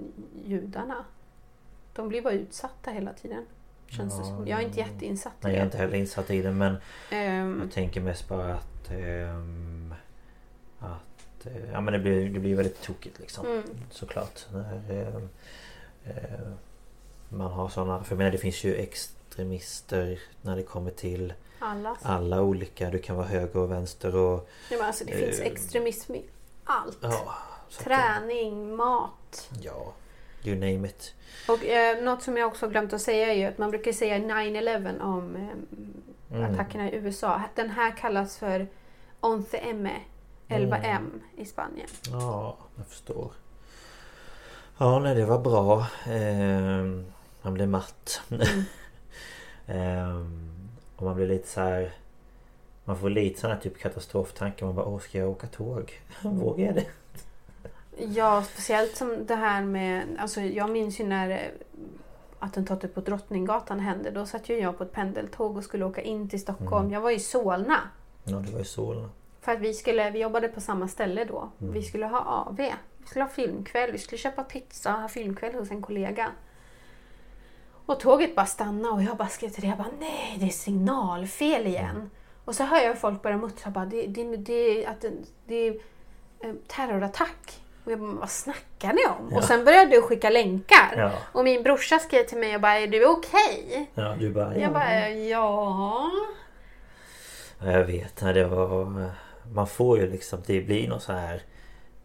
judarna. 0.44 1.04
De 1.94 2.08
blir 2.08 2.22
bara 2.22 2.32
utsatta 2.34 2.90
hela 2.90 3.12
tiden. 3.12 3.46
Känns 3.86 4.14
det 4.14 4.20
Ja, 4.20 4.24
som. 4.36 4.46
Jag 4.48 4.60
är 4.60 4.64
inte 4.66 4.78
jätteinsatt 4.78 5.32
i 5.32 5.36
Nej, 5.46 5.52
jag 5.52 5.56
är 5.56 5.60
det. 5.60 5.64
inte 5.66 5.78
heller 5.78 5.94
insatt 5.94 6.30
i 6.30 6.42
det 6.42 6.52
men 6.52 6.76
Ehm, 7.10 7.60
jag 7.62 7.72
tänker 7.72 8.00
mest 8.00 8.28
bara 8.28 8.54
att... 8.54 8.90
ehm, 8.90 9.94
att 10.78 11.09
eh, 11.46 11.70
ja 11.72 11.80
men 11.80 11.92
det 11.92 11.98
blir, 11.98 12.28
det 12.30 12.40
blir 12.40 12.54
väldigt 12.54 12.82
tokigt 12.82 13.18
liksom. 13.18 13.46
mm, 13.46 13.62
Såklart. 13.90 14.46
När, 14.52 14.80
eh, 14.90 15.16
eh, 16.16 16.40
man 17.28 17.50
har 17.52 17.68
sådana... 17.68 18.04
För 18.04 18.12
jag 18.12 18.18
menar 18.18 18.30
det 18.30 18.38
finns 18.38 18.64
ju 18.64 18.74
extremister 18.74 20.18
när 20.42 20.56
det 20.56 20.62
kommer 20.62 20.90
till 20.90 21.32
alla. 21.58 21.96
alla 22.02 22.42
olika. 22.42 22.90
Du 22.90 22.98
kan 22.98 23.16
vara 23.16 23.26
höger 23.26 23.56
och 23.56 23.70
vänster 23.70 24.16
och... 24.16 24.48
Ja, 24.70 24.76
men 24.76 24.86
alltså, 24.86 25.04
det 25.04 25.12
finns 25.12 25.40
Eh, 25.40 25.46
extremism 25.46 26.14
i 26.14 26.24
allt. 26.64 26.98
Ja. 27.02 27.34
Träning, 27.78 28.76
mat. 28.76 29.50
Ja. 29.62 29.92
You 30.44 30.54
name 30.56 30.88
it. 30.88 31.14
Och 31.48 31.64
eh, 31.64 32.02
något 32.02 32.22
som 32.22 32.36
jag 32.36 32.46
också 32.48 32.68
glömt 32.68 32.92
att 32.92 33.02
säga 33.02 33.32
är 33.32 33.34
ju 33.34 33.44
att 33.44 33.58
man 33.58 33.70
brukar 33.70 33.92
säga 33.92 34.18
9-11 34.18 35.00
om 35.00 35.36
eh, 35.36 35.48
Mm. 36.32 36.54
attackerna 36.54 36.90
i 36.90 36.94
USA. 36.96 37.42
Den 37.54 37.70
här 37.70 37.96
kallas 37.96 38.38
för 38.38 38.66
11M. 40.50 40.82
11M 40.82 41.20
i 41.36 41.44
Spanien. 41.44 41.88
Ja, 42.10 42.56
jag 42.76 42.86
förstår. 42.86 43.32
Ja, 44.78 44.98
nej 44.98 45.14
det 45.14 45.24
var 45.24 45.38
bra. 45.38 45.86
Ehm, 46.06 47.04
man 47.42 47.54
blev 47.54 47.68
matt. 47.68 48.20
Ehm, 49.66 50.68
och 50.96 51.02
man 51.02 51.16
blir 51.16 51.26
lite 51.26 51.48
så 51.48 51.60
här. 51.60 51.92
Man 52.84 52.98
får 52.98 53.10
lite 53.10 53.48
här 53.48 53.56
typ 53.56 53.78
katastroftankar. 53.78 54.66
Man 54.66 54.74
bara, 54.74 54.86
åh 54.86 54.98
ska 54.98 55.18
jag 55.18 55.30
åka 55.30 55.46
tåg? 55.46 56.00
Vågar 56.22 56.66
jag 56.66 56.74
det? 56.74 56.86
Ja, 57.98 58.42
speciellt 58.42 58.96
som 58.96 59.26
det 59.26 59.34
här 59.34 59.62
med... 59.64 60.02
Alltså 60.18 60.40
jag 60.40 60.70
minns 60.70 61.00
ju 61.00 61.06
när 61.06 61.30
eh, 61.30 61.38
attentatet 62.38 62.94
på 62.94 63.00
Drottninggatan 63.00 63.80
hände. 63.80 64.10
Då 64.10 64.26
satt 64.26 64.48
ju 64.48 64.58
jag 64.58 64.78
på 64.78 64.84
ett 64.84 64.92
pendeltåg 64.92 65.56
och 65.56 65.64
skulle 65.64 65.84
åka 65.84 66.02
in 66.02 66.28
till 66.28 66.40
Stockholm. 66.40 66.84
Mm. 66.84 66.92
Jag 66.92 67.00
var 67.00 67.10
i 67.10 67.20
Solna. 67.20 67.78
Ja, 68.24 68.36
det 68.36 68.52
var 68.52 68.58
ju 68.58 68.64
Solna. 68.64 69.10
För 69.40 69.52
att 69.52 69.58
vi, 69.60 69.74
skulle, 69.74 70.10
vi 70.10 70.18
jobbade 70.18 70.48
på 70.48 70.60
samma 70.60 70.88
ställe 70.88 71.24
då. 71.24 71.50
Mm. 71.60 71.72
Vi 71.72 71.82
skulle 71.82 72.06
ha 72.06 72.18
AV. 72.20 72.56
Vi 72.98 73.06
skulle 73.06 73.24
ha 73.24 73.30
filmkväll. 73.30 73.92
Vi 73.92 73.98
skulle 73.98 74.18
köpa 74.18 74.44
pizza 74.44 74.94
och 74.94 75.00
ha 75.00 75.08
filmkväll 75.08 75.54
hos 75.54 75.70
en 75.70 75.82
kollega. 75.82 76.30
Och 77.86 78.00
tåget 78.00 78.36
bara 78.36 78.46
stannade 78.46 78.94
och 78.94 79.02
jag 79.02 79.16
bara 79.16 79.28
skrev 79.28 79.48
till 79.48 79.62
det. 79.62 79.68
Jag 79.68 79.78
bara 79.78 79.90
nej, 80.00 80.36
det 80.40 80.46
är 80.46 80.50
signalfel 80.50 81.66
igen. 81.66 81.96
Mm. 81.96 82.10
Och 82.44 82.54
så 82.54 82.64
hör 82.64 82.78
jag 82.80 82.98
folk 82.98 83.22
börja 83.22 83.36
muttra. 83.36 83.70
Bara, 83.70 83.84
det, 83.86 84.06
det, 84.06 84.36
det, 84.36 84.86
att 84.86 85.00
det, 85.00 85.12
det 85.46 85.68
är 85.68 85.74
eh, 86.40 86.52
terrorattack. 86.66 87.62
Och 87.84 87.92
jag 87.92 87.98
bara, 88.00 88.12
vad 88.12 88.30
snackar 88.30 88.92
ni 88.92 89.06
om? 89.06 89.28
Ja. 89.30 89.36
Och 89.36 89.44
sen 89.44 89.64
började 89.64 89.90
du 89.90 90.02
skicka 90.02 90.30
länkar. 90.30 90.94
Ja. 90.96 91.12
Och 91.32 91.44
min 91.44 91.62
brorsa 91.62 91.98
skrev 91.98 92.24
till 92.24 92.38
mig 92.38 92.54
och 92.54 92.60
bara, 92.60 92.78
är 92.78 92.86
du 92.86 93.06
okej? 93.06 93.90
Ja, 93.94 94.16
du 94.18 94.30
bara, 94.30 94.54
ja. 94.54 94.60
Jag 94.60 94.72
bara, 94.72 95.08
ja. 95.08 96.10
Ja, 97.58 97.70
Jag 97.70 97.84
vet, 97.84 98.16
det 98.16 98.44
var... 98.44 99.10
Man 99.52 99.66
får 99.66 99.98
ju 99.98 100.10
liksom, 100.10 100.38
det 100.46 100.60
blir 100.60 100.88
något 100.88 101.02
så 101.02 101.12
här... 101.12 101.42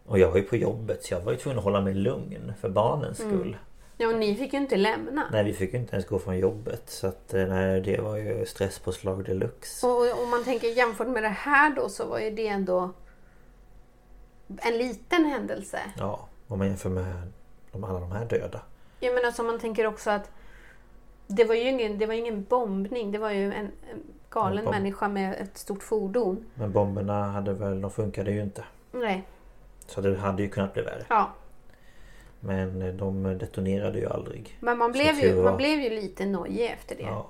Och 0.06 0.18
jag 0.18 0.30
var 0.30 0.36
ju 0.36 0.42
på 0.42 0.56
jobbet 0.56 1.04
så 1.04 1.14
jag 1.14 1.20
var 1.20 1.32
ju 1.32 1.38
tvungen 1.38 1.58
att 1.58 1.64
hålla 1.64 1.80
mig 1.80 1.94
lugn 1.94 2.52
för 2.60 2.68
barnens 2.68 3.20
Mm. 3.20 3.32
skull. 3.32 3.56
Ja, 3.96 4.08
och 4.08 4.14
ni 4.18 4.34
fick 4.34 4.52
ju 4.52 4.58
inte 4.58 4.76
lämna. 4.76 5.28
Nej 5.32 5.44
vi 5.44 5.52
fick 5.52 5.72
ju 5.72 5.78
inte 5.78 5.92
ens 5.96 6.06
gå 6.08 6.18
från 6.18 6.38
jobbet 6.38 6.82
så 6.86 7.06
att 7.06 7.34
eh, 7.34 7.46
nej, 7.46 7.80
det 7.80 8.00
var 8.00 8.16
ju 8.16 8.46
stresspåslag 8.46 9.24
deluxe. 9.24 9.86
Och 9.86 10.22
om 10.22 10.30
man 10.30 10.44
tänker 10.44 10.68
jämfört 10.68 11.08
med 11.08 11.22
det 11.22 11.28
här 11.28 11.70
då 11.76 11.88
så 11.88 12.06
var 12.06 12.18
ju 12.18 12.30
det 12.30 12.48
ändå 12.48 12.90
en 14.56 14.78
liten 14.78 15.24
händelse. 15.24 15.78
Ja, 15.98 16.28
om 16.48 16.58
man 16.58 16.66
jämför 16.68 16.90
med 16.90 17.22
de, 17.72 17.84
alla 17.84 18.00
de 18.00 18.12
här 18.12 18.24
döda. 18.24 18.60
Jag 19.00 19.14
menar 19.14 19.30
så 19.30 19.42
man 19.42 19.58
tänker 19.60 19.86
också 19.86 20.10
att 20.10 20.30
det 21.26 21.44
var 21.44 21.54
ju 21.54 21.68
ingen, 21.68 21.98
det 21.98 22.06
var 22.06 22.14
ingen 22.14 22.44
bombning. 22.44 23.12
Det 23.12 23.18
var 23.18 23.30
ju 23.30 23.52
en 23.52 23.70
galen 24.30 24.64
bomb. 24.64 24.74
människa 24.76 25.08
med 25.08 25.32
ett 25.40 25.58
stort 25.58 25.82
fordon. 25.82 26.44
Men 26.54 26.72
bomberna 26.72 27.24
hade 27.24 27.52
väl, 27.52 27.80
de 27.80 27.90
funkade 27.90 28.30
ju 28.30 28.42
inte. 28.42 28.64
Nej, 28.92 29.24
Så 29.86 30.00
det 30.00 30.16
hade 30.16 30.42
ju 30.42 30.48
kunnat 30.48 30.74
bli 30.74 30.82
värre. 30.82 31.04
ja. 31.08 31.30
Men 32.40 32.82
eh, 32.82 32.94
de 32.94 33.22
detonerade 33.38 33.98
ju 33.98 34.06
aldrig. 34.08 34.56
Men 34.60 34.78
man 34.78 34.92
blev, 34.92 35.14
ju, 35.18 35.32
var. 35.34 35.44
man 35.44 35.56
blev 35.56 35.80
ju 35.80 35.90
lite 35.90 36.26
nojig 36.26 36.70
efter 36.70 36.96
det. 36.96 37.02
Ja. 37.02 37.26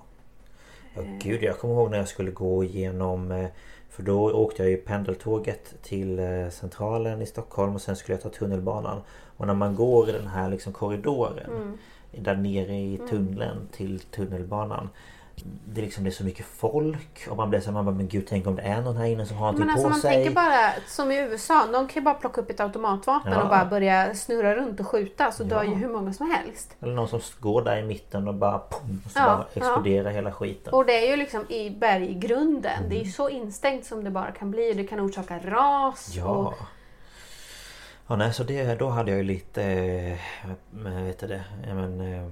ja 0.94 1.02
gud, 1.22 1.42
jag 1.42 1.58
kommer 1.58 1.74
ihåg 1.74 1.90
när 1.90 1.98
jag 1.98 2.08
skulle 2.08 2.30
gå 2.30 2.64
igenom 2.64 3.32
eh, 3.32 3.46
För 3.90 4.02
då 4.02 4.32
åkte 4.32 4.62
jag 4.62 4.70
ju 4.70 4.76
pendeltåget 4.76 5.74
till 5.82 6.18
eh, 6.18 6.48
Centralen 6.50 7.22
i 7.22 7.26
Stockholm 7.26 7.74
och 7.74 7.80
sen 7.80 7.96
skulle 7.96 8.14
jag 8.14 8.22
ta 8.22 8.28
tunnelbanan. 8.28 9.00
Och 9.36 9.46
när 9.46 9.54
man 9.54 9.74
går 9.74 10.08
i 10.08 10.12
den 10.12 10.26
här 10.26 10.50
liksom 10.50 10.72
korridoren 10.72 11.46
Mm. 11.46 11.78
Där 12.18 12.36
nere 12.36 12.76
i 12.76 13.00
tunneln 13.10 13.68
till 13.72 14.00
tunnelbanan 14.00 14.88
det 15.44 15.80
liksom 15.80 16.04
det 16.04 16.10
är 16.10 16.12
så 16.12 16.24
mycket 16.24 16.46
folk 16.46 17.26
och 17.30 17.36
man 17.36 17.50
blir 17.50 17.60
så 17.60 17.72
man 17.72 17.84
bara, 17.84 17.94
men 17.94 18.08
gud 18.08 18.26
tänk 18.28 18.46
om 18.46 18.56
det 18.56 18.62
är 18.62 18.80
någon 18.82 18.96
här 18.96 19.04
inne 19.06 19.26
som 19.26 19.36
har 19.36 19.52
någonting 19.52 19.70
alltså 19.70 19.82
på 19.84 19.90
man 19.90 20.00
sig. 20.00 20.10
tänker 20.14 20.30
bara 20.34 20.72
som 20.88 21.10
i 21.12 21.18
USA. 21.18 21.66
De 21.72 21.88
kan 21.88 21.94
ju 21.94 22.00
bara 22.00 22.14
plocka 22.14 22.40
upp 22.40 22.50
ett 22.50 22.60
automatvapen 22.60 23.32
Ja. 23.32 23.42
och 23.42 23.48
bara 23.48 23.64
börja 23.64 24.14
snurra 24.14 24.56
runt 24.56 24.80
och 24.80 24.86
skjuta. 24.88 25.32
Så 25.32 25.44
dör 25.44 25.56
Ja. 25.56 25.64
ju 25.64 25.74
hur 25.74 25.88
många 25.88 26.12
som 26.12 26.30
helst. 26.30 26.76
Eller 26.80 26.94
någon 26.94 27.08
som 27.08 27.20
går 27.40 27.62
där 27.62 27.76
i 27.78 27.82
mitten 27.82 28.28
och 28.28 28.34
bara 28.34 28.58
pum, 28.58 29.02
och 29.04 29.10
så 29.10 29.18
Ja, 29.18 29.24
bara 29.26 29.46
exploderar 29.54 30.10
hela 30.10 30.32
skiten. 30.32 30.72
Och 30.74 30.86
det 30.86 31.06
är 31.06 31.10
ju 31.10 31.16
liksom 31.16 31.50
i 31.50 31.70
berggrunden. 31.70 32.62
Det 32.88 32.94
är 32.94 32.96
Mm. 32.96 33.02
ju 33.06 33.10
så 33.12 33.28
instängt 33.28 33.84
som 33.86 34.04
det 34.04 34.10
bara 34.10 34.30
kan 34.30 34.50
bli. 34.50 34.72
Det 34.72 34.84
kan 34.84 35.00
orsaka 35.00 35.38
ras. 35.38 36.12
Ja. 36.16 36.24
Och, 36.24 36.54
Ja 38.08 38.16
nej 38.16 38.32
så 38.32 38.42
det, 38.44 38.74
då 38.78 38.88
hade 38.88 39.10
jag 39.10 39.18
ju 39.18 39.24
lite 39.24 39.62
eh, 39.62 40.18
vad 40.70 40.92
heter 40.92 41.28
det, 41.28 41.44
ja, 41.66 41.74
men, 41.74 42.00
eh, 42.00 42.28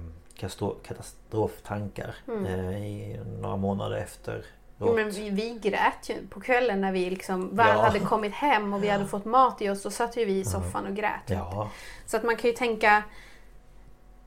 katastroftankar 0.83 2.15
eh, 2.47 2.85
i 2.85 3.19
några 3.41 3.55
månader 3.55 3.97
efter 3.97 4.45
Mm. 4.81 4.95
Men 4.95 5.09
vi, 5.11 5.29
vi 5.29 5.59
grät 5.69 6.09
ju 6.09 6.27
på 6.27 6.39
kvällen 6.39 6.81
när 6.81 6.91
vi 6.91 7.09
liksom 7.09 7.55
väl 7.55 7.67
Ja. 7.77 7.81
hade 7.83 7.99
kommit 7.99 8.33
hem 8.33 8.73
och 8.73 8.83
vi 8.83 8.89
hade 8.89 9.05
fått 9.05 9.25
mat 9.25 9.61
i 9.61 9.69
oss. 9.69 9.83
Då 9.83 9.91
satt 9.91 10.17
ju 10.17 10.25
vi 10.25 10.39
i 10.39 10.45
soffan 10.45 10.85
och 10.85 10.95
grät. 10.95 11.21
Ja, 11.25 11.69
Så 12.05 12.17
att 12.17 12.23
man 12.23 12.35
kan 12.35 12.49
ju 12.49 12.55
tänka 12.55 13.03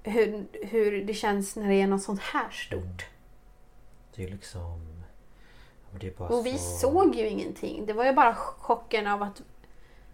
hur, 0.02 0.46
hur 0.52 1.04
det 1.04 1.14
känns 1.14 1.56
när 1.56 1.68
det 1.68 1.74
är 1.74 1.86
något 1.86 2.02
sånt 2.02 2.20
här 2.20 2.50
stort. 2.50 3.06
det 4.16 4.24
är 4.24 4.28
liksom... 4.28 4.80
ja, 5.92 5.98
Det 6.00 6.06
är 6.06 6.10
bara 6.18 6.28
Och 6.28 6.46
vi 6.46 6.58
så... 6.58 6.78
såg 6.78 7.14
ju 7.14 7.26
ingenting. 7.28 7.86
Det 7.86 7.92
var 7.92 8.04
ju 8.04 8.12
bara 8.12 8.34
chocken 8.34 9.06
av 9.06 9.22
att 9.22 9.42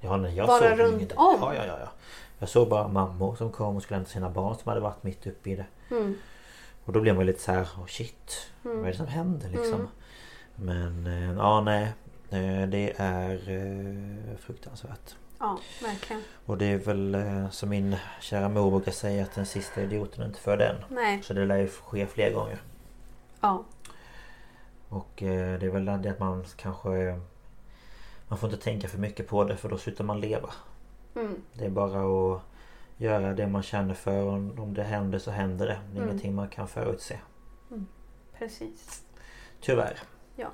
Ja, 0.01 0.17
nej, 0.17 0.35
ju 0.77 0.83
runt 0.83 0.95
ingenting. 0.97 1.19
om. 1.19 1.37
Ja, 1.41 1.55
ja, 1.55 1.67
ja, 1.67 1.77
ja. 1.81 1.89
Jag 2.39 2.49
såg 2.49 2.69
bara 2.69 2.89
mammor 2.89 3.35
som 3.37 3.53
kom 3.53 3.77
och 3.77 3.83
skulle 3.83 3.97
hämta 3.97 4.11
sina 4.11 4.31
barn 4.31 4.57
som 4.63 4.69
hade 4.69 4.81
varit 4.81 5.03
mitt 5.03 5.27
uppe 5.27 5.51
i 5.51 5.57
det. 5.57 5.67
Mm. 5.97 6.15
Och 6.85 6.93
då 6.93 7.01
blev 7.01 7.15
man 7.15 7.25
ju 7.25 7.27
lite 7.27 7.43
så 7.43 7.53
här, 7.53 7.63
oh 7.63 7.87
shit. 7.87 8.51
Vad 8.63 8.79
är 8.79 8.91
det 8.91 8.97
som 8.97 9.07
händer 9.07 9.49
liksom? 9.49 9.89
Men 10.57 11.07
eh, 11.07 11.33
ja, 11.37 11.61
nej. 11.61 11.83
eh, 12.31 12.69
Det 12.69 12.93
är 12.97 13.35
eh, 13.51 14.37
fruktansvärt. 14.39 15.15
Ja, 15.39 15.59
verkligen. 15.83 16.23
Och 16.47 16.59
det 16.59 16.67
är 16.67 16.77
väl 16.79 17.17
som 17.51 17.69
min 17.69 17.97
kära 18.21 18.49
mor 18.49 18.71
brukar 18.71 18.93
säga 18.93 19.23
att 19.23 19.35
den 19.35 19.47
sista 19.47 19.83
idioten 19.83 20.23
är 20.23 20.27
inte 20.27 20.41
för 20.41 20.57
den. 20.57 20.77
Nej. 20.89 21.23
Så 21.23 21.35
det 21.35 21.47
lär 21.47 21.57
ju 21.57 21.69
ske 21.69 22.07
fler 22.07 22.33
gånger. 22.33 22.63
Ja. 23.41 23.65
Och 24.89 25.13
det 25.17 25.63
är 25.63 25.71
väl 25.71 25.85
det 25.85 26.11
att 26.11 26.19
man 26.19 26.45
kanske... 26.57 27.21
Man 28.29 28.39
får 28.39 28.51
inte 28.51 28.65
tänka 28.65 28.89
för 28.89 28.99
mycket 28.99 29.29
på 29.29 29.45
det 29.45 29.57
för 29.57 29.69
då 29.69 29.79
slutar 29.79 30.05
man 30.05 30.21
leva. 30.21 30.51
Mm. 31.17 31.43
Det 31.53 31.65
är 31.65 31.71
bara 31.71 32.35
att 32.35 32.43
göra 32.97 33.33
det 33.35 33.47
man 33.47 33.63
känner 33.63 33.95
för. 33.95 34.23
och 34.23 34.33
Om 34.35 34.75
det 34.75 34.83
händer 34.83 35.19
så 35.19 35.31
händer 35.31 35.67
det. 35.67 35.79
Det 35.93 35.97
är 35.99 36.03
Mm. 36.03 36.09
ingenting 36.09 36.35
man 36.35 36.49
kan 36.49 36.69
förutse. 36.69 37.19
Precis. 38.39 39.03
Tyvärr. 39.61 39.99
Ja. 40.37 40.49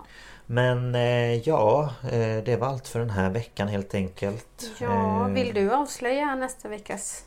Men 0.46 0.94
eh, 0.94 1.48
ja, 1.48 1.94
eh, 2.02 2.42
det 2.44 2.56
var 2.60 2.66
allt 2.68 2.88
för 2.88 2.98
den 2.98 3.10
här 3.10 3.30
veckan 3.30 3.68
helt 3.68 3.94
enkelt. 3.94 4.70
Ja, 4.80 5.20
Eh, 5.28 5.32
vill 5.34 5.54
du 5.54 5.74
avslöja 5.74 6.34
nästa 6.34 6.68
veckas? 6.68 7.24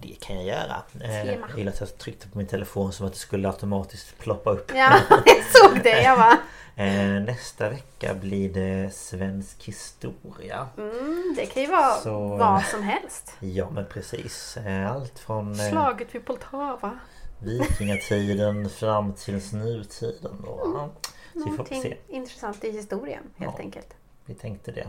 Det 0.00 0.20
kan 0.20 0.36
jag 0.36 0.44
göra. 0.44 0.82
Eh, 0.94 1.00
Tema. 1.00 1.46
jag 1.50 1.58
gillar 1.58 1.72
att 1.72 1.80
jag 1.80 1.98
tryckte 1.98 2.28
på 2.28 2.38
min 2.38 2.46
telefon 2.46 2.92
som 2.92 3.06
att 3.06 3.12
det 3.12 3.18
skulle 3.18 3.48
automatiskt 3.48 4.18
ploppa 4.18 4.50
upp. 4.50 4.72
Ja, 4.74 4.92
jag 5.26 5.44
såg 5.52 5.82
det. 5.82 6.02
Jag 6.02 6.18
bara, 6.18 6.38
Eh, 6.78 7.20
nästa 7.20 7.68
vecka 7.70 8.14
blir 8.14 8.52
det 8.52 8.94
svensk 8.94 9.64
historia. 9.64 10.66
mm, 10.78 11.34
det 11.36 11.46
kan 11.46 11.62
ju 11.62 11.68
vara 11.70 11.94
Så- 11.94 12.36
vad 12.36 12.62
som 12.64 12.82
helst. 12.82 13.32
Ja 13.40 13.70
men 13.70 13.86
precis. 13.86 14.56
Eh, 14.56 14.92
Allt 14.92 15.18
från 15.18 15.56
Slaget 15.56 16.14
vid 16.14 16.24
Poltava. 16.24 16.98
vikingatiden 17.38 18.70
fram 18.70 19.12
till 19.12 19.40
nutiden. 19.52 20.42
Då. 20.44 20.90
vi 21.32 21.40
får 21.42 21.50
någonting 21.50 21.94
intressant 22.08 22.64
i 22.64 22.70
historien 22.70 23.22
helt 23.36 23.54
Ja. 23.56 23.62
enkelt. 23.64 23.88
Vi 24.26 24.34
tänkte 24.34 24.72
det. 24.72 24.86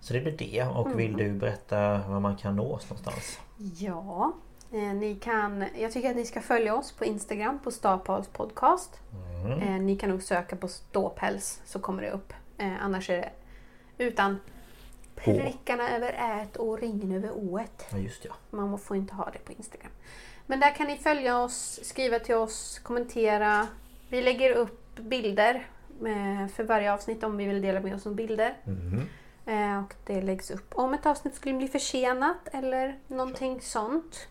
Så 0.00 0.12
det 0.14 0.20
blir 0.20 0.36
det. 0.38 0.62
Och 0.64 0.86
Mm. 0.86 0.98
vill 0.98 1.16
du 1.16 1.32
berätta 1.32 1.98
var 2.08 2.20
man 2.20 2.36
kan 2.36 2.56
nå 2.56 2.72
oss 2.74 2.90
någonstans? 2.90 3.38
Ja, 3.78 4.32
eh, 4.72 4.78
ni 4.78 5.14
kan, 5.14 5.64
jag 5.78 5.92
tycker 5.92 6.10
att 6.10 6.16
ni 6.16 6.24
ska 6.24 6.40
följa 6.40 6.74
oss 6.76 6.92
på 6.92 7.04
Instagram 7.04 7.58
på 7.58 7.70
Stapals 7.70 8.28
podcast. 8.28 9.00
Mm. 9.44 9.58
Eh, 9.62 9.80
ni 9.80 9.96
kan 9.96 10.10
nog 10.10 10.22
söka 10.22 10.56
på 10.56 10.68
ståpäls 10.68 11.60
så 11.64 11.78
kommer 11.78 12.02
det 12.02 12.10
upp. 12.10 12.32
Eh, 12.58 12.84
annars 12.84 13.10
är 13.10 13.16
det 13.16 13.30
utan 14.04 14.40
prickarna 15.14 15.90
över 15.96 16.12
ät 16.42 16.56
och 16.56 16.78
ringen 16.80 17.12
över 17.12 17.30
ået. 17.32 17.86
Ja 17.92 17.98
just 17.98 18.24
ja. 18.24 18.32
Man 18.50 18.78
får 18.78 18.96
inte 18.96 19.14
ha 19.14 19.30
det 19.30 19.38
på 19.38 19.52
Instagram. 19.52 19.90
Men 20.46 20.60
där 20.60 20.74
kan 20.74 20.86
ni 20.86 20.96
följa 20.96 21.38
oss, 21.38 21.80
skriva 21.82 22.18
till 22.18 22.34
oss, 22.34 22.78
kommentera. 22.78 23.66
Vi 24.08 24.22
lägger 24.22 24.52
upp 24.52 24.96
bilder 24.96 25.66
för 26.54 26.64
varje 26.64 26.92
avsnitt 26.92 27.24
om 27.24 27.36
vi 27.36 27.46
vill 27.46 27.62
dela 27.62 27.80
med 27.80 27.94
oss 27.94 28.06
av 28.06 28.14
bilder. 28.14 28.54
Eh, 29.46 29.78
Och 29.84 29.94
det 30.06 30.22
läggs 30.22 30.50
upp 30.50 30.74
om 30.74 30.94
ett 30.94 31.06
avsnitt 31.06 31.34
skulle 31.34 31.54
bli 31.54 31.68
försenat 31.68 32.48
eller 32.52 32.98
någonting 33.06 33.60
sånt. 33.60 34.28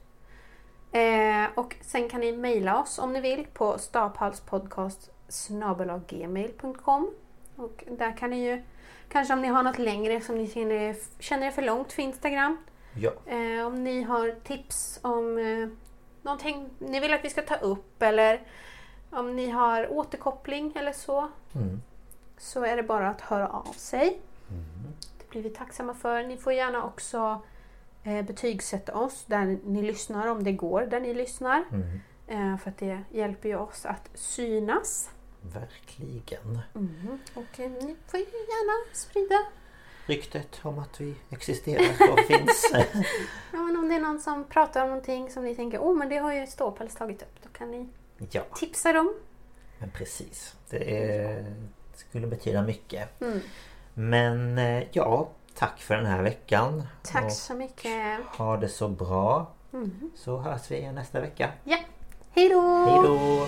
Eh, 0.91 1.45
Och 1.55 1.75
sen 1.81 2.09
kan 2.09 2.19
ni 2.21 2.31
mejla 2.37 2.81
oss 2.81 2.99
om 2.99 3.13
ni 3.13 3.21
vill 3.21 3.47
på 3.53 3.77
staphalspodcast 3.77 5.09
gmail.com 6.07 7.11
Och 7.55 7.83
där 7.91 8.17
kan 8.17 8.29
ni 8.29 8.45
ju, 8.45 8.63
kanske 9.09 9.33
om 9.33 9.41
ni 9.41 9.47
har 9.47 9.63
något 9.63 9.79
längre 9.79 10.21
som 10.21 10.37
ni 10.37 10.47
känner, 10.47 10.95
känner 11.19 11.47
är 11.47 11.51
för 11.51 11.61
långt 11.61 11.93
för 11.93 12.01
Instagram. 12.01 12.57
Ja. 12.95 13.11
Eh, 13.25 13.67
om 13.67 13.83
ni 13.83 14.01
har 14.03 14.31
tips 14.43 14.99
om 15.01 15.37
eh, 15.37 15.67
någonting 16.21 16.69
ni 16.79 16.99
vill 16.99 17.13
att 17.13 17.25
vi 17.25 17.29
ska 17.29 17.41
ta 17.41 17.55
upp 17.55 18.01
eller 18.01 18.41
om 19.15 19.35
ni 19.35 19.49
har 19.49 19.91
återkoppling 19.91 20.73
eller 20.75 20.93
så. 20.93 21.29
Mm. 21.55 21.81
Så 22.37 22.63
är 22.63 22.75
det 22.75 22.83
bara 22.83 23.09
att 23.09 23.21
höra 23.21 23.47
av 23.47 23.73
sig. 23.73 24.21
Det 25.17 25.29
blir 25.29 25.41
vi 25.41 25.49
tacksamma 25.49 25.93
för. 25.93 26.23
Ni 26.23 26.37
får 26.37 26.53
gärna 26.53 26.83
också 26.83 27.41
eh, 28.03 28.21
betygsätta 28.25 28.97
oss 28.97 29.23
där 29.25 29.59
ni 29.63 29.81
lyssnar 29.81 30.27
om 30.27 30.43
det 30.43 30.51
går 30.51 30.81
där 30.81 30.99
ni 30.99 31.13
lyssnar. 31.13 31.63
Mm. 31.71 31.99
Eh, 32.27 32.57
för 32.57 32.69
att 32.69 32.77
det 32.77 33.01
hjälper 33.09 33.49
ju 33.49 33.55
oss 33.55 33.85
att 33.85 34.09
synas. 34.13 35.09
Verkligen. 35.41 36.59
Och 37.33 37.59
eh, 37.59 37.71
ni 37.71 37.95
får 38.07 38.19
gärna 38.19 38.93
sprida. 38.93 39.35
Ryktet 40.05 40.59
om 40.61 40.79
att 40.79 41.01
vi 41.01 41.15
existerar 41.29 42.11
och 42.11 42.19
finns. 42.27 42.71
Ja, 43.51 43.57
men 43.57 43.77
om 43.77 43.89
det 43.89 43.95
är 43.95 43.99
någon 43.99 44.19
som 44.19 44.43
pratar 44.43 44.81
om 44.81 44.87
någonting 44.87 45.29
som 45.29 45.43
ni 45.43 45.55
tänker 45.55 45.79
oh 45.79 45.97
men 45.97 46.09
det 46.09 46.17
har 46.17 46.33
ju 46.33 46.47
Ståpäls 46.47 46.95
tagit 46.95 47.21
upp. 47.21 47.43
Då 47.43 47.49
kan 47.49 47.71
ni 47.71 47.87
ja, 48.31 48.41
tipsa 48.55 48.93
dem. 48.93 49.13
men 49.79 49.89
precis. 49.91 50.55
Det 50.69 51.07
är, 51.07 51.55
skulle 51.95 52.27
betyda 52.27 52.61
mycket. 52.61 53.21
Mm. 53.21 53.39
Men 53.93 54.57
eh, 54.57 54.83
ja, 54.91 55.29
tack 55.55 55.81
för 55.81 55.95
den 55.95 56.05
här 56.05 56.21
veckan. 56.23 56.87
Tack 57.03 57.31
så 57.31 57.53
mycket. 57.53 58.19
Ha 58.37 58.57
det 58.57 58.69
så 58.69 58.87
bra. 58.87 59.51
Mm. 59.73 60.11
Så 60.15 60.37
hörs 60.37 60.71
vi 60.71 60.77
igen 60.77 60.95
nästa 60.95 61.19
vecka. 61.21 61.51
Ja, 61.63 61.77
hej 62.31 62.49
då! 62.49 62.61
Hej 62.61 63.01
då! 63.03 63.47